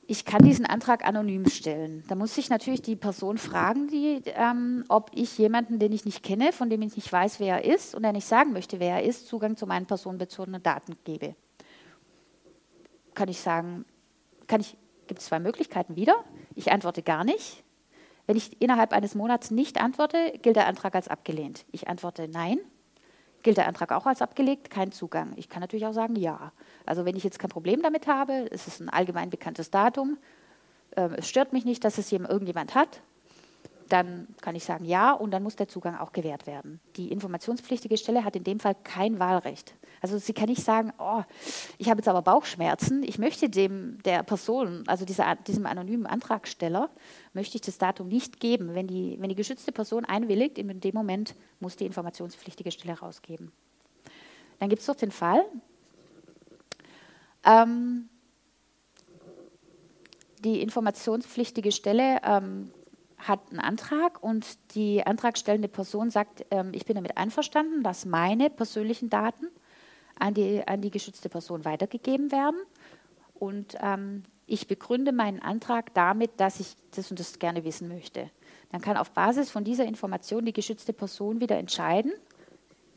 ich 0.07 0.25
kann 0.25 0.45
diesen 0.45 0.64
Antrag 0.64 1.05
anonym 1.05 1.47
stellen. 1.49 2.05
Da 2.09 2.14
muss 2.14 2.39
ich 2.39 2.49
natürlich 2.49 2.81
die 2.81 2.97
Person 2.97 3.37
fragen, 3.39 3.89
die, 3.89 4.23
ähm, 4.27 4.85
ob 4.89 5.11
ich 5.12 5.37
jemanden, 5.37 5.79
den 5.79 5.93
ich 5.93 6.05
nicht 6.05 6.23
kenne, 6.23 6.53
von 6.53 6.71
dem 6.71 6.81
ich 6.83 6.95
nicht 6.97 7.12
weiß, 7.12 7.41
wer 7.41 7.62
er 7.62 7.75
ist 7.75 7.95
und 7.95 8.03
der 8.03 8.12
nicht 8.12 8.27
sagen 8.27 8.53
möchte, 8.53 8.79
wer 8.79 8.97
er 8.97 9.03
ist, 9.03 9.27
Zugang 9.27 9.57
zu 9.57 9.67
meinen 9.67 9.87
personenbezogenen 9.87 10.62
Daten 10.62 10.97
gebe. 11.05 11.35
Kann 13.14 13.29
ich 13.29 13.41
sagen, 13.41 13.85
kann 14.47 14.61
ich, 14.61 14.77
gibt 15.09 15.21
es 15.21 15.27
zwei 15.27 15.41
Möglichkeiten 15.41 15.97
wieder. 15.97 16.25
Ich 16.55 16.71
antworte 16.71 17.03
gar 17.03 17.25
nicht. 17.25 17.64
Wenn 18.27 18.37
ich 18.37 18.61
innerhalb 18.61 18.93
eines 18.93 19.14
Monats 19.14 19.51
nicht 19.51 19.81
antworte, 19.81 20.33
gilt 20.43 20.57
der 20.57 20.66
Antrag 20.66 20.95
als 20.95 21.09
abgelehnt. 21.09 21.64
Ich 21.70 21.89
antworte 21.89 22.29
nein, 22.29 22.59
gilt 23.43 23.57
der 23.57 23.68
Antrag 23.68 23.93
auch 23.93 24.07
als 24.07 24.22
abgelegt, 24.22 24.70
kein 24.70 24.91
Zugang. 24.91 25.33
Ich 25.37 25.49
kann 25.49 25.61
natürlich 25.61 25.87
auch 25.87 25.93
sagen 25.93 26.16
ja. 26.16 26.53
Also 26.85 27.05
wenn 27.05 27.16
ich 27.16 27.22
jetzt 27.22 27.39
kein 27.39 27.51
Problem 27.51 27.83
damit 27.83 28.09
habe, 28.09 28.49
es 28.51 28.66
ist 28.66 28.81
ein 28.81 28.89
allgemein 28.89 29.31
bekanntes 29.31 29.70
Datum, 29.70 30.18
äh, 30.97 31.09
es 31.16 31.29
stört 31.29 31.53
mich 31.53 31.64
nicht, 31.64 31.85
dass 31.85 31.99
es 31.99 32.11
irgendjemand 32.11 32.74
hat, 32.74 33.03
dann 33.89 34.26
kann 34.41 34.55
ich 34.57 34.64
sagen 34.64 34.84
ja 34.84 35.12
und 35.12 35.30
dann 35.30 35.43
muss 35.43 35.57
der 35.57 35.68
Zugang 35.68 35.97
auch 35.97 36.12
gewährt 36.12 36.47
werden. 36.47 36.80
Die 36.97 37.11
informationspflichtige 37.12 37.97
Stelle 37.97 38.24
hat 38.24 38.37
in 38.37 38.45
dem 38.45 38.61
Fall 38.61 38.74
kein 38.74 39.18
Wahlrecht. 39.18 39.74
Also 40.03 40.18
sie 40.18 40.32
kann 40.32 40.49
nicht 40.49 40.62
sagen, 40.62 40.93
oh, 40.99 41.22
ich 41.78 41.89
habe 41.89 41.99
jetzt 41.99 42.09
aber 42.09 42.22
Bauchschmerzen, 42.22 43.03
ich 43.03 43.18
möchte 43.18 43.49
dem 43.49 43.99
der 44.05 44.22
Person, 44.22 44.84
also 44.87 45.05
dieser, 45.05 45.37
diesem 45.37 45.66
anonymen 45.66 46.07
Antragsteller, 46.07 46.91
möchte 47.32 47.57
ich 47.57 47.62
das 47.62 47.78
Datum 47.78 48.09
nicht 48.09 48.41
geben. 48.41 48.74
Wenn 48.74 48.87
die, 48.87 49.16
wenn 49.20 49.28
die 49.28 49.34
geschützte 49.34 49.72
Person 49.72 50.05
einwilligt, 50.05 50.59
in 50.59 50.80
dem 50.80 50.95
Moment 50.95 51.34
muss 51.61 51.76
die 51.76 51.87
informationspflichtige 51.87 52.70
Stelle 52.70 52.99
rausgeben. 52.99 53.53
Dann 54.59 54.68
gibt 54.68 54.82
es 54.82 54.89
noch 54.89 54.97
den 54.97 55.11
Fall, 55.11 55.45
ähm, 57.45 58.09
die 60.41 60.61
informationspflichtige 60.61 61.72
Stelle 61.72 62.20
ähm, 62.24 62.70
hat 63.19 63.41
einen 63.51 63.61
Antrag 63.61 64.23
und 64.23 64.47
die 64.75 65.07
antragstellende 65.07 65.69
Person 65.69 66.11
sagt, 66.11 66.45
ähm, 66.51 66.73
ich 66.73 66.85
bin 66.85 66.97
damit 66.97 67.17
einverstanden, 67.17 67.83
dass 67.83 68.05
meine 68.05 68.51
persönlichen 68.51 69.09
Daten 69.09 69.47
an 70.19 70.35
die, 70.35 70.67
an 70.67 70.81
die 70.81 70.91
geschützte 70.91 71.29
Person 71.29 71.64
weitergegeben 71.64 72.31
werden. 72.31 72.61
Und 73.35 73.77
ähm, 73.81 74.23
ich 74.47 74.67
begründe 74.67 75.12
meinen 75.12 75.41
Antrag 75.41 75.93
damit, 75.95 76.39
dass 76.39 76.61
ich 76.61 76.75
das 76.93 77.11
und 77.11 77.19
das 77.19 77.39
gerne 77.39 77.64
wissen 77.64 77.89
möchte. 77.89 78.31
Dann 78.71 78.81
kann 78.81 78.97
auf 78.97 79.11
Basis 79.11 79.51
von 79.51 79.64
dieser 79.64 79.85
Information 79.85 80.45
die 80.45 80.53
geschützte 80.53 80.93
Person 80.93 81.41
wieder 81.41 81.57
entscheiden, 81.57 82.12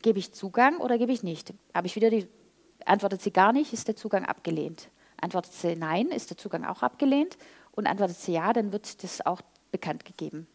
gebe 0.02 0.18
ich 0.18 0.32
Zugang 0.32 0.78
oder 0.78 0.98
gebe 0.98 1.12
ich 1.12 1.22
nicht. 1.22 1.52
Habe 1.74 1.86
ich 1.86 1.96
wieder 1.96 2.10
die, 2.10 2.26
antwortet 2.86 3.22
sie 3.22 3.32
gar 3.32 3.52
nicht, 3.52 3.72
ist 3.72 3.88
der 3.88 3.96
Zugang 3.96 4.24
abgelehnt. 4.24 4.88
Antwortet 5.20 5.52
sie 5.52 5.76
nein, 5.76 6.06
ist 6.08 6.30
der 6.30 6.38
Zugang 6.38 6.64
auch 6.64 6.82
abgelehnt. 6.82 7.36
Und 7.72 7.86
antwortet 7.86 8.16
sie 8.16 8.32
ja, 8.32 8.52
dann 8.52 8.72
wird 8.72 9.02
das 9.04 9.24
auch 9.24 9.42
bekannt 9.70 10.04
gegeben. 10.04 10.46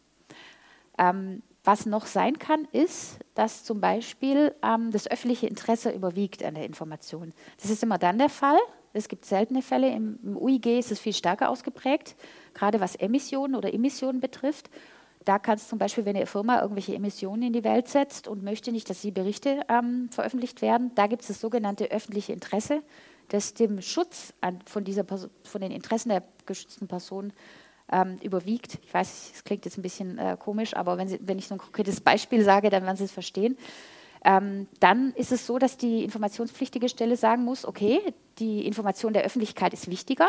Ähm, 0.98 1.42
was 1.64 1.84
noch 1.84 2.06
sein 2.06 2.38
kann, 2.38 2.66
ist, 2.70 3.18
dass 3.34 3.64
zum 3.64 3.80
Beispiel 3.80 4.54
ähm, 4.62 4.92
das 4.92 5.10
öffentliche 5.10 5.48
Interesse 5.48 5.90
überwiegt 5.90 6.44
an 6.44 6.54
der 6.54 6.64
Information. 6.64 7.32
Das 7.60 7.70
ist 7.70 7.82
immer 7.82 7.98
dann 7.98 8.18
der 8.18 8.28
Fall. 8.28 8.58
Es 8.92 9.08
gibt 9.08 9.24
seltene 9.24 9.62
Fälle. 9.62 9.90
Im, 9.90 10.18
Im 10.22 10.36
UIG 10.36 10.78
ist 10.78 10.92
es 10.92 11.00
viel 11.00 11.12
stärker 11.12 11.50
ausgeprägt, 11.50 12.14
gerade 12.54 12.80
was 12.80 12.94
Emissionen 12.94 13.56
oder 13.56 13.74
Emissionen 13.74 14.20
betrifft. 14.20 14.70
Da 15.24 15.40
kann 15.40 15.56
es 15.56 15.66
zum 15.66 15.80
Beispiel, 15.80 16.04
wenn 16.04 16.14
eine 16.14 16.26
Firma 16.26 16.62
irgendwelche 16.62 16.94
Emissionen 16.94 17.42
in 17.42 17.52
die 17.52 17.64
Welt 17.64 17.88
setzt 17.88 18.28
und 18.28 18.44
möchte 18.44 18.70
nicht, 18.70 18.88
dass 18.88 19.00
die 19.00 19.10
Berichte 19.10 19.62
ähm, 19.68 20.08
veröffentlicht 20.12 20.62
werden, 20.62 20.92
da 20.94 21.08
gibt 21.08 21.22
es 21.22 21.28
das 21.28 21.40
sogenannte 21.40 21.90
öffentliche 21.90 22.32
Interesse, 22.32 22.80
das 23.28 23.54
dem 23.54 23.82
Schutz 23.82 24.32
an, 24.40 24.60
von, 24.66 24.84
dieser 24.84 25.04
von 25.04 25.60
den 25.60 25.72
Interessen 25.72 26.10
der 26.10 26.22
geschützten 26.46 26.86
Person 26.86 27.32
ähm, 27.90 28.18
überwiegt. 28.22 28.78
Ich 28.84 28.92
weiß, 28.92 29.32
es 29.34 29.44
klingt 29.44 29.64
jetzt 29.64 29.78
ein 29.78 29.82
bisschen 29.82 30.18
äh, 30.18 30.36
komisch, 30.38 30.74
aber 30.74 30.98
wenn, 30.98 31.08
Sie, 31.08 31.18
wenn, 31.22 31.38
ich 31.38 31.46
so 31.46 31.54
ein 31.54 31.58
konkretes 31.58 32.00
Beispiel 32.00 32.42
sage, 32.42 32.70
dann 32.70 32.84
werden 32.84 32.96
Sie 32.96 33.04
es 33.04 33.12
verstehen. 33.12 33.56
Ähm, 34.24 34.66
dann 34.80 35.12
ist 35.12 35.30
es 35.30 35.46
so, 35.46 35.58
dass 35.58 35.76
die 35.76 36.02
informationspflichtige 36.02 36.88
Stelle 36.88 37.16
sagen 37.16 37.44
muss, 37.44 37.64
okay, 37.64 38.00
die 38.38 38.66
Information 38.66 39.12
der 39.12 39.22
Öffentlichkeit 39.22 39.72
ist 39.72 39.90
wichtiger 39.90 40.28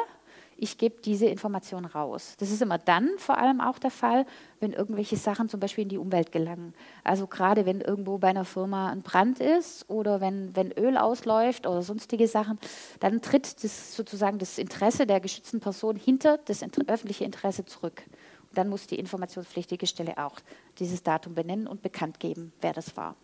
ich 0.58 0.78
gebe 0.78 1.02
diese 1.02 1.28
Information 1.28 1.86
raus. 1.86 2.36
Das 2.40 2.50
ist 2.50 2.62
immer 2.62 2.78
dann 2.78 3.10
vor 3.18 3.38
allem 3.38 3.62
auch 3.62 3.78
der 3.80 3.92
Fall, 3.92 4.26
wenn 4.60 4.74
irgendwelche 4.74 5.16
Sachen 5.16 5.50
zum 5.50 5.60
Beispiel 5.60 5.84
in 5.84 5.90
die 5.90 5.98
Umwelt 5.98 6.32
gelangen. 6.32 6.74
Also 7.04 7.28
gerade 7.28 7.66
wenn 7.66 7.82
irgendwo 7.82 8.18
bei 8.18 8.30
einer 8.30 8.46
Firma 8.46 8.90
ein 8.90 9.04
Brand 9.04 9.40
ist 9.40 9.90
oder 9.90 10.20
wenn, 10.20 10.56
wenn 10.56 10.72
Öl 10.72 10.98
ausläuft 10.98 11.68
oder 11.68 11.84
sonstige 11.84 12.28
Sachen, 12.28 12.60
dann 13.00 13.22
tritt 13.22 13.64
das 13.64 13.96
sozusagen 13.96 14.40
das 14.40 14.58
Interesse 14.58 15.06
der 15.06 15.20
geschützten 15.20 15.60
Person 15.60 15.96
hinter 15.96 16.40
das 16.40 16.64
öffentliche 16.88 17.24
Interesse 17.24 17.66
zurück. 17.66 18.04
Und 18.50 18.58
dann 18.58 18.70
muss 18.70 18.88
die 18.88 19.00
informationspflichtige 19.00 19.86
Stelle 19.86 20.18
auch 20.18 20.40
dieses 20.80 21.04
Datum 21.04 21.36
benennen 21.36 21.68
und 21.68 21.82
bekannt 21.82 22.20
geben, 22.20 22.52
wer 22.62 22.74
das 22.74 22.98
war. 22.98 23.16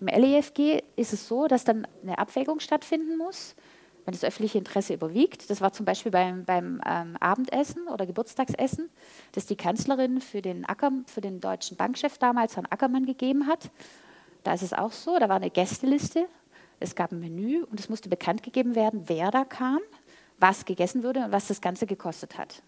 Im 0.00 0.06
LEFG 0.06 0.82
ist 0.94 1.12
es 1.12 1.26
so, 1.26 1.48
dass 1.48 1.64
dann 1.64 1.86
eine 2.02 2.18
Abwägung 2.18 2.60
stattfinden 2.60 3.16
muss 3.16 3.56
wenn 4.08 4.14
das 4.14 4.24
öffentliche 4.24 4.56
Interesse 4.56 4.94
überwiegt. 4.94 5.50
Das 5.50 5.60
war 5.60 5.74
zum 5.74 5.84
Beispiel 5.84 6.10
beim, 6.10 6.46
beim 6.46 6.80
ähm, 6.86 7.18
Abendessen 7.20 7.88
oder 7.88 8.06
Geburtstagsessen, 8.06 8.88
das 9.32 9.44
die 9.44 9.54
Kanzlerin 9.54 10.22
für 10.22 10.40
den, 10.40 10.64
Acker, 10.64 10.92
für 11.04 11.20
den 11.20 11.40
deutschen 11.40 11.76
Bankchef 11.76 12.16
damals, 12.16 12.56
Herrn 12.56 12.64
Ackermann, 12.70 13.04
gegeben 13.04 13.46
hat. 13.46 13.70
Da 14.44 14.54
ist 14.54 14.62
es 14.62 14.72
auch 14.72 14.92
so, 14.92 15.18
da 15.18 15.28
war 15.28 15.36
eine 15.36 15.50
Gästeliste, 15.50 16.26
es 16.80 16.94
gab 16.94 17.12
ein 17.12 17.20
Menü 17.20 17.64
und 17.64 17.80
es 17.80 17.90
musste 17.90 18.08
bekannt 18.08 18.42
gegeben 18.42 18.74
werden, 18.74 19.02
wer 19.08 19.30
da 19.30 19.44
kam, 19.44 19.80
was 20.38 20.64
gegessen 20.64 21.02
wurde 21.02 21.26
und 21.26 21.32
was 21.32 21.48
das 21.48 21.60
Ganze 21.60 21.84
gekostet 21.84 22.38
hat. 22.38 22.62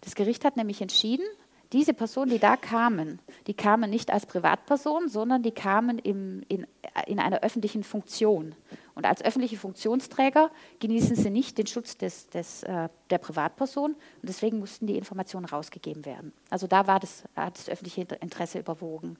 Das 0.00 0.14
Gericht 0.14 0.42
hat 0.46 0.56
nämlich 0.56 0.80
entschieden, 0.80 1.26
diese 1.72 1.92
Personen, 1.92 2.30
die 2.30 2.38
da 2.38 2.56
kamen, 2.56 3.20
die 3.46 3.54
kamen 3.54 3.90
nicht 3.90 4.10
als 4.10 4.24
Privatperson, 4.26 5.08
sondern 5.08 5.42
die 5.42 5.50
kamen 5.50 5.98
im, 5.98 6.42
in, 6.48 6.66
in 7.06 7.18
einer 7.18 7.40
öffentlichen 7.40 7.82
Funktion. 7.84 8.54
Und 8.94 9.04
als 9.04 9.22
öffentliche 9.22 9.56
Funktionsträger 9.56 10.50
genießen 10.80 11.14
sie 11.14 11.30
nicht 11.30 11.58
den 11.58 11.66
Schutz 11.66 11.96
des, 11.96 12.28
des, 12.30 12.62
äh, 12.62 12.88
der 13.10 13.18
Privatperson 13.18 13.92
und 13.92 14.28
deswegen 14.28 14.58
mussten 14.58 14.86
die 14.86 14.96
Informationen 14.96 15.44
rausgegeben 15.44 16.04
werden. 16.04 16.32
Also 16.50 16.66
da 16.66 16.86
war 16.86 17.00
das, 17.00 17.24
hat 17.36 17.58
das 17.58 17.68
öffentliche 17.68 18.06
Interesse 18.20 18.58
überwogen. 18.58 19.16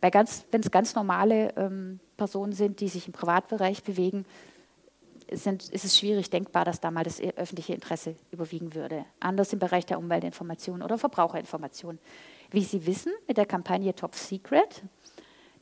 Wenn 0.00 0.60
es 0.60 0.70
ganz 0.70 0.94
normale 0.94 1.52
ähm, 1.56 1.98
Personen 2.16 2.52
sind, 2.52 2.80
die 2.80 2.88
sich 2.88 3.06
im 3.06 3.12
Privatbereich 3.12 3.82
bewegen, 3.82 4.24
sind, 5.32 5.68
ist 5.68 5.84
es 5.84 5.98
schwierig 5.98 6.30
denkbar, 6.30 6.64
dass 6.64 6.80
da 6.80 6.90
mal 6.90 7.04
das 7.04 7.20
öffentliche 7.20 7.74
Interesse 7.74 8.16
überwiegen 8.30 8.74
würde. 8.74 9.04
Anders 9.20 9.52
im 9.52 9.58
Bereich 9.58 9.86
der 9.86 9.98
Umweltinformation 9.98 10.82
oder 10.82 10.98
Verbraucherinformation. 10.98 11.98
Wie 12.50 12.64
Sie 12.64 12.86
wissen, 12.86 13.12
mit 13.26 13.36
der 13.36 13.46
Kampagne 13.46 13.94
Top 13.94 14.14
Secret, 14.14 14.82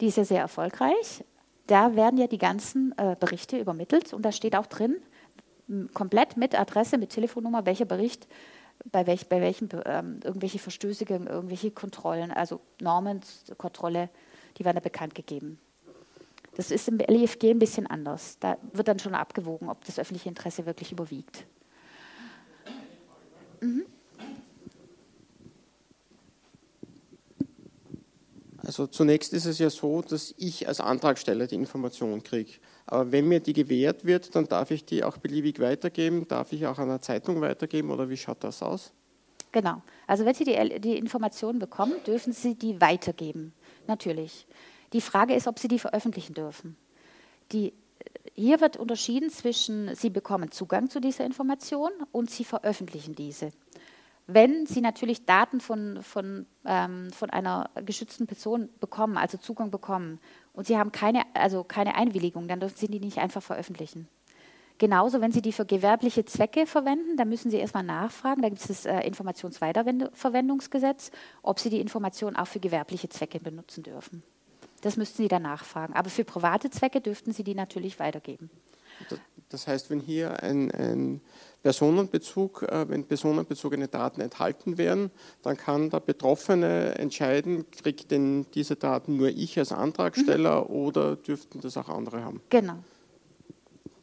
die 0.00 0.06
ist 0.06 0.16
ja 0.16 0.24
sehr 0.24 0.40
erfolgreich, 0.40 1.24
da 1.66 1.96
werden 1.96 2.18
ja 2.18 2.26
die 2.26 2.38
ganzen 2.38 2.94
äh, 2.96 3.16
Berichte 3.18 3.58
übermittelt 3.58 4.12
und 4.12 4.22
da 4.22 4.30
steht 4.30 4.54
auch 4.54 4.66
drin, 4.66 4.96
komplett 5.94 6.36
mit 6.36 6.58
Adresse, 6.58 6.96
mit 6.96 7.10
Telefonnummer, 7.10 7.66
welcher 7.66 7.86
Bericht, 7.86 8.28
bei, 8.84 9.06
welch, 9.06 9.28
bei 9.28 9.40
welchen 9.40 9.68
ähm, 9.84 10.20
irgendwelche 10.22 10.58
Verstöße 10.58 11.04
gegen 11.04 11.26
irgendwelche 11.26 11.70
Kontrollen, 11.70 12.30
also 12.30 12.60
Normen, 12.80 13.20
Kontrolle, 13.56 14.10
die 14.58 14.64
werden 14.64 14.76
da 14.76 14.80
bekannt 14.80 15.14
gegeben. 15.14 15.58
Das 16.57 16.70
ist 16.70 16.88
im 16.88 16.96
LIFG 16.96 17.50
ein 17.50 17.59
bisschen 17.59 17.86
anders. 17.86 18.38
Da 18.40 18.57
wird 18.72 18.88
dann 18.88 18.98
schon 18.98 19.14
abgewogen, 19.14 19.68
ob 19.68 19.84
das 19.84 19.98
öffentliche 19.98 20.30
Interesse 20.30 20.64
wirklich 20.64 20.90
überwiegt. 20.90 21.44
Mhm. 23.61 23.84
Also 28.64 28.86
zunächst 28.86 29.34
ist 29.34 29.44
es 29.44 29.59
ja 29.59 29.68
so, 29.68 30.00
dass 30.00 30.34
ich 30.38 30.66
als 30.66 30.80
Antragsteller 30.80 31.46
die 31.46 31.54
Information 31.57 32.22
kriege. 32.22 32.52
Aber 32.86 33.12
wenn 33.12 33.28
mir 33.28 33.40
die 33.40 33.52
gewährt 33.52 34.07
wird, 34.07 34.34
dann 34.34 34.48
darf 34.48 34.70
ich 34.70 34.84
die 34.84 35.04
auch 35.04 35.18
beliebig 35.18 35.61
weitergeben. 35.61 36.26
Darf 36.26 36.52
ich 36.52 36.66
auch 36.66 36.78
einer 36.78 37.00
Zeitung 37.02 37.42
weitergeben 37.42 37.90
oder 37.90 38.09
wie 38.09 38.16
schaut 38.16 38.42
das 38.42 38.62
aus? 38.62 38.92
Genau. 39.52 39.82
Also 40.07 40.24
wenn 40.24 40.34
Sie 40.34 40.44
die, 40.44 40.80
die 40.80 40.96
Informationen 40.96 41.59
bekommen, 41.59 41.94
dürfen 42.07 42.32
Sie 42.32 42.54
die 42.54 42.80
weitergeben. 42.80 43.52
Natürlich. 43.86 44.46
Die 44.93 45.01
Frage 45.01 45.34
ist, 45.34 45.47
ob 45.47 45.59
Sie 45.59 45.68
die 45.68 45.78
veröffentlichen 45.78 46.34
dürfen. 46.34 46.76
Die, 47.53 47.72
hier 48.34 48.61
wird 48.61 48.76
unterschieden 48.76 49.30
zwischen, 49.30 49.95
Sie 49.95 50.11
bekommen 50.11 50.51
Zugang 50.51 50.91
zu 50.91 51.01
dieser 51.01 51.24
Information 51.24 51.91
und 52.12 52.30
Sie 52.30 52.45
veröffentlichen 52.45 53.14
diese 53.14 53.53
wenn 54.26 54.66
sie 54.66 54.80
natürlich 54.80 55.24
Daten 55.24 55.61
von, 55.61 56.03
von, 56.03 56.47
ähm, 56.64 57.12
von 57.12 57.30
einer 57.30 57.70
geschützten 57.84 58.26
Person 58.26 58.68
bekommen, 58.80 59.16
also 59.16 59.39
Zugang 59.39 59.70
bekommen, 59.70 60.18
und 60.53 60.66
sie 60.66 60.76
haben 60.76 60.91
keine, 60.91 61.22
also 61.34 61.62
keine 61.64 61.95
Einwilligung, 61.95 62.49
dann 62.49 62.61
dürfen 62.61 62.76
sie 62.76 62.89
die 62.89 62.99
nicht 62.99 63.18
einfach 63.18 63.43
veröffentlichen. 63.43 64.09
Genauso, 64.78 65.22
wenn 65.22 65.32
Sie 65.32 65.41
die 65.41 65.53
für 65.53 65.64
gewerbliche 65.64 66.26
Zwecke 66.26 66.66
verwenden, 66.66 67.16
dann 67.16 67.30
müssen 67.30 67.51
Sie 67.51 67.57
erstmal 67.57 67.82
nachfragen, 67.82 68.43
da 68.43 68.51
gibt 68.51 68.61
es 68.61 68.66
das 68.66 68.84
äh, 68.84 69.01
Informationsweiterverwendungsgesetz, 69.07 71.12
ob 71.43 71.61
Sie 71.61 71.70
die 71.70 71.80
Information 71.80 72.37
auch 72.37 72.47
für 72.47 72.61
gewerbliche 72.61 73.09
Zwecke 73.09 73.41
benutzen 73.41 73.84
dürfen. 73.84 74.22
Das 74.87 74.97
müssten 74.97 75.16
Sie 75.16 75.26
dann 75.26 75.43
nachfragen. 75.43 75.95
Aber 75.95 76.11
für 76.11 76.22
private 76.22 76.70
Zwecke 76.70 77.01
dürften 77.01 77.32
Sie 77.32 77.43
die 77.43 77.57
natürlich 77.57 77.99
weitergeben. 77.99 78.51
Das 79.49 79.66
heißt, 79.66 79.91
wenn 79.91 79.99
hier 79.99 80.45
ein, 80.45 80.70
ein 80.70 81.20
Personenbezug, 81.64 82.62
äh, 82.62 82.89
wenn 82.89 83.03
personenbezogene 83.03 83.89
Daten 83.89 84.20
enthalten 84.20 84.78
werden, 84.78 85.11
dann 85.43 85.57
kann 85.57 85.91
der 85.91 85.99
Betroffene 85.99 86.95
entscheiden, 86.95 87.68
kriegt 87.72 88.12
denn 88.12 88.47
diese 88.55 88.76
Daten 88.76 89.16
nur 89.16 89.26
ich 89.26 89.59
als 89.59 89.72
Antragsteller 89.72 90.61
mhm. 90.61 90.76
oder 90.76 91.16
dürften 91.16 91.61
das 91.61 91.76
auch 91.76 91.89
andere 91.89 92.22
haben? 92.22 92.41
Genau. 92.51 92.76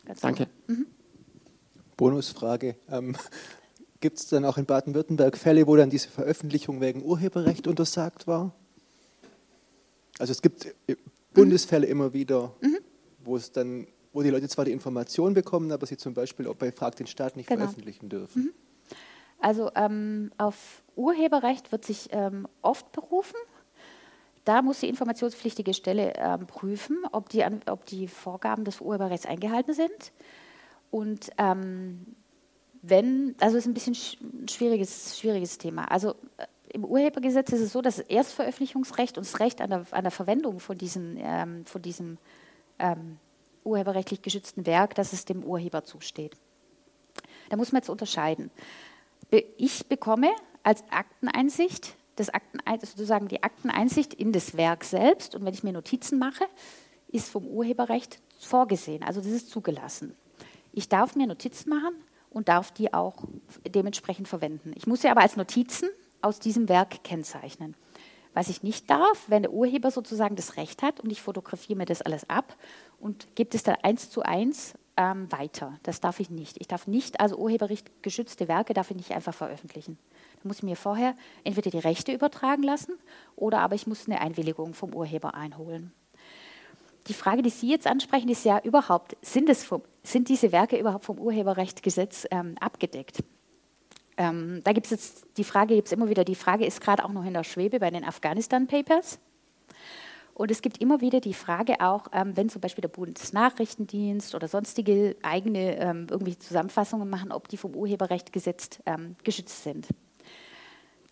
Ganz 0.04 0.20
Danke. 0.20 0.50
Mhm. 0.68 0.88
Bonusfrage. 1.96 2.76
Ähm, 2.90 3.16
Gibt 4.02 4.20
es 4.20 4.28
dann 4.28 4.44
auch 4.44 4.58
in 4.58 4.66
Baden-Württemberg 4.66 5.38
Fälle, 5.38 5.66
wo 5.66 5.78
dann 5.78 5.90
diese 5.90 6.10
Veröffentlichung 6.10 6.82
wegen 6.82 7.04
Urheberrecht 7.04 7.68
untersagt 7.68 8.28
war? 8.28 8.54
Also 10.20 10.32
es 10.32 10.41
gibt 10.41 10.66
äh, 10.88 10.95
Bundesfälle 11.34 11.88
immer 11.88 12.14
wieder, 12.14 12.53
mhm. 12.61 12.80
wo 13.24 13.36
es 13.36 13.51
dann 13.51 13.88
wo 14.14 14.22
die 14.22 14.30
Leute 14.30 14.47
zwar 14.47 14.66
die 14.66 14.72
Information 14.72 15.34
bekommen, 15.34 15.72
aber 15.72 15.86
sie 15.88 15.97
zum 15.97 16.14
Beispiel 16.14 16.47
auch 16.47 16.55
bei 16.55 16.72
Frag 16.72 16.95
den 16.95 17.07
Staat 17.07 17.36
nicht 17.36 17.49
genau. 17.49 17.61
veröffentlichen 17.61 18.09
dürfen. 18.09 18.43
Mhm. 18.43 18.53
Also 19.39 19.72
ähm, 19.76 20.32
auf 20.38 20.84
Urheberrecht 20.95 21.72
wird 21.72 21.84
sich 21.84 22.09
ähm, 22.11 22.47
oft 22.61 22.91
berufen. 22.91 23.36
Da 24.45 24.61
muss 24.61 24.80
die 24.80 24.89
informationspflichtige 24.89 25.74
Stelle 25.74 26.14
ähm, 26.16 26.47
prüfen, 26.47 26.99
ob 27.11 27.30
die, 27.30 27.43
ob 27.66 27.86
die 27.86 28.07
Vorgaben 28.07 28.64
des 28.64 28.80
Urheberrechts 28.80 29.26
eingehalten 29.26 29.74
sind. 29.74 30.14
Und 30.91 31.32
ähm, 31.38 32.05
wenn, 32.82 33.36
also 33.39 33.57
ist 33.57 33.66
ein 33.66 33.74
bisschen 33.74 33.95
ein 34.22 34.47
schwieriges, 34.47 35.18
schwieriges 35.20 35.57
Thema. 35.57 35.86
Also 35.86 36.11
äh, 36.38 36.45
im 36.74 36.84
Urhebergesetz 36.84 37.51
ist 37.51 37.61
es 37.61 37.71
so, 37.71 37.82
dass 37.82 37.97
das 37.97 38.07
Erstveröffentlichungsrecht 38.07 39.17
und 39.17 39.26
das 39.26 39.39
Recht 39.39 39.61
an 39.61 39.69
der, 39.69 39.86
an 39.91 40.03
der 40.03 40.11
Verwendung 40.11 40.59
von, 40.59 40.78
diesen, 40.78 41.17
ähm, 41.19 41.65
von 41.65 41.82
diesem 41.82 42.17
ähm, 42.80 43.19
urheberrechtlich 43.63 44.21
geschützten 44.21 44.65
Werk, 44.65 44.95
dass 44.95 45.13
es 45.13 45.24
dem 45.24 45.43
Urheber 45.43 45.84
zusteht. 45.84 46.36
Da 47.49 47.57
muss 47.57 47.71
man 47.71 47.82
jetzt 47.82 47.89
unterscheiden. 47.89 48.49
Ich 49.57 49.88
bekomme 49.88 50.32
als 50.63 50.84
Akteneinsicht 50.89 51.95
das 52.15 52.30
Akten, 52.30 52.59
sozusagen 52.82 53.28
die 53.28 53.43
Akteneinsicht 53.43 54.13
in 54.13 54.32
das 54.32 54.57
Werk 54.57 54.84
selbst 54.84 55.36
und 55.36 55.45
wenn 55.45 55.53
ich 55.53 55.63
mir 55.63 55.74
Notizen 55.74 56.19
mache, 56.19 56.45
ist 57.07 57.30
vom 57.30 57.47
Urheberrecht 57.47 58.19
vorgesehen, 58.39 59.03
also 59.03 59.21
das 59.21 59.32
ist 59.32 59.49
zugelassen. 59.49 60.15
Ich 60.71 60.89
darf 60.89 61.15
mir 61.15 61.28
Notizen 61.28 61.69
machen 61.69 61.93
und 62.30 62.49
darf 62.49 62.71
die 62.71 62.93
auch 62.93 63.24
dementsprechend 63.67 64.28
verwenden. 64.28 64.74
Ich 64.76 64.88
muss 64.88 65.01
sie 65.01 65.09
aber 65.09 65.21
als 65.21 65.36
Notizen 65.36 65.89
aus 66.24 66.39
diesem 66.39 66.69
Werk 66.69 67.03
kennzeichnen. 67.03 67.76
Was 68.34 68.49
ich 68.49 68.63
nicht 68.63 68.89
darf, 68.89 69.26
wenn 69.28 69.43
der 69.43 69.53
Urheber 69.53 69.91
sozusagen 69.91 70.36
das 70.36 70.57
Recht 70.57 70.82
hat 70.82 70.99
und 70.99 71.11
ich 71.11 71.21
fotografiere 71.21 71.78
mir 71.78 71.86
das 71.86 72.01
alles 72.01 72.30
ab 72.30 72.55
und 72.99 73.28
gebe 73.36 73.55
es 73.55 73.63
dann 73.63 73.76
eins 73.84 74.09
zu 74.09 74.24
eins 74.24 74.74
ähm, 74.97 75.32
weiter. 75.32 75.78
Das 75.84 76.01
darf 76.01 76.19
ich 76.19 76.30
nicht. 76.30 76.57
Ich 76.59 76.67
darf 76.67 76.88
nicht, 76.88 77.19
also 77.19 77.38
urheberrecht 77.38 77.91
geschützte 78.01 78.47
Werke 78.47 78.74
darf 78.74 78.89
ich 78.89 78.97
nicht 78.97 79.11
einfach 79.11 79.34
veröffentlichen. 79.34 79.97
Dann 80.38 80.47
muss 80.47 80.57
ich 80.57 80.63
mir 80.63 80.76
vorher 80.76 81.15
entweder 81.43 81.69
die 81.69 81.80
Rechte 81.80 82.11
übertragen 82.11 82.63
lassen 82.63 82.93
oder 83.36 83.59
aber 83.59 83.76
ich 83.76 83.88
muss 83.88 84.07
eine 84.07 84.21
Einwilligung 84.21 84.74
vom 84.74 84.93
Urheber 84.93 85.36
einholen. 85.36 85.93
Die 87.07 87.13
Frage, 87.13 87.41
die 87.41 87.49
Sie 87.49 87.69
jetzt 87.69 87.86
ansprechen, 87.86 88.30
ist 88.30 88.45
ja 88.45 88.59
überhaupt, 88.59 89.17
sind, 89.21 89.49
es 89.49 89.63
vom, 89.63 89.82
sind 90.03 90.30
diese 90.30 90.51
Werke 90.51 90.78
überhaupt 90.78 91.03
vom 91.03 91.19
Urheberrechtsgesetz 91.19 92.26
ähm, 92.32 92.55
abgedeckt? 92.59 93.24
Ähm, 94.18 94.61
da 94.64 94.74
gibt 94.74 94.86
es 94.88 94.91
jetzt 94.91 95.28
die 95.38 95.43
Frage, 95.43 95.76
gibt 95.76 95.88
es 95.88 95.91
immer 95.91 96.09
wieder, 96.09 96.24
die 96.24 96.36
Frage 96.36 96.66
ist 96.66 96.82
gerade 96.82 97.03
auch 97.03 97.11
noch 97.11 97.26
in 97.26 97.34
der 97.34 97.43
Schwebe 97.43 97.80
bei 97.80 97.89
den 97.89 98.03
Afghanistan 98.03 98.68
Papers. 98.68 99.20
Und 100.36 100.49
es 100.49 100.61
gibt 100.61 100.80
immer 100.80 100.99
wieder 101.01 101.20
die 101.20 101.34
Frage 101.34 101.80
auch, 101.80 102.07
ähm, 102.11 102.36
wenn 102.36 102.49
zum 102.49 102.61
Beispiel 102.61 102.82
der 102.82 102.89
Bundesnachrichtendienst 102.89 104.34
oder 104.34 104.47
sonstige 104.47 105.16
eigene 105.22 105.78
ähm, 105.78 106.07
irgendwie 106.09 106.38
Zusammenfassungen 106.38 107.09
machen, 107.09 107.32
ob 107.32 107.47
die 107.47 107.57
vom 107.57 107.76
Urheberrecht 107.76 108.32
ähm, 108.86 109.16
geschützt 109.24 109.64
sind. 109.64 109.88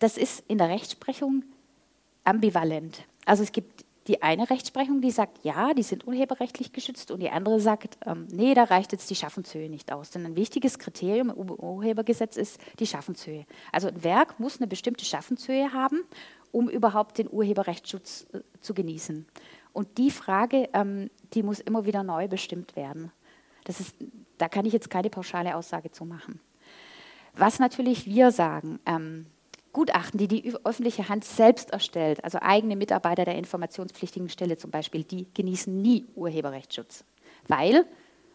Das 0.00 0.16
ist 0.16 0.42
in 0.48 0.58
der 0.58 0.68
Rechtsprechung 0.68 1.44
ambivalent. 2.24 3.04
Also 3.24 3.44
es 3.44 3.52
gibt 3.52 3.84
die 4.08 4.22
eine 4.22 4.50
Rechtsprechung, 4.50 5.00
die 5.00 5.10
sagt, 5.10 5.44
ja, 5.44 5.74
die 5.74 5.82
sind 5.82 6.06
urheberrechtlich 6.06 6.72
geschützt 6.72 7.10
und 7.10 7.20
die 7.20 7.30
andere 7.30 7.60
sagt, 7.60 7.98
ähm, 8.04 8.26
nee, 8.32 8.54
da 8.54 8.64
reicht 8.64 8.92
jetzt 8.92 9.10
die 9.10 9.14
Schaffenshöhe 9.14 9.68
nicht 9.70 9.92
aus. 9.92 10.10
Denn 10.10 10.26
ein 10.26 10.36
wichtiges 10.36 10.78
Kriterium 10.78 11.30
im 11.30 11.50
Urhebergesetz 11.50 12.36
ist 12.36 12.60
die 12.78 12.86
Schaffenshöhe. 12.86 13.46
Also 13.70 13.88
ein 13.88 14.02
Werk 14.02 14.40
muss 14.40 14.58
eine 14.58 14.66
bestimmte 14.66 15.04
Schaffenshöhe 15.04 15.72
haben 15.72 16.00
um 16.52 16.68
überhaupt 16.68 17.18
den 17.18 17.28
Urheberrechtsschutz 17.30 18.26
äh, 18.32 18.40
zu 18.60 18.74
genießen. 18.74 19.26
Und 19.72 19.98
die 19.98 20.10
Frage, 20.10 20.68
ähm, 20.74 21.10
die 21.32 21.42
muss 21.42 21.58
immer 21.58 21.86
wieder 21.86 22.02
neu 22.04 22.28
bestimmt 22.28 22.76
werden. 22.76 23.10
Das 23.64 23.80
ist, 23.80 23.96
da 24.38 24.48
kann 24.48 24.66
ich 24.66 24.72
jetzt 24.72 24.90
keine 24.90 25.10
pauschale 25.10 25.56
Aussage 25.56 25.90
zu 25.90 26.04
machen. 26.04 26.40
Was 27.34 27.58
natürlich 27.58 28.06
wir 28.06 28.30
sagen, 28.30 28.78
ähm, 28.84 29.26
Gutachten, 29.72 30.18
die 30.18 30.28
die 30.28 30.54
öffentliche 30.64 31.08
Hand 31.08 31.24
selbst 31.24 31.70
erstellt, 31.70 32.22
also 32.24 32.38
eigene 32.40 32.76
Mitarbeiter 32.76 33.24
der 33.24 33.36
informationspflichtigen 33.36 34.28
Stelle 34.28 34.58
zum 34.58 34.70
Beispiel, 34.70 35.04
die 35.04 35.26
genießen 35.32 35.80
nie 35.80 36.06
Urheberrechtsschutz. 36.14 37.04
Weil 37.48 37.86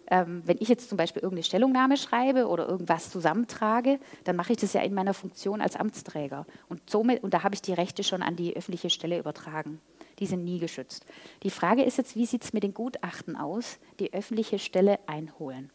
ähm, 0.09 0.41
wenn 0.45 0.57
ich 0.59 0.69
jetzt 0.69 0.89
zum 0.89 0.97
Beispiel 0.97 1.21
irgendeine 1.21 1.43
Stellungnahme 1.43 1.97
schreibe 1.97 2.47
oder 2.47 2.67
irgendwas 2.67 3.11
zusammentrage, 3.11 3.99
dann 4.23 4.35
mache 4.35 4.53
ich 4.53 4.57
das 4.57 4.73
ja 4.73 4.81
in 4.81 4.93
meiner 4.93 5.13
Funktion 5.13 5.61
als 5.61 5.75
Amtsträger. 5.75 6.45
Und, 6.69 6.89
somit, 6.89 7.23
und 7.23 7.33
da 7.33 7.43
habe 7.43 7.55
ich 7.55 7.61
die 7.61 7.73
Rechte 7.73 8.03
schon 8.03 8.23
an 8.23 8.35
die 8.35 8.55
öffentliche 8.55 8.89
Stelle 8.89 9.19
übertragen. 9.19 9.81
Die 10.19 10.25
sind 10.25 10.43
nie 10.43 10.59
geschützt. 10.59 11.05
Die 11.43 11.49
Frage 11.49 11.83
ist 11.83 11.97
jetzt, 11.97 12.15
wie 12.15 12.25
sieht 12.25 12.43
es 12.43 12.53
mit 12.53 12.63
den 12.63 12.73
Gutachten 12.73 13.35
aus, 13.35 13.79
die 13.99 14.13
öffentliche 14.13 14.59
Stelle 14.59 14.99
einholen? 15.07 15.69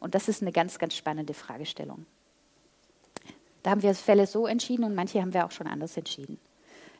Und 0.00 0.14
das 0.14 0.28
ist 0.28 0.42
eine 0.42 0.52
ganz, 0.52 0.78
ganz 0.78 0.94
spannende 0.94 1.32
Fragestellung. 1.32 2.06
Da 3.66 3.72
haben 3.72 3.82
wir 3.82 3.96
Fälle 3.96 4.28
so 4.28 4.46
entschieden 4.46 4.84
und 4.84 4.94
manche 4.94 5.20
haben 5.20 5.34
wir 5.34 5.44
auch 5.44 5.50
schon 5.50 5.66
anders 5.66 5.96
entschieden. 5.96 6.38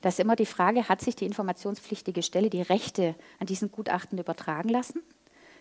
Da 0.01 0.09
ist 0.09 0.19
immer 0.19 0.35
die 0.35 0.47
Frage, 0.47 0.89
hat 0.89 1.01
sich 1.01 1.15
die 1.15 1.25
informationspflichtige 1.25 2.25
Stelle 2.25 2.51
die 2.51 2.61
Rechte 2.61 3.15
an 3.39 3.47
diesen 3.47 3.71
Gutachten 3.71 4.19
übertragen 4.19 4.71
lassen? 4.71 5.01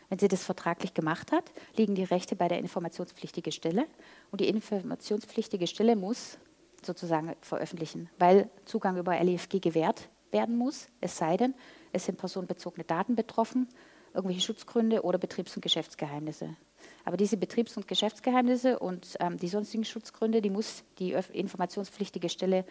Wenn 0.10 0.18
sie 0.18 0.30
das 0.30 0.44
vertraglich 0.44 0.96
gemacht 0.96 1.32
hat, 1.32 1.52
liegen 1.78 1.94
die 1.94 2.06
Rechte 2.06 2.36
bei 2.36 2.48
der 2.48 2.58
informationspflichtigen 2.58 3.52
Stelle 3.52 3.86
und 4.32 4.42
die 4.42 4.50
informationspflichtige 4.50 5.68
Stelle 5.68 5.96
muss 5.96 6.40
sozusagen 6.84 7.36
veröffentlichen, 7.42 8.10
weil 8.18 8.50
Zugang 8.66 8.98
über 8.98 9.16
LEFG 9.16 9.60
gewährt 9.60 10.10
werden 10.32 10.58
muss, 10.58 10.88
es 11.02 11.18
sei 11.18 11.38
denn, 11.38 11.54
es 11.94 12.06
sind 12.06 12.18
personenbezogene 12.18 12.84
Daten 12.84 13.16
betroffen, 13.16 13.70
irgendwelche 14.16 14.42
Schutzgründe 14.42 15.04
oder 15.04 15.20
Betriebs- 15.20 15.56
und 15.56 15.62
Geschäftsgeheimnisse. 15.62 16.56
Aber 17.04 17.18
diese 17.18 17.38
Betriebs- 17.38 17.78
und 17.78 17.88
Geschäftsgeheimnisse 17.88 18.80
und 18.80 19.18
ähm, 19.20 19.38
die 19.38 19.48
sonstigen 19.48 19.86
Schutzgründe, 19.86 20.42
die 20.42 20.50
muss 20.50 20.84
die 21.00 21.12
informationspflichtige 21.34 22.30
Stelle 22.30 22.66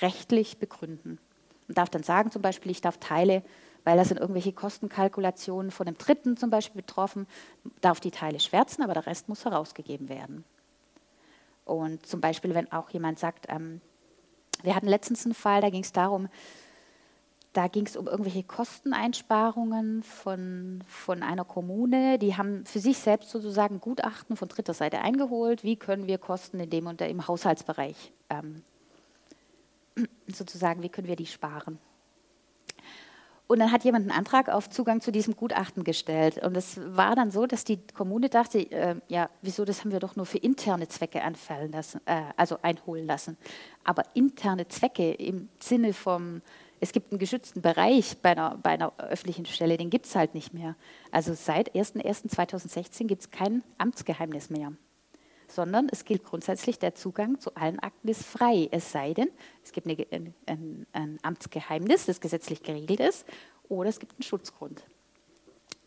rechtlich 0.00 0.58
begründen. 0.58 1.18
Und 1.68 1.78
darf 1.78 1.90
dann 1.90 2.02
sagen, 2.02 2.30
zum 2.30 2.42
Beispiel, 2.42 2.70
ich 2.70 2.80
darf 2.80 2.98
Teile 2.98 3.42
weil 3.86 3.96
da 3.96 4.04
sind 4.04 4.18
irgendwelche 4.18 4.52
Kostenkalkulationen 4.52 5.70
von 5.70 5.86
einem 5.86 5.96
Dritten 5.96 6.36
zum 6.36 6.50
Beispiel 6.50 6.82
betroffen, 6.82 7.28
darf 7.80 8.00
die 8.00 8.10
Teile 8.10 8.40
schwärzen, 8.40 8.82
aber 8.82 8.94
der 8.94 9.06
Rest 9.06 9.28
muss 9.28 9.44
herausgegeben 9.44 10.08
werden. 10.08 10.44
Und 11.64 12.04
zum 12.04 12.20
Beispiel, 12.20 12.52
wenn 12.56 12.70
auch 12.72 12.90
jemand 12.90 13.20
sagt, 13.20 13.46
ähm, 13.48 13.80
wir 14.64 14.74
hatten 14.74 14.88
letztens 14.88 15.24
einen 15.24 15.34
Fall, 15.34 15.60
da 15.60 15.70
ging 15.70 15.84
es 15.84 15.92
darum, 15.92 16.26
da 17.56 17.68
ging 17.68 17.86
es 17.86 17.96
um 17.96 18.06
irgendwelche 18.06 18.42
Kosteneinsparungen 18.42 20.02
von, 20.02 20.84
von 20.86 21.22
einer 21.22 21.44
Kommune. 21.44 22.18
Die 22.18 22.36
haben 22.36 22.66
für 22.66 22.80
sich 22.80 22.98
selbst 22.98 23.30
sozusagen 23.30 23.80
Gutachten 23.80 24.36
von 24.36 24.48
dritter 24.48 24.74
Seite 24.74 25.00
eingeholt. 25.00 25.64
Wie 25.64 25.76
können 25.76 26.06
wir 26.06 26.18
Kosten 26.18 26.60
in 26.60 26.68
dem 26.68 26.86
und 26.86 27.00
im 27.00 27.26
Haushaltsbereich 27.26 28.12
ähm, 28.28 28.62
sozusagen, 30.26 30.82
wie 30.82 30.90
können 30.90 31.08
wir 31.08 31.16
die 31.16 31.24
sparen? 31.24 31.78
Und 33.46 33.60
dann 33.60 33.70
hat 33.70 33.84
jemand 33.84 34.10
einen 34.10 34.18
Antrag 34.18 34.48
auf 34.48 34.68
Zugang 34.68 35.00
zu 35.00 35.12
diesem 35.12 35.36
Gutachten 35.36 35.84
gestellt. 35.84 36.38
Und 36.44 36.56
es 36.56 36.80
war 36.84 37.14
dann 37.14 37.30
so, 37.30 37.46
dass 37.46 37.64
die 37.64 37.78
Kommune 37.94 38.28
dachte, 38.28 38.58
äh, 38.70 38.96
ja, 39.08 39.30
wieso, 39.40 39.64
das 39.64 39.80
haben 39.80 39.92
wir 39.92 40.00
doch 40.00 40.16
nur 40.16 40.26
für 40.26 40.38
interne 40.38 40.88
Zwecke 40.88 41.22
anfallen 41.22 41.70
lassen, 41.70 42.00
äh, 42.06 42.22
also 42.36 42.58
einholen 42.62 43.06
lassen. 43.06 43.38
Aber 43.84 44.02
interne 44.14 44.66
Zwecke 44.66 45.12
im 45.12 45.48
Sinne 45.60 45.92
vom, 45.92 46.42
es 46.80 46.92
gibt 46.92 47.12
einen 47.12 47.18
geschützten 47.18 47.62
Bereich 47.62 48.18
bei 48.18 48.30
einer, 48.30 48.58
bei 48.58 48.70
einer 48.70 48.92
öffentlichen 48.98 49.46
Stelle, 49.46 49.76
den 49.76 49.90
gibt 49.90 50.06
es 50.06 50.14
halt 50.14 50.34
nicht 50.34 50.52
mehr. 50.52 50.76
Also 51.10 51.34
seit 51.34 51.74
01.01.2016 51.74 53.06
gibt 53.06 53.22
es 53.22 53.30
kein 53.30 53.62
Amtsgeheimnis 53.78 54.50
mehr 54.50 54.72
sondern 55.48 55.88
es 55.90 56.04
gilt 56.04 56.24
grundsätzlich, 56.24 56.78
der 56.78 56.94
Zugang 56.94 57.38
zu 57.40 57.54
allen 57.54 57.78
Akten 57.78 58.08
ist 58.08 58.24
frei, 58.24 58.68
es 58.70 58.90
sei 58.90 59.14
denn, 59.14 59.28
es 59.62 59.72
gibt 59.72 59.86
eine, 59.86 60.06
ein, 60.10 60.34
ein, 60.46 60.86
ein 60.92 61.18
Amtsgeheimnis, 61.22 62.06
das 62.06 62.20
gesetzlich 62.20 62.62
geregelt 62.62 63.00
ist, 63.00 63.26
oder 63.68 63.88
es 63.88 63.98
gibt 63.98 64.14
einen 64.14 64.22
Schutzgrund. 64.22 64.84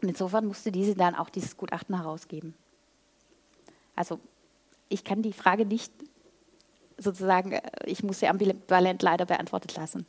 Und 0.01 0.09
insofern 0.09 0.45
musste 0.45 0.71
diese 0.71 0.95
dann 0.95 1.15
auch 1.15 1.29
dieses 1.29 1.57
Gutachten 1.57 1.95
herausgeben. 1.95 2.53
Also 3.95 4.19
ich 4.87 5.03
kann 5.03 5.21
die 5.21 5.33
Frage 5.33 5.65
nicht 5.65 5.91
sozusagen, 6.97 7.51
äh, 7.51 7.61
ich 7.85 8.03
muss 8.03 8.19
sie 8.19 8.27
ambivalent 8.27 9.01
leider 9.01 9.25
beantwortet 9.25 9.75
lassen. 9.75 10.05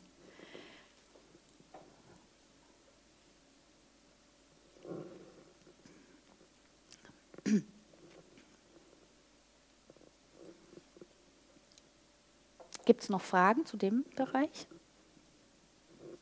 Gibt 12.84 13.02
es 13.02 13.08
noch 13.08 13.22
Fragen 13.22 13.66
zu 13.66 13.76
dem 13.76 14.04
Bereich? 14.16 14.66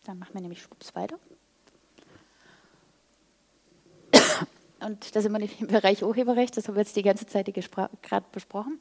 Dann 0.04 0.18
machen 0.18 0.34
wir 0.34 0.40
nämlich 0.40 0.62
schwupps 0.62 0.94
weiter. 0.94 1.18
Und 4.80 5.14
da 5.16 5.20
sind 5.20 5.32
wir 5.32 5.38
nämlich 5.38 5.60
im 5.60 5.66
Bereich 5.66 6.02
Urheberrecht, 6.04 6.56
das 6.56 6.68
haben 6.68 6.76
wir 6.76 6.82
jetzt 6.82 6.94
die 6.96 7.02
ganze 7.02 7.26
Zeit 7.26 7.52
gerade 8.02 8.26
besprochen. 8.32 8.78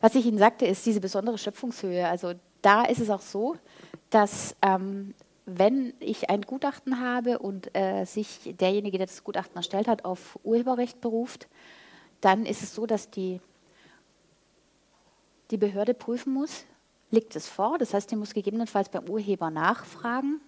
Was 0.00 0.14
ich 0.14 0.26
Ihnen 0.26 0.38
sagte, 0.38 0.66
ist 0.66 0.84
diese 0.86 1.00
besondere 1.00 1.38
Schöpfungshöhe. 1.38 2.06
Also 2.06 2.34
da 2.62 2.84
ist 2.84 3.00
es 3.00 3.10
auch 3.10 3.20
so, 3.20 3.56
dass 4.10 4.54
ähm, 4.62 5.14
wenn 5.56 5.94
ich 5.98 6.28
ein 6.28 6.42
Gutachten 6.42 7.00
habe 7.00 7.38
und 7.38 7.74
äh, 7.74 8.04
sich 8.04 8.54
derjenige, 8.60 8.98
der 8.98 9.06
das 9.06 9.24
Gutachten 9.24 9.56
erstellt 9.56 9.88
hat, 9.88 10.04
auf 10.04 10.38
Urheberrecht 10.44 11.00
beruft, 11.00 11.48
dann 12.20 12.44
ist 12.44 12.62
es 12.62 12.74
so, 12.74 12.86
dass 12.86 13.10
die 13.10 13.40
die 15.50 15.56
Behörde 15.56 15.94
prüfen 15.94 16.34
muss, 16.34 16.66
liegt 17.10 17.34
es 17.34 17.48
vor. 17.48 17.78
Das 17.78 17.94
heißt, 17.94 18.10
die 18.10 18.16
muss 18.16 18.34
gegebenenfalls 18.34 18.90
beim 18.90 19.08
Urheber 19.08 19.50
nachfragen 19.50 20.40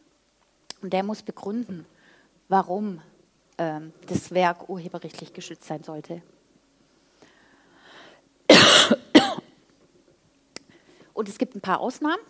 und 0.83 0.93
der 0.93 1.03
muss 1.03 1.23
begründen, 1.23 1.87
warum 2.49 3.01
ähm, 3.57 3.95
das 4.07 4.33
Werk 4.33 4.69
urheberrechtlich 4.69 5.33
geschützt 5.33 5.65
sein 5.65 5.83
sollte. 5.83 6.21
Und 11.15 11.29
es 11.29 11.39
gibt 11.39 11.55
ein 11.55 11.61
paar 11.61 11.81
Ausnahmen. 11.81 12.21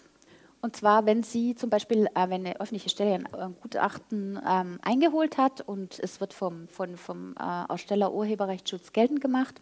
Und 0.62 0.76
zwar, 0.76 1.06
wenn 1.06 1.22
Sie 1.22 1.54
zum 1.54 1.70
Beispiel, 1.70 2.06
äh, 2.14 2.28
wenn 2.28 2.46
eine 2.46 2.60
öffentliche 2.60 2.90
Stelle 2.90 3.14
ein 3.14 3.26
äh, 3.26 3.54
Gutachten 3.62 4.38
ähm, 4.46 4.78
eingeholt 4.82 5.38
hat 5.38 5.62
und 5.62 5.98
es 5.98 6.20
wird 6.20 6.34
vom, 6.34 6.68
von, 6.68 6.96
vom 6.96 7.34
äh, 7.38 7.42
Aussteller 7.68 8.12
Urheberrechtsschutz 8.12 8.92
geltend 8.92 9.20
gemacht, 9.20 9.60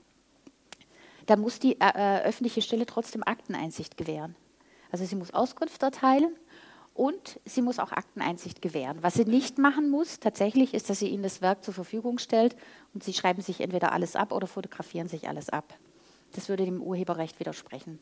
da 1.26 1.36
muss 1.36 1.60
die 1.60 1.80
äh, 1.80 1.92
äh, 1.94 2.22
öffentliche 2.24 2.62
Stelle 2.62 2.86
trotzdem 2.86 3.22
Akteneinsicht 3.22 3.96
gewähren. 3.96 4.34
Also 4.90 5.04
sie 5.04 5.14
muss 5.14 5.32
Auskunft 5.32 5.82
erteilen 5.82 6.34
und 6.94 7.38
sie 7.44 7.62
muss 7.62 7.78
auch 7.78 7.92
Akteneinsicht 7.92 8.60
gewähren. 8.60 8.98
Was 9.02 9.14
sie 9.14 9.24
nicht 9.24 9.58
machen 9.58 9.90
muss, 9.90 10.18
tatsächlich, 10.18 10.74
ist, 10.74 10.90
dass 10.90 10.98
sie 10.98 11.08
ihnen 11.08 11.22
das 11.22 11.42
Werk 11.42 11.62
zur 11.62 11.74
Verfügung 11.74 12.18
stellt 12.18 12.56
und 12.92 13.04
sie 13.04 13.12
schreiben 13.12 13.42
sich 13.42 13.60
entweder 13.60 13.92
alles 13.92 14.16
ab 14.16 14.32
oder 14.32 14.48
fotografieren 14.48 15.06
sich 15.06 15.28
alles 15.28 15.48
ab. 15.48 15.74
Das 16.32 16.48
würde 16.48 16.64
dem 16.64 16.82
Urheberrecht 16.82 17.38
widersprechen. 17.38 18.00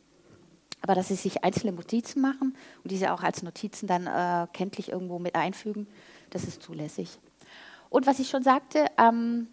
Aber 0.87 0.95
dass 0.95 1.09
sie 1.09 1.17
sich 1.17 1.43
einzelne 1.43 1.73
Notizen 1.73 2.21
machen 2.21 2.57
und 2.85 2.93
diese 2.93 3.13
auch 3.13 3.25
als 3.25 3.43
Notizen 3.43 3.89
dann 3.89 4.07
äh, 4.07 4.47
kenntlich 4.53 4.93
irgendwo 4.93 5.19
mit 5.19 5.35
einfügen, 5.35 5.89
das 6.31 6.45
ist 6.45 6.63
zulässig. 6.63 7.19
Und 7.91 8.07
was 8.07 8.21
ich 8.21 8.29
schon 8.29 8.45
sagte, 8.45 8.87
ähm, 8.97 9.49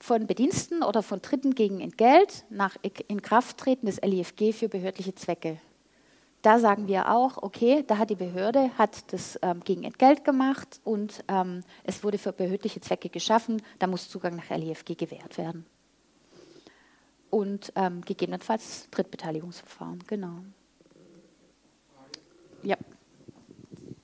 von 0.00 0.26
Bediensten 0.26 0.82
oder 0.82 1.02
von 1.02 1.20
Dritten 1.20 1.54
gegen 1.54 1.80
Entgelt 1.80 2.46
nach 2.48 2.76
Inkrafttreten 3.08 3.84
des 3.84 4.00
LIFG 4.00 4.54
für 4.54 4.70
behördliche 4.70 5.14
Zwecke. 5.14 5.58
Da 6.40 6.58
sagen 6.58 6.88
wir 6.88 7.10
auch, 7.12 7.42
okay, 7.42 7.84
da 7.86 7.98
hat 7.98 8.08
die 8.08 8.14
Behörde 8.14 8.70
hat 8.78 9.12
das 9.12 9.38
ähm, 9.42 9.60
gegen 9.62 9.84
Entgelt 9.84 10.24
gemacht 10.24 10.80
und 10.84 11.22
ähm, 11.28 11.64
es 11.84 12.02
wurde 12.02 12.16
für 12.16 12.32
behördliche 12.32 12.80
Zwecke 12.80 13.10
geschaffen, 13.10 13.60
da 13.78 13.86
muss 13.86 14.08
Zugang 14.08 14.36
nach 14.36 14.56
LIFG 14.56 14.94
gewährt 14.94 15.36
werden. 15.36 15.66
Und 17.30 17.72
ähm, 17.76 18.00
gegebenenfalls 18.02 18.88
Drittbeteiligungsverfahren, 18.90 20.02
genau. 20.06 20.40
Ja. 22.62 22.76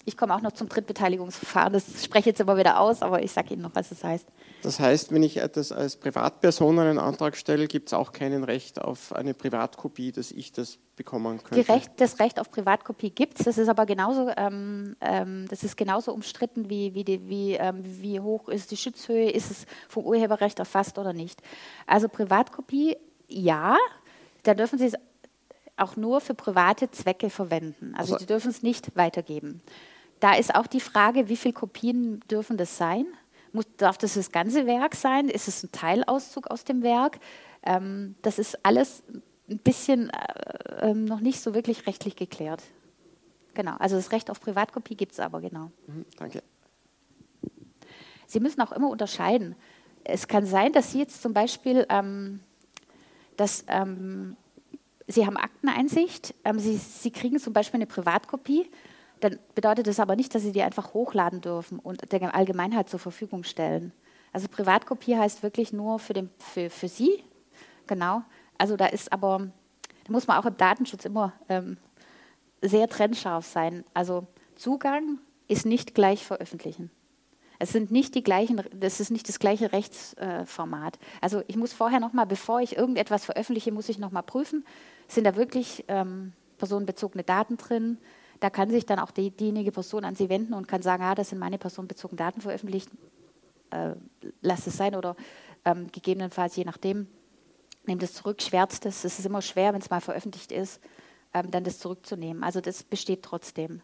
Ich 0.06 0.18
komme 0.18 0.34
auch 0.34 0.42
noch 0.42 0.52
zum 0.52 0.68
Drittbeteiligungsverfahren. 0.68 1.72
Das 1.72 2.04
spreche 2.04 2.20
ich 2.20 2.26
jetzt 2.26 2.40
immer 2.40 2.58
wieder 2.58 2.78
aus, 2.78 3.00
aber 3.00 3.22
ich 3.22 3.32
sage 3.32 3.54
Ihnen 3.54 3.62
noch, 3.62 3.74
was 3.74 3.90
es 3.90 4.00
das 4.00 4.04
heißt. 4.04 4.28
Das 4.62 4.78
heißt, 4.78 5.12
wenn 5.12 5.22
ich 5.22 5.40
das 5.52 5.72
als 5.72 5.96
Privatperson 5.96 6.78
einen 6.78 6.98
Antrag 6.98 7.36
stelle, 7.36 7.66
gibt 7.66 7.88
es 7.88 7.94
auch 7.94 8.12
kein 8.12 8.44
Recht 8.44 8.80
auf 8.80 9.14
eine 9.14 9.32
Privatkopie, 9.32 10.12
dass 10.12 10.30
ich 10.30 10.52
das 10.52 10.78
bekommen 10.96 11.42
könnte? 11.42 11.70
Recht, 11.72 11.92
das 11.96 12.18
Recht 12.18 12.38
auf 12.38 12.50
Privatkopie 12.50 13.10
gibt 13.10 13.38
es. 13.38 13.46
Das 13.46 13.58
ist 13.58 13.68
aber 13.68 13.86
genauso, 13.86 14.30
ähm, 14.36 14.96
ähm, 15.00 15.46
das 15.48 15.64
ist 15.64 15.76
genauso 15.76 16.12
umstritten, 16.12 16.68
wie, 16.68 16.94
wie, 16.94 17.04
die, 17.04 17.28
wie, 17.28 17.54
ähm, 17.54 17.82
wie 17.82 18.20
hoch 18.20 18.48
ist 18.48 18.70
die 18.70 18.76
Schutzhöhe, 18.76 19.30
ist 19.30 19.50
es 19.50 19.66
vom 19.88 20.04
Urheberrecht 20.04 20.58
erfasst 20.58 20.98
oder 20.98 21.12
nicht. 21.12 21.42
Also 21.86 22.08
Privatkopie, 22.08 22.96
ja, 23.28 23.76
da 24.42 24.54
dürfen 24.54 24.78
Sie 24.78 24.86
es 24.86 24.94
auch 25.76 25.96
nur 25.96 26.20
für 26.20 26.34
private 26.34 26.90
Zwecke 26.90 27.30
verwenden. 27.30 27.94
Also, 27.96 28.14
also 28.14 28.18
Sie 28.18 28.26
dürfen 28.26 28.50
es 28.50 28.62
nicht 28.62 28.96
weitergeben. 28.96 29.60
Da 30.20 30.34
ist 30.34 30.54
auch 30.54 30.66
die 30.66 30.80
Frage, 30.80 31.28
wie 31.28 31.36
viele 31.36 31.54
Kopien 31.54 32.20
dürfen 32.30 32.56
das 32.56 32.76
sein? 32.76 33.06
Muss, 33.52 33.66
darf 33.76 33.98
das 33.98 34.14
das 34.14 34.32
ganze 34.32 34.66
Werk 34.66 34.94
sein? 34.94 35.28
Ist 35.28 35.48
es 35.48 35.62
ein 35.62 35.72
Teilauszug 35.72 36.48
aus 36.50 36.64
dem 36.64 36.82
Werk? 36.82 37.18
Ähm, 37.62 38.14
das 38.22 38.38
ist 38.38 38.64
alles 38.64 39.02
ein 39.48 39.58
bisschen 39.58 40.10
äh, 40.10 40.90
äh, 40.90 40.94
noch 40.94 41.20
nicht 41.20 41.40
so 41.40 41.54
wirklich 41.54 41.86
rechtlich 41.86 42.16
geklärt. 42.16 42.62
Genau, 43.54 43.76
also 43.78 43.96
das 43.96 44.12
Recht 44.12 44.30
auf 44.30 44.40
Privatkopie 44.40 44.96
gibt 44.96 45.12
es 45.12 45.20
aber, 45.20 45.40
genau. 45.40 45.70
Mhm, 45.86 46.04
danke. 46.16 46.42
Sie 48.26 48.40
müssen 48.40 48.60
auch 48.60 48.72
immer 48.72 48.88
unterscheiden. 48.88 49.54
Es 50.02 50.28
kann 50.28 50.44
sein, 50.44 50.72
dass 50.72 50.92
Sie 50.92 50.98
jetzt 50.98 51.22
zum 51.22 51.32
Beispiel, 51.32 51.86
ähm, 51.88 52.40
dass 53.36 53.64
ähm, 53.68 54.36
Sie 55.06 55.26
haben 55.26 55.36
Akteneinsicht, 55.36 56.34
ähm, 56.44 56.58
Sie, 56.58 56.76
Sie 56.76 57.10
kriegen 57.10 57.38
zum 57.38 57.52
Beispiel 57.52 57.78
eine 57.78 57.86
Privatkopie 57.86 58.70
dann 59.24 59.38
bedeutet 59.54 59.86
das 59.86 60.00
aber 60.00 60.16
nicht, 60.16 60.34
dass 60.34 60.42
Sie 60.42 60.52
die 60.52 60.62
einfach 60.62 60.92
hochladen 60.92 61.40
dürfen 61.40 61.78
und 61.78 62.12
der 62.12 62.34
Allgemeinheit 62.34 62.90
zur 62.90 63.00
Verfügung 63.00 63.42
stellen. 63.42 63.92
Also 64.34 64.48
Privatkopie 64.48 65.16
heißt 65.16 65.42
wirklich 65.42 65.72
nur 65.72 65.98
für, 65.98 66.12
den, 66.12 66.28
für, 66.38 66.68
für 66.68 66.88
Sie, 66.88 67.24
genau. 67.86 68.22
Also 68.58 68.76
da 68.76 68.84
ist 68.84 69.12
aber, 69.12 69.48
da 70.04 70.12
muss 70.12 70.26
man 70.26 70.36
auch 70.36 70.44
im 70.44 70.58
Datenschutz 70.58 71.06
immer 71.06 71.32
ähm, 71.48 71.78
sehr 72.60 72.86
trennscharf 72.86 73.46
sein. 73.46 73.84
Also 73.94 74.26
Zugang 74.56 75.18
ist 75.48 75.64
nicht 75.64 75.94
gleich 75.94 76.22
veröffentlichen. 76.24 76.90
Es 77.58 77.72
sind 77.72 77.90
nicht 77.90 78.14
die 78.14 78.22
gleichen, 78.22 78.62
das 78.74 79.00
ist 79.00 79.10
nicht 79.10 79.28
das 79.28 79.38
gleiche 79.38 79.72
Rechtsformat. 79.72 80.98
Also 81.20 81.42
ich 81.46 81.56
muss 81.56 81.72
vorher 81.72 82.00
nochmal, 82.00 82.26
bevor 82.26 82.60
ich 82.60 82.76
irgendetwas 82.76 83.24
veröffentliche, 83.24 83.72
muss 83.72 83.88
ich 83.88 83.98
nochmal 83.98 84.22
prüfen, 84.22 84.64
sind 85.08 85.24
da 85.24 85.36
wirklich 85.36 85.84
ähm, 85.88 86.32
personenbezogene 86.58 87.24
Daten 87.24 87.56
drin, 87.56 87.98
da 88.40 88.50
kann 88.50 88.70
sich 88.70 88.84
dann 88.84 88.98
auch 88.98 89.10
die, 89.10 89.30
diejenige 89.30 89.72
Person 89.72 90.04
an 90.04 90.16
Sie 90.16 90.28
wenden 90.28 90.54
und 90.54 90.68
kann 90.68 90.82
sagen, 90.82 91.02
ah, 91.02 91.14
das 91.14 91.30
sind 91.30 91.38
meine 91.38 91.58
personenbezogenen 91.58 92.18
Daten 92.18 92.40
veröffentlicht, 92.40 92.90
äh, 93.70 93.94
lass 94.42 94.66
es 94.66 94.76
sein 94.76 94.94
oder 94.94 95.16
ähm, 95.64 95.90
gegebenenfalls, 95.90 96.56
je 96.56 96.64
nachdem, 96.64 97.06
nehmt 97.86 98.02
es 98.02 98.14
zurück, 98.14 98.42
schwärzt 98.42 98.86
es. 98.86 99.04
Es 99.04 99.18
ist 99.18 99.26
immer 99.26 99.42
schwer, 99.42 99.72
wenn 99.72 99.80
es 99.80 99.90
mal 99.90 100.00
veröffentlicht 100.00 100.52
ist, 100.52 100.80
ähm, 101.32 101.50
dann 101.50 101.64
das 101.64 101.78
zurückzunehmen. 101.78 102.42
Also 102.42 102.60
das 102.60 102.82
besteht 102.82 103.22
trotzdem 103.22 103.80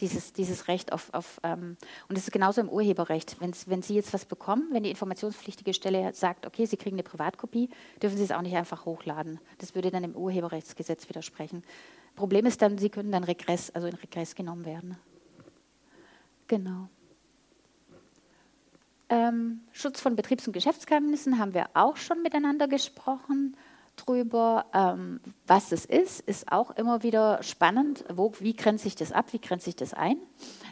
dieses, 0.00 0.32
dieses 0.32 0.68
Recht 0.68 0.92
auf, 0.92 1.12
auf 1.12 1.40
ähm, 1.42 1.76
und 2.08 2.18
es 2.18 2.24
ist 2.24 2.32
genauso 2.32 2.60
im 2.60 2.68
Urheberrecht. 2.68 3.40
Wenn's, 3.40 3.68
wenn 3.68 3.82
Sie 3.82 3.94
jetzt 3.94 4.12
was 4.12 4.24
bekommen, 4.24 4.68
wenn 4.72 4.82
die 4.82 4.90
informationspflichtige 4.90 5.72
Stelle 5.74 6.12
sagt, 6.12 6.46
okay, 6.46 6.66
Sie 6.66 6.76
kriegen 6.76 6.96
eine 6.96 7.02
Privatkopie, 7.02 7.70
dürfen 8.02 8.16
Sie 8.16 8.24
es 8.24 8.32
auch 8.32 8.42
nicht 8.42 8.56
einfach 8.56 8.84
hochladen. 8.84 9.40
Das 9.58 9.74
würde 9.74 9.90
dann 9.90 10.02
dem 10.02 10.14
Urheberrechtsgesetz 10.14 11.08
widersprechen. 11.08 11.62
Problem 12.14 12.46
ist 12.46 12.62
dann, 12.62 12.78
Sie 12.78 12.90
können 12.90 13.12
dann 13.12 13.24
Regress, 13.24 13.70
also 13.70 13.86
in 13.86 13.94
Regress 13.94 14.34
genommen 14.34 14.64
werden. 14.64 14.98
Genau. 16.46 16.88
Ähm, 19.08 19.60
Schutz 19.72 20.00
von 20.00 20.16
Betriebs- 20.16 20.46
und 20.46 20.52
Geschäftsgeheimnissen 20.52 21.38
haben 21.38 21.54
wir 21.54 21.70
auch 21.74 21.96
schon 21.96 22.22
miteinander 22.22 22.66
gesprochen 22.66 23.56
drüber. 23.96 24.66
Ähm, 24.72 25.20
was 25.46 25.72
es 25.72 25.84
ist, 25.84 26.20
ist 26.20 26.52
auch 26.52 26.70
immer 26.72 27.02
wieder 27.02 27.42
spannend. 27.42 28.04
Wo, 28.12 28.32
wie 28.38 28.54
grenzt 28.54 28.84
sich 28.84 28.94
das 28.94 29.12
ab? 29.12 29.32
Wie 29.32 29.40
grenzt 29.40 29.64
sich 29.64 29.76
das 29.76 29.94
ein? 29.94 30.18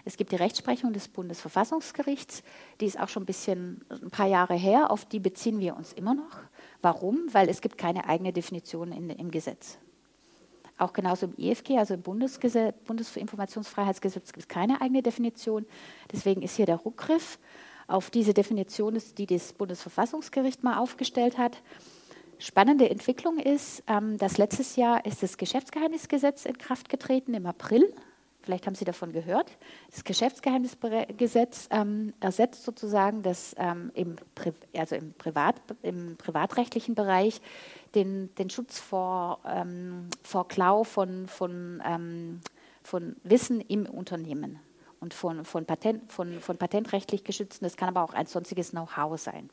Es 0.04 0.16
gibt 0.16 0.32
die 0.32 0.36
Rechtsprechung 0.36 0.92
des 0.92 1.08
Bundesverfassungsgerichts, 1.08 2.42
die 2.80 2.86
ist 2.86 3.00
auch 3.00 3.08
schon 3.08 3.22
ein 3.22 3.26
bisschen 3.26 3.84
ein 3.90 4.10
paar 4.10 4.26
Jahre 4.26 4.54
her. 4.54 4.90
Auf 4.90 5.04
die 5.04 5.18
beziehen 5.18 5.60
wir 5.60 5.76
uns 5.76 5.92
immer 5.92 6.14
noch. 6.14 6.38
Warum? 6.82 7.32
Weil 7.32 7.48
es 7.48 7.60
gibt 7.60 7.78
keine 7.78 8.08
eigene 8.08 8.32
Definition 8.32 8.92
in, 8.92 9.10
im 9.10 9.30
Gesetz. 9.30 9.78
Auch 10.76 10.92
genauso 10.92 11.26
im 11.26 11.34
IFG, 11.38 11.78
also 11.78 11.94
im 11.94 12.02
Bundesgesetz, 12.02 12.74
Bundesinformationsfreiheitsgesetz, 12.84 14.32
gibt 14.32 14.42
es 14.42 14.48
keine 14.48 14.80
eigene 14.80 15.02
Definition. 15.02 15.66
Deswegen 16.12 16.42
ist 16.42 16.56
hier 16.56 16.66
der 16.66 16.84
Rückgriff 16.84 17.38
auf 17.86 18.10
diese 18.10 18.34
Definition, 18.34 18.98
die 19.16 19.26
das 19.26 19.52
Bundesverfassungsgericht 19.52 20.64
mal 20.64 20.78
aufgestellt 20.78 21.38
hat. 21.38 21.58
Spannende 22.38 22.90
Entwicklung 22.90 23.38
ist, 23.38 23.82
ähm, 23.86 24.18
dass 24.18 24.38
letztes 24.38 24.76
Jahr 24.76 25.04
ist 25.06 25.22
das 25.22 25.36
Geschäftsgeheimnisgesetz 25.38 26.44
in 26.44 26.58
Kraft 26.58 26.88
getreten 26.88 27.34
im 27.34 27.46
April. 27.46 27.92
Vielleicht 28.42 28.66
haben 28.66 28.74
Sie 28.74 28.84
davon 28.84 29.12
gehört. 29.12 29.50
Das 29.90 30.04
Geschäftsgeheimnisgesetz 30.04 31.68
ähm, 31.70 32.12
ersetzt 32.20 32.64
sozusagen 32.64 33.22
das 33.22 33.54
ähm, 33.58 33.90
im, 33.94 34.16
also 34.76 34.96
im, 34.96 35.14
Privat, 35.14 35.56
im 35.82 36.16
privatrechtlichen 36.16 36.94
Bereich 36.94 37.40
den, 37.94 38.34
den 38.34 38.50
Schutz 38.50 38.78
vor, 38.78 39.40
ähm, 39.46 40.08
vor 40.22 40.46
Klau 40.46 40.84
von, 40.84 41.26
von, 41.26 41.82
ähm, 41.86 42.40
von 42.82 43.16
Wissen 43.22 43.62
im 43.62 43.86
Unternehmen 43.86 44.60
und 45.00 45.14
von, 45.14 45.46
von, 45.46 45.64
Patent, 45.64 46.12
von, 46.12 46.40
von 46.40 46.58
patentrechtlich 46.58 47.24
geschützten, 47.24 47.64
das 47.64 47.76
kann 47.76 47.88
aber 47.88 48.02
auch 48.02 48.12
ein 48.12 48.26
sonstiges 48.26 48.70
Know-how 48.70 49.18
sein. 49.18 49.48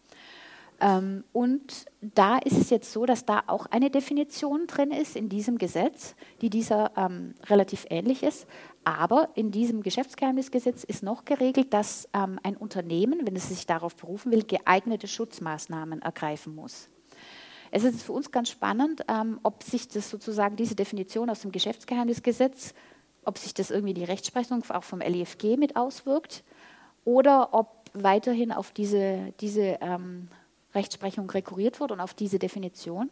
Ähm, 0.82 1.24
und 1.32 1.86
da 2.02 2.40
ist 2.40 2.58
es 2.58 2.72
jetzt 2.72 2.92
so, 2.92 3.06
dass 3.06 3.26
da 3.26 3.44
auch 3.46 3.68
eine 3.68 3.92
Definition 3.92 4.66
drin 4.66 4.92
ist 4.92 5.16
in 5.16 5.30
diesem 5.30 5.60
Gesetz, 5.60 6.16
die 6.42 6.50
dieser 6.50 6.92
ähm, 6.98 7.36
relativ 7.46 7.86
ähnlich 7.90 8.24
ist. 8.24 8.48
Aber 8.84 9.30
in 9.36 9.52
diesem 9.52 9.84
Geschäftsgeheimnisgesetz 9.84 10.84
ist 10.84 11.04
noch 11.04 11.24
geregelt, 11.24 11.72
dass 11.74 12.10
ähm, 12.14 12.40
ein 12.42 12.58
Unternehmen, 12.58 13.28
wenn 13.28 13.36
es 13.36 13.50
sich 13.50 13.68
darauf 13.68 13.96
berufen 13.96 14.32
will, 14.32 14.44
geeignete 14.44 15.08
Schutzmaßnahmen 15.08 16.02
ergreifen 16.02 16.56
muss. 16.56 16.90
Es 17.70 17.84
ist 17.84 18.02
für 18.02 18.14
uns 18.14 18.32
ganz 18.32 18.50
spannend, 18.50 19.06
ähm, 19.08 19.40
ob 19.44 19.64
sich 19.64 19.88
das 19.88 20.10
sozusagen 20.10 20.56
diese 20.56 20.76
Definition 20.76 21.30
aus 21.30 21.42
dem 21.42 21.52
Geschäftsgeheimnisgesetz, 21.52 22.74
ob 23.24 23.38
sich 23.38 23.54
das 23.54 23.70
irgendwie 23.70 23.94
die 23.94 24.04
Rechtsprechung 24.04 24.64
auch 24.70 24.84
vom 24.84 25.00
LIFG 25.00 25.58
mit 25.58 25.76
auswirkt 25.76 26.44
oder 27.06 27.54
ob 27.54 27.82
weiterhin 27.94 28.52
auf 28.52 28.72
diese, 28.72 29.34
diese 29.40 29.78
ähm, 29.82 30.28
Rechtsprechung 30.74 31.30
rekurriert 31.30 31.80
wird 31.80 31.92
und 31.92 32.00
auf 32.00 32.14
diese 32.14 32.40
Definition. 32.40 33.10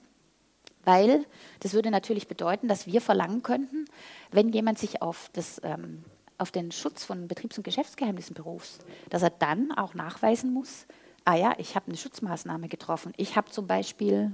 Weil 0.83 1.25
das 1.59 1.73
würde 1.73 1.91
natürlich 1.91 2.27
bedeuten, 2.27 2.67
dass 2.67 2.87
wir 2.87 3.01
verlangen 3.01 3.43
könnten, 3.43 3.85
wenn 4.31 4.49
jemand 4.49 4.79
sich 4.79 5.01
auf, 5.01 5.29
das, 5.33 5.61
ähm, 5.63 6.03
auf 6.37 6.51
den 6.51 6.71
Schutz 6.71 7.03
von 7.03 7.27
Betriebs- 7.27 7.57
und 7.57 7.63
Geschäftsgeheimnissen 7.63 8.33
beruft, 8.33 8.79
dass 9.09 9.21
er 9.21 9.29
dann 9.29 9.71
auch 9.71 9.93
nachweisen 9.93 10.53
muss, 10.53 10.85
ah 11.25 11.35
ja, 11.35 11.53
ich 11.57 11.75
habe 11.75 11.87
eine 11.87 11.97
Schutzmaßnahme 11.97 12.69
getroffen. 12.69 13.13
Ich 13.17 13.35
habe 13.35 13.51
zum 13.51 13.67
Beispiel 13.67 14.33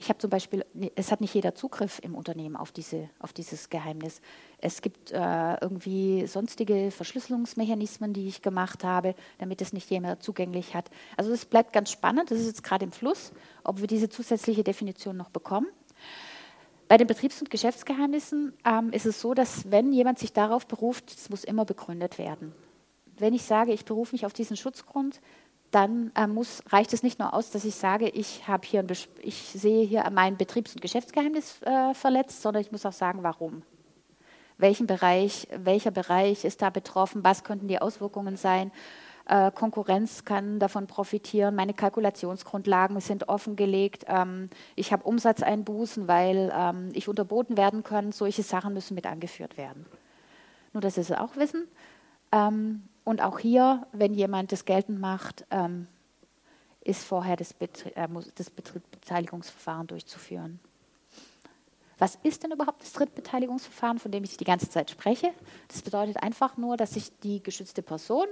ich 0.00 0.08
habe 0.08 0.18
zum 0.20 0.30
Beispiel, 0.30 0.64
es 0.94 1.10
hat 1.10 1.20
nicht 1.20 1.34
jeder 1.34 1.56
Zugriff 1.56 1.98
im 2.02 2.14
Unternehmen 2.14 2.54
auf, 2.54 2.70
diese, 2.70 3.10
auf 3.18 3.32
dieses 3.32 3.68
Geheimnis. 3.68 4.20
Es 4.58 4.80
gibt 4.80 5.10
äh, 5.10 5.54
irgendwie 5.60 6.24
sonstige 6.28 6.92
Verschlüsselungsmechanismen, 6.92 8.12
die 8.12 8.28
ich 8.28 8.40
gemacht 8.40 8.84
habe, 8.84 9.16
damit 9.38 9.60
es 9.60 9.72
nicht 9.72 9.90
jemand 9.90 10.22
zugänglich 10.22 10.76
hat. 10.76 10.88
Also 11.16 11.32
es 11.32 11.44
bleibt 11.44 11.72
ganz 11.72 11.90
spannend, 11.90 12.30
das 12.30 12.38
ist 12.38 12.46
jetzt 12.46 12.62
gerade 12.62 12.84
im 12.84 12.92
Fluss, 12.92 13.32
ob 13.64 13.80
wir 13.80 13.88
diese 13.88 14.08
zusätzliche 14.08 14.62
Definition 14.62 15.16
noch 15.16 15.30
bekommen. 15.30 15.66
Bei 16.86 16.96
den 16.96 17.08
Betriebs- 17.08 17.40
und 17.40 17.50
Geschäftsgeheimnissen 17.50 18.54
ähm, 18.64 18.92
ist 18.92 19.04
es 19.04 19.20
so, 19.20 19.34
dass 19.34 19.70
wenn 19.70 19.92
jemand 19.92 20.20
sich 20.20 20.32
darauf 20.32 20.68
beruft, 20.68 21.10
es 21.10 21.28
muss 21.28 21.42
immer 21.42 21.64
begründet 21.64 22.18
werden. 22.18 22.54
Wenn 23.18 23.34
ich 23.34 23.42
sage, 23.42 23.72
ich 23.72 23.84
berufe 23.84 24.14
mich 24.14 24.24
auf 24.24 24.32
diesen 24.32 24.56
Schutzgrund, 24.56 25.20
dann 25.70 26.12
äh, 26.14 26.26
muss, 26.26 26.62
reicht 26.68 26.92
es 26.92 27.02
nicht 27.02 27.18
nur 27.18 27.34
aus, 27.34 27.50
dass 27.50 27.64
ich 27.64 27.74
sage, 27.74 28.08
ich, 28.08 28.42
hier 28.62 28.84
ich 29.20 29.42
sehe 29.42 29.84
hier 29.84 30.08
mein 30.10 30.36
Betriebs- 30.36 30.74
und 30.74 30.80
Geschäftsgeheimnis 30.80 31.60
äh, 31.62 31.94
verletzt, 31.94 32.42
sondern 32.42 32.62
ich 32.62 32.72
muss 32.72 32.86
auch 32.86 32.92
sagen, 32.92 33.22
warum. 33.22 33.62
Welchen 34.56 34.86
Bereich, 34.86 35.46
welcher 35.56 35.90
Bereich 35.90 36.44
ist 36.44 36.62
da 36.62 36.70
betroffen, 36.70 37.22
was 37.22 37.44
könnten 37.44 37.68
die 37.68 37.80
Auswirkungen 37.80 38.36
sein. 38.36 38.72
Äh, 39.26 39.52
Konkurrenz 39.52 40.24
kann 40.24 40.58
davon 40.58 40.86
profitieren. 40.86 41.54
Meine 41.54 41.74
Kalkulationsgrundlagen 41.74 42.98
sind 43.00 43.28
offengelegt. 43.28 44.06
Ähm, 44.08 44.48
ich 44.74 44.90
habe 44.92 45.04
Umsatzeinbußen, 45.04 46.08
weil 46.08 46.50
ähm, 46.56 46.90
ich 46.94 47.08
unterboten 47.08 47.58
werden 47.58 47.84
kann. 47.84 48.10
Solche 48.10 48.42
Sachen 48.42 48.72
müssen 48.72 48.94
mit 48.94 49.06
angeführt 49.06 49.58
werden. 49.58 49.84
Nur, 50.72 50.80
dass 50.80 50.94
Sie 50.94 51.02
es 51.02 51.12
auch 51.12 51.36
wissen. 51.36 51.68
Ähm, 52.32 52.84
und 53.08 53.22
auch 53.22 53.38
hier, 53.38 53.86
wenn 53.92 54.12
jemand 54.12 54.52
das 54.52 54.66
geltend 54.66 55.00
macht, 55.00 55.46
ähm, 55.50 55.86
ist 56.82 57.04
vorher 57.04 57.36
das, 57.36 57.54
Betrie 57.54 57.88
äh, 57.94 58.06
das 58.34 58.50
Beteiligungsverfahren 58.50 59.86
durchzuführen. 59.86 60.60
Was 61.96 62.18
ist 62.22 62.42
denn 62.42 62.50
überhaupt 62.50 62.82
das 62.82 62.92
Drittbeteiligungsverfahren, 62.92 63.98
von 63.98 64.12
dem 64.12 64.24
ich 64.24 64.36
die 64.36 64.44
ganze 64.44 64.68
Zeit 64.68 64.90
spreche? 64.90 65.30
Das 65.68 65.80
bedeutet 65.80 66.22
einfach 66.22 66.58
nur, 66.58 66.76
dass 66.76 66.92
sich 66.92 67.10
die 67.20 67.42
geschützte 67.42 67.80
Person 67.80 68.26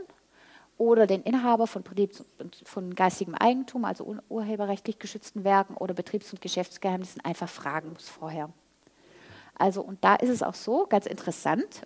oder 0.76 1.06
den 1.06 1.22
Inhaber 1.22 1.66
von, 1.66 1.82
Betriebs 1.82 2.22
von 2.64 2.94
geistigem 2.94 3.34
Eigentum, 3.34 3.86
also 3.86 4.18
urheberrechtlich 4.28 4.98
geschützten 4.98 5.42
Werken 5.42 5.74
oder 5.74 5.94
Betriebs- 5.94 6.34
und 6.34 6.42
Geschäftsgeheimnissen 6.42 7.24
einfach 7.24 7.48
fragen 7.48 7.94
muss 7.94 8.10
vorher. 8.10 8.50
Also, 9.54 9.80
und 9.80 10.04
da 10.04 10.16
ist 10.16 10.28
es 10.28 10.42
auch 10.42 10.52
so, 10.52 10.86
ganz 10.86 11.06
interessant, 11.06 11.80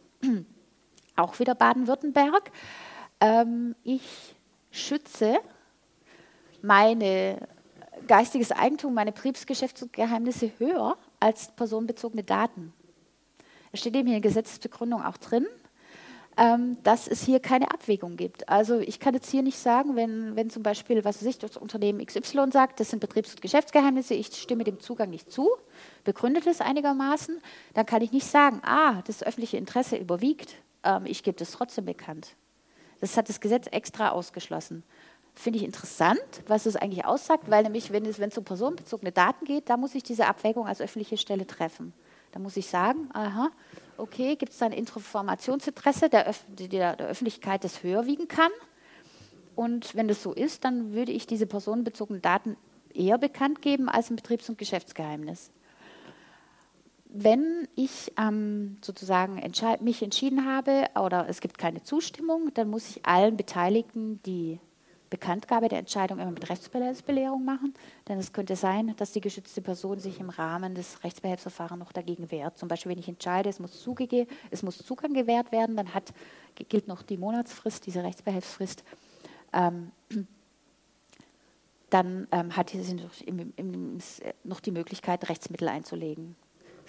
auch 1.20 1.38
wieder 1.38 1.54
Baden-Württemberg, 1.54 2.50
ähm, 3.20 3.74
ich 3.84 4.34
schütze 4.70 5.38
meine 6.62 7.48
geistiges 8.06 8.52
Eigentum, 8.52 8.94
meine 8.94 9.12
Betriebsgeschäftsgeheimnisse 9.12 10.52
höher 10.58 10.96
als 11.18 11.52
personenbezogene 11.52 12.24
Daten. 12.24 12.72
Es 13.72 13.80
steht 13.80 13.94
eben 13.94 14.08
hier 14.08 14.16
in 14.16 14.22
der 14.22 14.30
Gesetzesbegründung 14.30 15.04
auch 15.04 15.16
drin, 15.16 15.46
ähm, 16.36 16.78
dass 16.82 17.06
es 17.06 17.24
hier 17.24 17.40
keine 17.40 17.70
Abwägung 17.70 18.16
gibt. 18.16 18.48
Also 18.48 18.78
ich 18.78 18.98
kann 18.98 19.14
jetzt 19.14 19.30
hier 19.30 19.42
nicht 19.42 19.58
sagen, 19.58 19.96
wenn, 19.96 20.36
wenn 20.36 20.50
zum 20.50 20.62
Beispiel, 20.62 21.04
was 21.04 21.24
weiß 21.24 21.38
das 21.38 21.56
Unternehmen 21.56 22.04
XY 22.04 22.50
sagt, 22.50 22.80
das 22.80 22.90
sind 22.90 23.00
Betriebs- 23.00 23.32
und 23.32 23.42
Geschäftsgeheimnisse, 23.42 24.14
ich 24.14 24.28
stimme 24.28 24.64
dem 24.64 24.80
Zugang 24.80 25.10
nicht 25.10 25.30
zu, 25.30 25.48
begründet 26.04 26.46
es 26.46 26.60
einigermaßen, 26.60 27.40
dann 27.74 27.86
kann 27.86 28.02
ich 28.02 28.12
nicht 28.12 28.26
sagen, 28.26 28.60
ah, 28.64 29.02
das 29.06 29.22
öffentliche 29.22 29.56
Interesse 29.56 29.96
überwiegt, 29.96 30.56
ähm, 30.84 31.06
ich 31.06 31.22
gebe 31.22 31.36
das 31.36 31.52
trotzdem 31.52 31.84
bekannt. 31.84 32.36
Das 33.00 33.16
hat 33.16 33.28
das 33.28 33.40
Gesetz 33.40 33.66
extra 33.70 34.10
ausgeschlossen. 34.10 34.82
Finde 35.34 35.58
ich 35.58 35.64
interessant, 35.64 36.20
was 36.48 36.66
es 36.66 36.76
eigentlich 36.76 37.04
aussagt, 37.04 37.50
weil 37.50 37.62
nämlich, 37.62 37.92
wenn 37.92 38.04
es, 38.04 38.18
wenn 38.18 38.30
es 38.30 38.38
um 38.38 38.44
personenbezogene 38.44 39.12
Daten 39.12 39.44
geht, 39.44 39.70
da 39.70 39.76
muss 39.76 39.94
ich 39.94 40.02
diese 40.02 40.26
Abwägung 40.26 40.66
als 40.66 40.80
öffentliche 40.80 41.16
Stelle 41.16 41.46
treffen. 41.46 41.92
Da 42.32 42.38
muss 42.38 42.56
ich 42.56 42.68
sagen, 42.68 43.08
aha, 43.12 43.50
okay, 43.96 44.36
gibt 44.36 44.52
es 44.52 44.58
da 44.58 44.66
ein 44.66 44.72
Informationsinteresse 44.72 46.08
der, 46.08 46.28
Öf 46.28 46.44
der, 46.48 46.96
der 46.96 47.06
Öffentlichkeit, 47.08 47.64
das 47.64 47.82
höher 47.82 48.06
wiegen 48.06 48.28
kann? 48.28 48.50
Und 49.56 49.94
wenn 49.94 50.08
das 50.08 50.22
so 50.22 50.32
ist, 50.32 50.64
dann 50.64 50.92
würde 50.92 51.12
ich 51.12 51.26
diese 51.26 51.46
personenbezogenen 51.46 52.22
Daten 52.22 52.56
eher 52.94 53.18
bekannt 53.18 53.62
geben 53.62 53.88
als 53.88 54.10
ein 54.10 54.16
Betriebs- 54.16 54.48
und 54.48 54.58
Geschäftsgeheimnis. 54.58 55.50
Wenn 57.12 57.66
ich 57.74 58.12
ähm, 58.16 58.76
sozusagen 58.82 59.42
mich 59.80 60.02
entschieden 60.02 60.46
habe 60.46 60.86
oder 60.94 61.28
es 61.28 61.40
gibt 61.40 61.58
keine 61.58 61.82
Zustimmung, 61.82 62.54
dann 62.54 62.70
muss 62.70 62.88
ich 62.88 63.04
allen 63.04 63.36
Beteiligten 63.36 64.22
die 64.22 64.60
Bekanntgabe 65.10 65.68
der 65.68 65.80
Entscheidung 65.80 66.20
immer 66.20 66.30
mit 66.30 66.48
Rechtsbehelfsbelehrung 66.48 67.44
machen, 67.44 67.74
denn 68.08 68.18
es 68.18 68.32
könnte 68.32 68.54
sein, 68.54 68.94
dass 68.96 69.10
die 69.10 69.20
geschützte 69.20 69.60
Person 69.60 69.98
sich 69.98 70.20
im 70.20 70.30
Rahmen 70.30 70.76
des 70.76 71.02
Rechtsbehelfsverfahrens 71.02 71.80
noch 71.80 71.92
dagegen 71.92 72.30
wehrt. 72.30 72.56
Zum 72.56 72.68
Beispiel, 72.68 72.92
wenn 72.92 72.98
ich 73.00 73.08
entscheide, 73.08 73.48
es 73.48 73.58
muss, 73.58 73.84
es 74.52 74.62
muss 74.62 74.78
Zugang 74.78 75.12
gewährt 75.12 75.50
werden, 75.50 75.76
dann 75.76 75.92
hat, 75.92 76.14
gilt 76.68 76.86
noch 76.86 77.02
die 77.02 77.16
Monatsfrist, 77.16 77.86
diese 77.86 78.04
Rechtsbehelfsfrist. 78.04 78.84
Ähm, 79.52 79.90
dann 81.90 82.28
ähm, 82.30 82.56
hat 82.56 82.70
sie 82.70 82.96
noch 84.44 84.60
die 84.60 84.70
Möglichkeit, 84.70 85.28
Rechtsmittel 85.28 85.68
einzulegen. 85.68 86.36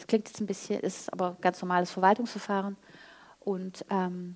Das 0.01 0.07
klingt 0.07 0.27
jetzt 0.29 0.41
ein 0.41 0.47
bisschen, 0.47 0.79
ist 0.79 1.13
aber 1.13 1.37
ganz 1.41 1.61
normales 1.61 1.91
Verwaltungsverfahren. 1.91 2.75
Und 3.39 3.85
ähm, 3.91 4.35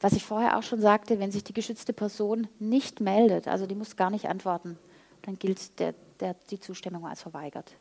was 0.00 0.14
ich 0.14 0.24
vorher 0.24 0.58
auch 0.58 0.64
schon 0.64 0.80
sagte, 0.80 1.20
wenn 1.20 1.30
sich 1.30 1.44
die 1.44 1.52
geschützte 1.52 1.92
Person 1.92 2.48
nicht 2.58 3.00
meldet, 3.00 3.46
also 3.46 3.68
die 3.68 3.76
muss 3.76 3.94
gar 3.94 4.10
nicht 4.10 4.28
antworten, 4.28 4.76
dann 5.22 5.38
gilt 5.38 5.78
der, 5.78 5.94
der, 6.18 6.34
die 6.50 6.58
Zustimmung 6.58 7.06
als 7.06 7.22
verweigert. 7.22 7.76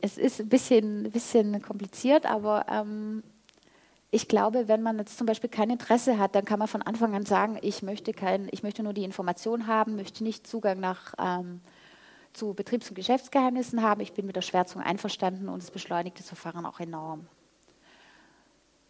Es 0.00 0.16
ist 0.16 0.40
ein 0.40 0.48
bisschen, 0.48 1.10
bisschen 1.10 1.60
kompliziert, 1.60 2.24
aber 2.24 2.66
ähm, 2.70 3.24
ich 4.10 4.28
glaube, 4.28 4.68
wenn 4.68 4.82
man 4.82 4.98
jetzt 4.98 5.18
zum 5.18 5.26
Beispiel 5.26 5.50
kein 5.50 5.70
Interesse 5.70 6.18
hat, 6.18 6.34
dann 6.34 6.44
kann 6.44 6.58
man 6.58 6.68
von 6.68 6.82
Anfang 6.82 7.14
an 7.14 7.26
sagen, 7.26 7.58
ich 7.60 7.82
möchte, 7.82 8.12
kein, 8.12 8.48
ich 8.52 8.62
möchte 8.62 8.82
nur 8.82 8.94
die 8.94 9.04
Information 9.04 9.66
haben, 9.66 9.96
möchte 9.96 10.24
nicht 10.24 10.46
Zugang 10.46 10.80
nach 10.80 11.14
ähm, 11.18 11.60
zu 12.32 12.54
Betriebs- 12.54 12.88
und 12.88 12.94
Geschäftsgeheimnissen 12.94 13.82
haben. 13.82 14.00
Ich 14.00 14.14
bin 14.14 14.24
mit 14.24 14.36
der 14.36 14.42
Schwärzung 14.42 14.80
einverstanden 14.80 15.48
und 15.48 15.62
es 15.62 15.70
beschleunigt 15.70 16.18
das 16.18 16.28
Verfahren 16.28 16.64
auch 16.64 16.80
enorm. 16.80 17.26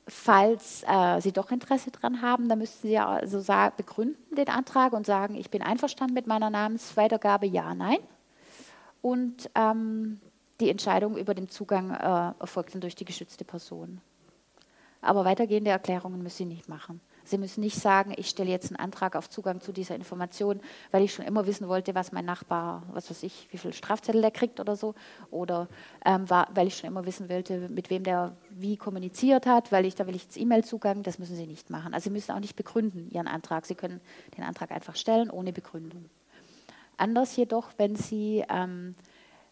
Falls 0.07 0.85
äh, 0.87 1.21
Sie 1.21 1.33
doch 1.33 1.51
Interesse 1.51 1.91
daran 1.91 2.23
haben, 2.23 2.49
dann 2.49 2.59
müssten 2.59 2.87
Sie 2.87 2.97
also 2.97 3.41
sagen, 3.41 3.75
begründen 3.77 4.37
den 4.37 4.49
Antrag 4.49 4.93
und 4.93 5.05
sagen, 5.05 5.35
ich 5.35 5.51
bin 5.51 5.63
einverstanden 5.63 6.15
mit 6.15 6.27
meiner 6.27 6.49
Namensweitergabe, 6.49 7.47
ja, 7.47 7.75
nein. 7.75 7.99
Und 9.03 9.51
ähm, 9.55 10.21
die 10.61 10.71
Entscheidung 10.71 11.17
über 11.17 11.35
den 11.35 11.49
Zugang 11.49 11.91
äh, 11.91 12.41
erfolgt 12.41 12.75
dann 12.75 12.81
durch 12.81 12.95
die 12.95 13.05
geschützte 13.05 13.45
Person. 13.45 14.01
Aber 15.01 15.25
weitergehende 15.25 15.71
Erklärungen 15.71 16.23
müssen 16.23 16.37
Sie 16.39 16.45
nicht 16.45 16.69
machen. 16.69 17.01
Sie 17.29 17.37
müssen 17.37 17.61
nicht 17.61 17.79
sagen, 17.79 18.15
ich 18.17 18.31
stelle 18.31 18.51
jetzt 18.51 18.71
einen 18.71 18.81
Antrag 18.81 19.15
auf 19.15 19.29
Zugang 19.29 19.61
zu 19.61 19.71
dieser 19.71 19.95
Information, 19.95 20.61
weil 20.91 21.05
ich 21.05 21.13
schon 21.13 21.27
immer 21.27 21.47
wissen 21.47 21.69
wollte, 21.69 21.95
was 21.95 22.11
mein 22.11 22.25
Nachbar, 22.25 22.83
was 22.93 23.11
weiß 23.11 23.23
ich, 23.23 23.49
wie 23.51 23.59
viel 23.59 23.75
Strafzettel 23.75 24.23
der 24.23 24.31
kriegt 24.31 24.61
oder 24.61 24.77
so. 24.77 24.95
Oder 25.31 25.69
ähm, 26.07 26.29
war, 26.31 26.49
weil 26.55 26.67
ich 26.67 26.79
schon 26.79 26.89
immer 26.89 27.05
wissen 27.05 27.29
wollte, 27.29 27.69
mit 27.69 27.91
wem 27.91 28.03
der 28.03 28.35
wie 28.49 28.79
kommuniziert 28.79 29.45
hat, 29.45 29.71
weil 29.73 29.85
ich 29.85 29.95
da 29.95 30.07
will 30.07 30.17
ich 30.17 30.25
jetzt 30.25 30.39
E-Mail-Zugang. 30.39 31.03
Das 31.03 31.19
müssen 31.19 31.37
Sie 31.37 31.47
nicht 31.47 31.69
machen. 31.69 31.93
Also 31.93 32.05
Sie 32.05 32.11
müssen 32.11 32.33
auch 32.33 32.41
nicht 32.41 32.57
begründen 32.57 33.11
Ihren 33.11 33.29
Antrag. 33.29 33.67
Sie 33.67 33.75
können 33.75 34.01
den 34.37 34.45
Antrag 34.45 34.71
einfach 34.71 34.97
stellen 34.97 35.29
ohne 35.29 35.53
Begründung. 35.53 36.07
Anders 36.97 37.37
jedoch, 37.37 37.71
wenn 37.77 37.95
Sie 37.95 38.43
ähm, 38.49 38.95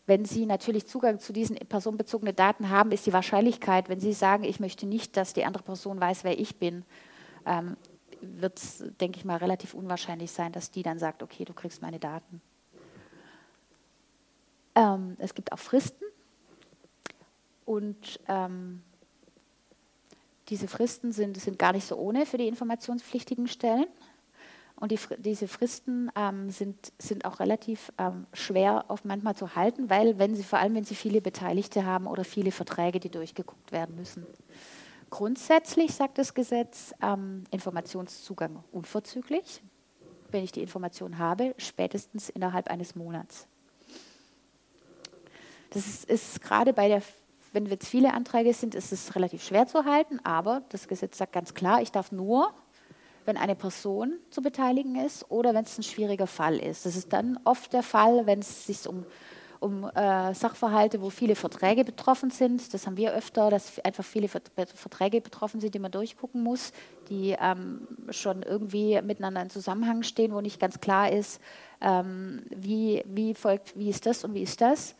wenn 0.07 0.25
Sie 0.25 0.47
natürlich 0.47 0.87
Zugang 0.87 1.19
zu 1.19 1.33
diesen 1.33 1.57
personenbezogenen 1.57 2.35
Daten 2.35 2.71
haben, 2.71 2.93
ist 2.93 3.07
die 3.07 3.13
Wahrscheinlichkeit, 3.13 3.89
wenn 3.89 4.01
Sie 4.01 4.13
sagen, 4.13 4.45
ich 4.45 4.61
möchte 4.61 4.87
nicht, 4.87 5.17
dass 5.17 5.33
die 5.33 5.45
andere 5.45 5.65
Person 5.65 6.01
weiß, 6.01 6.23
wer 6.23 6.39
ich 6.39 6.59
bin, 6.59 6.85
ähm, 7.45 7.77
wird 8.21 8.59
es, 8.59 8.85
denke 9.01 9.19
ich 9.19 9.25
mal, 9.25 9.37
relativ 9.37 9.75
unwahrscheinlich 9.75 10.31
sein, 10.31 10.53
dass 10.53 10.71
die 10.71 10.83
dann 10.83 10.99
sagt, 10.99 11.23
okay, 11.23 11.45
du 11.45 11.53
kriegst 11.53 11.83
meine 11.83 11.99
Daten. 11.99 12.41
Ähm, 14.75 15.17
es 15.19 15.35
gibt 15.35 15.53
auch 15.53 15.59
Fristen 15.59 16.05
und 17.65 18.21
ähm, 18.29 18.83
diese 20.49 20.69
Fristen 20.69 21.13
sind, 21.13 21.37
sind 21.41 21.59
gar 21.59 21.73
nicht 21.73 21.87
so 21.87 21.97
ohne 21.97 22.27
für 22.27 22.39
die 22.39 22.47
informationspflichtigen 22.47 23.49
Stellen. 23.49 23.87
Und 24.79 24.93
die, 24.93 24.99
diese 25.19 25.49
Fristen 25.49 26.11
ähm, 26.15 26.51
sind, 26.51 26.93
sind 26.99 27.25
auch 27.25 27.41
relativ 27.41 27.91
ähm, 27.97 28.27
schwer 28.35 28.85
auf 28.89 29.05
manchmal 29.05 29.35
zu 29.35 29.57
halten, 29.57 29.89
weil 29.89 30.19
wenn 30.19 30.35
sie, 30.35 30.45
vor 30.45 30.59
allem 30.59 30.75
wenn 30.75 30.85
sie 30.85 30.95
viele 30.95 31.23
Beteiligte 31.23 31.87
haben 31.87 32.07
oder 32.07 32.25
viele 32.25 32.53
Verträge, 32.53 33.01
die 33.01 33.09
durchgeguckt 33.09 33.73
werden 33.73 33.97
müssen. 33.97 34.27
Grundsätzlich 35.09 35.95
sagt 35.95 36.19
das 36.19 36.35
Gesetz 36.35 36.93
ähm, 37.01 37.45
Informationszugang 37.51 38.63
unverzüglich, 38.71 39.63
wenn 40.31 40.45
ich 40.45 40.53
die 40.53 40.63
Information 40.63 41.17
habe, 41.17 41.55
spätestens 41.57 42.29
innerhalb 42.29 42.69
eines 42.69 42.95
Monats. 42.95 43.47
Das 45.71 45.87
ist, 45.87 46.05
ist 46.05 46.43
gerade 46.43 46.75
bei 46.75 46.89
der, 46.89 47.03
wenn 47.53 47.65
jetzt 47.67 47.89
viele 47.89 48.13
Anträge 48.13 48.53
sind, 48.53 48.75
ist 48.75 48.93
es 48.93 49.15
relativ 49.15 49.43
schwer 49.43 49.67
zu 49.67 49.85
halten, 49.87 50.21
aber 50.23 50.63
das 50.69 50.87
Gesetz 50.87 51.17
sagt 51.17 51.33
ganz 51.33 51.55
klar, 51.55 51.81
ich 51.81 51.93
darf 51.93 52.13
nur, 52.13 52.53
wenn 53.27 53.37
eine 53.37 53.55
Person 53.55 54.15
zu 54.31 54.43
beteiligen 54.43 54.97
ist 54.97 55.31
oder 55.31 55.55
wenn 55.55 55.65
es 55.65 55.79
ein 55.79 55.83
schwieriger 55.83 56.27
Fall 56.27 56.59
ist. 56.59 56.87
Das 56.87 56.97
ist 56.97 57.13
dann 57.13 57.39
oft 57.45 57.73
der 57.73 57.83
Fall, 57.83 58.27
wenn 58.27 58.41
es 58.41 58.67
sich 58.67 58.89
um 58.89 59.05
um 59.61 59.85
äh, 59.85 60.35
Sachverhalte, 60.35 61.01
wo 61.01 61.11
viele 61.11 61.35
Verträge 61.35 61.85
betroffen 61.85 62.31
sind. 62.31 62.73
Das 62.75 62.87
haben 62.87 62.97
wir 62.97 63.13
öfter, 63.13 63.51
dass 63.51 63.79
einfach 63.81 64.05
viele 64.05 64.29
Verträge 64.29 65.21
betroffen 65.21 65.61
sind, 65.61 65.75
die 65.75 65.79
man 65.79 65.91
durchgucken 65.91 66.43
muss, 66.43 66.73
die 67.09 67.37
ähm, 67.41 67.87
schon 68.11 68.43
irgendwie 68.43 69.01
miteinander 69.03 69.43
in 69.43 69.51
Zusammenhang 69.51 70.03
stehen, 70.03 70.33
wo 70.33 70.41
nicht 70.41 70.61
ganz 70.61 70.81
klar 70.81 71.11
ist, 71.11 71.41
ähm, 71.81 72.43
wie, 72.55 73.03
wie, 73.07 73.35
folgt, 73.35 73.77
wie 73.79 73.91
ist 73.91 74.07
das 74.07 74.25
und 74.25 74.35
wie 74.35 74.43
ist 74.43 74.61
das. 74.61 74.95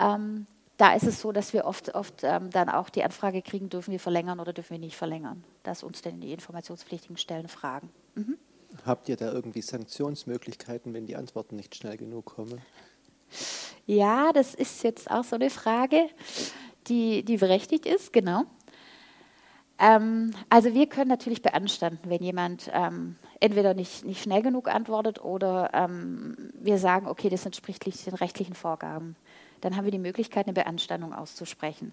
Ähm, 0.00 0.46
da 0.76 0.94
ist 0.94 1.04
es 1.04 1.20
so, 1.20 1.32
dass 1.32 1.52
wir 1.52 1.64
oft, 1.64 1.94
oft 1.94 2.22
ähm, 2.22 2.50
dann 2.50 2.68
auch 2.68 2.90
die 2.90 3.02
Anfrage 3.02 3.42
kriegen, 3.42 3.68
dürfen 3.68 3.92
wir 3.92 4.00
verlängern 4.00 4.40
oder 4.40 4.52
dürfen 4.52 4.72
wir 4.72 4.78
nicht 4.78 4.96
verlängern, 4.96 5.44
dass 5.62 5.82
uns 5.82 6.02
denn 6.02 6.20
die 6.20 6.32
informationspflichtigen 6.32 7.16
Stellen 7.16 7.48
fragen. 7.48 7.90
Mhm. 8.14 8.36
Habt 8.84 9.08
ihr 9.08 9.16
da 9.16 9.32
irgendwie 9.32 9.62
Sanktionsmöglichkeiten, 9.62 10.92
wenn 10.92 11.06
die 11.06 11.16
Antworten 11.16 11.56
nicht 11.56 11.74
schnell 11.74 11.96
genug 11.96 12.26
kommen? 12.26 12.60
Ja, 13.86 14.32
das 14.32 14.54
ist 14.54 14.82
jetzt 14.82 15.10
auch 15.10 15.24
so 15.24 15.36
eine 15.36 15.50
Frage, 15.50 16.08
die, 16.88 17.24
die 17.24 17.38
berechtigt 17.38 17.86
ist, 17.86 18.12
genau. 18.12 18.44
Ähm, 19.78 20.32
also 20.48 20.74
wir 20.74 20.88
können 20.88 21.08
natürlich 21.08 21.42
beanstanden, 21.42 22.08
wenn 22.08 22.22
jemand 22.22 22.70
ähm, 22.72 23.16
entweder 23.40 23.74
nicht, 23.74 24.04
nicht 24.04 24.22
schnell 24.22 24.42
genug 24.42 24.68
antwortet 24.68 25.22
oder 25.22 25.70
ähm, 25.72 26.52
wir 26.54 26.78
sagen, 26.78 27.06
okay, 27.06 27.28
das 27.28 27.44
entspricht 27.44 27.84
den 27.84 28.14
rechtlichen 28.14 28.54
Vorgaben. 28.54 29.16
Dann 29.60 29.76
haben 29.76 29.84
wir 29.84 29.92
die 29.92 29.98
Möglichkeit, 29.98 30.46
eine 30.46 30.54
Beanstandung 30.54 31.12
auszusprechen. 31.12 31.92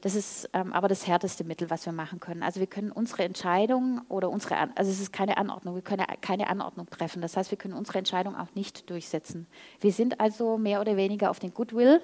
Das 0.00 0.14
ist 0.14 0.50
ähm, 0.52 0.72
aber 0.72 0.88
das 0.88 1.06
härteste 1.06 1.44
Mittel, 1.44 1.70
was 1.70 1.86
wir 1.86 1.92
machen 1.92 2.20
können. 2.20 2.42
Also 2.42 2.60
wir 2.60 2.66
können 2.66 2.92
unsere 2.92 3.24
Entscheidung 3.24 4.02
oder 4.08 4.28
unsere, 4.28 4.56
also 4.76 4.90
es 4.90 5.00
ist 5.00 5.12
keine 5.12 5.38
Anordnung, 5.38 5.74
wir 5.74 5.82
können 5.82 6.04
keine 6.20 6.48
Anordnung 6.48 6.90
treffen. 6.90 7.22
Das 7.22 7.36
heißt, 7.36 7.50
wir 7.50 7.58
können 7.58 7.74
unsere 7.74 7.98
Entscheidung 7.98 8.36
auch 8.36 8.54
nicht 8.54 8.90
durchsetzen. 8.90 9.46
Wir 9.80 9.92
sind 9.92 10.20
also 10.20 10.58
mehr 10.58 10.80
oder 10.80 10.96
weniger 10.96 11.30
auf 11.30 11.38
den 11.38 11.54
Goodwill 11.54 12.02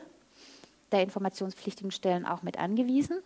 der 0.93 1.03
informationspflichtigen 1.03 1.91
Stellen 1.91 2.27
auch 2.27 2.43
mit 2.43 2.59
angewiesen. 2.59 3.19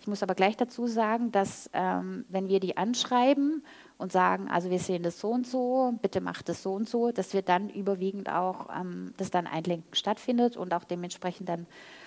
Ich 0.00 0.08
muss 0.08 0.22
aber 0.22 0.34
gleich 0.34 0.56
dazu 0.56 0.86
sagen, 0.86 1.30
dass 1.30 1.70
ähm, 1.72 2.24
wenn 2.28 2.48
wir 2.48 2.58
die 2.58 2.76
anschreiben 2.76 3.62
und 4.02 4.10
sagen, 4.10 4.48
also 4.50 4.68
wir 4.68 4.80
sehen 4.80 5.04
das 5.04 5.20
so 5.20 5.30
und 5.30 5.46
so, 5.46 5.94
bitte 6.02 6.20
macht 6.20 6.48
das 6.48 6.62
so 6.62 6.74
und 6.74 6.88
so, 6.88 7.12
dass 7.12 7.32
wir 7.34 7.42
dann 7.42 7.70
überwiegend 7.70 8.28
auch, 8.28 8.68
ähm, 8.76 9.14
dass 9.16 9.30
dann 9.30 9.46
Einlenken 9.46 9.94
stattfindet 9.94 10.56
und 10.56 10.74
auch 10.74 10.82
dementsprechend 10.82 11.48
dann 11.48 11.66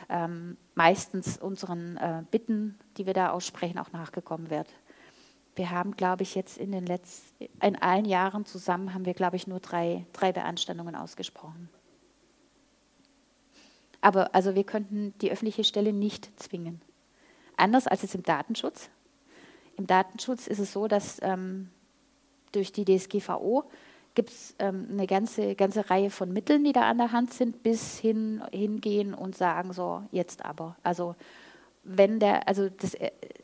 ähm, 0.09 0.57
meistens 0.75 1.37
unseren 1.37 1.95
äh, 1.95 2.23
Bitten, 2.29 2.77
die 2.97 3.05
wir 3.05 3.13
da 3.13 3.29
aussprechen, 3.29 3.79
auch 3.79 3.93
nachgekommen 3.93 4.49
wird. 4.49 4.67
Wir 5.55 5.71
haben, 5.71 5.95
glaube 5.95 6.23
ich, 6.23 6.35
jetzt 6.35 6.57
in 6.57 6.73
den 6.73 6.85
letzten, 6.85 7.45
in 7.61 7.81
allen 7.81 8.03
Jahren 8.03 8.45
zusammen 8.45 8.93
haben 8.93 9.05
wir, 9.05 9.13
glaube 9.13 9.37
ich, 9.37 9.47
nur 9.47 9.61
drei, 9.61 10.05
drei 10.11 10.33
Beanstandungen 10.33 10.95
ausgesprochen. 10.95 11.69
Aber 14.01 14.35
also 14.35 14.53
wir 14.53 14.65
könnten 14.65 15.13
die 15.21 15.31
öffentliche 15.31 15.63
Stelle 15.63 15.93
nicht 15.93 16.29
zwingen. 16.35 16.81
Anders 17.55 17.87
als 17.87 18.01
jetzt 18.01 18.15
im 18.15 18.23
Datenschutz. 18.23 18.89
Im 19.77 19.87
Datenschutz 19.87 20.47
ist 20.47 20.59
es 20.59 20.73
so, 20.73 20.89
dass 20.89 21.21
ähm, 21.21 21.69
durch 22.55 22.71
die 22.71 22.85
DSGVO 22.85 23.65
gibt 24.15 24.29
es 24.29 24.55
ähm, 24.59 24.87
eine 24.91 25.07
ganze, 25.07 25.55
ganze 25.55 25.89
Reihe 25.89 26.09
von 26.09 26.31
Mitteln, 26.31 26.63
die 26.63 26.71
da 26.71 26.89
an 26.89 26.97
der 26.97 27.11
Hand 27.11 27.33
sind, 27.33 27.61
bis 27.63 27.99
hin 27.99 28.41
hingehen 28.51 29.13
und 29.13 29.35
sagen, 29.35 29.73
so, 29.73 30.03
jetzt 30.11 30.43
aber. 30.45 30.77
Also 30.83 31.15
wenn 31.83 32.19
der, 32.19 32.47
also 32.47 32.67
das, 32.69 32.95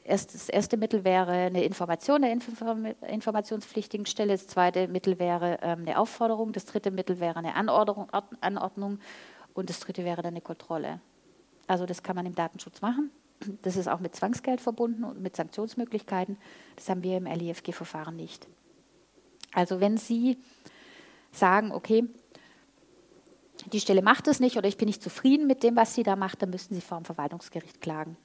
erst, 0.03 0.33
das 0.33 0.49
erste 0.49 0.77
Mittel 0.77 1.03
wäre 1.03 1.31
eine 1.31 1.63
Information 1.63 2.23
der 2.23 2.31
informationspflichtigen 2.31 4.07
Stelle, 4.07 4.31
das 4.31 4.47
zweite 4.47 4.87
Mittel 4.87 5.19
wäre 5.19 5.59
ähm, 5.61 5.81
eine 5.81 5.99
Aufforderung, 5.99 6.51
das 6.51 6.65
dritte 6.65 6.89
Mittel 6.89 7.19
wäre 7.19 7.37
eine 7.37 7.53
Anordnung, 7.53 8.07
Anordnung 8.41 8.99
und 9.53 9.69
das 9.69 9.79
dritte 9.79 10.03
wäre 10.03 10.23
dann 10.23 10.33
eine 10.33 10.41
Kontrolle. 10.41 11.01
Also 11.67 11.85
das 11.85 12.01
kann 12.01 12.15
man 12.15 12.25
im 12.25 12.33
Datenschutz 12.33 12.81
machen. 12.81 13.11
Das 13.61 13.75
ist 13.75 13.87
auch 13.87 13.99
mit 13.99 14.15
Zwangsgeld 14.15 14.61
verbunden 14.61 15.03
und 15.03 15.21
mit 15.21 15.35
Sanktionsmöglichkeiten. 15.35 16.37
Das 16.75 16.89
haben 16.89 17.03
wir 17.03 17.17
im 17.17 17.25
LIFG-Verfahren 17.25 18.15
nicht. 18.15 18.47
Also 19.53 19.79
wenn 19.79 19.97
Sie 19.97 20.37
sagen, 21.31 21.71
okay, 21.71 22.07
die 23.71 23.79
Stelle 23.79 24.01
macht 24.01 24.27
es 24.27 24.39
nicht 24.39 24.57
oder 24.57 24.67
ich 24.67 24.77
bin 24.77 24.87
nicht 24.87 25.03
zufrieden 25.03 25.47
mit 25.47 25.63
dem, 25.63 25.75
was 25.75 25.93
sie 25.93 26.03
da 26.03 26.15
macht, 26.15 26.41
dann 26.41 26.49
müssen 26.49 26.73
Sie 26.73 26.81
vor 26.81 26.99
dem 26.99 27.05
Verwaltungsgericht 27.05 27.79
klagen. 27.81 28.17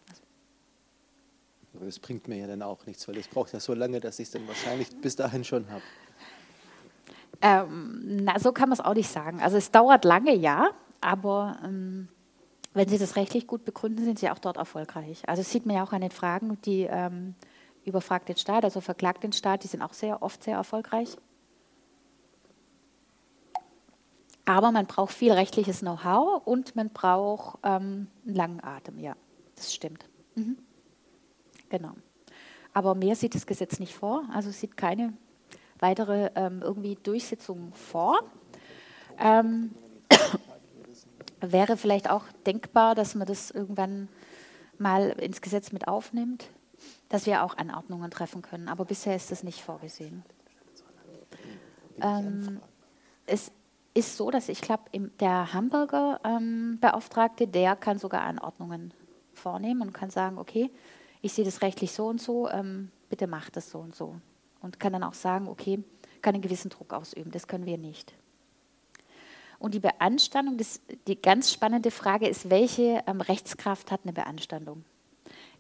Aber 1.75 1.85
das 1.85 1.99
bringt 1.99 2.27
mir 2.27 2.39
ja 2.39 2.47
dann 2.47 2.63
auch 2.63 2.87
nichts, 2.87 3.07
weil 3.07 3.19
es 3.19 3.29
braucht 3.29 3.53
ja 3.53 3.61
so 3.61 3.75
lange, 3.75 4.01
dass 4.01 4.19
ich 4.19 4.29
es 4.29 4.31
dann 4.33 4.49
wahrscheinlich 4.49 4.89
bis 4.97 5.15
dahin 5.15 5.45
schon 5.45 5.69
habe. 5.71 5.83
Ähm, 7.43 8.25
na, 8.25 8.39
so 8.39 8.53
kann 8.53 8.71
man 8.71 8.79
es 8.79 8.85
auch 8.85 8.95
nicht 8.95 9.11
sagen. 9.11 9.43
Also 9.43 9.59
es 9.59 9.71
dauert 9.71 10.07
lange, 10.07 10.35
ja, 10.35 10.71
aber 11.03 11.59
ähm, 11.63 12.09
wenn 12.73 12.89
Sie 12.89 12.97
das 12.97 13.17
rechtlich 13.17 13.47
gut 13.47 13.67
begründen, 13.67 14.05
sind 14.05 14.19
Sie 14.19 14.31
auch 14.31 14.39
dort 14.39 14.57
erfolgreich. 14.57 15.23
Also 15.29 15.43
das 15.43 15.51
sieht 15.51 15.67
man 15.67 15.77
ja 15.77 15.85
auch 15.85 15.93
an 15.93 16.01
den 16.01 16.11
Fragen, 16.11 16.59
die 16.63 16.87
ähm, 16.91 17.35
überfragt 17.87 18.29
den 18.29 18.37
Staat, 18.37 18.65
also 18.65 18.81
verklagt 18.81 19.23
den 19.23 19.33
Staat, 19.33 19.63
die 19.65 19.69
sind 19.69 19.83
auch 19.83 19.93
sehr 19.93 20.23
oft 20.23 20.43
sehr 20.43 20.57
erfolgreich. 20.57 21.17
Aber 24.45 24.71
man 24.71 24.87
braucht 24.87 25.13
viel 25.13 25.33
rechtliches 25.33 25.81
Know-how 25.81 26.47
und 26.47 26.77
man 26.77 26.91
braucht 26.91 27.59
ähm, 27.65 28.09
einen 28.25 28.35
langen 28.35 28.63
Atem, 28.63 28.99
ja, 28.99 29.17
das 29.57 29.75
stimmt. 29.75 30.09
Mhm. 30.35 30.59
Genau. 31.69 31.93
Aber 32.73 32.95
mehr 32.95 33.17
sieht 33.17 33.35
das 33.35 33.47
Gesetz 33.47 33.81
nicht 33.81 33.95
vor, 33.95 34.25
also 34.33 34.51
sieht 34.51 34.77
keine 34.77 35.15
weitere 35.79 36.31
ähm, 36.35 36.63
irgendwie 36.63 36.97
Durchsetzung 36.97 37.73
vor. 37.73 38.21
Ähm, 39.19 39.75
wäre 41.41 41.77
vielleicht 41.77 42.11
auch 42.11 42.25
denkbar, 42.47 42.95
dass 42.95 43.15
man 43.15 43.27
das 43.27 43.51
irgendwann 43.51 44.09
mal 44.79 45.11
ins 45.11 45.41
Gesetz 45.41 45.73
mit 45.73 45.89
aufnimmt, 45.89 46.51
dass 47.09 47.27
wir 47.27 47.45
auch 47.45 47.57
Anordnungen 47.57 48.11
treffen 48.11 48.43
können. 48.43 48.69
Aber 48.69 48.85
bisher 48.85 49.15
ist 49.15 49.31
das 49.31 49.43
nicht 49.43 49.63
vorgesehen. 49.63 50.25
Ähm, 52.01 52.61
es 53.27 53.51
ist 53.95 54.17
so, 54.17 54.31
dass 54.31 54.49
ich 54.49 54.61
glaube, 54.61 54.85
der 55.21 55.53
Hamburger 55.53 56.21
ähm, 56.25 56.79
Beauftragte, 56.81 57.49
der 57.49 57.77
kann 57.77 57.99
sogar 57.99 58.23
Anordnungen 58.23 58.93
vornehmen 59.33 59.83
und 59.83 59.93
kann 59.93 60.11
sagen, 60.11 60.39
okay, 60.39 60.71
ich 61.23 61.33
sehe 61.33 61.45
das 61.45 61.63
rechtlich 61.63 61.93
so 61.93 62.07
und 62.07 62.21
so, 62.21 62.49
ähm, 62.49 62.91
bitte 63.09 63.27
macht 63.27 63.57
das 63.57 63.71
so 63.71 63.79
und 63.79 63.95
so. 63.95 64.17
Und 64.61 64.81
kann 64.81 64.93
dann 64.93 65.03
auch 65.03 65.15
sagen, 65.15 65.49
okay, 65.49 65.83
kann 66.23 66.35
einen 66.35 66.43
gewissen 66.43 66.71
Druck 66.71 66.93
ausüben. 66.93 67.31
Das 67.31 67.47
können 67.47 67.67
wir 67.67 67.79
nicht. 67.79 68.15
Und 69.59 69.75
die 69.75 69.81
Beanstandung, 69.81 70.59
das, 70.59 70.81
die 71.07 71.21
ganz 71.21 71.53
spannende 71.53 71.91
Frage 71.91 72.29
ist, 72.29 72.51
welche 72.51 73.03
ähm, 73.07 73.21
Rechtskraft 73.21 73.91
hat 73.91 74.01
eine 74.05 74.13
Beanstandung? 74.13 74.85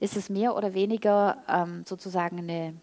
Ist 0.00 0.16
es 0.16 0.28
mehr 0.28 0.54
oder 0.54 0.74
weniger 0.74 1.42
ähm, 1.48 1.84
sozusagen 1.86 2.38
eine 2.38 2.74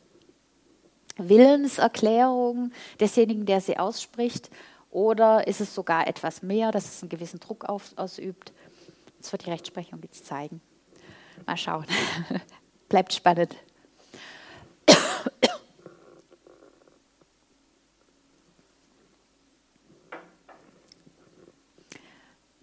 Willenserklärung 1.18 2.72
desjenigen, 3.00 3.46
der 3.46 3.62
sie 3.62 3.78
ausspricht? 3.78 4.50
Oder 4.90 5.48
ist 5.48 5.62
es 5.62 5.74
sogar 5.74 6.08
etwas 6.08 6.44
mehr, 6.44 6.72
dass 6.72 6.86
es 6.86 7.02
einen 7.02 7.10
gewissen 7.10 7.40
Druck 7.40 7.66
auf, 7.66 7.92
ausübt? 7.96 8.54
Das 9.20 9.32
wird 9.32 9.46
die 9.46 9.50
Rechtsprechung 9.50 10.00
jetzt 10.04 10.26
zeigen. 10.26 10.62
Mal 11.46 11.58
schauen. 11.58 11.86
Bleibt 12.90 13.14
spannend. 13.14 13.56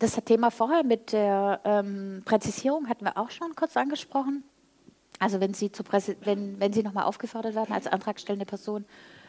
Das 0.01 0.14
Thema 0.24 0.51
vorher 0.51 0.82
mit 0.82 1.12
der 1.12 1.61
ähm, 1.62 2.22
Präzisierung 2.24 2.88
hatten 2.88 3.05
wir 3.05 3.18
auch 3.18 3.28
schon 3.28 3.55
kurz 3.55 3.76
angesprochen. 3.76 4.44
Also 5.18 5.40
wenn 5.40 5.53
Sie, 5.53 5.70
zu 5.70 5.84
wenn, 6.22 6.59
wenn 6.59 6.72
Sie 6.72 6.82
nochmal 6.82 7.05
aufgefordert 7.05 7.55
werden 7.55 7.74
als 7.74 7.86
antragstellende 7.86 8.46
Person, 8.46 8.86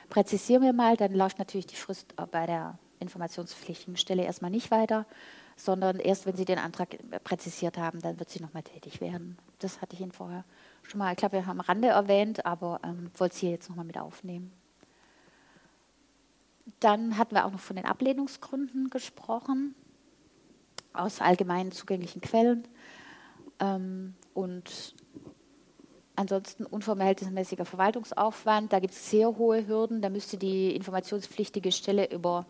präzisieren 0.09 0.63
wir 0.63 0.72
mal, 0.72 0.95
dann 0.95 1.13
läuft 1.13 1.39
natürlich 1.39 1.67
die 1.67 1.76
Frist 1.76 2.15
bei 2.32 2.45
der 2.45 2.80
informationspflichtigen 3.01 3.97
Stelle 3.97 4.24
erstmal 4.24 4.49
nicht 4.49 4.72
weiter, 4.72 5.05
sondern 5.57 5.99
erst 5.99 6.26
wenn 6.26 6.38
Sie 6.38 6.45
den 6.45 6.57
Antrag 6.57 6.97
präzisiert 7.26 7.78
haben, 7.78 7.99
dann 8.01 8.17
wird 8.17 8.30
sie 8.30 8.41
nochmal 8.41 8.63
tätig 8.63 9.01
werden. 9.01 9.38
Das 9.59 9.82
hatte 9.82 9.95
ich 9.95 10.01
Ihnen 10.01 10.13
vorher 10.13 10.46
schon 10.83 11.00
mal, 11.00 11.12
ich 11.12 11.17
glaube, 11.17 11.33
wir 11.33 11.47
haben 11.47 11.59
am 11.59 11.66
Rande 11.66 11.89
erwähnt, 11.89 12.46
aber 12.46 12.79
ähm, 12.86 13.12
wollte 13.17 13.36
Sie 13.36 13.50
jetzt 13.50 13.67
nochmal 13.67 13.86
mit 13.86 13.97
aufnehmen. 13.97 14.54
Dann 16.79 17.17
hatten 17.17 17.36
wir 17.36 17.46
auch 17.46 17.51
noch 17.51 17.59
von 17.59 17.75
den 17.75 17.86
Ablehnungsgründen 17.86 18.89
gesprochen 18.89 19.75
aus 20.93 21.22
allgemein 21.22 21.72
zugänglichen 21.72 22.22
Quellen. 22.22 22.68
Ähm, 23.59 24.16
und 24.34 24.96
ansonsten 26.16 26.66
unverhältnismäßiger 26.66 27.66
Verwaltungsaufwand. 27.66 28.72
Da 28.72 28.80
gibt 28.80 28.93
es 28.93 29.09
sehr 29.09 29.38
hohe 29.38 29.68
Hürden. 29.68 30.01
Da 30.01 30.09
müsste 30.09 30.38
die 30.38 30.76
informationspflichtige 30.76 31.72
Stelle 31.72 32.09
über, 32.12 32.46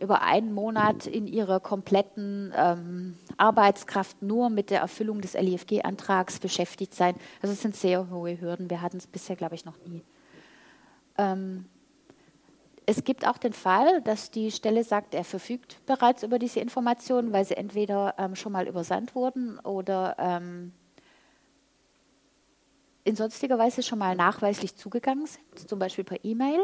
über 0.00 0.22
einen 0.22 0.52
Monat 0.52 1.06
in 1.06 1.26
ihrer 1.26 1.60
kompletten 1.60 2.52
ähm, 2.56 3.16
Arbeitskraft 3.36 4.22
nur 4.22 4.50
mit 4.50 4.70
der 4.70 4.80
Erfüllung 4.80 5.20
des 5.20 5.34
LIFG-Antrags 5.34 6.38
beschäftigt 6.38 6.94
sein. 6.94 7.14
Also 7.42 7.52
es 7.52 7.62
sind 7.62 7.76
sehr 7.76 8.10
hohe 8.10 8.40
Hürden. 8.40 8.70
Wir 8.70 8.82
hatten 8.82 8.98
es 8.98 9.06
bisher, 9.06 9.36
glaube 9.36 9.54
ich, 9.54 9.64
noch 9.64 9.78
nie. 9.86 10.02
Ähm, 11.16 11.66
es 12.86 13.04
gibt 13.04 13.26
auch 13.26 13.38
den 13.38 13.52
Fall, 13.52 14.02
dass 14.02 14.30
die 14.30 14.50
Stelle 14.50 14.84
sagt, 14.84 15.14
er 15.14 15.24
verfügt 15.24 15.84
bereits 15.86 16.22
über 16.22 16.38
diese 16.38 16.60
Informationen, 16.60 17.32
weil 17.32 17.44
sie 17.44 17.56
entweder 17.56 18.14
ähm, 18.18 18.36
schon 18.36 18.52
mal 18.52 18.68
übersandt 18.68 19.14
wurden 19.14 19.58
oder 19.60 20.16
ähm, 20.18 20.72
in 23.04 23.16
sonstiger 23.16 23.58
Weise 23.58 23.82
schon 23.82 23.98
mal 23.98 24.16
nachweislich 24.16 24.76
zugegangen 24.76 25.26
sind, 25.26 25.68
zum 25.68 25.78
Beispiel 25.78 26.04
per 26.04 26.24
E-Mail. 26.24 26.60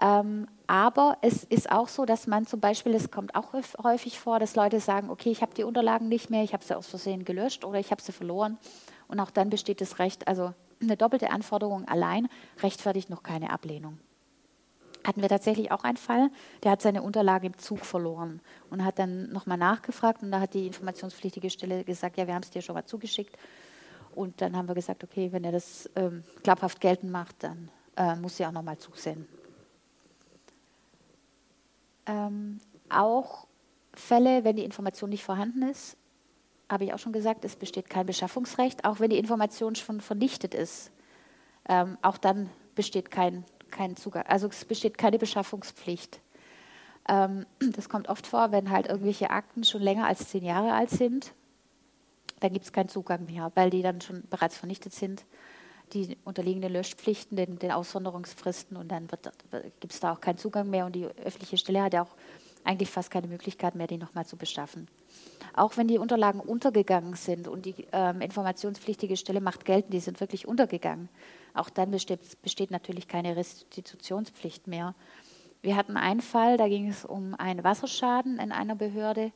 Ähm, 0.00 0.46
aber 0.66 1.18
es 1.22 1.44
ist 1.44 1.70
auch 1.70 1.88
so, 1.88 2.04
dass 2.04 2.26
man 2.26 2.46
zum 2.46 2.60
Beispiel, 2.60 2.94
es 2.94 3.10
kommt 3.10 3.34
auch 3.34 3.52
häufig 3.82 4.18
vor, 4.18 4.38
dass 4.38 4.56
Leute 4.56 4.80
sagen, 4.80 5.10
okay, 5.10 5.30
ich 5.30 5.42
habe 5.42 5.54
die 5.54 5.64
Unterlagen 5.64 6.08
nicht 6.08 6.28
mehr, 6.28 6.42
ich 6.42 6.52
habe 6.52 6.64
sie 6.64 6.76
aus 6.76 6.86
Versehen 6.86 7.24
gelöscht 7.24 7.64
oder 7.64 7.78
ich 7.78 7.90
habe 7.90 8.02
sie 8.02 8.12
verloren. 8.12 8.58
Und 9.08 9.20
auch 9.20 9.30
dann 9.30 9.48
besteht 9.48 9.80
das 9.80 9.98
Recht, 9.98 10.28
also 10.28 10.52
eine 10.82 10.96
doppelte 10.96 11.30
Anforderung 11.30 11.86
allein 11.88 12.28
rechtfertigt 12.62 13.08
noch 13.08 13.22
keine 13.22 13.50
Ablehnung. 13.50 13.98
Hatten 15.06 15.22
wir 15.22 15.28
tatsächlich 15.28 15.70
auch 15.70 15.84
einen 15.84 15.96
Fall, 15.96 16.30
der 16.62 16.72
hat 16.72 16.82
seine 16.82 17.02
Unterlage 17.02 17.46
im 17.46 17.56
Zug 17.58 17.84
verloren 17.84 18.40
und 18.70 18.84
hat 18.84 18.98
dann 18.98 19.30
nochmal 19.32 19.58
nachgefragt 19.58 20.22
und 20.22 20.30
da 20.30 20.40
hat 20.40 20.54
die 20.54 20.66
informationspflichtige 20.66 21.50
Stelle 21.50 21.84
gesagt, 21.84 22.16
ja, 22.16 22.26
wir 22.26 22.34
haben 22.34 22.42
es 22.42 22.50
dir 22.50 22.62
schon 22.62 22.74
mal 22.74 22.84
zugeschickt. 22.84 23.36
Und 24.14 24.40
dann 24.40 24.56
haben 24.56 24.66
wir 24.66 24.74
gesagt, 24.74 25.04
okay, 25.04 25.30
wenn 25.30 25.44
er 25.44 25.52
das 25.52 25.90
ähm, 25.94 26.24
glaubhaft 26.42 26.80
geltend 26.80 27.12
macht, 27.12 27.36
dann 27.42 27.70
äh, 27.96 28.16
muss 28.16 28.38
sie 28.38 28.46
auch 28.46 28.52
nochmal 28.52 28.78
zusenden. 28.78 29.28
Ähm, 32.06 32.58
auch 32.88 33.46
Fälle, 33.92 34.42
wenn 34.44 34.56
die 34.56 34.64
Information 34.64 35.10
nicht 35.10 35.22
vorhanden 35.22 35.62
ist, 35.62 35.96
habe 36.70 36.84
ich 36.84 36.94
auch 36.94 36.98
schon 36.98 37.12
gesagt, 37.12 37.44
es 37.44 37.56
besteht 37.56 37.90
kein 37.90 38.06
Beschaffungsrecht, 38.06 38.84
auch 38.84 39.00
wenn 39.00 39.10
die 39.10 39.18
Information 39.18 39.74
schon 39.74 40.00
vernichtet 40.00 40.54
ist. 40.54 40.90
Ähm, 41.68 41.98
auch 42.02 42.16
dann 42.16 42.48
besteht 42.74 43.10
kein 43.10 43.44
keinen 43.76 43.96
Zugang, 43.96 44.24
also 44.26 44.48
es 44.48 44.64
besteht 44.64 44.98
keine 44.98 45.18
Beschaffungspflicht. 45.18 46.20
Ähm, 47.08 47.46
das 47.72 47.88
kommt 47.88 48.08
oft 48.08 48.26
vor, 48.26 48.52
wenn 48.52 48.70
halt 48.70 48.86
irgendwelche 48.86 49.30
Akten 49.30 49.64
schon 49.64 49.82
länger 49.82 50.06
als 50.06 50.28
zehn 50.28 50.44
Jahre 50.44 50.72
alt 50.72 50.90
sind, 50.90 51.32
dann 52.40 52.52
gibt 52.52 52.64
es 52.64 52.72
keinen 52.72 52.88
Zugang 52.88 53.24
mehr, 53.26 53.50
weil 53.54 53.70
die 53.70 53.82
dann 53.82 54.00
schon 54.00 54.22
bereits 54.28 54.56
vernichtet 54.56 54.92
sind. 54.92 55.24
Die 55.92 56.18
unterliegen 56.24 56.60
den 56.60 56.72
Löschpflichten, 56.72 57.36
den, 57.36 57.58
den 57.60 57.70
Aussonderungsfristen 57.70 58.76
und 58.76 58.88
dann 58.88 59.06
gibt 59.78 59.92
es 59.92 60.00
da 60.00 60.12
auch 60.12 60.20
keinen 60.20 60.36
Zugang 60.36 60.68
mehr 60.68 60.84
und 60.84 60.96
die 60.96 61.06
öffentliche 61.06 61.56
Stelle 61.56 61.82
hat 61.82 61.94
ja 61.94 62.02
auch 62.02 62.16
eigentlich 62.64 62.90
fast 62.90 63.10
keine 63.10 63.28
Möglichkeit 63.28 63.76
mehr, 63.76 63.86
die 63.86 63.96
nochmal 63.96 64.26
zu 64.26 64.36
beschaffen. 64.36 64.88
Auch 65.54 65.76
wenn 65.76 65.86
die 65.86 65.98
Unterlagen 65.98 66.40
untergegangen 66.40 67.14
sind 67.14 67.46
und 67.46 67.64
die 67.64 67.86
ähm, 67.92 68.20
informationspflichtige 68.20 69.16
Stelle 69.16 69.40
macht 69.40 69.64
geltend, 69.64 69.94
die 69.94 70.00
sind 70.00 70.20
wirklich 70.20 70.48
untergegangen, 70.48 71.08
auch 71.56 71.70
dann 71.70 71.90
besteht, 71.90 72.20
besteht 72.42 72.70
natürlich 72.70 73.08
keine 73.08 73.36
Restitutionspflicht 73.36 74.66
mehr. 74.66 74.94
Wir 75.62 75.76
hatten 75.76 75.96
einen 75.96 76.20
Fall, 76.20 76.56
da 76.56 76.68
ging 76.68 76.88
es 76.88 77.04
um 77.04 77.34
einen 77.34 77.64
Wasserschaden 77.64 78.38
in 78.38 78.52
einer 78.52 78.76
Behörde 78.76 79.32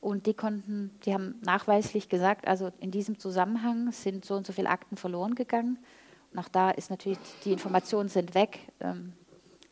und 0.00 0.26
die 0.26 0.34
konnten, 0.34 0.90
die 1.04 1.14
haben 1.14 1.36
nachweislich 1.42 2.08
gesagt, 2.08 2.48
also 2.48 2.70
in 2.80 2.90
diesem 2.90 3.18
Zusammenhang 3.18 3.92
sind 3.92 4.24
so 4.24 4.34
und 4.34 4.46
so 4.46 4.52
viele 4.52 4.68
Akten 4.68 4.96
verloren 4.96 5.34
gegangen. 5.34 5.78
Und 6.32 6.40
auch 6.40 6.48
da 6.48 6.70
ist 6.70 6.90
natürlich, 6.90 7.18
die 7.44 7.52
Informationen 7.52 8.08
sind 8.08 8.34
weg 8.34 8.58
ähm, 8.80 9.12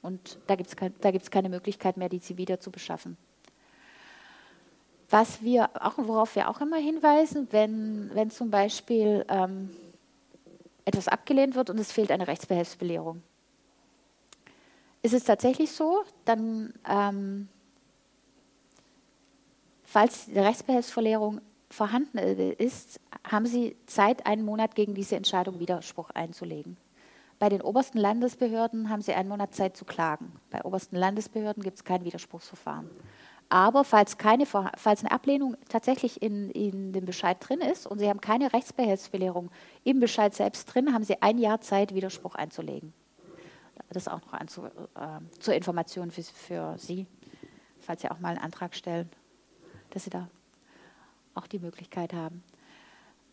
und 0.03 0.39
da 0.47 0.55
gibt 0.57 0.69
es 0.69 0.77
kein, 0.77 0.95
keine 1.31 1.49
Möglichkeit 1.49 1.97
mehr, 1.97 2.09
die 2.09 2.21
sie 2.21 2.39
wieder 2.39 2.61
zu 2.61 2.71
beschaffen. 2.71 3.17
Was 5.09 5.43
wir 5.43 5.69
auch, 5.85 5.99
worauf 5.99 6.37
wir 6.37 6.49
auch 6.49 6.61
immer 6.61 6.77
hinweisen, 6.77 7.49
wenn, 7.51 8.11
wenn 8.15 8.31
zum 8.31 8.51
Beispiel 8.51 9.27
ähm, 9.29 9.71
etwas 10.91 11.09
abgelehnt 11.09 11.55
wird 11.55 11.71
und 11.71 11.79
es 11.79 11.93
fehlt 11.93 12.11
eine 12.11 12.29
Rechtsbehelfsbelehrung. 12.29 13.23
Ist 15.03 15.15
es 15.15 15.25
tatsächlich 15.25 15.73
so, 15.73 16.05
dann, 16.25 16.75
ähm, 16.89 17.49
falls 19.85 20.27
die 20.27 20.39
Rechtsbehelfsverlehrung 20.39 21.41
vorhanden 21.71 22.19
ist, 22.19 23.01
haben 23.25 23.47
Sie 23.47 23.77
Zeit, 23.87 24.27
einen 24.27 24.45
Monat 24.45 24.75
gegen 24.75 24.95
diese 24.95 25.17
Entscheidung 25.17 25.59
Widerspruch 25.61 26.11
einzulegen. 26.11 26.77
Bei 27.39 27.49
den 27.49 27.63
obersten 27.63 27.99
Landesbehörden 27.99 28.91
haben 28.91 29.01
Sie 29.01 29.15
einen 29.15 29.31
Monat 29.31 29.55
Zeit 29.55 29.77
zu 29.77 29.87
klagen. 29.87 30.33
Bei 30.51 30.63
obersten 30.63 30.97
Landesbehörden 30.97 31.63
gibt 31.63 31.79
es 31.79 31.85
kein 31.85 32.05
Widerspruchsverfahren. 32.05 32.91
Aber 33.53 33.83
falls, 33.83 34.17
keine, 34.17 34.47
falls 34.47 35.01
eine 35.01 35.11
Ablehnung 35.11 35.57
tatsächlich 35.69 36.23
in, 36.23 36.51
in 36.51 36.93
dem 36.93 37.05
Bescheid 37.05 37.37
drin 37.41 37.61
ist 37.61 37.85
und 37.85 37.99
Sie 37.99 38.09
haben 38.09 38.21
keine 38.21 38.53
Rechtsbehelfsbelehrung 38.53 39.51
im 39.83 39.99
Bescheid 39.99 40.33
selbst 40.33 40.67
drin, 40.67 40.95
haben 40.95 41.03
Sie 41.03 41.21
ein 41.21 41.37
Jahr 41.37 41.61
Zeit, 41.61 41.93
Widerspruch 41.93 42.37
einzulegen. 42.37 42.93
Das 43.93 44.07
auch 44.07 44.21
noch 44.21 44.35
anzu, 44.35 44.67
äh, 44.67 44.71
zur 45.41 45.55
Information 45.55 46.13
für, 46.13 46.23
für 46.23 46.79
Sie, 46.79 47.09
falls 47.81 48.03
Sie 48.03 48.11
auch 48.11 48.21
mal 48.21 48.29
einen 48.29 48.39
Antrag 48.39 48.77
stellen, 48.77 49.11
dass 49.91 50.05
Sie 50.05 50.11
da 50.11 50.29
auch 51.35 51.49
die 51.49 51.59
Möglichkeit 51.59 52.13
haben. 52.13 52.45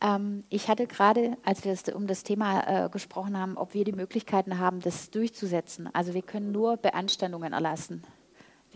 Ähm, 0.01 0.45
ich 0.49 0.67
hatte 0.67 0.87
gerade, 0.87 1.37
als 1.43 1.63
wir 1.63 1.95
um 1.95 2.07
das 2.07 2.23
Thema 2.23 2.85
äh, 2.85 2.89
gesprochen 2.89 3.37
haben, 3.37 3.55
ob 3.55 3.75
wir 3.75 3.83
die 3.83 3.91
Möglichkeiten 3.91 4.57
haben, 4.57 4.79
das 4.79 5.11
durchzusetzen. 5.11 5.89
Also 5.93 6.15
wir 6.15 6.23
können 6.23 6.51
nur 6.51 6.77
Beanstandungen 6.77 7.53
erlassen. 7.53 8.03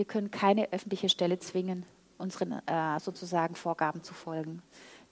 Wir 0.02 0.07
können 0.07 0.32
keine 0.32 0.73
öffentliche 0.73 1.10
Stelle 1.10 1.38
zwingen, 1.38 1.86
unseren 2.18 2.53
äh, 2.65 2.99
sozusagen 2.99 3.53
Vorgaben 3.53 4.02
zu 4.02 4.15
folgen. 4.15 4.64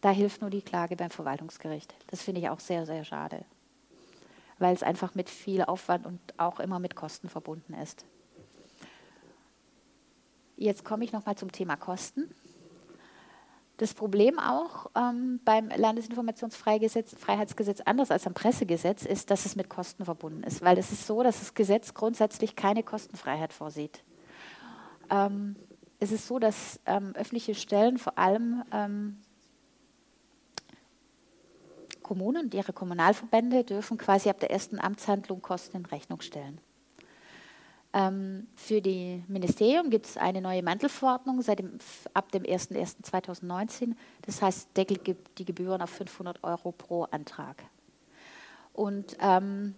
Da 0.02 0.10
hilft 0.10 0.42
nur 0.42 0.50
die 0.50 0.64
Klage 0.64 0.96
beim 0.96 1.12
Verwaltungsgericht. 1.12 1.94
Das 2.08 2.24
finde 2.24 2.42
ich 2.42 2.50
auch 2.50 2.60
sehr, 2.60 2.88
sehr 2.88 3.04
schade, 3.04 3.46
weil 4.58 4.74
es 4.74 4.82
einfach 4.82 5.14
mit 5.14 5.30
viel 5.30 5.62
Aufwand 5.62 6.08
und 6.08 6.20
auch 6.38 6.60
immer 6.60 6.80
mit 6.80 6.96
Kosten 6.96 7.30
verbunden 7.30 7.76
ist. 7.76 8.04
Jetzt 10.58 10.84
komme 10.84 11.04
ich 11.04 11.14
nochmal 11.14 11.36
zum 11.36 11.52
Thema 11.52 11.76
Kosten. 11.76 12.34
Das 13.78 13.94
Problem 13.94 14.40
auch 14.40 14.90
ähm, 14.96 15.40
beim 15.46 15.70
Landesinformationsfreiheitsgesetz, 15.70 17.82
anders 17.86 18.10
als 18.10 18.26
am 18.26 18.34
Pressegesetz, 18.34 19.06
ist, 19.06 19.30
dass 19.30 19.46
es 19.46 19.56
mit 19.56 19.70
Kosten 19.70 20.04
verbunden 20.04 20.42
ist, 20.42 20.64
weil 20.64 20.80
es 20.80 20.92
ist 20.92 21.06
so, 21.06 21.22
dass 21.22 21.38
das 21.38 21.54
Gesetz 21.54 21.94
grundsätzlich 21.94 22.56
keine 22.56 22.82
Kostenfreiheit 22.82 23.54
vorsieht. 23.54 24.04
Ähm, 25.10 25.56
es 26.00 26.12
ist 26.12 26.28
so, 26.28 26.40
dass 26.40 26.80
ähm, 26.86 27.14
öffentliche 27.16 27.56
Stellen 27.56 27.98
vor 27.98 28.18
allem 28.18 28.64
ähm, 28.72 29.18
Kommunen 32.02 32.46
und 32.46 32.54
ihre 32.54 32.74
Kommunalverbände 32.74 33.64
dürfen 33.64 33.98
quasi 33.98 34.30
ab 34.30 34.40
der 34.40 34.50
ersten 34.50 34.80
Amtshandlung 34.80 35.42
Kosten 35.42 35.78
in 35.78 35.86
Rechnung 35.86 36.22
stellen. 36.22 36.60
Ähm, 37.92 38.48
für 38.56 38.82
die 38.82 39.24
Ministerium 39.28 39.90
gibt 39.90 40.06
es 40.06 40.18
eine 40.18 40.42
neue 40.42 40.64
Mantelverordnung 40.64 41.42
seit 41.42 41.60
dem, 41.60 41.78
ab 42.14 42.32
dem 42.32 42.44
01.01.2019. 42.44 43.96
Das 44.26 44.42
heißt, 44.42 44.70
deckelt 44.78 45.18
die 45.38 45.46
Gebühren 45.46 45.82
auf 45.82 45.90
500 45.90 46.44
Euro 46.44 46.72
pro 46.72 47.04
Antrag. 47.04 47.64
Und 48.74 49.18
ähm, 49.20 49.76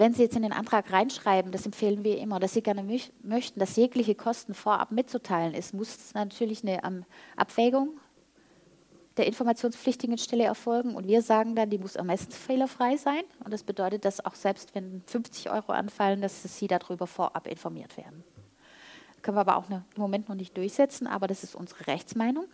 wenn 0.00 0.14
Sie 0.14 0.22
jetzt 0.22 0.34
in 0.34 0.42
den 0.42 0.52
Antrag 0.52 0.90
reinschreiben, 0.92 1.52
das 1.52 1.66
empfehlen 1.66 2.04
wir 2.04 2.18
immer, 2.18 2.40
dass 2.40 2.54
Sie 2.54 2.62
gerne 2.62 2.82
möchten, 3.22 3.60
dass 3.60 3.76
jegliche 3.76 4.14
Kosten 4.14 4.54
vorab 4.54 4.92
mitzuteilen 4.92 5.52
ist, 5.52 5.74
muss 5.74 6.14
natürlich 6.14 6.62
eine 6.62 6.80
um, 6.82 7.04
Abwägung 7.36 8.00
der 9.18 9.26
informationspflichtigen 9.26 10.16
Stelle 10.16 10.44
erfolgen. 10.44 10.94
Und 10.94 11.06
wir 11.06 11.20
sagen 11.20 11.54
dann, 11.54 11.68
die 11.68 11.76
muss 11.76 11.96
ermessensfehlerfrei 11.96 12.96
sein. 12.96 13.22
Und 13.44 13.52
das 13.52 13.62
bedeutet, 13.62 14.06
dass 14.06 14.24
auch 14.24 14.34
selbst 14.34 14.74
wenn 14.74 15.02
50 15.06 15.50
Euro 15.50 15.72
anfallen, 15.72 16.22
dass 16.22 16.42
Sie 16.42 16.66
darüber 16.66 17.06
vorab 17.06 17.46
informiert 17.46 17.98
werden. 17.98 18.24
Können 19.20 19.36
wir 19.36 19.42
aber 19.42 19.56
auch 19.56 19.68
im 19.68 19.82
Moment 19.96 20.30
noch 20.30 20.36
nicht 20.36 20.56
durchsetzen, 20.56 21.06
aber 21.06 21.26
das 21.26 21.44
ist 21.44 21.54
unsere 21.54 21.86
Rechtsmeinung. 21.86 22.46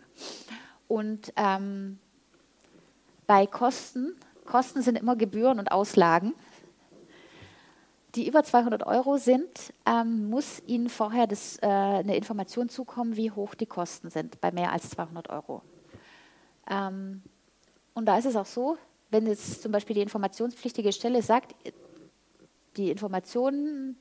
Und 0.89 1.31
ähm, 1.37 1.97
bei 3.25 3.47
Kosten, 3.47 4.17
Kosten 4.43 4.81
sind 4.81 4.97
immer 4.97 5.15
Gebühren 5.15 5.59
und 5.59 5.71
Auslagen 5.71 6.33
die 8.17 8.27
über 8.27 8.43
200 8.43 8.85
Euro 8.85 9.17
sind, 9.17 9.73
ähm, 9.85 10.29
muss 10.29 10.61
Ihnen 10.65 10.89
vorher 10.89 11.27
das, 11.27 11.57
äh, 11.61 11.67
eine 11.67 12.17
Information 12.17 12.67
zukommen, 12.67 13.15
wie 13.15 13.31
hoch 13.31 13.53
die 13.53 13.67
Kosten 13.67 14.09
sind 14.09 14.41
bei 14.41 14.51
mehr 14.51 14.71
als 14.71 14.89
200 14.89 15.29
Euro. 15.29 15.61
Ähm, 16.69 17.21
und 17.93 18.05
da 18.05 18.17
ist 18.17 18.25
es 18.25 18.35
auch 18.35 18.47
so, 18.47 18.77
wenn 19.11 19.27
jetzt 19.27 19.61
zum 19.61 19.71
Beispiel 19.71 19.93
die 19.93 20.01
informationspflichtige 20.01 20.91
Stelle 20.91 21.21
sagt, 21.21 21.55
die 22.75 22.89
Informationen 22.89 23.97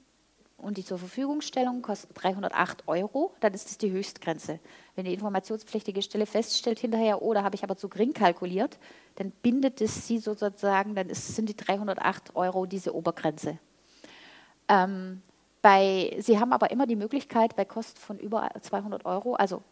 und 0.57 0.79
die 0.79 0.85
zur 0.85 0.99
Verfügungstellung 0.99 1.83
kosten 1.83 2.15
308 2.15 2.89
Euro, 2.89 3.35
dann 3.41 3.53
ist 3.53 3.67
das 3.67 3.79
die 3.79 3.91
Höchstgrenze. 3.91 4.61
Wenn 4.95 5.05
die 5.05 5.13
informationspflichtige 5.13 6.01
Stelle 6.01 6.25
feststellt 6.25 6.79
hinterher, 6.79 7.21
oh, 7.21 7.35
da 7.35 7.43
habe 7.43 7.55
ich 7.55 7.63
aber 7.63 7.77
zu 7.77 7.91
gering 7.91 8.15
kalkuliert, 8.15 8.79
dann 9.17 9.31
bindet 9.31 9.83
es 9.83 10.07
sie 10.07 10.19
sozusagen, 10.19 10.95
dann 10.95 11.11
ist, 11.11 11.37
sind 11.37 11.51
die 11.51 11.57
308 11.57 12.35
Euro 12.35 12.65
diese 12.65 12.95
Obergrenze. 12.95 13.59
Ähm, 14.69 15.23
bei, 15.63 16.17
Sie 16.21 16.39
haben 16.39 16.53
aber 16.53 16.71
immer 16.71 16.87
die 16.87 16.97
Möglichkeit, 16.97 17.57
bei 17.57 17.65
Kosten 17.65 17.99
von 17.99 18.19
über 18.19 18.51
200 18.61 19.05
Euro, 19.05 19.35
also 19.35 19.63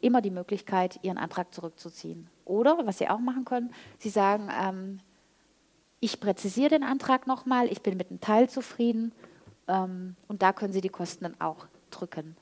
immer 0.00 0.20
die 0.20 0.30
Möglichkeit, 0.30 0.98
Ihren 1.02 1.18
Antrag 1.18 1.54
zurückzuziehen. 1.54 2.28
Oder, 2.44 2.86
was 2.86 2.98
Sie 2.98 3.08
auch 3.08 3.18
machen 3.18 3.44
können, 3.44 3.72
Sie 3.98 4.10
sagen, 4.10 4.50
ähm, 4.60 5.00
ich 6.00 6.20
präzisiere 6.20 6.70
den 6.70 6.82
Antrag 6.82 7.26
nochmal, 7.26 7.68
ich 7.68 7.80
bin 7.80 7.96
mit 7.96 8.10
einem 8.10 8.20
Teil 8.20 8.50
zufrieden 8.50 9.12
ähm, 9.68 10.16
und 10.28 10.42
da 10.42 10.52
können 10.52 10.72
Sie 10.72 10.80
die 10.80 10.88
Kosten 10.88 11.24
dann 11.24 11.40
auch 11.40 11.66
drücken. 11.90 12.36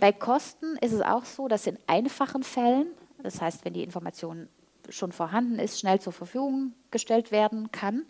Bei 0.00 0.12
Kosten 0.12 0.76
ist 0.80 0.92
es 0.92 1.02
auch 1.02 1.24
so, 1.24 1.46
dass 1.46 1.66
in 1.66 1.78
einfachen 1.86 2.42
Fällen, 2.42 2.86
das 3.22 3.40
heißt, 3.40 3.64
wenn 3.64 3.74
die 3.74 3.82
Information 3.82 4.48
schon 4.88 5.12
vorhanden 5.12 5.58
ist, 5.58 5.78
schnell 5.78 6.00
zur 6.00 6.12
Verfügung 6.12 6.72
gestellt 6.90 7.30
werden 7.30 7.70
kann, 7.72 8.04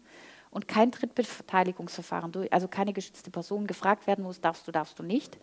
und 0.55 0.68
kein 0.68 0.93
Drittbeteiligungsverfahren 0.93 2.32
also 2.51 2.68
keine 2.68 2.93
geschützte 2.93 3.31
Person 3.31 3.66
gefragt 3.66 4.06
werden 4.06 4.24
muss, 4.24 4.40
darfst 4.40 4.66
du, 4.66 4.72
darfst 4.72 4.98
du 4.98 5.02
nicht. 5.02 5.36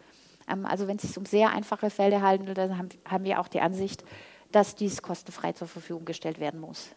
Ähm, 0.48 0.66
also 0.66 0.88
wenn 0.88 0.96
es 0.96 1.04
sich 1.04 1.18
um 1.18 1.26
sehr 1.26 1.52
einfache 1.52 1.90
Fälle 1.90 2.22
handelt, 2.22 2.58
dann 2.58 2.90
haben 3.06 3.24
wir 3.26 3.40
auch 3.40 3.50
die 3.50 3.60
Ansicht, 3.60 4.06
dass 4.52 4.74
dies 4.74 5.02
kostenfrei 5.02 5.52
zur 5.52 5.68
Verfügung 5.68 6.06
gestellt 6.06 6.40
werden 6.40 6.62
muss. 6.62 6.96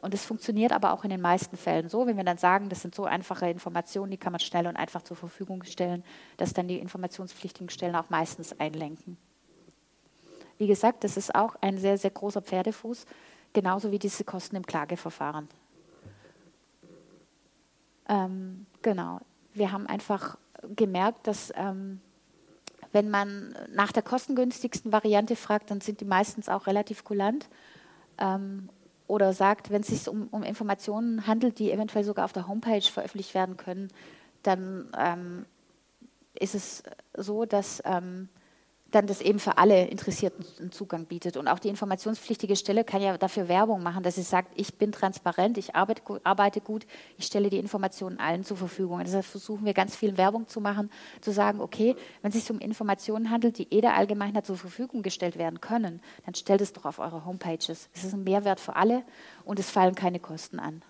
Und 0.00 0.14
es 0.14 0.24
funktioniert 0.24 0.72
aber 0.72 0.94
auch 0.94 1.04
in 1.04 1.10
den 1.10 1.20
meisten 1.20 1.56
Fällen 1.56 1.90
so, 1.90 2.06
wenn 2.06 2.16
wir 2.16 2.24
dann 2.24 2.38
sagen, 2.38 2.70
das 2.70 2.80
sind 2.80 2.94
so 2.94 3.04
einfache 3.04 3.48
Informationen, 3.48 4.10
die 4.10 4.16
kann 4.16 4.32
man 4.32 4.40
schnell 4.40 4.66
und 4.66 4.76
einfach 4.76 5.02
zur 5.02 5.16
Verfügung 5.16 5.62
stellen, 5.62 6.02
dass 6.38 6.54
dann 6.54 6.68
die 6.68 6.78
informationspflichtigen 6.78 7.68
Stellen 7.68 7.94
auch 7.94 8.08
meistens 8.08 8.58
einlenken. 8.58 9.18
Wie 10.56 10.66
gesagt, 10.66 11.04
das 11.04 11.18
ist 11.18 11.34
auch 11.34 11.54
ein 11.60 11.76
sehr, 11.76 11.98
sehr 11.98 12.10
großer 12.10 12.40
Pferdefuß, 12.40 13.04
genauso 13.52 13.92
wie 13.92 13.98
diese 13.98 14.24
Kosten 14.24 14.56
im 14.56 14.66
Klageverfahren. 14.66 15.48
Ähm, 18.08 18.66
genau. 18.82 19.20
Wir 19.54 19.72
haben 19.72 19.86
einfach 19.86 20.38
gemerkt, 20.76 21.26
dass 21.26 21.52
ähm, 21.56 22.00
wenn 22.92 23.10
man 23.10 23.54
nach 23.74 23.92
der 23.92 24.02
kostengünstigsten 24.02 24.92
Variante 24.92 25.36
fragt, 25.36 25.70
dann 25.70 25.80
sind 25.80 26.00
die 26.00 26.04
meistens 26.04 26.48
auch 26.48 26.66
relativ 26.66 27.04
kulant. 27.04 27.48
Ähm, 28.18 28.68
oder 29.06 29.32
sagt, 29.32 29.70
wenn 29.70 29.82
es 29.82 29.88
sich 29.88 30.08
um, 30.08 30.28
um, 30.28 30.42
Informationen 30.42 31.26
handelt, 31.26 31.58
die 31.58 31.70
eventuell 31.70 32.04
sogar 32.04 32.24
auf 32.24 32.32
der 32.32 32.48
Homepage 32.48 32.82
veröffentlicht 32.82 33.34
werden 33.34 33.56
können, 33.56 33.88
dann 34.42 34.88
ähm, 34.96 35.46
ist 36.38 36.54
es 36.54 36.82
so, 37.16 37.44
dass 37.44 37.82
ähm, 37.84 38.28
dann 38.94 39.06
das 39.06 39.20
eben 39.20 39.38
für 39.38 39.58
alle 39.58 39.86
Interessierten 39.86 40.44
einen 40.60 40.72
Zugang 40.72 41.06
bietet. 41.06 41.36
Und 41.36 41.48
auch 41.48 41.58
die 41.58 41.68
informationspflichtige 41.68 42.56
Stelle 42.56 42.84
kann 42.84 43.02
ja 43.02 43.18
dafür 43.18 43.48
Werbung 43.48 43.82
machen, 43.82 44.02
dass 44.02 44.14
sie 44.14 44.22
sagt, 44.22 44.52
ich 44.54 44.74
bin 44.74 44.92
transparent, 44.92 45.58
ich 45.58 45.74
arbeite, 45.74 46.02
arbeite 46.24 46.60
gut, 46.60 46.86
ich 47.18 47.26
stelle 47.26 47.50
die 47.50 47.58
Informationen 47.58 48.18
allen 48.18 48.44
zur 48.44 48.56
Verfügung. 48.56 48.98
Und 48.98 49.06
deshalb 49.06 49.24
versuchen 49.24 49.64
wir 49.64 49.74
ganz 49.74 49.96
viel 49.96 50.16
Werbung 50.16 50.46
zu 50.48 50.60
machen, 50.60 50.90
zu 51.20 51.32
sagen, 51.32 51.60
okay, 51.60 51.96
wenn 52.20 52.30
es 52.30 52.36
sich 52.36 52.50
um 52.50 52.58
Informationen 52.58 53.30
handelt, 53.30 53.58
die 53.58 53.72
eh 53.72 53.80
der 53.80 53.96
Allgemeinheit 53.96 54.46
zur 54.46 54.56
Verfügung 54.56 55.02
gestellt 55.02 55.38
werden 55.38 55.60
können, 55.60 56.00
dann 56.24 56.34
stellt 56.34 56.60
es 56.60 56.72
doch 56.72 56.84
auf 56.84 56.98
eure 56.98 57.24
Homepages. 57.24 57.88
Es 57.94 58.04
ist 58.04 58.12
ein 58.12 58.24
Mehrwert 58.24 58.60
für 58.60 58.76
alle 58.76 59.02
und 59.44 59.58
es 59.58 59.70
fallen 59.70 59.94
keine 59.94 60.20
Kosten 60.20 60.58
an. 60.58 60.82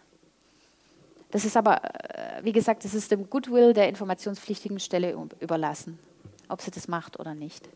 Das 1.31 1.47
ist 1.47 1.57
aber, 1.57 1.83
äh, 1.85 2.45
wie 2.45 2.53
gesagt, 2.53 2.85
das 2.85 2.95
ist 2.95 3.11
dem 3.11 3.31
Goodwill 3.31 3.73
der 3.73 3.89
informationspflichtigen 3.89 4.79
Stelle 4.79 5.17
überlassen, 5.41 5.99
ob 6.49 6.61
sie 6.61 6.71
das 6.71 6.89
macht 6.89 7.19
oder 7.19 7.35
nicht. 7.35 7.69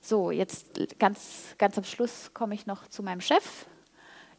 So, 0.00 0.30
jetzt 0.30 0.98
ganz, 0.98 1.54
ganz 1.58 1.76
am 1.76 1.84
Schluss 1.84 2.30
komme 2.32 2.54
ich 2.54 2.66
noch 2.66 2.88
zu 2.88 3.02
meinem 3.02 3.20
Chef, 3.20 3.66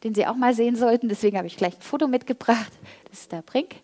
den 0.02 0.14
Sie 0.14 0.26
auch 0.26 0.34
mal 0.34 0.54
sehen 0.54 0.76
sollten. 0.76 1.08
Deswegen 1.08 1.36
habe 1.36 1.46
ich 1.46 1.56
gleich 1.56 1.76
ein 1.76 1.82
Foto 1.82 2.08
mitgebracht. 2.08 2.72
Das 3.08 3.20
ist 3.20 3.32
der 3.32 3.42
Brink. 3.42 3.76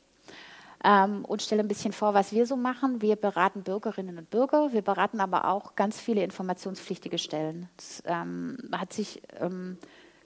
Ähm, 0.84 1.24
und 1.24 1.42
stelle 1.42 1.62
ein 1.62 1.68
bisschen 1.68 1.92
vor, 1.92 2.14
was 2.14 2.32
wir 2.32 2.46
so 2.46 2.56
machen. 2.56 3.02
Wir 3.02 3.16
beraten 3.16 3.62
Bürgerinnen 3.62 4.18
und 4.18 4.30
Bürger. 4.30 4.72
Wir 4.72 4.82
beraten 4.82 5.20
aber 5.20 5.48
auch 5.48 5.74
ganz 5.74 6.00
viele 6.00 6.22
informationspflichtige 6.22 7.18
Stellen. 7.18 7.68
Das 7.76 8.02
ähm, 8.06 8.56
hat 8.72 8.92
sich 8.92 9.20
ähm, 9.40 9.78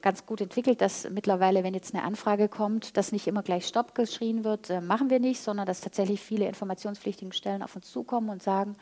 ganz 0.03 0.27
gut 0.27 0.41
entwickelt, 0.41 0.81
dass 0.81 1.09
mittlerweile, 1.09 1.65
wenn 1.65 1.74
jetzt 1.74 1.95
eine 1.95 2.05
Anfrage 2.05 2.49
kommt, 2.49 2.97
dass 2.97 3.12
nicht 3.12 3.27
immer 3.27 3.43
gleich 3.43 3.66
Stopp 3.66 3.95
geschrien 3.95 4.45
wird, 4.45 4.69
äh, 4.69 4.81
machen 4.81 5.09
wir 5.09 5.20
nicht, 5.20 5.41
sondern 5.41 5.65
dass 5.65 5.81
tatsächlich 5.81 6.20
viele 6.20 6.47
informationspflichtige 6.47 7.33
Stellen 7.33 7.62
auf 7.62 7.74
uns 7.77 7.91
zukommen 7.91 8.29
und 8.29 8.43
sagen, 8.43 8.77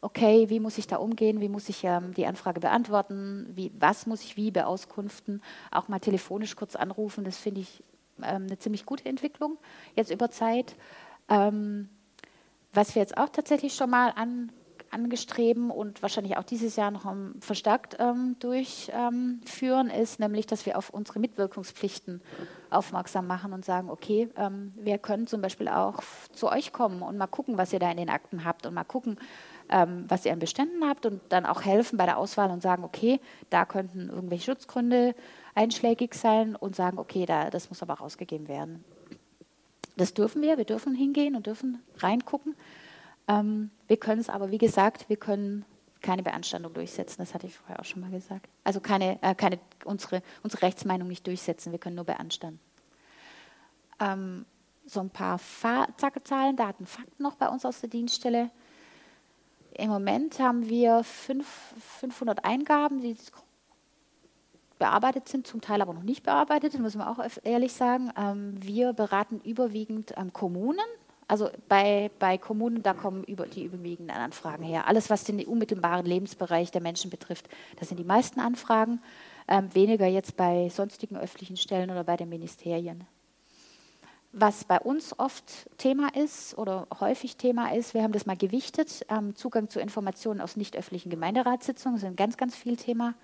okay, 0.00 0.48
wie 0.48 0.60
muss 0.60 0.78
ich 0.78 0.86
da 0.86 0.96
umgehen, 0.96 1.40
wie 1.40 1.48
muss 1.48 1.68
ich 1.68 1.84
ähm, 1.84 2.14
die 2.14 2.26
Anfrage 2.26 2.60
beantworten, 2.60 3.48
wie, 3.54 3.72
was 3.78 4.06
muss 4.06 4.22
ich 4.22 4.36
wie 4.36 4.50
beauskunften, 4.50 5.42
auch 5.70 5.88
mal 5.88 5.98
telefonisch 5.98 6.56
kurz 6.56 6.76
anrufen, 6.76 7.24
das 7.24 7.36
finde 7.36 7.60
ich 7.60 7.82
ähm, 8.22 8.46
eine 8.46 8.58
ziemlich 8.58 8.86
gute 8.86 9.06
Entwicklung 9.06 9.58
jetzt 9.94 10.10
über 10.10 10.30
Zeit. 10.30 10.76
Ähm, 11.28 11.88
was 12.72 12.94
wir 12.94 13.02
jetzt 13.02 13.16
auch 13.16 13.28
tatsächlich 13.28 13.74
schon 13.74 13.90
mal 13.90 14.12
an, 14.14 14.52
angestreben 14.90 15.70
und 15.70 16.02
wahrscheinlich 16.02 16.36
auch 16.36 16.44
dieses 16.44 16.76
Jahr 16.76 16.90
noch 16.90 17.12
verstärkt 17.40 17.96
ähm, 17.98 18.36
durchführen, 18.38 19.90
ist 19.90 20.20
nämlich, 20.20 20.46
dass 20.46 20.66
wir 20.66 20.78
auf 20.78 20.90
unsere 20.90 21.18
Mitwirkungspflichten 21.18 22.22
aufmerksam 22.70 23.26
machen 23.26 23.52
und 23.52 23.64
sagen, 23.64 23.90
okay, 23.90 24.28
ähm, 24.36 24.72
wir 24.76 24.98
können 24.98 25.26
zum 25.26 25.40
Beispiel 25.40 25.68
auch 25.68 26.02
zu 26.32 26.48
euch 26.48 26.72
kommen 26.72 27.02
und 27.02 27.16
mal 27.16 27.26
gucken, 27.26 27.58
was 27.58 27.72
ihr 27.72 27.78
da 27.78 27.90
in 27.90 27.96
den 27.96 28.10
Akten 28.10 28.44
habt 28.44 28.66
und 28.66 28.74
mal 28.74 28.84
gucken, 28.84 29.18
ähm, 29.70 30.04
was 30.08 30.24
ihr 30.24 30.32
an 30.32 30.38
Beständen 30.38 30.86
habt 30.88 31.06
und 31.06 31.20
dann 31.28 31.46
auch 31.46 31.62
helfen 31.62 31.96
bei 31.96 32.06
der 32.06 32.18
Auswahl 32.18 32.50
und 32.50 32.62
sagen, 32.62 32.84
okay, 32.84 33.20
da 33.50 33.64
könnten 33.64 34.08
irgendwelche 34.08 34.44
Schutzgründe 34.44 35.14
einschlägig 35.54 36.14
sein 36.14 36.56
und 36.56 36.76
sagen, 36.76 36.98
okay, 36.98 37.26
da, 37.26 37.50
das 37.50 37.68
muss 37.68 37.82
aber 37.82 37.94
rausgegeben 37.94 38.48
werden. 38.48 38.84
Das 39.96 40.14
dürfen 40.14 40.42
wir, 40.42 40.58
wir 40.58 40.64
dürfen 40.64 40.94
hingehen 40.94 41.34
und 41.34 41.46
dürfen 41.46 41.82
reingucken. 41.98 42.54
Ähm, 43.26 43.70
wir 43.86 43.96
können 43.96 44.20
es 44.20 44.28
aber, 44.28 44.50
wie 44.50 44.58
gesagt, 44.58 45.08
wir 45.08 45.16
können 45.16 45.64
keine 46.00 46.22
Beanstandung 46.22 46.72
durchsetzen, 46.72 47.16
das 47.18 47.34
hatte 47.34 47.46
ich 47.46 47.56
vorher 47.56 47.80
auch 47.80 47.84
schon 47.84 48.00
mal 48.00 48.10
gesagt. 48.10 48.48
Also 48.64 48.80
keine, 48.80 49.20
äh, 49.22 49.34
keine 49.34 49.58
unsere, 49.84 50.22
unsere 50.42 50.62
Rechtsmeinung 50.62 51.08
nicht 51.08 51.26
durchsetzen, 51.26 51.72
wir 51.72 51.78
können 51.78 51.96
nur 51.96 52.04
beanstanden. 52.04 52.60
Ähm, 54.00 54.46
so 54.86 55.00
ein 55.00 55.10
paar 55.10 55.38
Fa 55.38 55.88
Zahlen, 56.24 56.56
Daten, 56.56 56.86
Fakten 56.86 57.22
noch 57.22 57.34
bei 57.34 57.48
uns 57.48 57.64
aus 57.64 57.80
der 57.80 57.90
Dienststelle. 57.90 58.50
Im 59.78 59.90
Moment 59.90 60.40
haben 60.40 60.68
wir 60.68 61.04
fünf, 61.04 61.46
500 62.00 62.44
Eingaben, 62.44 63.00
die 63.00 63.16
bearbeitet 64.80 65.28
sind, 65.28 65.46
zum 65.46 65.60
Teil 65.60 65.80
aber 65.80 65.94
noch 65.94 66.02
nicht 66.02 66.24
bearbeitet, 66.24 66.74
das 66.74 66.80
müssen 66.80 66.98
wir 66.98 67.08
auch 67.08 67.24
ehrlich 67.44 67.72
sagen. 67.72 68.10
Ähm, 68.16 68.56
wir 68.60 68.92
beraten 68.92 69.40
überwiegend 69.44 70.14
ähm, 70.16 70.32
Kommunen. 70.32 70.84
Also 71.28 71.48
bei, 71.68 72.10
bei 72.18 72.38
Kommunen, 72.38 72.82
da 72.82 72.92
kommen 72.92 73.22
über, 73.22 73.46
die 73.46 73.62
überwiegenden 73.62 74.16
Anfragen 74.16 74.64
her. 74.64 74.88
Alles, 74.88 75.10
was 75.10 75.22
den 75.22 75.44
unmittelbaren 75.46 76.06
Lebensbereich 76.06 76.72
der 76.72 76.80
Menschen 76.80 77.08
betrifft, 77.08 77.48
das 77.78 77.88
sind 77.88 77.98
die 77.98 78.04
meisten 78.04 78.40
Anfragen. 78.40 79.00
Ähm, 79.46 79.72
weniger 79.74 80.06
jetzt 80.06 80.36
bei 80.36 80.70
sonstigen 80.70 81.16
öffentlichen 81.16 81.56
Stellen 81.56 81.90
oder 81.90 82.02
bei 82.02 82.16
den 82.16 82.28
Ministerien. 82.28 83.06
Was 84.32 84.64
bei 84.64 84.78
uns 84.78 85.18
oft 85.18 85.70
Thema 85.78 86.14
ist 86.14 86.56
oder 86.58 86.86
häufig 87.00 87.38
Thema 87.38 87.72
ist, 87.72 87.94
wir 87.94 88.02
haben 88.02 88.12
das 88.12 88.26
mal 88.26 88.36
gewichtet, 88.36 89.06
ähm, 89.08 89.34
Zugang 89.34 89.70
zu 89.70 89.80
Informationen 89.80 90.42
aus 90.42 90.56
nicht 90.56 90.76
öffentlichen 90.76 91.08
Gemeinderatssitzungen 91.08 91.98
sind 91.98 92.16
ganz, 92.16 92.36
ganz 92.36 92.54
viel 92.54 92.76
Thema. 92.76 93.14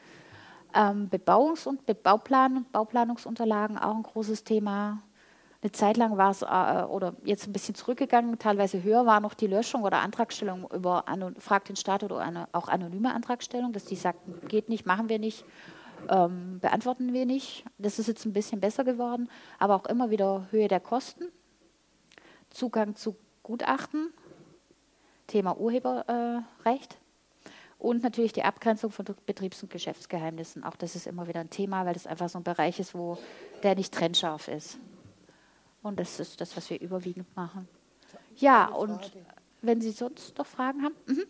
Ähm, 0.74 1.10
Bebauungs- 1.10 1.66
und 1.68 1.85
Bauplan 2.02 2.64
Bauplanungsunterlagen 2.72 3.78
auch 3.78 3.94
ein 3.94 4.02
großes 4.02 4.44
Thema. 4.44 5.02
Eine 5.60 5.72
Zeit 5.72 5.98
lang 5.98 6.16
war 6.16 6.31
es, 6.31 6.40
äh, 6.40 6.86
oder 6.86 7.14
jetzt 7.22 7.47
ein 7.47 7.52
bisschen 7.52 7.74
zurückgegangen, 7.74 8.39
teilweise 8.39 8.82
höher 8.82 9.05
war 9.05 9.20
noch 9.20 9.35
die 9.35 9.47
Löschung 9.47 9.82
oder 9.82 9.98
Antragstellung 9.98 10.68
über 10.74 11.05
Frag 11.39 11.66
den 11.66 11.76
Staat 11.76 12.02
oder 12.02 12.18
eine, 12.18 12.48
auch 12.52 12.68
anonyme 12.68 13.14
Antragstellung, 13.14 13.74
dass 13.74 13.85
die 13.85 13.97
sagten, 13.97 14.48
geht 14.48 14.70
nicht, 14.70 14.86
machen 14.86 15.10
wir 15.10 15.18
nicht 15.18 15.44
ähm, 16.09 16.59
beantworten 16.60 17.12
wir 17.12 17.26
nicht. 17.26 17.64
Das 17.78 17.98
ist 17.98 18.09
jetzt 18.09 18.24
ein 18.24 18.32
bisschen 18.32 18.60
besser 18.60 18.85
geworden, 18.85 19.28
aber 19.59 19.74
auch 19.74 19.86
immer 19.86 20.10
wieder 20.10 20.47
Höhe 20.51 20.68
der 20.68 20.81
Kosten, 20.81 21.26
Zugang 22.51 22.97
zu 22.97 23.16
Gutachten, 23.43 24.12
Thema 25.26 25.59
Urheberrecht 25.59 26.98
und 27.78 28.02
natürlich 28.02 28.32
die 28.32 28.44
Abgrenzung 28.44 28.90
von 28.90 29.05
Betriebs- 29.26 29.62
und 29.62 29.70
Geschäftsgeheimnissen. 29.70 30.64
Auch 30.64 30.76
das 30.76 30.97
ist 30.97 31.06
immer 31.06 31.28
wieder 31.28 31.40
ein 31.40 31.51
Thema, 31.51 31.85
weil 31.85 31.94
das 31.94 32.06
einfach 32.06 32.28
so 32.28 32.39
ein 32.39 32.44
Bereich 32.44 32.81
ist, 32.81 32.94
wo 32.94 33.18
der 33.62 33.74
nicht 33.74 33.93
trennscharf 33.93 34.48
ist. 34.48 34.78
Und 35.82 36.01
das 36.01 36.18
ist 36.18 36.40
das, 36.40 36.56
was 36.56 36.70
wir 36.70 36.81
überwiegend 36.81 37.26
machen. 37.36 37.68
Ja, 38.36 38.68
und 38.68 39.12
wenn 39.60 39.81
Sie 39.82 39.90
sonst 39.90 40.39
noch 40.39 40.47
Fragen 40.47 40.82
haben. 40.82 40.94
Mhm. 41.06 41.24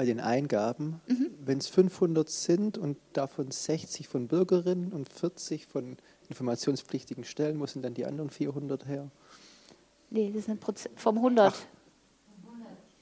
Bei 0.00 0.06
den 0.06 0.18
Eingaben, 0.18 1.02
mhm. 1.08 1.30
wenn 1.44 1.58
es 1.58 1.66
500 1.66 2.26
sind 2.26 2.78
und 2.78 2.96
davon 3.12 3.50
60 3.50 4.08
von 4.08 4.28
Bürgerinnen 4.28 4.94
und 4.94 5.10
40 5.10 5.66
von 5.66 5.98
informationspflichtigen 6.30 7.24
Stellen, 7.24 7.60
wo 7.60 7.66
sind 7.66 7.84
dann 7.84 7.92
die 7.92 8.06
anderen 8.06 8.30
400 8.30 8.86
her? 8.86 9.10
Nee, 10.08 10.32
das 10.34 10.46
sind 10.46 10.58
Proz 10.58 10.88
vom 10.96 11.18
100. 11.18 11.52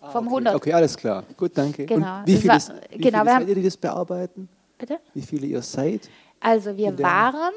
Ah, 0.01 0.11
vom 0.11 0.27
okay. 0.27 0.35
100. 0.35 0.55
Okay, 0.57 0.73
alles 0.73 0.97
klar. 0.97 1.23
Gut, 1.37 1.53
danke. 1.55 1.87
Genau. 1.87 2.19
Und 2.19 2.27
wie 2.27 2.37
viele, 2.37 2.55
war, 2.55 2.61
wie 2.91 2.99
genau, 2.99 3.21
viele 3.21 3.31
seid 3.31 3.49
ihr, 3.49 3.55
die 3.55 3.63
das 3.63 3.77
bearbeiten? 3.77 4.49
Bitte? 4.77 4.99
Wie 5.15 5.23
viele 5.23 5.47
ihr 5.47 5.63
seid? 5.63 6.11
Also 6.41 6.77
wir 6.77 6.99
waren 6.99 7.55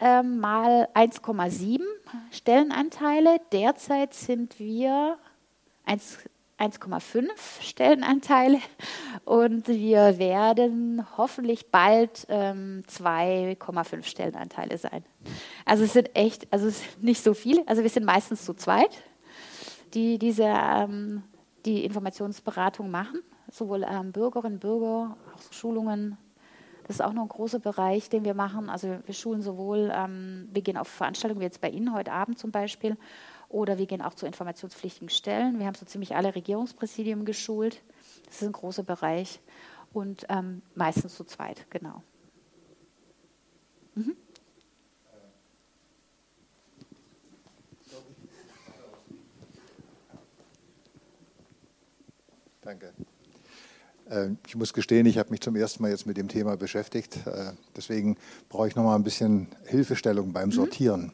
äh, 0.00 0.22
mal 0.22 0.86
1,7 0.94 1.80
Stellenanteile. 2.30 3.38
Derzeit 3.52 4.12
sind 4.12 4.58
wir 4.58 5.16
1, 5.86 6.18
1,5 6.62 7.28
Stellenanteile 7.60 8.58
und 9.24 9.66
wir 9.66 10.18
werden 10.18 11.04
hoffentlich 11.16 11.70
bald 11.70 12.26
ähm, 12.28 12.84
2,5 12.88 14.04
Stellenanteile 14.04 14.78
sein. 14.78 15.04
Also 15.64 15.84
es 15.84 15.92
sind 15.92 16.14
echt, 16.14 16.52
also 16.52 16.68
es 16.68 16.80
sind 16.80 17.02
nicht 17.02 17.22
so 17.22 17.34
viele, 17.34 17.66
also 17.66 17.82
wir 17.82 17.90
sind 17.90 18.04
meistens 18.04 18.44
zu 18.44 18.54
zweit, 18.54 19.02
die 19.94 20.18
diese 20.18 20.44
ähm, 20.44 21.24
die 21.64 21.84
Informationsberatung 21.84 22.90
machen, 22.90 23.20
sowohl 23.50 23.84
ähm, 23.88 24.12
Bürgerinnen, 24.12 24.58
Bürger, 24.58 25.16
auch 25.34 25.52
Schulungen. 25.52 26.16
Das 26.86 26.96
ist 26.96 27.00
auch 27.02 27.12
noch 27.12 27.22
ein 27.22 27.28
großer 27.28 27.60
Bereich, 27.60 28.08
den 28.08 28.24
wir 28.24 28.34
machen. 28.34 28.68
Also 28.68 28.98
wir 29.04 29.14
schulen 29.14 29.42
sowohl, 29.42 29.92
ähm, 29.94 30.48
wir 30.52 30.62
gehen 30.62 30.76
auf 30.76 30.88
Veranstaltungen 30.88 31.40
wie 31.40 31.44
jetzt 31.44 31.60
bei 31.60 31.70
Ihnen 31.70 31.94
heute 31.94 32.12
Abend 32.12 32.38
zum 32.38 32.50
Beispiel, 32.50 32.96
oder 33.52 33.76
wir 33.76 33.84
gehen 33.84 34.00
auch 34.00 34.14
zu 34.14 34.26
informationspflichtigen 34.26 35.10
Stellen. 35.10 35.58
Wir 35.58 35.66
haben 35.66 35.74
so 35.74 35.84
ziemlich 35.84 36.16
alle 36.16 36.34
Regierungspräsidium 36.34 37.26
geschult. 37.26 37.82
Das 38.24 38.36
ist 38.36 38.48
ein 38.48 38.52
großer 38.52 38.82
Bereich. 38.82 39.40
Und 39.92 40.24
ähm, 40.30 40.62
meistens 40.74 41.14
zu 41.14 41.24
zweit, 41.24 41.66
genau. 41.68 42.02
Mhm. 43.94 44.16
Danke. 52.62 52.94
Ähm, 54.08 54.38
ich 54.46 54.56
muss 54.56 54.72
gestehen, 54.72 55.04
ich 55.04 55.18
habe 55.18 55.28
mich 55.28 55.40
zum 55.40 55.56
ersten 55.56 55.82
Mal 55.82 55.90
jetzt 55.90 56.06
mit 56.06 56.16
dem 56.16 56.28
Thema 56.28 56.56
beschäftigt. 56.56 57.18
Äh, 57.26 57.52
deswegen 57.76 58.16
brauche 58.48 58.68
ich 58.68 58.76
noch 58.76 58.84
mal 58.84 58.94
ein 58.94 59.04
bisschen 59.04 59.48
Hilfestellung 59.66 60.32
beim 60.32 60.48
mhm. 60.48 60.52
Sortieren. 60.52 61.12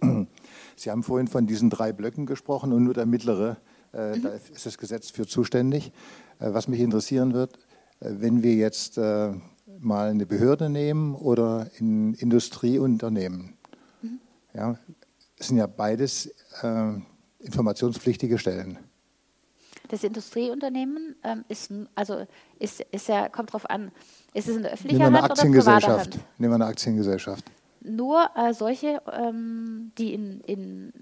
Mhm. 0.00 0.28
Sie 0.76 0.90
haben 0.90 1.02
vorhin 1.02 1.28
von 1.28 1.46
diesen 1.46 1.70
drei 1.70 1.92
Blöcken 1.92 2.26
gesprochen 2.26 2.72
und 2.72 2.84
nur 2.84 2.94
der 2.94 3.06
mittlere, 3.06 3.56
äh, 3.92 4.16
mhm. 4.16 4.22
da 4.22 4.28
ist 4.30 4.66
das 4.66 4.78
Gesetz 4.78 5.10
für 5.10 5.26
zuständig. 5.26 5.92
Was 6.38 6.68
mich 6.68 6.80
interessieren 6.80 7.32
wird, 7.32 7.58
wenn 7.98 8.42
wir 8.42 8.54
jetzt 8.56 8.98
mal 8.98 10.10
eine 10.10 10.26
Behörde 10.26 10.68
nehmen 10.68 11.14
oder 11.14 11.70
ein 11.80 12.12
Industrieunternehmen. 12.12 13.54
Mhm. 14.02 14.20
Ja, 14.52 14.78
es 15.38 15.48
sind 15.48 15.56
ja 15.56 15.66
beides 15.66 16.30
informationspflichtige 17.38 18.36
Stellen. 18.36 18.78
Das 19.88 20.02
Industrieunternehmen 20.02 21.16
ähm, 21.22 21.44
ist, 21.48 21.72
also 21.94 22.26
ist, 22.58 22.80
ist 22.90 23.08
ja, 23.08 23.28
kommt 23.28 23.50
darauf 23.50 23.68
an, 23.70 23.92
ist 24.34 24.48
es 24.48 24.56
eine 24.56 24.72
öffentliche 24.72 24.98
Nehmen 24.98 25.12
wir 25.12 25.22
eine 25.22 25.30
Hand 25.30 26.14
Hand? 26.14 26.18
Nehmen 26.38 26.52
wir 26.52 26.54
eine 26.56 26.66
Aktiengesellschaft. 26.66 27.44
Nur 27.86 28.30
äh, 28.34 28.52
solche, 28.52 29.00
ähm, 29.12 29.92
die 29.96 30.12
in, 30.12 30.40
in 30.40 30.92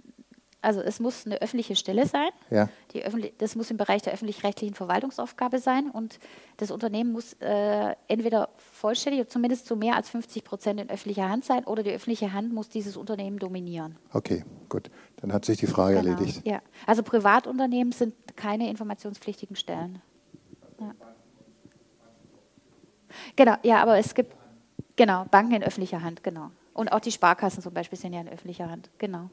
also 0.65 0.81
es 0.81 0.98
muss 0.98 1.27
eine 1.27 1.40
öffentliche 1.43 1.77
Stelle 1.77 2.06
sein. 2.06 2.31
Ja. 2.51 2.69
Die 2.93 3.02
das 3.39 3.55
muss 3.55 3.70
im 3.70 3.77
Bereich 3.77 4.02
der 4.02 4.15
öffentlich-rechtlichen 4.15 4.74
Verwaltungsaufgabe 4.74 5.59
sein 5.59 5.90
und 5.90 6.19
das 6.56 6.70
Unternehmen 6.70 7.12
muss 7.12 7.35
äh, 7.40 7.94
entweder 8.09 8.48
vollständig 8.56 9.20
oder 9.20 9.28
zumindest 9.28 9.66
zu 9.66 9.77
mehr 9.77 9.94
als 9.94 10.09
50 10.09 10.43
Prozent 10.43 10.81
in 10.81 10.89
öffentlicher 10.89 11.28
Hand 11.28 11.44
sein 11.44 11.65
oder 11.65 11.82
die 11.82 11.90
öffentliche 11.90 12.32
Hand 12.32 12.52
muss 12.52 12.69
dieses 12.70 12.97
Unternehmen 12.97 13.39
dominieren. 13.39 13.97
Okay, 14.12 14.44
gut. 14.69 14.90
Dann 15.16 15.32
hat 15.32 15.44
sich 15.44 15.59
die 15.59 15.66
Frage 15.66 16.01
genau. 16.01 16.15
erledigt. 16.15 16.47
Ja. 16.47 16.61
Also 16.86 17.02
Privatunternehmen 17.02 17.93
sind 17.93 18.15
keine 18.36 18.70
informationspflichtigen 18.70 19.56
Stellen. 19.56 20.01
Ja. 20.81 20.94
Genau, 23.36 23.55
ja, 23.62 23.82
aber 23.82 23.98
es 23.98 24.15
gibt 24.15 24.35
genau 24.97 25.24
Banken 25.31 25.55
in 25.55 25.62
öffentlicher 25.62 26.02
Hand, 26.02 26.24
genau. 26.24 26.51
Und 26.74 26.90
auch 26.92 27.01
die 27.01 27.12
Sparkassen 27.12 27.62
zum 27.62 27.72
Beispiel 27.72 27.98
sind 27.98 28.12
ja 28.12 28.20
in 28.20 28.28
öffentlicher 28.28 28.68
Hand, 28.68 28.90
genau. 28.98 29.30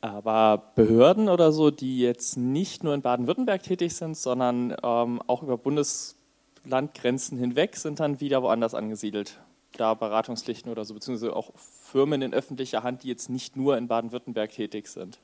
Aber 0.00 0.72
Behörden 0.74 1.30
oder 1.30 1.50
so, 1.50 1.70
die 1.70 1.98
jetzt 1.98 2.36
nicht 2.36 2.84
nur 2.84 2.92
in 2.92 3.00
Baden-Württemberg 3.00 3.62
tätig 3.62 3.96
sind, 3.96 4.18
sondern 4.18 4.76
ähm, 4.82 5.22
auch 5.26 5.42
über 5.42 5.56
Bundeslandgrenzen 5.56 7.38
hinweg, 7.38 7.76
sind 7.76 8.00
dann 8.00 8.20
wieder 8.20 8.42
woanders 8.42 8.74
angesiedelt. 8.74 9.40
Da 9.72 9.94
Beratungspflichten 9.94 10.70
oder 10.70 10.84
so, 10.84 10.92
beziehungsweise 10.92 11.34
auch 11.34 11.52
Firmen 11.56 12.20
in 12.20 12.34
öffentlicher 12.34 12.82
Hand, 12.82 13.02
die 13.02 13.08
jetzt 13.08 13.30
nicht 13.30 13.56
nur 13.56 13.78
in 13.78 13.88
Baden-Württemberg 13.88 14.50
tätig 14.52 14.88
sind. 14.88 15.20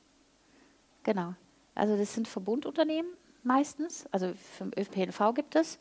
Genau. 1.03 1.35
Also 1.75 1.95
das 1.95 2.15
sind 2.15 2.27
Verbundunternehmen 2.27 3.11
meistens, 3.43 4.05
also 4.11 4.33
für 4.33 4.65
den 4.65 4.73
ÖPNV 4.77 5.33
gibt 5.33 5.55
es. 5.55 5.79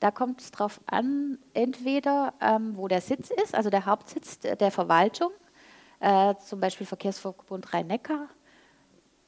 Da 0.00 0.10
kommt 0.10 0.40
es 0.40 0.50
darauf 0.50 0.80
an, 0.86 1.38
entweder 1.54 2.34
ähm, 2.40 2.76
wo 2.76 2.88
der 2.88 3.00
Sitz 3.00 3.30
ist, 3.30 3.54
also 3.54 3.70
der 3.70 3.86
Hauptsitz 3.86 4.38
der 4.40 4.70
Verwaltung, 4.70 5.30
äh, 6.00 6.34
zum 6.44 6.60
Beispiel 6.60 6.86
Verkehrsverbund 6.86 7.72
Rhein-Neckar. 7.72 8.28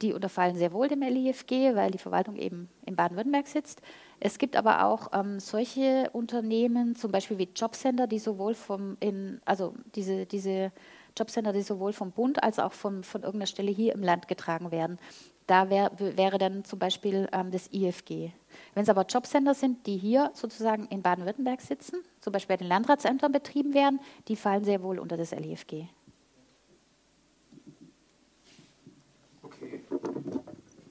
Die 0.03 0.13
unterfallen 0.13 0.57
sehr 0.57 0.73
wohl 0.73 0.89
dem 0.89 1.01
LIFG, 1.01 1.75
weil 1.75 1.91
die 1.91 1.99
Verwaltung 1.99 2.37
eben 2.37 2.69
in 2.85 2.97
Baden-Württemberg 2.97 3.47
sitzt. 3.47 3.81
Es 4.21 4.37
gibt 4.37 4.55
aber 4.55 4.85
auch 4.85 5.09
ähm, 5.15 5.41
solche 5.41 6.11
Unternehmen, 6.13 6.97
zum 6.97 7.11
Beispiel 7.13 7.39
wie 7.39 7.49
Jobcenter, 7.55 8.07
die 8.07 8.19
sowohl 8.19 8.53
vom, 8.53 8.99
in, 9.01 9.41
also 9.47 9.75
diese, 9.95 10.27
diese 10.27 10.71
Jobcenter, 11.17 11.55
die 11.55 11.63
sowohl 11.63 11.95
vom 11.95 12.13
Bund 12.13 12.43
als 12.43 12.59
auch 12.59 12.73
von, 12.73 13.03
von 13.05 13.23
irgendeiner 13.23 13.47
Stelle 13.47 13.71
hier 13.71 13.95
im 13.95 14.03
Land 14.03 14.29
getragen 14.29 14.71
werden. 14.71 14.99
Da 15.47 15.71
wär, 15.71 15.93
wäre 15.99 16.39
dann 16.39 16.65
zum 16.65 16.79
Beispiel 16.79 17.29
ähm, 17.33 17.51
das 17.51 17.69
IFG. 17.73 18.31
Wenn 18.75 18.83
es 18.83 18.89
aber 18.89 19.07
Jobcenter 19.07 19.55
sind, 19.55 19.87
die 19.87 19.97
hier 19.97 20.31
sozusagen 20.35 20.87
in 20.87 21.03
Baden-Württemberg 21.03 21.61
sitzen, 21.61 21.97
zum 22.21 22.33
Beispiel 22.33 22.57
bei 22.57 22.59
den 22.59 22.69
Landratsämtern 22.69 23.31
betrieben 23.31 23.75
werden, 23.75 24.01
die 24.29 24.37
fallen 24.37 24.65
sehr 24.65 24.83
wohl 24.83 24.99
unter 24.99 25.17
das 25.17 25.31
LIFG. 25.31 25.87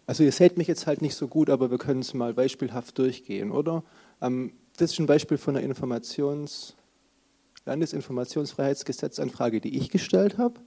Also 0.08 0.24
ihr 0.24 0.32
seht 0.32 0.58
mich 0.58 0.68
jetzt 0.68 0.88
halt 0.88 1.02
nicht 1.02 1.16
so 1.16 1.28
gut, 1.28 1.50
aber 1.50 1.72
wir 1.72 1.78
können 1.78 2.02
es 2.02 2.14
mal 2.14 2.34
beispielhaft 2.34 2.98
durchgehen, 2.98 3.52
oder? 3.52 3.84
Ähm, 4.22 4.54
das 4.78 4.92
ist 4.92 5.00
ein 5.00 5.06
Beispiel 5.06 5.38
von 5.38 5.56
einer 5.56 5.66
Informations 5.66 6.76
Landesinformationsfreiheitsgesetzanfrage, 7.66 9.60
die 9.60 9.78
ich 9.78 9.90
gestellt 9.90 10.38
habe. 10.38 10.60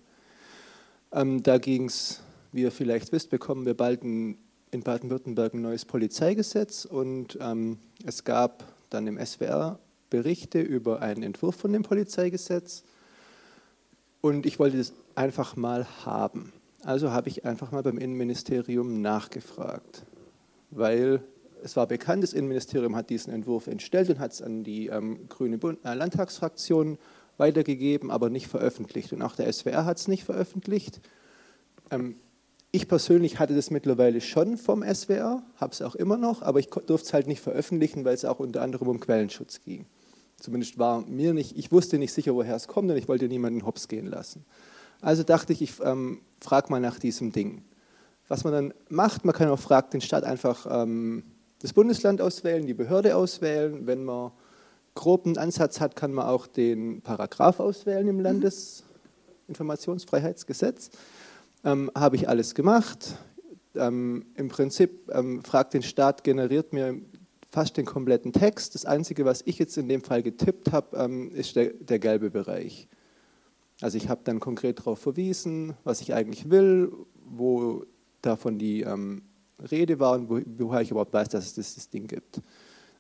Ähm, 1.13 1.43
da 1.43 1.59
ging 1.59 1.85
es, 1.85 2.23
wie 2.53 2.63
ihr 2.63 2.71
vielleicht 2.71 3.13
wisst, 3.13 3.31
bekommen 3.31 3.67
wir 3.67 3.75
bald 3.75 4.03
ein, 4.03 4.39
in 4.71 4.83
Baden-Württemberg 4.83 5.55
ein 5.55 5.63
neues 5.63 5.85
Polizeigesetz 5.85 6.85
und 6.85 7.39
ähm, 7.41 7.79
es 8.05 8.25
gab 8.25 8.65
dann 8.91 9.07
im 9.07 9.25
SWR 9.25 9.79
Berichte 10.11 10.61
über 10.61 11.03
einen 11.03 11.23
Entwurf 11.23 11.57
von 11.57 11.73
dem 11.73 11.83
Polizeigesetz 11.83 12.85
und 14.21 14.47
ich 14.47 14.59
wollte 14.59 14.79
das 14.79 14.93
einfach 15.15 15.57
mal 15.57 15.87
haben. 16.05 16.53
Also 16.83 17.11
habe 17.11 17.29
ich 17.29 17.45
einfach 17.45 17.73
mal 17.73 17.83
beim 17.83 17.99
Innenministerium 17.99 19.03
nachgefragt, 19.03 20.05
weil 20.71 21.23
es 21.63 21.77
war 21.77 21.87
bekannt, 21.87 22.23
das 22.23 22.33
Innenministerium 22.33 22.95
hat 22.97 23.11
diesen 23.11 23.33
Entwurf 23.33 23.67
entstellt 23.67 24.11
und 24.11 24.19
hat 24.19 24.33
es 24.33 24.43
an 24.43 24.65
die 24.65 24.87
ähm, 24.87 25.29
grüne 25.29 25.59
Bund 25.59 25.79
äh, 25.85 25.95
Landtagsfraktion 25.95 26.99
weitergegeben, 27.37 28.11
aber 28.11 28.31
nicht 28.31 28.49
veröffentlicht. 28.49 29.13
Und 29.13 29.23
auch 29.23 29.35
der 29.37 29.53
SWR 29.53 29.85
hat 29.85 29.99
es 29.99 30.09
nicht 30.09 30.25
veröffentlicht. 30.25 31.01
Ähm, 31.91 32.17
ich 32.71 32.89
persönlich 32.89 33.39
hatte 33.39 33.55
das 33.55 33.71
mittlerweile 33.71 34.21
schon 34.21 34.59
vom 34.59 34.83
SWR, 34.83 35.43
habe 35.57 35.73
es 35.73 35.83
auch 35.83 35.95
immer 35.95 36.19
noch, 36.19 36.43
aber 36.43 36.61
ich 36.61 36.69
durfte 36.69 37.07
es 37.07 37.15
halt 37.15 37.27
nicht 37.27 37.41
veröffentlichen, 37.41 38.05
weil 38.05 38.15
es 38.15 38.25
auch 38.25 38.41
unter 38.41 38.63
anderem 38.63 38.89
um 38.89 39.01
Quellenschutz 39.01 39.61
ging. 39.61 39.87
Zumindest 40.39 40.79
war 40.79 41.01
mir 41.01 41.35
nicht, 41.35 41.57
ich 41.57 41.73
wusste 41.73 41.99
nicht 41.99 42.13
sicher, 42.13 42.35
woher 42.35 42.55
es 42.55 42.69
kommt 42.69 42.91
und 42.91 42.97
ich 42.97 43.09
wollte 43.09 43.27
niemanden 43.27 43.65
hops 43.65 43.89
gehen 43.89 44.07
lassen. 44.07 44.45
Also 45.01 45.23
dachte 45.23 45.53
ich, 45.53 45.63
ich 45.63 45.75
ähm, 45.83 46.21
frage 46.41 46.71
mal 46.71 46.81
nach 46.81 46.99
diesem 46.99 47.33
Ding. 47.33 47.63
Was 48.29 48.45
man 48.45 48.53
dann 48.53 48.75
macht, 48.89 49.25
man 49.25 49.35
kann 49.35 49.49
auch 49.49 49.59
fragen, 49.59 49.91
den 49.91 50.01
Staat 50.01 50.25
einfach 50.25 50.67
ähm, 50.71 51.25
das 51.61 51.73
Bundesland 51.73 52.21
auswählen, 52.21 52.67
die 52.67 52.75
Behörde 52.75 53.17
auswählen. 53.17 53.87
Wenn 53.87 54.05
man 54.05 54.33
groben 54.95 55.39
Ansatz 55.39 55.81
hat, 55.81 55.97
kann 55.97 56.13
man 56.13 56.27
auch 56.27 56.47
den 56.47 57.01
Paragraph 57.01 57.61
auswählen 57.61 58.07
im 58.07 58.21
Landesinformationsfreiheitsgesetz. 58.21 60.91
Ähm, 61.65 61.91
Habe 61.95 62.17
ich 62.17 62.29
alles 62.29 62.55
gemacht. 62.55 63.17
Ähm, 63.75 64.27
Im 64.35 64.49
Prinzip 64.49 65.11
ähm, 65.13 65.43
fragt 65.43 65.75
den 65.75 65.83
Staat, 65.83 66.25
generiert 66.25 66.73
mir 66.73 67.01
fast 67.51 67.77
den 67.77 67.87
kompletten 67.87 68.33
Text. 68.33 68.75
Das 68.75 68.85
Einzige, 68.85 69.25
was 69.25 69.43
ich 69.45 69.59
jetzt 69.59 69.77
in 69.79 69.89
dem 69.89 70.03
Fall 70.03 70.23
getippt 70.23 70.73
habe, 70.73 70.97
ähm, 70.97 71.31
ist 71.33 71.57
der, 71.57 71.73
der 71.75 71.99
gelbe 71.99 72.31
Bereich. 72.31 72.89
Also 73.81 73.97
ich 73.97 74.09
habe 74.09 74.21
dann 74.25 74.41
konkret 74.41 74.81
darauf 74.81 74.99
verwiesen, 74.99 75.75
was 75.85 76.01
ich 76.01 76.13
eigentlich 76.13 76.51
will, 76.51 76.93
wo 77.25 77.85
davon 78.23 78.59
die 78.59 78.83
ähm, 78.83 79.23
Rede 79.71 80.01
war 80.01 80.15
und 80.15 80.29
wo, 80.29 80.41
woher 80.59 80.81
ich 80.81 80.91
überhaupt 80.91 81.13
weiß, 81.13 81.29
dass 81.29 81.47
es 81.47 81.55
das, 81.55 81.75
das, 81.75 81.89
Ding 81.89 82.07
gibt. 82.07 82.41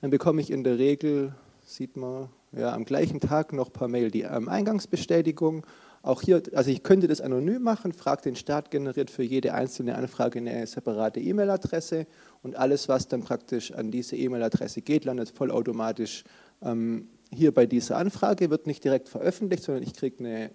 Dann 0.00 0.10
bekomme 0.10 0.40
ich 0.40 0.50
in 0.50 0.62
der 0.62 0.78
Regel, 0.78 1.34
sieht 1.64 1.96
man, 1.96 2.28
ja, 2.52 2.72
am 2.72 2.84
gleichen 2.84 3.20
Tag 3.20 3.52
noch 3.52 3.72
per 3.72 3.88
Mail 3.88 4.10
die 4.10 4.22
ähm, 4.22 4.48
Eingangsbestätigung. 4.48 5.66
Auch 6.08 6.22
hier, 6.22 6.42
also 6.54 6.70
ich 6.70 6.82
könnte 6.82 7.06
das 7.06 7.20
anonym 7.20 7.60
machen, 7.60 7.92
frage 7.92 8.22
den 8.22 8.34
Staat, 8.34 8.70
generiert 8.70 9.10
für 9.10 9.22
jede 9.22 9.52
einzelne 9.52 9.94
Anfrage 9.94 10.38
eine 10.38 10.66
separate 10.66 11.20
E-Mail-Adresse 11.20 12.06
und 12.42 12.56
alles, 12.56 12.88
was 12.88 13.08
dann 13.08 13.22
praktisch 13.22 13.72
an 13.72 13.90
diese 13.90 14.16
E-Mail-Adresse 14.16 14.80
geht, 14.80 15.04
landet 15.04 15.28
vollautomatisch 15.28 16.24
ähm, 16.62 17.10
hier 17.30 17.52
bei 17.52 17.66
dieser 17.66 17.98
Anfrage, 17.98 18.48
wird 18.48 18.66
nicht 18.66 18.84
direkt 18.84 19.10
veröffentlicht, 19.10 19.64
sondern 19.64 19.82
ich 19.82 19.92
kriege 19.92 20.20
eine 20.20 20.50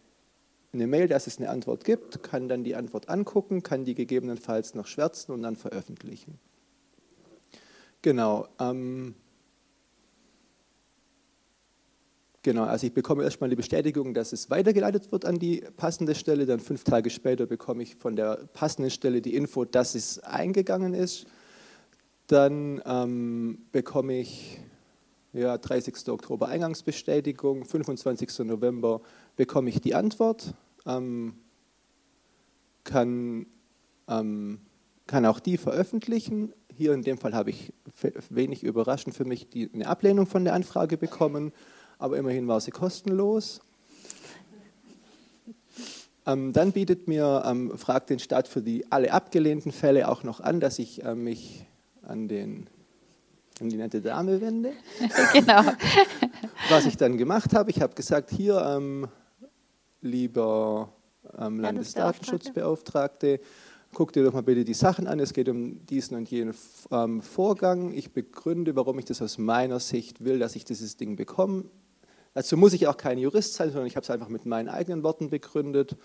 eine 0.74 0.88
Mail, 0.88 1.08
dass 1.08 1.28
es 1.28 1.38
eine 1.38 1.52
Antwort 1.52 1.84
gibt, 1.84 2.24
kann 2.24 2.50
dann 2.50 2.64
die 2.64 2.76
Antwort 2.76 3.08
angucken, 3.08 3.62
kann 3.62 3.86
die 3.86 3.94
gegebenenfalls 3.94 4.74
noch 4.74 4.88
schwärzen 4.88 5.34
und 5.34 5.44
dann 5.44 5.56
veröffentlichen. 5.56 6.40
Genau. 8.02 8.48
Ähm, 8.60 9.14
genau, 12.44 12.64
also 12.66 12.86
ich 12.86 12.94
bekomme 12.94 13.24
erstmal 13.24 13.50
die 13.50 13.56
Bestätigung, 13.56 14.14
dass 14.14 14.34
es 14.34 14.50
weitergeleitet 14.50 15.12
wird 15.12 15.26
an 15.26 15.40
die 15.40 15.64
passende 15.78 16.14
Stelle. 16.14 16.46
Dann 16.46 16.60
fünf 16.60 16.84
Tage 16.84 17.10
später 17.10 17.46
bekomme 17.46 17.84
ich 17.84 17.96
von 17.96 18.16
der 18.16 18.36
passenden 18.54 18.92
Stelle 18.92 19.22
die 19.22 19.36
Info, 19.36 19.66
dass 19.66 19.96
es 19.96 20.20
eingegangen 20.20 20.94
ist. 20.94 21.26
Dann 22.28 22.82
ähm, 22.86 23.60
bekomme 23.72 24.20
ich 24.20 24.60
ja, 25.34 25.58
30. 25.58 26.10
Oktober 26.10 26.48
Eingangsbestätigung, 26.48 27.66
25. 27.66 28.46
November 28.46 29.02
bekomme 29.36 29.70
ich 29.70 29.82
die 29.82 29.96
Antwort, 29.96 30.54
ähm, 30.86 31.34
kann, 32.84 33.48
ähm, 34.08 34.60
kann 35.08 35.26
auch 35.26 35.40
die 35.40 35.58
veröffentlichen. 35.58 36.54
Hier 36.76 36.94
in 36.94 37.02
dem 37.02 37.18
Fall 37.18 37.34
habe 37.34 37.50
ich 37.50 37.74
wenig 38.30 38.64
überraschend 38.64 39.16
für 39.16 39.26
mich 39.26 39.50
die, 39.50 39.70
eine 39.74 39.88
Ablehnung 39.88 40.28
von 40.28 40.44
der 40.44 40.54
Anfrage 40.54 40.98
bekommen, 40.98 41.52
aber 42.04 42.18
immerhin 42.18 42.50
war 42.50 42.60
sie 42.60 42.72
kostenlos. 42.72 43.62
Ähm, 46.26 46.52
dann 46.52 46.74
bietet 46.74 47.08
mir 47.08 47.44
ähm, 47.46 47.78
Frag 47.78 48.08
den 48.08 48.20
Staat 48.20 48.50
für 48.50 48.62
die 48.62 48.92
alle 48.92 49.14
abgelehnten 49.14 49.72
Fälle 49.72 50.10
auch 50.10 50.24
noch 50.24 50.42
an, 50.42 50.60
dass 50.60 50.80
ich 50.80 51.02
äh, 51.06 51.16
mich 51.16 51.66
an, 52.06 52.28
den, 52.28 52.68
an 53.62 53.70
die 53.70 53.78
nette 53.78 54.02
Dame 54.02 54.42
wende. 54.42 54.74
genau. 55.34 55.64
Was 56.70 56.86
ich 56.86 56.98
dann 56.98 57.18
gemacht 57.18 57.54
habe, 57.54 57.72
ich 57.72 57.82
habe 57.82 57.96
gesagt, 57.96 58.32
hier, 58.32 58.62
ähm, 58.62 59.08
lieber 60.02 60.92
ähm, 61.38 61.62
Landesdatenschutzbeauftragte, 61.62 63.40
guck 63.94 64.12
dir 64.12 64.26
doch 64.26 64.34
mal 64.34 64.44
bitte 64.44 64.66
die 64.66 64.74
Sachen 64.74 65.08
an. 65.08 65.22
Es 65.22 65.32
geht 65.32 65.48
um 65.48 65.86
diesen 65.86 66.18
und 66.18 66.30
jenen 66.30 66.54
ähm, 66.92 67.22
Vorgang. 67.22 67.94
Ich 67.94 68.12
begründe, 68.12 68.76
warum 68.76 69.00
ich 69.00 69.06
das 69.06 69.22
aus 69.22 69.38
meiner 69.38 69.80
Sicht 69.80 70.26
will, 70.26 70.40
dass 70.40 70.58
ich 70.58 70.66
dieses 70.66 70.98
Ding 70.98 71.16
bekomme. 71.16 71.64
Dazu 72.34 72.58
muss 72.58 72.74
ich 72.74 72.88
auch 72.88 72.98
kein 72.98 73.18
Jurist 73.18 73.54
sein, 73.54 73.70
sondern 73.70 73.88
ich 73.88 73.96
habe 73.96 74.04
es 74.04 74.10
einfach 74.10 74.30
mit 74.30 74.46
meinen 74.46 74.70
eigenen 74.70 75.04
Worten 75.04 75.30
begründet, 75.30 75.96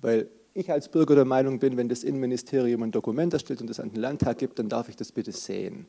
weil 0.00 0.28
ich 0.54 0.70
als 0.70 0.88
Bürger 0.88 1.14
der 1.14 1.24
Meinung 1.24 1.58
bin, 1.58 1.76
wenn 1.76 1.88
das 1.88 2.04
Innenministerium 2.04 2.82
ein 2.82 2.92
Dokument 2.92 3.32
erstellt 3.32 3.60
und 3.60 3.70
das 3.70 3.80
an 3.80 3.90
den 3.90 4.00
Landtag 4.00 4.38
gibt, 4.38 4.58
dann 4.58 4.68
darf 4.68 4.88
ich 4.88 4.96
das 4.96 5.10
bitte 5.10 5.32
sehen. 5.32 5.86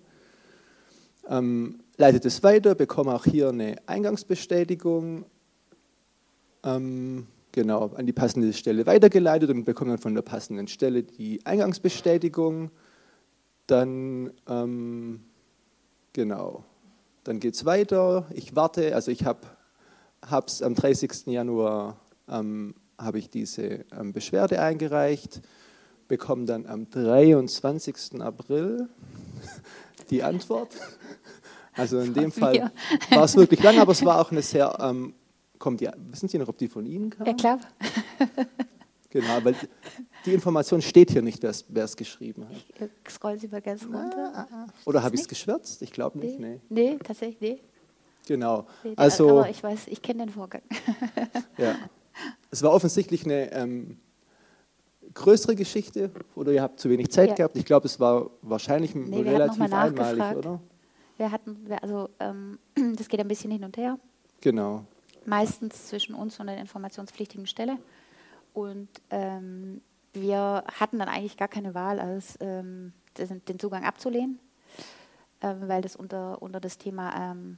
Ähm, 1.29 1.79
leitet 1.97 2.25
es 2.25 2.43
weiter, 2.43 2.75
bekomme 2.75 3.13
auch 3.13 3.25
hier 3.25 3.49
eine 3.49 3.75
Eingangsbestätigung, 3.85 5.25
ähm, 6.63 7.27
genau, 7.51 7.91
an 7.95 8.05
die 8.05 8.13
passende 8.13 8.51
Stelle 8.53 8.85
weitergeleitet 8.85 9.49
und 9.49 9.63
bekomme 9.63 9.91
dann 9.91 9.99
von 9.99 10.15
der 10.15 10.21
passenden 10.21 10.67
Stelle 10.67 11.03
die 11.03 11.45
Eingangsbestätigung. 11.45 12.71
Dann, 13.67 14.31
ähm, 14.47 15.21
genau, 16.11 16.65
dann 17.23 17.39
geht 17.39 17.55
es 17.55 17.65
weiter. 17.65 18.25
Ich 18.33 18.55
warte, 18.55 18.95
also 18.95 19.11
ich 19.11 19.25
habe 19.25 19.41
es 20.45 20.61
am 20.61 20.75
30. 20.75 21.27
Januar 21.27 21.97
ähm, 22.27 22.75
habe 22.97 23.19
ich 23.19 23.29
diese 23.29 23.85
ähm, 23.97 24.13
Beschwerde 24.13 24.61
eingereicht, 24.61 25.41
bekomme 26.07 26.45
dann 26.45 26.65
am 26.65 26.89
23. 26.89 28.21
April 28.21 28.89
die 30.09 30.23
Antwort. 30.23 30.69
Also 31.73 31.99
in 31.99 32.13
dem 32.13 32.31
Fall 32.33 32.71
war 33.09 33.23
es 33.23 33.35
wirklich 33.35 33.61
lang, 33.63 33.79
aber 33.79 33.93
es 33.93 34.03
war 34.05 34.19
auch 34.19 34.31
eine 34.31 34.41
sehr, 34.41 34.77
ähm, 34.79 35.13
kommt 35.59 35.81
die, 35.81 35.89
wissen 36.09 36.27
Sie 36.27 36.37
noch, 36.37 36.49
ob 36.49 36.57
die 36.57 36.67
von 36.67 36.85
Ihnen 36.85 37.09
kam? 37.09 37.25
Ja, 37.25 37.33
klar. 37.33 37.59
Genau, 39.09 39.43
weil 39.43 39.55
die 40.25 40.33
Information 40.33 40.81
steht 40.81 41.11
hier 41.11 41.21
nicht, 41.21 41.43
wer 41.43 41.83
es 41.83 41.95
geschrieben 41.95 42.45
hat. 42.45 42.55
Ich 42.55 42.81
äh, 42.81 42.89
scroll 43.09 43.37
sie 43.37 43.47
mal 43.47 43.61
ganz 43.61 43.83
runter. 43.83 44.31
Ah, 44.33 44.47
ah, 44.49 44.55
ah. 44.55 44.67
Oder 44.85 45.03
habe 45.03 45.15
ich 45.15 45.21
es 45.21 45.27
geschwärzt? 45.27 45.81
Ich 45.81 45.91
glaube 45.91 46.19
nicht. 46.19 46.39
Nee. 46.39 46.59
nee, 46.69 46.97
tatsächlich, 47.03 47.39
nee. 47.41 47.61
Genau. 48.27 48.67
Nee, 48.83 48.93
also, 48.95 49.39
aber 49.39 49.49
ich 49.49 49.61
weiß, 49.61 49.87
ich 49.87 50.01
kenne 50.01 50.25
den 50.25 50.29
Vorgang. 50.29 50.61
ja. 51.57 51.75
Es 52.51 52.61
war 52.63 52.71
offensichtlich 52.71 53.25
eine 53.25 53.51
ähm, 53.51 53.97
größere 55.13 55.55
Geschichte 55.55 56.11
oder 56.35 56.51
ihr 56.51 56.61
habt 56.61 56.79
zu 56.79 56.89
wenig 56.89 57.11
Zeit 57.11 57.29
ja. 57.29 57.35
gehabt. 57.35 57.57
Ich 57.57 57.65
glaube, 57.65 57.87
es 57.87 57.99
war 57.99 58.29
wahrscheinlich 58.41 58.95
nee, 58.95 59.21
relativ 59.21 59.61
einmalig, 59.61 60.37
oder? 60.37 60.61
Wir 61.17 61.31
hatten, 61.31 61.67
also 61.81 62.09
ähm, 62.19 62.59
das 62.95 63.07
geht 63.07 63.19
ein 63.19 63.27
bisschen 63.27 63.51
hin 63.51 63.63
und 63.63 63.77
her. 63.77 63.99
Genau. 64.41 64.85
Meistens 65.25 65.87
zwischen 65.87 66.15
uns 66.15 66.39
und 66.39 66.47
der 66.47 66.57
informationspflichtigen 66.57 67.47
Stelle. 67.47 67.77
Und 68.53 68.89
ähm, 69.09 69.81
wir 70.13 70.63
hatten 70.79 70.99
dann 70.99 71.09
eigentlich 71.09 71.37
gar 71.37 71.47
keine 71.47 71.73
Wahl, 71.73 71.99
als 71.99 72.37
ähm, 72.39 72.93
den 73.17 73.59
Zugang 73.59 73.83
abzulehnen, 73.83 74.39
ähm, 75.41 75.67
weil 75.67 75.81
das 75.81 75.95
unter, 75.95 76.41
unter 76.41 76.59
das 76.59 76.77
Thema, 76.77 77.31
ähm, 77.31 77.57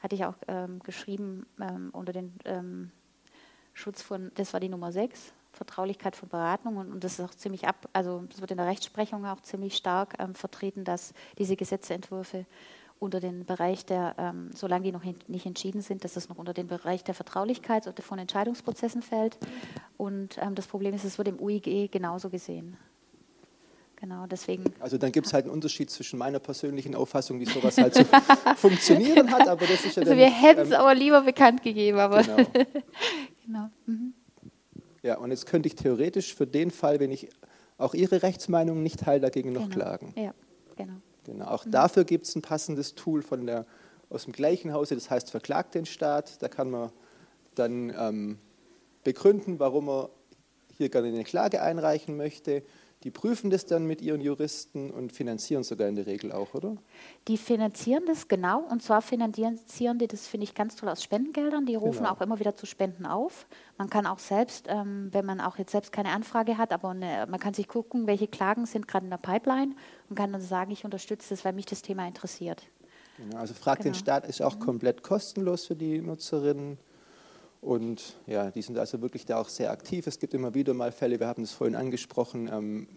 hatte 0.00 0.14
ich 0.14 0.24
auch 0.24 0.34
ähm, 0.48 0.80
geschrieben, 0.80 1.46
ähm, 1.60 1.90
unter 1.92 2.12
den 2.12 2.90
Schutz 3.72 4.02
von, 4.02 4.30
das 4.34 4.52
war 4.52 4.60
die 4.60 4.68
Nummer 4.68 4.92
6, 4.92 5.32
Vertraulichkeit 5.52 6.16
von 6.16 6.28
Beratungen 6.28 6.92
und 6.92 7.04
das 7.04 7.18
ist 7.18 7.24
auch 7.24 7.34
ziemlich 7.34 7.66
ab, 7.66 7.88
also 7.92 8.24
das 8.28 8.40
wird 8.40 8.50
in 8.50 8.56
der 8.56 8.66
Rechtsprechung 8.66 9.24
auch 9.26 9.40
ziemlich 9.40 9.76
stark 9.76 10.16
vertreten, 10.34 10.84
dass 10.84 11.14
diese 11.38 11.56
Gesetzentwürfe 11.56 12.46
unter 13.02 13.20
den 13.20 13.44
Bereich 13.44 13.84
der, 13.84 14.14
ähm, 14.16 14.50
solange 14.54 14.84
die 14.84 14.92
noch 14.92 15.02
nicht 15.26 15.44
entschieden 15.44 15.82
sind, 15.82 16.04
dass 16.04 16.14
das 16.14 16.28
noch 16.28 16.38
unter 16.38 16.54
den 16.54 16.68
Bereich 16.68 17.02
der 17.04 17.14
Vertraulichkeit 17.14 17.86
oder 17.86 18.02
von 18.02 18.18
Entscheidungsprozessen 18.18 19.02
fällt. 19.02 19.36
Und 19.96 20.38
ähm, 20.40 20.54
das 20.54 20.66
Problem 20.66 20.94
ist, 20.94 21.04
es 21.04 21.18
wird 21.18 21.28
im 21.28 21.40
UIG 21.40 21.90
genauso 21.90 22.30
gesehen. 22.30 22.76
Genau, 23.96 24.26
deswegen. 24.26 24.64
Also 24.80 24.98
dann 24.98 25.12
gibt 25.12 25.26
es 25.26 25.32
halt 25.32 25.44
einen 25.44 25.54
Unterschied 25.54 25.90
zwischen 25.90 26.18
meiner 26.18 26.38
persönlichen 26.38 26.94
Auffassung, 26.94 27.38
wie 27.38 27.44
sowas 27.44 27.76
halt 27.78 27.94
zu 27.94 28.04
funktionieren 28.56 29.30
hat, 29.30 29.46
aber 29.46 29.66
das 29.66 29.84
ist 29.84 29.96
ja 29.96 30.02
Also 30.02 30.16
wir 30.16 30.30
hätten 30.30 30.62
es 30.62 30.70
ähm, 30.70 30.76
aber 30.76 30.94
lieber 30.94 31.20
bekannt 31.22 31.62
gegeben, 31.62 31.98
aber. 31.98 32.22
Genau. 32.22 32.36
genau. 33.46 33.70
Mhm. 33.86 34.14
Ja, 35.02 35.18
und 35.18 35.30
jetzt 35.30 35.46
könnte 35.46 35.68
ich 35.68 35.76
theoretisch 35.76 36.34
für 36.34 36.46
den 36.46 36.70
Fall, 36.70 36.98
wenn 37.00 37.10
ich 37.10 37.28
auch 37.78 37.94
Ihre 37.94 38.22
Rechtsmeinung 38.22 38.82
nicht 38.82 39.00
teile, 39.00 39.20
dagegen 39.20 39.52
noch 39.52 39.68
genau. 39.68 39.74
klagen. 39.74 40.14
Ja, 40.16 40.32
genau. 40.76 40.94
Genau. 41.24 41.46
Auch 41.46 41.64
mhm. 41.64 41.70
dafür 41.70 42.04
gibt 42.04 42.26
es 42.26 42.34
ein 42.34 42.42
passendes 42.42 42.94
Tool 42.94 43.22
von 43.22 43.46
der, 43.46 43.66
aus 44.10 44.24
dem 44.24 44.32
gleichen 44.32 44.72
Hause, 44.72 44.94
das 44.94 45.10
heißt 45.10 45.30
Verklagt 45.30 45.74
den 45.74 45.86
Staat. 45.86 46.42
Da 46.42 46.48
kann 46.48 46.70
man 46.70 46.90
dann 47.54 47.92
ähm, 47.96 48.38
begründen, 49.04 49.58
warum 49.58 49.88
er 49.88 50.10
hier 50.76 50.88
gerne 50.88 51.08
eine 51.08 51.24
Klage 51.24 51.62
einreichen 51.62 52.16
möchte. 52.16 52.62
Die 53.04 53.10
prüfen 53.10 53.50
das 53.50 53.66
dann 53.66 53.86
mit 53.86 54.00
ihren 54.00 54.20
Juristen 54.20 54.90
und 54.90 55.12
finanzieren 55.12 55.64
sogar 55.64 55.88
in 55.88 55.96
der 55.96 56.06
Regel 56.06 56.30
auch, 56.32 56.54
oder? 56.54 56.76
Die 57.26 57.36
finanzieren 57.36 58.04
das 58.06 58.28
genau 58.28 58.60
und 58.60 58.82
zwar 58.82 59.02
finanzieren 59.02 59.98
die 59.98 60.06
das, 60.06 60.26
finde 60.26 60.44
ich, 60.44 60.54
ganz 60.54 60.76
toll 60.76 60.88
aus 60.88 61.02
Spendengeldern. 61.02 61.66
Die 61.66 61.74
rufen 61.74 61.98
genau. 61.98 62.12
auch 62.12 62.20
immer 62.20 62.38
wieder 62.38 62.54
zu 62.54 62.66
Spenden 62.66 63.04
auf. 63.06 63.46
Man 63.78 63.90
kann 63.90 64.06
auch 64.06 64.18
selbst, 64.18 64.66
ähm, 64.68 65.08
wenn 65.10 65.26
man 65.26 65.40
auch 65.40 65.58
jetzt 65.58 65.72
selbst 65.72 65.92
keine 65.92 66.10
Anfrage 66.10 66.58
hat, 66.58 66.72
aber 66.72 66.90
eine, 66.90 67.26
man 67.28 67.40
kann 67.40 67.54
sich 67.54 67.66
gucken, 67.66 68.06
welche 68.06 68.28
Klagen 68.28 68.66
sind 68.66 68.86
gerade 68.86 69.06
in 69.06 69.10
der 69.10 69.18
Pipeline 69.18 69.74
und 70.08 70.16
kann 70.16 70.32
dann 70.32 70.40
sagen, 70.40 70.70
ich 70.70 70.84
unterstütze 70.84 71.30
das, 71.30 71.44
weil 71.44 71.52
mich 71.52 71.66
das 71.66 71.82
Thema 71.82 72.06
interessiert. 72.06 72.62
Genau, 73.18 73.38
also 73.38 73.54
Frag 73.54 73.78
genau. 73.78 73.90
den 73.90 73.94
Staat 73.94 74.26
ist 74.26 74.42
auch 74.42 74.56
mhm. 74.56 74.60
komplett 74.60 75.02
kostenlos 75.02 75.66
für 75.66 75.76
die 75.76 76.00
Nutzerinnen. 76.00 76.78
Und 77.62 78.16
ja, 78.26 78.50
die 78.50 78.60
sind 78.60 78.76
also 78.76 79.00
wirklich 79.02 79.24
da 79.24 79.40
auch 79.40 79.48
sehr 79.48 79.70
aktiv. 79.70 80.08
Es 80.08 80.18
gibt 80.18 80.34
immer 80.34 80.52
wieder 80.52 80.74
mal 80.74 80.90
Fälle, 80.90 81.20
wir 81.20 81.28
haben 81.28 81.44
es 81.44 81.52
vorhin 81.52 81.76
angesprochen, 81.76 82.50
ähm, 82.52 82.88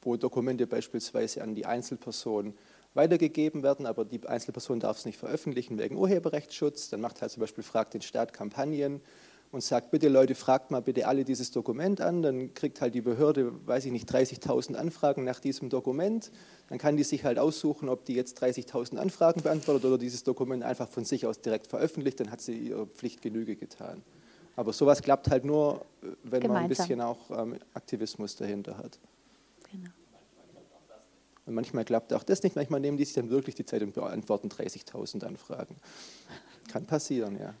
wo 0.00 0.16
Dokumente 0.16 0.66
beispielsweise 0.66 1.42
an 1.42 1.54
die 1.54 1.66
Einzelperson 1.66 2.54
weitergegeben 2.94 3.62
werden, 3.62 3.84
aber 3.84 4.06
die 4.06 4.26
Einzelperson 4.26 4.80
darf 4.80 4.96
es 4.96 5.04
nicht 5.04 5.18
veröffentlichen 5.18 5.78
wegen 5.78 5.96
Urheberrechtsschutz. 5.96 6.88
Dann 6.88 7.02
macht 7.02 7.20
halt 7.20 7.32
zum 7.32 7.42
Beispiel 7.42 7.62
Fragt 7.62 7.92
den 7.92 8.00
Staat 8.00 8.32
Kampagnen 8.32 9.02
und 9.52 9.62
sagt, 9.62 9.90
bitte 9.90 10.08
Leute, 10.08 10.34
fragt 10.34 10.70
mal 10.70 10.82
bitte 10.82 11.06
alle 11.06 11.24
dieses 11.24 11.50
Dokument 11.50 12.00
an. 12.00 12.22
Dann 12.22 12.54
kriegt 12.54 12.80
halt 12.80 12.94
die 12.94 13.00
Behörde, 13.00 13.52
weiß 13.66 13.84
ich 13.84 13.92
nicht, 13.92 14.10
30.000 14.10 14.74
Anfragen 14.74 15.24
nach 15.24 15.40
diesem 15.40 15.68
Dokument. 15.68 16.32
Dann 16.68 16.78
kann 16.78 16.96
die 16.96 17.04
sich 17.04 17.24
halt 17.24 17.38
aussuchen, 17.38 17.88
ob 17.88 18.04
die 18.04 18.14
jetzt 18.14 18.42
30.000 18.42 18.96
Anfragen 18.96 19.42
beantwortet 19.42 19.84
oder 19.84 19.98
dieses 19.98 20.24
Dokument 20.24 20.64
einfach 20.64 20.88
von 20.88 21.04
sich 21.04 21.26
aus 21.26 21.40
direkt 21.40 21.68
veröffentlicht. 21.68 22.18
Dann 22.20 22.30
hat 22.30 22.40
sie 22.40 22.56
ihre 22.58 22.86
Pflicht 22.86 23.22
Genüge 23.22 23.54
getan. 23.56 24.02
Aber 24.56 24.72
sowas 24.72 25.02
klappt 25.02 25.30
halt 25.30 25.44
nur, 25.44 25.84
äh, 26.02 26.08
wenn 26.22 26.40
Gemeinsam. 26.40 26.52
man 26.52 26.62
ein 26.62 26.68
bisschen 26.68 27.00
auch 27.00 27.30
ähm, 27.30 27.58
Aktivismus 27.74 28.36
dahinter 28.36 28.78
hat. 28.78 28.98
Genau. 29.70 29.90
Und 31.46 31.54
manchmal 31.54 31.84
klappt 31.84 32.12
auch 32.12 32.22
das 32.22 32.42
nicht. 32.42 32.56
Manchmal 32.56 32.80
nehmen 32.80 32.96
die 32.96 33.04
sich 33.04 33.14
dann 33.14 33.30
wirklich 33.30 33.54
die 33.54 33.64
Zeit 33.64 33.82
und 33.82 33.92
beantworten 33.92 34.48
30.000 34.48 35.24
Anfragen. 35.24 35.76
Kann 36.72 36.86
passieren, 36.86 37.38
ja. 37.38 37.54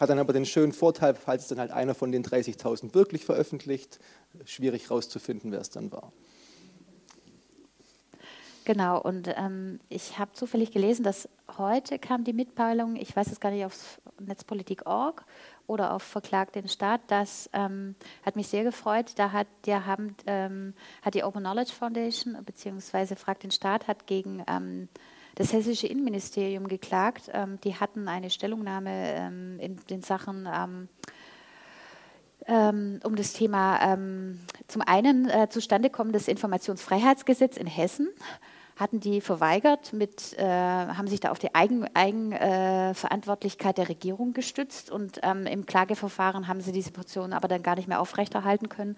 Hat 0.00 0.08
dann 0.08 0.18
aber 0.18 0.32
den 0.32 0.46
schönen 0.46 0.72
Vorteil, 0.72 1.14
falls 1.14 1.46
dann 1.48 1.60
halt 1.60 1.70
einer 1.70 1.94
von 1.94 2.10
den 2.10 2.24
30.000 2.24 2.94
wirklich 2.94 3.26
veröffentlicht, 3.26 4.00
schwierig 4.46 4.84
herauszufinden, 4.84 5.52
wer 5.52 5.60
es 5.60 5.68
dann 5.68 5.92
war. 5.92 6.10
Genau, 8.64 9.00
und 9.00 9.28
ähm, 9.36 9.78
ich 9.90 10.18
habe 10.18 10.32
zufällig 10.32 10.70
gelesen, 10.70 11.02
dass 11.02 11.28
heute 11.58 11.98
kam 11.98 12.24
die 12.24 12.32
Mitteilung, 12.32 12.96
ich 12.96 13.14
weiß 13.14 13.30
es 13.30 13.40
gar 13.40 13.50
nicht, 13.50 13.64
auf 13.64 14.00
netzpolitik.org 14.18 15.24
oder 15.66 15.92
auf 15.92 16.02
Verklagt 16.02 16.54
den 16.54 16.68
Staat, 16.68 17.02
das 17.08 17.50
ähm, 17.52 17.94
hat 18.24 18.36
mich 18.36 18.48
sehr 18.48 18.64
gefreut. 18.64 19.12
Da 19.16 19.32
hat, 19.32 19.48
der 19.66 19.84
haben, 19.84 20.16
ähm, 20.26 20.74
hat 21.02 21.14
die 21.14 21.24
Open 21.24 21.42
Knowledge 21.42 21.72
Foundation 21.72 22.38
beziehungsweise 22.44 23.16
Fragt 23.16 23.42
den 23.42 23.50
Staat 23.50 23.86
hat 23.86 24.06
gegen 24.06 24.44
ähm, 24.48 24.88
das 25.34 25.52
hessische 25.52 25.86
Innenministerium 25.86 26.68
geklagt. 26.68 27.30
Ähm, 27.32 27.58
die 27.62 27.76
hatten 27.76 28.08
eine 28.08 28.30
Stellungnahme 28.30 28.90
ähm, 28.90 29.60
in 29.60 29.76
den 29.88 30.02
Sachen 30.02 30.48
ähm, 32.46 33.00
um 33.04 33.16
das 33.16 33.34
Thema 33.34 33.96
zum 34.66 34.82
einen 34.82 35.28
äh, 35.28 35.48
Zustandekommen 35.50 36.12
des 36.12 36.26
Informationsfreiheitsgesetzes 36.26 37.60
in 37.60 37.68
Hessen 37.68 38.08
hatten 38.80 38.98
die 38.98 39.20
verweigert, 39.20 39.92
mit, 39.92 40.36
äh, 40.38 40.42
haben 40.42 41.06
sich 41.06 41.20
da 41.20 41.30
auf 41.30 41.38
die 41.38 41.54
Eigenverantwortlichkeit 41.54 43.78
Eigen, 43.78 43.82
äh, 43.82 43.84
der 43.84 43.90
Regierung 43.90 44.32
gestützt 44.32 44.90
und 44.90 45.20
ähm, 45.22 45.44
im 45.44 45.66
Klageverfahren 45.66 46.48
haben 46.48 46.62
sie 46.62 46.72
diese 46.72 46.90
Position 46.90 47.34
aber 47.34 47.46
dann 47.46 47.62
gar 47.62 47.76
nicht 47.76 47.88
mehr 47.88 48.00
aufrechterhalten 48.00 48.70
können. 48.70 48.96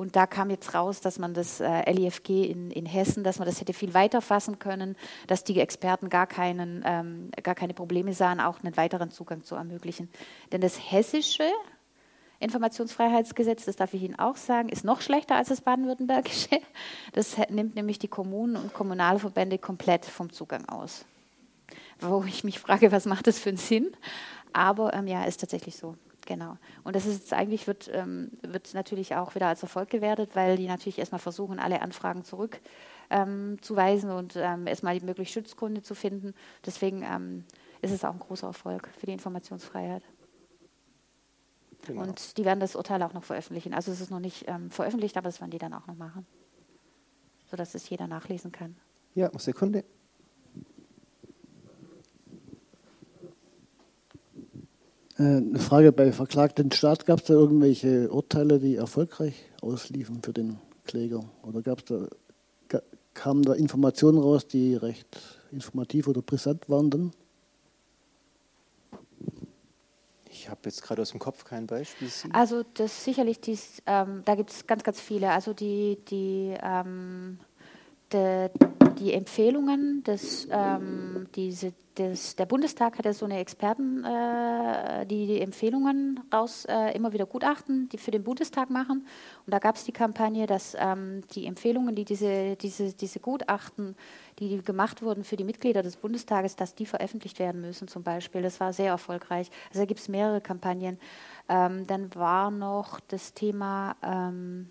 Und 0.00 0.16
da 0.16 0.26
kam 0.26 0.48
jetzt 0.48 0.72
raus, 0.72 1.02
dass 1.02 1.18
man 1.18 1.34
das 1.34 1.60
äh, 1.60 1.92
LIFG 1.92 2.46
in, 2.46 2.70
in 2.70 2.86
Hessen, 2.86 3.22
dass 3.22 3.38
man 3.38 3.44
das 3.44 3.60
hätte 3.60 3.74
viel 3.74 3.92
weiter 3.92 4.22
fassen 4.22 4.58
können, 4.58 4.96
dass 5.26 5.44
die 5.44 5.60
Experten 5.60 6.08
gar, 6.08 6.26
keinen, 6.26 6.82
ähm, 6.86 7.30
gar 7.42 7.54
keine 7.54 7.74
Probleme 7.74 8.14
sahen, 8.14 8.40
auch 8.40 8.64
einen 8.64 8.78
weiteren 8.78 9.10
Zugang 9.10 9.44
zu 9.44 9.56
ermöglichen. 9.56 10.08
Denn 10.52 10.62
das 10.62 10.78
hessische 10.90 11.44
Informationsfreiheitsgesetz, 12.38 13.66
das 13.66 13.76
darf 13.76 13.92
ich 13.92 14.02
Ihnen 14.02 14.18
auch 14.18 14.38
sagen, 14.38 14.70
ist 14.70 14.86
noch 14.86 15.02
schlechter 15.02 15.36
als 15.36 15.50
das 15.50 15.60
baden-württembergische. 15.60 16.48
Das 17.12 17.36
nimmt 17.50 17.74
nämlich 17.74 17.98
die 17.98 18.08
Kommunen 18.08 18.56
und 18.56 18.72
Kommunalverbände 18.72 19.58
komplett 19.58 20.06
vom 20.06 20.32
Zugang 20.32 20.66
aus. 20.66 21.04
Wo 21.98 22.24
ich 22.26 22.42
mich 22.42 22.58
frage, 22.58 22.90
was 22.90 23.04
macht 23.04 23.26
das 23.26 23.38
für 23.38 23.50
einen 23.50 23.58
Sinn? 23.58 23.94
Aber 24.54 24.94
ähm, 24.94 25.06
ja, 25.06 25.24
ist 25.24 25.40
tatsächlich 25.40 25.76
so. 25.76 25.94
Genau. 26.30 26.58
Und 26.84 26.94
das 26.94 27.06
ist 27.06 27.18
jetzt 27.18 27.32
eigentlich 27.32 27.66
wird, 27.66 27.90
ähm, 27.92 28.30
wird 28.42 28.72
natürlich 28.72 29.16
auch 29.16 29.34
wieder 29.34 29.48
als 29.48 29.64
Erfolg 29.64 29.90
gewertet, 29.90 30.36
weil 30.36 30.56
die 30.56 30.68
natürlich 30.68 31.00
erstmal 31.00 31.18
versuchen, 31.18 31.58
alle 31.58 31.82
Anfragen 31.82 32.22
zurückzuweisen 32.22 34.10
ähm, 34.10 34.16
und 34.16 34.36
ähm, 34.36 34.68
erstmal 34.68 34.96
die 34.96 35.04
mögliche 35.04 35.32
Schutzgründe 35.32 35.82
zu 35.82 35.96
finden. 35.96 36.32
Deswegen 36.64 37.02
ähm, 37.02 37.44
ist 37.82 37.90
es 37.90 38.04
auch 38.04 38.12
ein 38.12 38.20
großer 38.20 38.46
Erfolg 38.46 38.90
für 38.96 39.06
die 39.06 39.12
Informationsfreiheit. 39.12 40.04
Genau. 41.88 42.02
Und 42.02 42.36
die 42.36 42.44
werden 42.44 42.60
das 42.60 42.76
Urteil 42.76 43.02
auch 43.02 43.12
noch 43.12 43.24
veröffentlichen. 43.24 43.74
Also 43.74 43.90
es 43.90 44.00
ist 44.00 44.12
noch 44.12 44.20
nicht 44.20 44.44
ähm, 44.46 44.70
veröffentlicht, 44.70 45.16
aber 45.16 45.30
das 45.30 45.40
werden 45.40 45.50
die 45.50 45.58
dann 45.58 45.74
auch 45.74 45.88
noch 45.88 45.96
machen, 45.96 46.26
sodass 47.50 47.74
es 47.74 47.90
jeder 47.90 48.06
nachlesen 48.06 48.52
kann. 48.52 48.76
Ja, 49.16 49.36
Sekunde. 49.36 49.84
Eine 55.20 55.58
Frage 55.58 55.92
bei 55.92 56.12
verklagten 56.12 56.72
Staat, 56.72 57.06
gab 57.06 57.20
es 57.20 57.26
da 57.26 57.34
irgendwelche 57.34 58.10
Urteile, 58.10 58.58
die 58.58 58.76
erfolgreich 58.76 59.34
ausliefen 59.60 60.22
für 60.22 60.32
den 60.32 60.58
Kläger? 60.84 61.24
Oder 61.42 61.62
gab's 61.62 61.84
da, 61.84 62.08
kamen 63.14 63.42
da 63.42 63.52
Informationen 63.52 64.18
raus, 64.18 64.46
die 64.46 64.74
recht 64.74 65.20
informativ 65.52 66.08
oder 66.08 66.22
brisant 66.22 66.68
waren 66.68 66.90
dann? 66.90 67.12
Ich 70.30 70.48
habe 70.48 70.60
jetzt 70.64 70.82
gerade 70.82 71.02
aus 71.02 71.10
dem 71.10 71.20
Kopf 71.20 71.44
kein 71.44 71.66
Beispiel. 71.66 72.08
Also 72.32 72.64
das 72.74 73.04
sicherlich, 73.04 73.40
dies, 73.40 73.82
ähm, 73.86 74.22
da 74.24 74.34
gibt 74.36 74.50
es 74.50 74.66
ganz, 74.66 74.82
ganz 74.82 75.00
viele. 75.00 75.30
Also 75.32 75.52
die, 75.52 75.98
die 76.08 76.54
ähm, 76.62 77.38
de, 78.10 78.48
die 78.98 79.12
Empfehlungen, 79.12 80.02
des, 80.04 80.48
ähm, 80.50 81.26
diese, 81.34 81.72
des, 81.96 82.36
der 82.36 82.46
Bundestag 82.46 82.98
hat 82.98 83.04
ja 83.04 83.12
so 83.12 83.24
eine 83.24 83.38
Experten, 83.38 84.04
äh, 84.04 85.06
die 85.06 85.26
die 85.26 85.40
Empfehlungen 85.40 86.20
raus 86.32 86.64
äh, 86.66 86.94
immer 86.96 87.12
wieder 87.12 87.26
Gutachten, 87.26 87.88
die 87.88 87.98
für 87.98 88.10
den 88.10 88.22
Bundestag 88.22 88.70
machen. 88.70 89.06
Und 89.46 89.52
da 89.52 89.58
gab 89.58 89.76
es 89.76 89.84
die 89.84 89.92
Kampagne, 89.92 90.46
dass 90.46 90.76
ähm, 90.78 91.22
die 91.34 91.46
Empfehlungen, 91.46 91.94
die 91.94 92.04
diese, 92.04 92.56
diese, 92.56 92.92
diese 92.92 93.20
Gutachten, 93.20 93.96
die 94.38 94.62
gemacht 94.62 95.02
wurden 95.02 95.24
für 95.24 95.36
die 95.36 95.44
Mitglieder 95.44 95.82
des 95.82 95.96
Bundestages, 95.96 96.56
dass 96.56 96.74
die 96.74 96.86
veröffentlicht 96.86 97.38
werden 97.38 97.60
müssen 97.60 97.88
zum 97.88 98.02
Beispiel. 98.02 98.42
Das 98.42 98.60
war 98.60 98.72
sehr 98.72 98.88
erfolgreich. 98.88 99.50
Also 99.68 99.80
da 99.80 99.84
gibt 99.86 100.00
es 100.00 100.08
mehrere 100.08 100.40
Kampagnen. 100.40 100.98
Ähm, 101.48 101.86
dann 101.86 102.14
war 102.14 102.50
noch 102.50 103.00
das 103.00 103.34
Thema 103.34 103.96
ähm, 104.02 104.70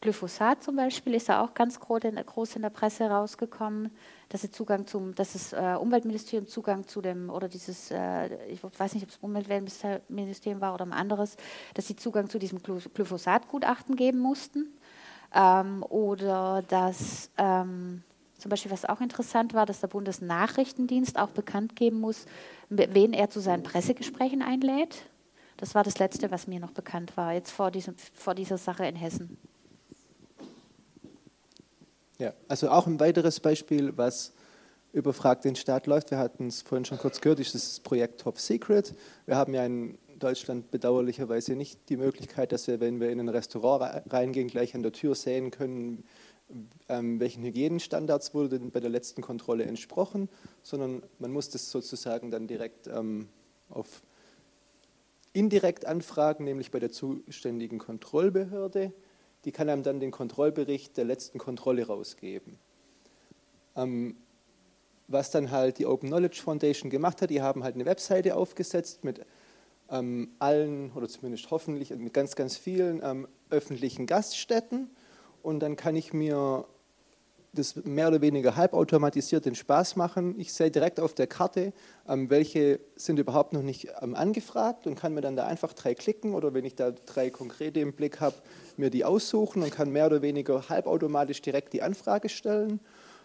Glyphosat 0.00 0.62
zum 0.62 0.76
Beispiel 0.76 1.14
ist 1.14 1.28
ja 1.28 1.44
auch 1.44 1.52
ganz 1.52 1.78
groß 1.78 2.04
in 2.04 2.62
der 2.62 2.70
Presse 2.70 3.04
rausgekommen, 3.04 3.90
dass, 4.30 4.40
sie 4.40 4.50
Zugang 4.50 4.86
zum, 4.86 5.14
dass 5.14 5.34
das 5.34 5.52
äh, 5.52 5.76
Umweltministerium 5.78 6.46
Zugang 6.46 6.86
zu 6.86 7.02
dem, 7.02 7.28
oder 7.28 7.48
dieses, 7.48 7.90
äh, 7.90 8.46
ich 8.46 8.62
weiß 8.62 8.94
nicht, 8.94 9.02
ob 9.02 9.10
es 9.10 9.18
Umweltministerium 9.18 10.62
war 10.62 10.72
oder 10.72 10.86
ein 10.86 10.94
anderes, 10.94 11.36
dass 11.74 11.86
sie 11.86 11.96
Zugang 11.96 12.30
zu 12.30 12.38
diesem 12.38 12.62
Glyphosat-Gutachten 12.62 13.94
geben 13.94 14.20
mussten. 14.20 14.72
Ähm, 15.34 15.82
oder 15.82 16.62
dass 16.66 17.30
ähm, 17.36 18.02
zum 18.38 18.48
Beispiel, 18.48 18.72
was 18.72 18.86
auch 18.86 19.02
interessant 19.02 19.52
war, 19.52 19.66
dass 19.66 19.80
der 19.80 19.88
Bundesnachrichtendienst 19.88 21.18
auch 21.18 21.30
bekannt 21.30 21.76
geben 21.76 22.00
muss, 22.00 22.24
wen 22.70 23.12
er 23.12 23.28
zu 23.28 23.40
seinen 23.40 23.62
Pressegesprächen 23.62 24.40
einlädt. 24.40 25.04
Das 25.58 25.74
war 25.74 25.84
das 25.84 25.98
Letzte, 25.98 26.30
was 26.30 26.46
mir 26.46 26.58
noch 26.58 26.70
bekannt 26.70 27.18
war, 27.18 27.34
jetzt 27.34 27.50
vor, 27.50 27.70
diesem, 27.70 27.96
vor 28.14 28.34
dieser 28.34 28.56
Sache 28.56 28.86
in 28.86 28.96
Hessen. 28.96 29.36
Ja, 32.20 32.34
also 32.48 32.68
auch 32.68 32.86
ein 32.86 33.00
weiteres 33.00 33.40
Beispiel, 33.40 33.96
was 33.96 34.34
über 34.92 35.14
Frag 35.14 35.40
den 35.40 35.56
Staat 35.56 35.86
läuft. 35.86 36.10
Wir 36.10 36.18
hatten 36.18 36.48
es 36.48 36.60
vorhin 36.60 36.84
schon 36.84 36.98
kurz 36.98 37.22
gehört, 37.22 37.40
ist 37.40 37.54
das 37.54 37.80
Projekt 37.80 38.20
Top 38.20 38.38
Secret. 38.38 38.94
Wir 39.24 39.36
haben 39.36 39.54
ja 39.54 39.64
in 39.64 39.96
Deutschland 40.18 40.70
bedauerlicherweise 40.70 41.56
nicht 41.56 41.88
die 41.88 41.96
Möglichkeit, 41.96 42.52
dass 42.52 42.66
wir, 42.66 42.78
wenn 42.78 43.00
wir 43.00 43.08
in 43.08 43.20
ein 43.20 43.30
Restaurant 43.30 44.02
reingehen, 44.12 44.48
gleich 44.48 44.74
an 44.74 44.82
der 44.82 44.92
Tür 44.92 45.14
sehen 45.14 45.50
können, 45.50 46.04
ähm, 46.90 47.20
welchen 47.20 47.42
Hygienestandards 47.42 48.34
wurde 48.34 48.58
denn 48.58 48.70
bei 48.70 48.80
der 48.80 48.90
letzten 48.90 49.22
Kontrolle 49.22 49.64
entsprochen, 49.64 50.28
sondern 50.62 51.02
man 51.20 51.32
muss 51.32 51.48
das 51.48 51.70
sozusagen 51.70 52.30
dann 52.30 52.46
direkt 52.46 52.86
ähm, 52.86 53.30
auf 53.70 54.02
indirekt 55.32 55.86
anfragen, 55.86 56.44
nämlich 56.44 56.70
bei 56.70 56.80
der 56.80 56.90
zuständigen 56.90 57.78
Kontrollbehörde 57.78 58.92
die 59.44 59.52
kann 59.52 59.68
einem 59.68 59.82
dann 59.82 60.00
den 60.00 60.10
Kontrollbericht 60.10 60.96
der 60.96 61.04
letzten 61.04 61.38
Kontrolle 61.38 61.86
rausgeben. 61.86 62.58
Ähm, 63.76 64.16
was 65.08 65.30
dann 65.30 65.50
halt 65.50 65.78
die 65.78 65.86
Open 65.86 66.08
Knowledge 66.08 66.40
Foundation 66.42 66.90
gemacht 66.90 67.20
hat, 67.20 67.30
die 67.30 67.42
haben 67.42 67.64
halt 67.64 67.74
eine 67.74 67.84
Webseite 67.84 68.36
aufgesetzt 68.36 69.02
mit 69.02 69.24
ähm, 69.90 70.30
allen 70.38 70.92
oder 70.92 71.08
zumindest 71.08 71.50
hoffentlich 71.50 71.90
mit 71.90 72.14
ganz, 72.14 72.36
ganz 72.36 72.56
vielen 72.56 73.00
ähm, 73.02 73.26
öffentlichen 73.50 74.06
Gaststätten 74.06 74.90
und 75.42 75.60
dann 75.60 75.76
kann 75.76 75.96
ich 75.96 76.12
mir 76.12 76.64
das 77.52 77.76
mehr 77.84 78.08
oder 78.08 78.20
weniger 78.20 78.56
halbautomatisiert 78.56 79.44
den 79.44 79.54
Spaß 79.54 79.96
machen. 79.96 80.38
Ich 80.38 80.52
sehe 80.52 80.70
direkt 80.70 81.00
auf 81.00 81.14
der 81.14 81.26
Karte, 81.26 81.72
ähm, 82.08 82.30
welche 82.30 82.80
sind 82.96 83.18
überhaupt 83.18 83.52
noch 83.52 83.62
nicht 83.62 83.88
ähm, 84.00 84.14
angefragt 84.14 84.86
und 84.86 84.94
kann 84.94 85.14
mir 85.14 85.20
dann 85.20 85.36
da 85.36 85.46
einfach 85.46 85.72
drei 85.72 85.94
klicken 85.94 86.34
oder 86.34 86.54
wenn 86.54 86.64
ich 86.64 86.76
da 86.76 86.92
drei 86.92 87.30
konkrete 87.30 87.80
im 87.80 87.92
Blick 87.92 88.20
habe, 88.20 88.36
mir 88.76 88.90
die 88.90 89.04
aussuchen 89.04 89.62
und 89.62 89.72
kann 89.72 89.90
mehr 89.90 90.06
oder 90.06 90.22
weniger 90.22 90.68
halbautomatisch 90.68 91.42
direkt 91.42 91.72
die 91.72 91.82
Anfrage 91.82 92.28
stellen, 92.28 92.80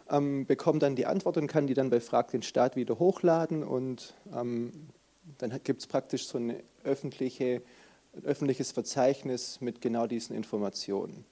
ähm, 0.10 0.46
bekomme 0.46 0.80
dann 0.80 0.96
die 0.96 1.06
Antwort 1.06 1.38
und 1.38 1.48
kann 1.48 1.68
die 1.68 1.74
dann 1.74 1.90
bei 1.90 2.00
Frag 2.00 2.32
den 2.32 2.42
Staat 2.42 2.76
wieder 2.76 3.00
hochladen 3.00 3.64
und 3.64 4.14
dann 4.32 5.60
gibt 5.64 5.82
es 5.82 5.88
praktisch 5.88 6.28
so 6.28 6.38
eine 6.38 6.62
öffentliche, 6.84 7.62
ein 8.16 8.26
öffentliches 8.26 8.72
Verzeichnis 8.72 9.60
mit 9.62 9.82
genau 9.82 10.08
diesen 10.08 10.36
Informationen. 10.36 11.26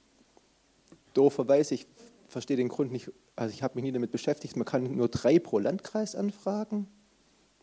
Dooferweise, 1.13 1.75
ich 1.75 1.85
verstehe 2.33 2.57
den 2.57 2.67
Grund 2.67 2.91
nicht, 2.91 3.11
also 3.35 3.53
ich 3.53 3.63
habe 3.63 3.75
mich 3.75 3.83
nie 3.83 3.91
damit 3.91 4.11
beschäftigt, 4.11 4.57
man 4.57 4.65
kann 4.65 4.95
nur 4.95 5.07
drei 5.07 5.39
pro 5.39 5.59
Landkreis 5.59 6.15
anfragen, 6.15 6.87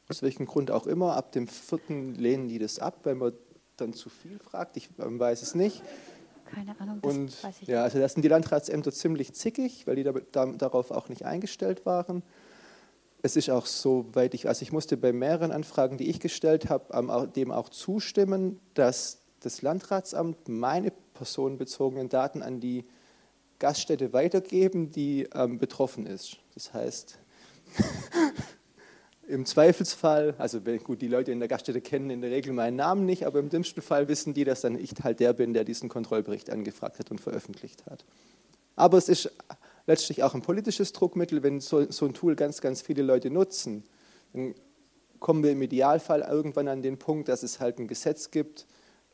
aus 0.09 0.23
welchem 0.23 0.47
Grund 0.47 0.71
auch 0.71 0.87
immer. 0.87 1.17
Ab 1.17 1.33
dem 1.33 1.47
vierten 1.47 2.15
lehnen 2.15 2.49
die 2.49 2.59
das 2.59 2.79
ab, 2.79 3.01
weil 3.05 3.15
man 3.15 3.33
dann 3.77 3.93
zu 3.93 4.09
viel 4.09 4.39
fragt, 4.39 4.77
ich 4.77 4.89
weiß 4.97 5.43
es 5.43 5.55
nicht. 5.55 5.83
Keine 6.47 6.79
Ahnung, 6.81 7.01
das 7.03 7.15
Und, 7.15 7.45
weiß 7.45 7.63
ich 7.63 7.69
ja, 7.69 7.83
also 7.83 7.99
da 7.99 8.09
sind 8.09 8.23
die 8.23 8.29
Landratsämter 8.29 8.93
ziemlich 8.93 9.35
zickig, 9.35 9.87
weil 9.87 9.97
die 9.97 10.03
da, 10.03 10.13
da, 10.33 10.47
darauf 10.47 10.91
auch 10.91 11.09
nicht 11.09 11.25
eingestellt 11.25 11.87
waren. 11.87 12.23
Es 13.23 13.37
ist 13.37 13.51
auch 13.51 13.67
so 13.67 14.07
weit 14.15 14.35
ich, 14.35 14.49
also 14.49 14.63
ich 14.63 14.73
musste 14.73 14.97
bei 14.97 15.13
mehreren 15.13 15.53
Anfragen, 15.53 15.99
die 15.99 16.09
ich 16.09 16.21
gestellt 16.21 16.71
habe, 16.71 17.29
dem 17.37 17.53
auch 17.53 17.69
zustimmen, 17.69 18.59
dass 18.75 19.19
das 19.41 19.63
Landratsamt 19.63 20.49
meine 20.49 20.91
personenbezogenen 21.15 22.09
Daten 22.09 22.43
an 22.43 22.61
die 22.61 22.85
Gaststätte 23.61 24.13
weitergeben, 24.13 24.91
die 24.91 25.29
ähm, 25.33 25.59
betroffen 25.59 26.07
ist. 26.07 26.39
Das 26.55 26.75
heißt, 26.75 27.19
im 29.29 29.47
Zweifelsfall, 29.47 30.35
also 30.39 30.61
gut, 30.83 31.01
die 31.01 31.09
Leute 31.09 31.31
in 31.31 31.39
der 31.39 31.49
Gaststätte 31.49 31.81
kennen 31.81 32.11
in 32.11 32.21
der 32.21 32.31
Regel 32.33 32.53
meinen 32.53 32.77
Namen 32.77 33.07
nicht, 33.07 33.25
aber 33.25 33.39
im 33.39 33.49
dümmsten 33.49 33.83
Fall 33.83 34.09
wissen 34.09 34.35
die, 34.35 34.45
dass 34.45 34.63
dann 34.63 34.77
ich 34.77 34.93
halt 35.05 35.21
der 35.21 35.33
bin, 35.33 35.55
der 35.55 35.63
diesen 35.63 35.89
Kontrollbericht 35.89 36.51
angefragt 36.51 36.99
hat 36.99 37.13
und 37.13 37.21
veröffentlicht 37.21 37.87
hat. 37.87 38.05
Aber 38.75 38.99
es 38.99 39.09
ist 39.09 39.31
letztlich 39.87 40.23
auch 40.23 40.35
ein 40.35 40.43
politisches 40.43 40.93
Druckmittel, 40.93 41.43
wenn 41.43 41.61
so, 41.61 41.91
so 41.91 42.07
ein 42.07 42.15
Tool 42.15 42.35
ganz, 42.35 42.61
ganz 42.61 42.83
viele 42.83 43.03
Leute 43.03 43.31
nutzen. 43.31 43.85
Dann 44.33 44.55
kommen 45.21 45.45
wir 45.45 45.53
im 45.53 45.63
Idealfall 45.63 46.23
irgendwann 46.23 46.69
an 46.69 46.83
den 46.83 46.99
Punkt, 46.99 47.29
dass 47.29 47.43
es 47.43 47.61
halt 47.61 47.79
ein 47.79 47.87
Gesetz 47.87 48.31
gibt, 48.31 48.67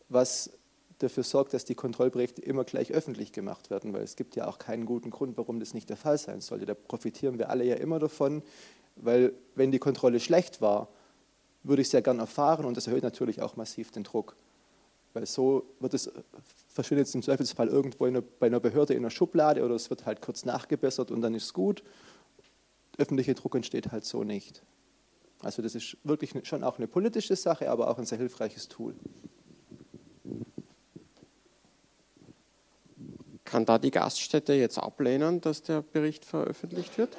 was 0.09 0.51
dafür 0.99 1.23
sorgt, 1.23 1.53
dass 1.55 1.65
die 1.65 1.75
Kontrollberichte 1.75 2.41
immer 2.43 2.65
gleich 2.65 2.93
öffentlich 2.93 3.33
gemacht 3.33 3.71
werden, 3.71 3.93
weil 3.93 4.03
es 4.03 4.17
gibt 4.17 4.37
ja 4.37 4.47
auch 4.47 4.59
keinen 4.59 4.87
guten 4.87 5.11
Grund, 5.11 5.37
warum 5.37 5.61
das 5.61 5.75
nicht 5.75 5.91
der 5.91 5.97
Fall 5.97 6.19
sein 6.19 6.41
sollte. 6.41 6.67
Da 6.67 6.75
profitieren 6.75 7.39
wir 7.39 7.51
alle 7.51 7.65
ja 7.65 7.77
immer 7.77 7.99
davon, 7.99 8.43
weil 8.97 9.33
wenn 9.55 9.71
die 9.71 9.79
Kontrolle 9.79 10.21
schlecht 10.21 10.61
war, 10.61 10.89
würde 11.63 11.83
ich 11.83 11.89
es 11.89 11.93
ja 11.93 12.01
gern 12.01 12.19
erfahren 12.19 12.65
und 12.65 12.77
das 12.77 12.87
erhöht 12.87 13.03
natürlich 13.03 13.43
auch 13.43 13.57
massiv 13.57 13.91
den 13.91 14.05
Druck. 14.05 14.37
Weil 15.13 15.27
so 15.27 15.67
wird 15.81 15.95
es, 15.95 16.11
verschwindet 16.69 17.09
es 17.09 17.15
im 17.15 17.23
Zweifelsfall 17.23 17.69
irgendwo 17.69 18.05
einer, 18.05 18.23
bei 18.23 18.47
einer 18.47 18.61
Behörde 18.61 18.95
in 18.95 19.01
einer 19.01 19.11
Schublade 19.11 19.65
oder 19.65 19.75
es 19.75 19.91
wird 19.91 20.07
halt 20.07 20.21
kurz 20.21 20.45
nachgebessert 20.45 21.11
und 21.11 21.21
dann 21.23 21.35
ist 21.35 21.45
es 21.45 21.53
gut. 21.53 21.83
Öffentlicher 22.99 23.35
Druck 23.35 23.55
entsteht 23.55 23.93
halt 23.93 24.05
so 24.05 24.25
nicht. 24.25 24.63
Also 25.43 25.63
das 25.63 25.75
ist 25.75 25.97
wirklich 26.05 26.33
schon 26.45 26.65
auch 26.65 26.79
eine 26.79 26.87
politische 26.87 27.37
Sache, 27.37 27.71
aber 27.71 27.89
auch 27.89 27.99
ein 27.99 28.07
sehr 28.07 28.19
hilfreiches 28.19 28.69
Tool. 28.69 28.95
Kann 33.47 33.65
da 33.65 33.79
die 33.79 33.91
Gaststätte 33.91 34.53
jetzt 34.53 34.77
ablehnen, 34.77 35.41
dass 35.41 35.63
der 35.63 35.81
Bericht 35.81 36.25
veröffentlicht 36.25 36.99
wird? 36.99 37.17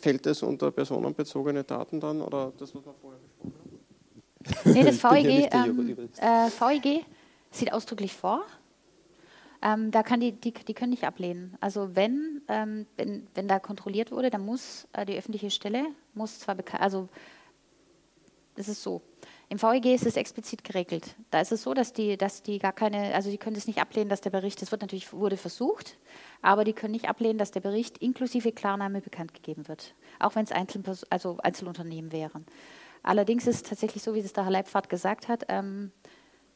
Fällt 0.00 0.26
es 0.26 0.42
unter 0.42 0.70
personenbezogene 0.72 1.62
Daten 1.62 2.00
dann 2.00 2.20
oder 2.20 2.52
das, 2.58 2.74
was 2.74 2.84
wir 2.84 2.94
vorher 3.00 3.20
besprochen 3.20 3.54
haben? 4.64 4.72
Nee, 4.72 4.84
das 4.84 4.98
VEG, 5.04 5.48
ähm, 5.52 6.08
äh, 6.18 6.50
VEG 6.50 7.04
sieht 7.50 7.72
ausdrücklich 7.72 8.12
vor. 8.12 8.44
Ähm, 9.62 9.90
da 9.90 10.02
kann 10.02 10.20
die, 10.20 10.32
die, 10.32 10.52
die 10.52 10.74
können 10.74 10.90
nicht 10.90 11.04
ablehnen. 11.04 11.56
Also 11.60 11.94
wenn, 11.94 12.40
ähm, 12.48 12.86
wenn, 12.96 13.26
wenn 13.34 13.46
da 13.46 13.58
kontrolliert 13.58 14.10
wurde, 14.10 14.30
dann 14.30 14.44
muss 14.44 14.88
äh, 14.94 15.04
die 15.04 15.18
öffentliche 15.18 15.50
Stelle, 15.50 15.84
muss 16.14 16.40
zwar 16.40 16.54
bekannt, 16.54 16.82
also 16.82 17.08
es 18.56 18.68
ist 18.68 18.82
so. 18.82 19.02
Im 19.50 19.60
VEG 19.60 19.86
ist 19.86 20.06
es 20.06 20.16
explizit 20.16 20.62
geregelt. 20.62 21.16
Da 21.32 21.40
ist 21.40 21.50
es 21.50 21.64
so, 21.64 21.74
dass 21.74 21.92
die, 21.92 22.16
dass 22.16 22.44
die 22.44 22.60
gar 22.60 22.72
keine, 22.72 23.12
also 23.14 23.32
die 23.32 23.36
können 23.36 23.56
es 23.56 23.66
nicht 23.66 23.80
ablehnen, 23.80 24.08
dass 24.08 24.20
der 24.20 24.30
Bericht, 24.30 24.62
das 24.62 24.70
wird 24.70 24.80
natürlich, 24.80 25.12
wurde 25.12 25.36
versucht, 25.36 25.98
aber 26.40 26.62
die 26.62 26.72
können 26.72 26.92
nicht 26.92 27.08
ablehnen, 27.08 27.36
dass 27.36 27.50
der 27.50 27.58
Bericht 27.58 27.98
inklusive 27.98 28.52
Klarname 28.52 29.00
bekannt 29.00 29.34
gegeben 29.34 29.66
wird. 29.66 29.94
Auch 30.20 30.36
wenn 30.36 30.44
es 30.44 30.52
also 31.10 31.38
Einzelunternehmen 31.38 32.12
wären. 32.12 32.46
Allerdings 33.02 33.48
ist 33.48 33.56
es 33.56 33.62
tatsächlich 33.64 34.04
so, 34.04 34.14
wie 34.14 34.20
es 34.20 34.32
der 34.32 34.44
Herr 34.44 34.52
Leibfahrt 34.52 34.88
gesagt 34.88 35.26
hat, 35.26 35.46
ähm, 35.48 35.90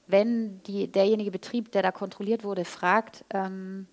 wenn 0.06 0.62
die, 0.62 0.86
derjenige 0.86 1.32
Betrieb, 1.32 1.72
der 1.72 1.82
da 1.82 1.90
kontrolliert 1.90 2.44
wurde, 2.44 2.64
fragt, 2.64 3.24
ähm, 3.30 3.88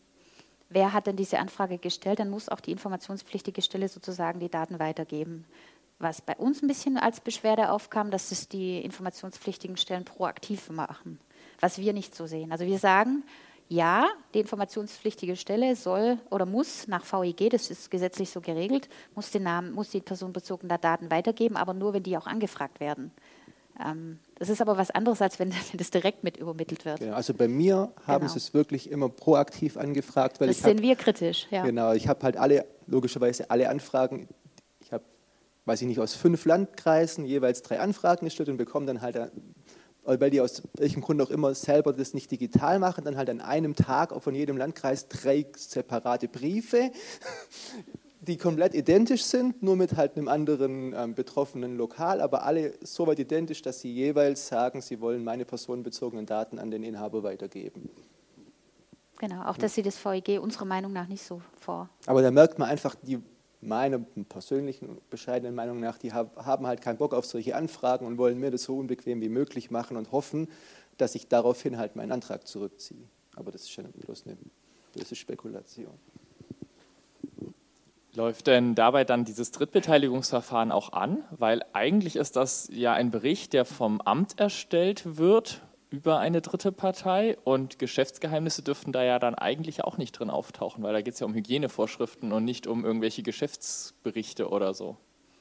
wer 0.70 0.94
hat 0.94 1.08
denn 1.08 1.16
diese 1.16 1.40
Anfrage 1.40 1.80
gestellt, 1.80 2.20
dann 2.20 2.30
muss 2.30 2.50
auch 2.50 2.60
die 2.60 2.72
informationspflichtige 2.72 3.64
Stelle 3.64 3.88
sozusagen 3.88 4.40
die 4.40 4.50
Daten 4.50 4.78
weitergeben. 4.78 5.46
Was 6.02 6.22
bei 6.22 6.36
uns 6.36 6.62
ein 6.64 6.68
bisschen 6.68 6.98
als 6.98 7.20
Beschwerde 7.22 7.70
aufkam, 7.72 8.10
dass 8.10 8.32
es 8.32 8.50
die 8.50 8.80
informationspflichtigen 8.80 9.78
Stellen 9.78 10.04
proaktiv 10.04 10.70
machen, 10.72 11.20
was 11.60 11.78
wir 11.78 11.94
nicht 11.94 12.16
so 12.16 12.26
sehen. 12.26 12.52
Also 12.52 12.66
wir 12.66 12.80
sagen, 12.80 13.24
ja, 13.70 14.08
die 14.34 14.40
informationspflichtige 14.40 15.36
Stelle 15.36 15.76
soll 15.76 16.18
oder 16.30 16.46
muss 16.46 16.88
nach 16.88 17.06
VEG, 17.06 17.52
das 17.52 17.70
ist 17.70 17.92
gesetzlich 17.92 18.30
so 18.32 18.42
geregelt, 18.42 18.90
muss 19.16 19.32
den 19.32 19.44
Namen, 19.44 19.72
muss 19.74 19.92
die 19.92 20.02
personenbezogenen 20.02 20.76
Daten 20.82 21.12
weitergeben, 21.12 21.56
aber 21.56 21.74
nur, 21.74 21.94
wenn 21.94 22.04
die 22.04 22.18
auch 22.18 22.28
angefragt 22.28 22.80
werden. 22.80 23.12
Ähm, 23.80 24.20
das 24.36 24.50
ist 24.50 24.62
aber 24.62 24.78
was 24.78 24.92
anderes, 24.92 25.22
als 25.22 25.40
wenn 25.40 25.54
das 25.78 25.92
direkt 25.92 26.24
mit 26.24 26.36
übermittelt 26.38 26.84
wird. 26.84 27.00
Genau, 27.00 27.16
also 27.16 27.34
bei 27.34 27.48
mir 27.48 27.94
haben 28.08 28.22
Genau. 28.22 28.32
sie 28.34 28.40
es 28.40 28.54
wirklich 28.54 28.90
immer 28.92 29.08
proaktiv 29.08 29.78
angefragt, 29.78 30.42
weil 30.42 30.48
Das 30.48 30.58
ich 30.58 30.64
habe 30.64 30.74
sehen 30.76 30.82
wir 30.82 30.96
kritisch, 30.96 31.48
ja. 31.52 31.64
Genau, 31.64 31.94
ich 31.94 32.08
habe 32.08 32.24
halt 32.24 32.38
alle, 32.38 32.66
logischerweise 32.88 33.50
alle 33.52 33.70
Anfragen, 33.70 34.28
weiß 35.72 35.82
ich 35.84 35.88
nicht, 35.88 36.02
aus 36.02 36.16
fünf 36.16 36.44
Landkreisen 36.44 37.24
jeweils 37.24 37.62
drei 37.62 37.80
Anfragen 37.80 38.26
gestellt 38.26 38.50
und 38.50 38.58
bekomme 38.58 38.86
dann 38.86 39.02
halt, 39.02 39.16
äh, 39.16 39.30
weil 40.04 40.30
die 40.30 40.42
aus 40.42 40.64
welchem 40.74 41.02
Grund 41.02 41.22
auch 41.22 41.30
immer 41.30 41.56
selber 41.56 41.94
das 41.94 42.14
nicht 42.14 42.30
digital 42.30 42.78
machen, 42.78 43.06
dann 43.06 43.16
halt 43.16 43.30
an 43.30 43.40
einem 43.40 43.74
Tag 43.74 44.12
auch 44.12 44.22
von 44.22 44.36
jedem 44.36 44.58
Landkreis 44.58 45.08
drei 45.08 45.46
separate 45.56 46.28
Briefe, 46.28 46.92
die 48.20 48.36
komplett 48.36 48.76
identisch 48.76 49.24
sind, 49.24 49.64
nur 49.64 49.78
mit 49.78 49.96
halt 49.96 50.18
einem 50.18 50.28
anderen 50.28 50.94
ähm, 50.94 51.16
betroffenen 51.16 51.78
Lokal, 51.78 52.20
aber 52.20 52.44
alle 52.44 52.74
so 52.82 53.08
weit 53.08 53.20
identisch, 53.20 53.62
dass 53.62 53.80
sie 53.80 53.94
jeweils 53.94 54.50
sagen, 54.50 54.82
sie 54.82 55.00
wollen 55.00 55.24
meine 55.24 55.46
personenbezogenen 55.46 56.26
Daten 56.26 56.60
an 56.60 56.70
den 56.70 56.84
Inhaber 56.84 57.24
weitergeben. 57.24 57.90
Genau, 59.20 59.46
auch 59.46 59.56
das 59.56 59.76
sieht 59.76 59.86
das 59.86 60.04
VEG 60.04 60.42
unserer 60.42 60.66
Meinung 60.66 60.92
nach 60.92 61.08
nicht 61.08 61.24
so 61.24 61.42
vor. 61.58 61.90
Aber 62.08 62.22
da 62.22 62.30
merkt 62.30 62.60
man 62.60 62.68
einfach, 62.68 62.96
die 62.96 63.22
meiner 63.62 64.00
persönlichen, 64.28 64.98
bescheidenen 65.10 65.56
Meinung 65.56 65.80
nach, 65.80 65.98
die 65.98 66.14
hab, 66.14 66.46
haben 66.46 66.66
halt 66.66 66.82
keinen 66.82 66.98
Bock 66.98 67.14
auf 67.14 67.26
solche 67.26 67.56
Anfragen 67.56 68.06
und 68.06 68.18
wollen 68.18 68.40
mir 68.40 68.52
das 68.52 68.64
so 68.64 68.78
unbequem 68.78 69.22
wie 69.22 69.30
möglich 69.30 69.72
machen 69.72 69.98
und 69.98 70.12
hoffen, 70.12 70.48
dass 70.98 71.16
ich 71.16 71.28
daraufhin 71.28 71.78
halt 71.78 71.96
meinen 71.96 72.12
Antrag 72.12 72.48
zurückziehe. 72.48 73.04
Aber 73.36 73.52
das 73.52 73.62
ist 73.62 73.72
schon 73.72 73.86
bloß 73.92 74.26
eine 74.26 74.38
böse 74.94 75.16
Spekulation. 75.16 75.94
Läuft 78.14 78.48
denn 78.48 78.76
dabei 78.76 79.06
dann 79.06 79.24
dieses 79.24 79.52
Drittbeteiligungsverfahren 79.52 80.72
auch 80.72 80.92
an? 80.92 81.24
Weil 81.32 81.64
eigentlich 81.72 82.18
ist 82.18 82.36
das 82.36 82.68
ja 82.70 82.94
ein 82.94 83.10
Bericht, 83.10 83.54
der 83.54 83.64
vom 83.64 84.02
Amt 84.02 84.38
erstellt 84.38 85.18
wird 85.18 85.62
über 85.92 86.20
eine 86.20 86.42
dritte 86.42 86.72
Partei 86.72 87.38
und 87.44 87.78
Geschäftsgeheimnisse 87.78 88.64
dürften 88.64 88.94
da 88.94 89.04
ja 89.04 89.20
dann 89.20 89.36
eigentlich 89.36 89.84
auch 89.84 89.98
nicht 89.98 90.14
drin 90.14 90.30
auftauchen, 90.30 90.84
weil 90.84 90.94
da 90.94 91.02
geht 91.02 91.14
es 91.16 91.20
ja 91.20 91.28
um 91.28 91.34
Hygienevorschriften 91.34 92.32
und 92.32 92.46
nicht 92.46 92.66
um 92.66 92.86
irgendwelche 92.86 93.24
Geschäftsberichte 93.24 94.50
oder 94.50 94.74
so. 94.74 94.96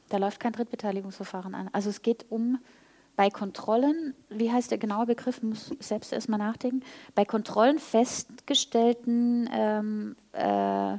Da 0.09 0.19
läuft 0.19 0.41
kein 0.41 0.53
Drittbeteiligungsverfahren 0.53 1.55
an. 1.55 1.71
Also 1.73 1.89
es 1.89 2.03
geht 2.03 2.27
um 2.31 2.59
bei 3.15 3.31
Kontrollen, 3.31 4.15
wie 4.29 4.51
heißt 4.51 4.73
der 4.73 4.79
genaue 4.79 5.07
Begriff, 5.07 5.41
muss 5.41 5.71
ich 5.71 5.87
selbst 5.87 6.13
erstmal 6.13 6.41
nachdenken, 6.41 6.83
bei 7.15 7.25
Kontrollen 7.25 7.79
festgestellten, 7.79 9.49
ähm, 9.53 10.17
äh, 10.33 10.99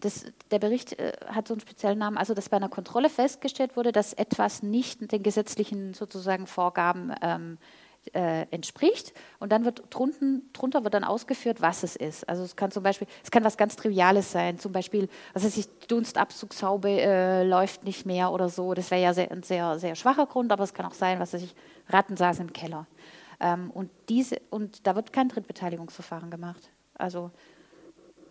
das, 0.00 0.24
der 0.50 0.58
Bericht 0.58 0.98
äh, 0.98 1.12
hat 1.26 1.46
so 1.46 1.54
einen 1.54 1.60
speziellen 1.60 1.98
Namen, 1.98 2.18
also 2.18 2.34
dass 2.34 2.48
bei 2.48 2.56
einer 2.56 2.68
Kontrolle 2.68 3.08
festgestellt 3.08 3.76
wurde, 3.76 3.92
dass 3.92 4.12
etwas 4.12 4.64
nicht 4.64 5.12
den 5.12 5.22
gesetzlichen 5.22 5.94
sozusagen 5.94 6.48
Vorgaben 6.48 7.14
ähm, 7.22 7.58
äh, 7.58 7.81
entspricht 8.14 9.12
und 9.38 9.52
dann 9.52 9.64
wird 9.64 9.84
drunten, 9.90 10.50
drunter 10.52 10.84
wird 10.84 10.94
dann 10.94 11.04
ausgeführt, 11.04 11.60
was 11.60 11.82
es 11.82 11.96
ist. 11.96 12.28
Also 12.28 12.42
es 12.42 12.56
kann 12.56 12.70
zum 12.70 12.82
Beispiel, 12.82 13.06
es 13.22 13.30
kann 13.30 13.44
was 13.44 13.56
ganz 13.56 13.76
Triviales 13.76 14.32
sein, 14.32 14.58
zum 14.58 14.72
Beispiel, 14.72 15.08
was 15.32 15.44
weiß 15.44 15.56
ich, 15.56 15.68
Dunstabzugshaube 15.88 16.90
äh, 16.90 17.44
läuft 17.44 17.84
nicht 17.84 18.04
mehr 18.04 18.32
oder 18.32 18.48
so. 18.48 18.74
Das 18.74 18.90
wäre 18.90 19.02
ja 19.02 19.14
sehr, 19.14 19.30
ein 19.30 19.42
sehr, 19.42 19.78
sehr 19.78 19.94
schwacher 19.94 20.26
Grund, 20.26 20.52
aber 20.52 20.64
es 20.64 20.74
kann 20.74 20.86
auch 20.86 20.94
sein, 20.94 21.20
was 21.20 21.32
weiß 21.32 21.42
ich, 21.42 21.54
Ratten 21.88 22.16
saßen 22.16 22.46
im 22.46 22.52
Keller. 22.52 22.86
Ähm, 23.40 23.70
und, 23.70 23.90
diese, 24.08 24.40
und 24.50 24.86
da 24.86 24.94
wird 24.94 25.12
kein 25.12 25.28
Drittbeteiligungsverfahren 25.28 26.30
gemacht. 26.30 26.70
Also 26.94 27.30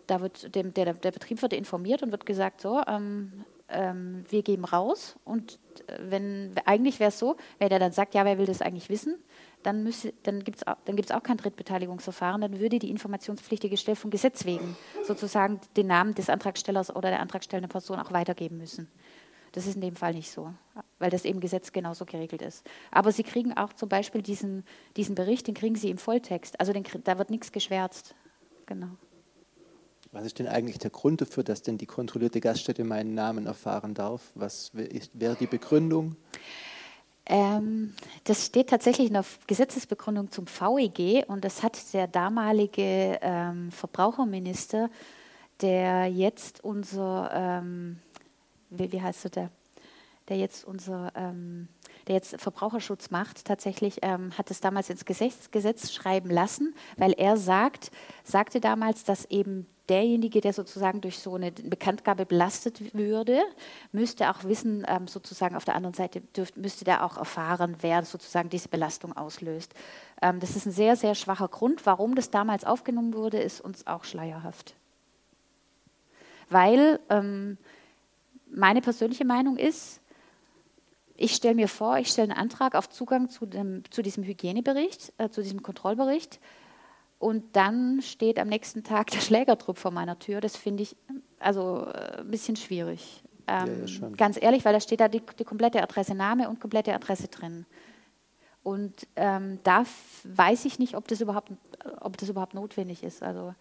da 0.06 0.20
wird 0.20 0.54
dem, 0.54 0.74
der, 0.74 0.94
der 0.94 1.10
Betrieb 1.10 1.40
wird 1.42 1.52
informiert 1.52 2.02
und 2.02 2.10
wird 2.10 2.26
gesagt, 2.26 2.60
so, 2.60 2.82
ähm, 2.86 3.44
ähm, 3.68 4.24
wir 4.28 4.42
geben 4.42 4.64
raus 4.64 5.16
und 5.24 5.58
äh, 5.86 5.98
wenn 6.00 6.52
eigentlich 6.64 7.00
wäre 7.00 7.08
es 7.08 7.18
so, 7.18 7.36
wenn 7.58 7.68
der 7.68 7.78
dann 7.78 7.92
sagt, 7.92 8.14
ja, 8.14 8.24
wer 8.24 8.38
will 8.38 8.46
das 8.46 8.62
eigentlich 8.62 8.88
wissen, 8.88 9.16
dann, 9.62 9.88
dann 10.24 10.44
gibt 10.44 10.58
es 10.58 10.66
auch, 10.66 11.18
auch 11.18 11.22
kein 11.22 11.36
Drittbeteiligungsverfahren, 11.36 12.40
dann 12.40 12.58
würde 12.58 12.78
die 12.78 12.90
informationspflichtige 12.90 13.76
Stelle 13.76 13.96
vom 13.96 14.10
Gesetz 14.10 14.44
wegen 14.44 14.76
sozusagen 15.04 15.60
den 15.76 15.86
Namen 15.86 16.14
des 16.14 16.28
Antragstellers 16.28 16.94
oder 16.94 17.10
der 17.10 17.20
antragstellenden 17.20 17.70
Person 17.70 17.98
auch 18.00 18.12
weitergeben 18.12 18.58
müssen. 18.58 18.88
Das 19.52 19.66
ist 19.66 19.74
in 19.74 19.82
dem 19.82 19.96
Fall 19.96 20.14
nicht 20.14 20.30
so, 20.30 20.52
weil 20.98 21.10
das 21.10 21.26
eben 21.26 21.38
Gesetz 21.40 21.72
genauso 21.72 22.06
geregelt 22.06 22.40
ist. 22.40 22.66
Aber 22.90 23.12
Sie 23.12 23.22
kriegen 23.22 23.54
auch 23.54 23.74
zum 23.74 23.88
Beispiel 23.88 24.22
diesen, 24.22 24.64
diesen 24.96 25.14
Bericht, 25.14 25.46
den 25.46 25.54
kriegen 25.54 25.76
Sie 25.76 25.90
im 25.90 25.98
Volltext. 25.98 26.58
Also 26.58 26.72
den, 26.72 26.84
da 27.04 27.18
wird 27.18 27.28
nichts 27.28 27.52
geschwärzt. 27.52 28.14
Genau. 28.64 28.88
Was 30.12 30.26
ist 30.26 30.38
denn 30.38 30.46
eigentlich 30.46 30.78
der 30.78 30.90
Grund 30.90 31.22
dafür, 31.22 31.42
dass 31.42 31.62
denn 31.62 31.78
die 31.78 31.86
kontrollierte 31.86 32.40
Gaststätte 32.40 32.84
meinen 32.84 33.14
Namen 33.14 33.46
erfahren 33.46 33.94
darf? 33.94 34.20
Was 34.34 34.70
wäre 34.74 35.36
die 35.36 35.46
Begründung? 35.46 36.16
Ähm, 37.24 37.94
das 38.24 38.44
steht 38.46 38.68
tatsächlich 38.68 39.06
in 39.06 39.14
der 39.14 39.24
Gesetzesbegründung 39.46 40.30
zum 40.30 40.46
VEG 40.46 41.24
und 41.28 41.44
das 41.44 41.62
hat 41.62 41.94
der 41.94 42.08
damalige 42.08 43.18
ähm, 43.22 43.72
Verbraucherminister, 43.72 44.90
der 45.62 46.08
jetzt 46.08 46.62
unser, 46.62 47.30
ähm, 47.32 47.98
wie, 48.68 48.92
wie, 48.92 49.00
heißt 49.00 49.34
der, 49.34 49.50
der 50.28 50.36
jetzt 50.36 50.64
unser, 50.66 51.10
ähm, 51.14 51.68
der 52.06 52.16
jetzt 52.16 52.38
Verbraucherschutz 52.38 53.10
macht, 53.10 53.46
tatsächlich 53.46 54.00
ähm, 54.02 54.36
hat 54.36 54.50
es 54.50 54.60
damals 54.60 54.90
ins 54.90 55.06
Gesetz, 55.06 55.50
Gesetz 55.52 55.90
schreiben 55.90 56.28
lassen, 56.28 56.74
weil 56.98 57.12
er 57.12 57.38
sagt, 57.38 57.92
sagte 58.24 58.60
damals, 58.60 59.04
dass 59.04 59.24
eben 59.26 59.66
derjenige, 59.88 60.40
der 60.40 60.52
sozusagen 60.52 61.00
durch 61.00 61.18
so 61.18 61.34
eine 61.34 61.50
Bekanntgabe 61.50 62.26
belastet 62.26 62.94
würde, 62.94 63.42
müsste 63.90 64.30
auch 64.30 64.44
wissen, 64.44 64.84
ähm, 64.88 65.08
sozusagen 65.08 65.56
auf 65.56 65.64
der 65.64 65.74
anderen 65.74 65.94
Seite 65.94 66.20
dürft, 66.20 66.56
müsste 66.56 66.84
der 66.84 67.04
auch 67.04 67.16
erfahren, 67.16 67.76
wer 67.80 68.04
sozusagen 68.04 68.48
diese 68.48 68.68
Belastung 68.68 69.16
auslöst. 69.16 69.74
Ähm, 70.20 70.40
das 70.40 70.56
ist 70.56 70.66
ein 70.66 70.72
sehr, 70.72 70.96
sehr 70.96 71.14
schwacher 71.14 71.48
Grund. 71.48 71.84
Warum 71.84 72.14
das 72.14 72.30
damals 72.30 72.64
aufgenommen 72.64 73.14
wurde, 73.14 73.40
ist 73.40 73.60
uns 73.60 73.86
auch 73.86 74.04
schleierhaft. 74.04 74.74
Weil 76.48 77.00
ähm, 77.08 77.58
meine 78.50 78.82
persönliche 78.82 79.24
Meinung 79.24 79.56
ist, 79.56 80.00
ich 81.16 81.34
stelle 81.34 81.54
mir 81.54 81.68
vor, 81.68 81.98
ich 81.98 82.08
stelle 82.08 82.30
einen 82.30 82.40
Antrag 82.40 82.74
auf 82.74 82.88
Zugang 82.88 83.28
zu, 83.28 83.46
dem, 83.46 83.82
zu 83.90 84.02
diesem 84.02 84.24
Hygienebericht, 84.24 85.12
äh, 85.18 85.28
zu 85.28 85.42
diesem 85.42 85.62
Kontrollbericht 85.62 86.40
und 87.22 87.54
dann 87.54 88.02
steht 88.02 88.40
am 88.40 88.48
nächsten 88.48 88.82
Tag 88.82 89.12
der 89.12 89.20
Schlägertrupp 89.20 89.78
vor 89.78 89.92
meiner 89.92 90.18
Tür. 90.18 90.40
Das 90.40 90.56
finde 90.56 90.82
ich 90.82 90.96
also 91.38 91.86
äh, 91.86 92.18
ein 92.18 92.28
bisschen 92.28 92.56
schwierig. 92.56 93.22
Ähm, 93.46 93.86
ja, 93.86 94.08
ganz 94.16 94.42
ehrlich, 94.42 94.64
weil 94.64 94.72
da 94.72 94.80
steht 94.80 94.98
da 94.98 95.06
die, 95.06 95.22
die, 95.38 95.44
komplette 95.44 95.80
Adresse, 95.80 96.16
Name 96.16 96.48
und 96.48 96.58
komplette 96.58 96.92
Adresse 96.92 97.28
drin. 97.28 97.64
Und 98.64 99.06
ähm, 99.14 99.60
da 99.62 99.84
weiß 100.24 100.64
ich 100.64 100.80
nicht, 100.80 100.96
ob 100.96 101.06
das 101.06 101.20
überhaupt, 101.20 101.52
ob 102.00 102.16
das 102.16 102.28
überhaupt 102.28 102.54
notwendig 102.54 103.04
ist. 103.04 103.22
Also 103.22 103.54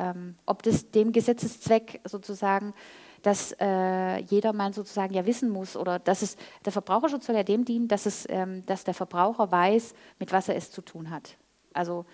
ähm, 0.00 0.34
ob 0.44 0.64
das 0.64 0.90
dem 0.90 1.12
Gesetzeszweck 1.12 2.00
sozusagen, 2.02 2.74
dass 3.22 3.54
äh, 3.60 4.18
jedermann 4.22 4.72
sozusagen 4.72 5.14
ja 5.14 5.24
wissen 5.26 5.50
muss 5.50 5.76
oder 5.76 6.00
dass 6.00 6.22
es 6.22 6.36
der 6.64 6.72
Verbraucherschutz 6.72 7.26
soll 7.26 7.36
ja 7.36 7.44
dem 7.44 7.64
dienen, 7.64 7.86
dass 7.86 8.04
es, 8.04 8.26
ähm, 8.28 8.66
dass 8.66 8.82
der 8.82 8.94
Verbraucher 8.94 9.52
weiß, 9.52 9.94
mit 10.18 10.32
was 10.32 10.48
er 10.48 10.56
es 10.56 10.72
zu 10.72 10.82
tun 10.82 11.10
hat. 11.10 11.36
Also 11.72 12.04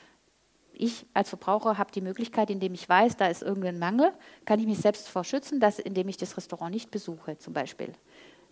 ich 0.82 1.06
als 1.14 1.28
Verbraucher 1.28 1.78
habe 1.78 1.92
die 1.92 2.00
Möglichkeit, 2.00 2.50
indem 2.50 2.74
ich 2.74 2.88
weiß, 2.88 3.16
da 3.16 3.28
ist 3.28 3.42
irgendein 3.42 3.78
Mangel, 3.78 4.12
kann 4.44 4.58
ich 4.58 4.66
mich 4.66 4.78
selbst 4.78 5.08
vor 5.08 5.24
schützen, 5.24 5.60
dass, 5.60 5.78
indem 5.78 6.08
ich 6.08 6.16
das 6.16 6.36
Restaurant 6.36 6.72
nicht 6.72 6.90
besuche, 6.90 7.38
zum 7.38 7.52
Beispiel. 7.52 7.92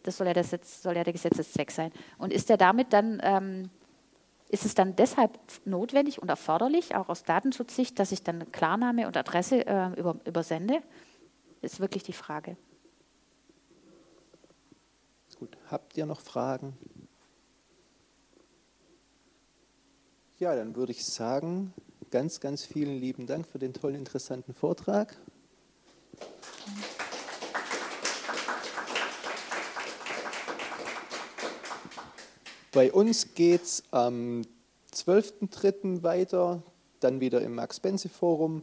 Das 0.03 0.17
soll 0.17 0.27
ja, 0.27 0.33
das 0.33 0.51
jetzt, 0.51 0.83
soll 0.83 0.97
ja 0.97 1.05
der 1.05 1.13
Gesetzeszweck 1.13 1.71
sein. 1.71 1.93
Und 2.19 2.33
ist 2.33 2.49
der 2.49 2.57
damit 2.57 2.93
dann, 2.93 3.21
ähm, 3.23 3.71
ist 4.49 4.65
es 4.65 4.75
dann 4.75 4.97
deshalb 4.97 5.39
notwendig 5.65 6.23
und 6.23 6.29
erforderlich, 6.29 6.95
auch 6.95 7.09
aus 7.09 7.25
Datenschutzsicht, 7.25 7.99
dass 7.99 8.13
ich 8.13 8.23
dann 8.23 8.51
Klarname 8.53 9.07
und 9.07 9.17
Adresse 9.17 9.67
äh, 9.67 9.91
über, 9.99 10.17
übersende? 10.25 10.83
Ist 11.63 11.81
wirklich 11.81 12.03
die 12.03 12.13
Frage. 12.13 12.57
Gut, 15.39 15.57
habt 15.71 15.97
ihr 15.97 16.05
noch 16.05 16.21
Fragen? 16.21 16.77
Ja, 20.37 20.55
dann 20.55 20.77
würde 20.77 20.93
ich 20.93 21.05
sagen, 21.05 21.73
ganz, 22.11 22.41
ganz 22.41 22.65
vielen 22.65 22.99
lieben 22.99 23.27
Dank 23.27 23.47
für 23.47 23.59
den 23.59 23.73
tollen, 23.73 23.97
interessanten 23.97 24.53
Vortrag. 24.53 25.17
Bei 32.73 32.93
uns 32.93 33.35
geht 33.35 33.63
es 33.63 33.83
am 33.91 34.43
12.03. 34.93 36.03
weiter, 36.03 36.63
dann 37.01 37.21
wieder 37.21 37.41
im 37.43 37.55
Max-Benzi-Forum. 37.55 38.63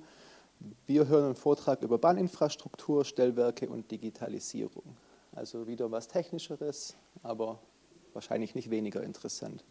Wir 0.86 1.08
hören 1.08 1.26
einen 1.26 1.36
Vortrag 1.36 1.82
über 1.84 1.98
Bahninfrastruktur, 1.98 3.06
Stellwerke 3.06 3.68
und 3.70 3.92
Digitalisierung. 3.92 4.84
Also 5.34 5.68
wieder 5.68 5.92
was 5.92 6.08
Technischeres, 6.08 6.96
aber 7.22 7.60
wahrscheinlich 8.14 8.56
nicht 8.56 8.70
weniger 8.70 9.04
interessant. 9.04 9.64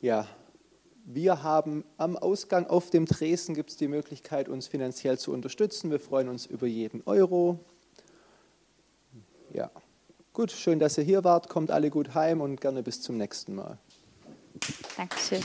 Ja, 0.00 0.26
wir 1.04 1.42
haben 1.42 1.84
am 1.96 2.16
Ausgang 2.16 2.66
auf 2.66 2.90
dem 2.90 3.06
Tresen 3.06 3.54
gibt 3.54 3.70
es 3.70 3.76
die 3.76 3.88
Möglichkeit, 3.88 4.48
uns 4.48 4.66
finanziell 4.66 5.18
zu 5.18 5.32
unterstützen. 5.32 5.90
Wir 5.90 6.00
freuen 6.00 6.28
uns 6.28 6.46
über 6.46 6.66
jeden 6.66 7.02
Euro. 7.06 7.58
Ja, 9.52 9.70
gut, 10.32 10.52
schön, 10.52 10.78
dass 10.78 10.98
ihr 10.98 11.04
hier 11.04 11.24
wart. 11.24 11.48
Kommt 11.48 11.70
alle 11.70 11.90
gut 11.90 12.14
heim 12.14 12.40
und 12.40 12.60
gerne 12.60 12.82
bis 12.82 13.02
zum 13.02 13.16
nächsten 13.16 13.54
Mal. 13.54 13.78
Dankeschön. 14.96 15.42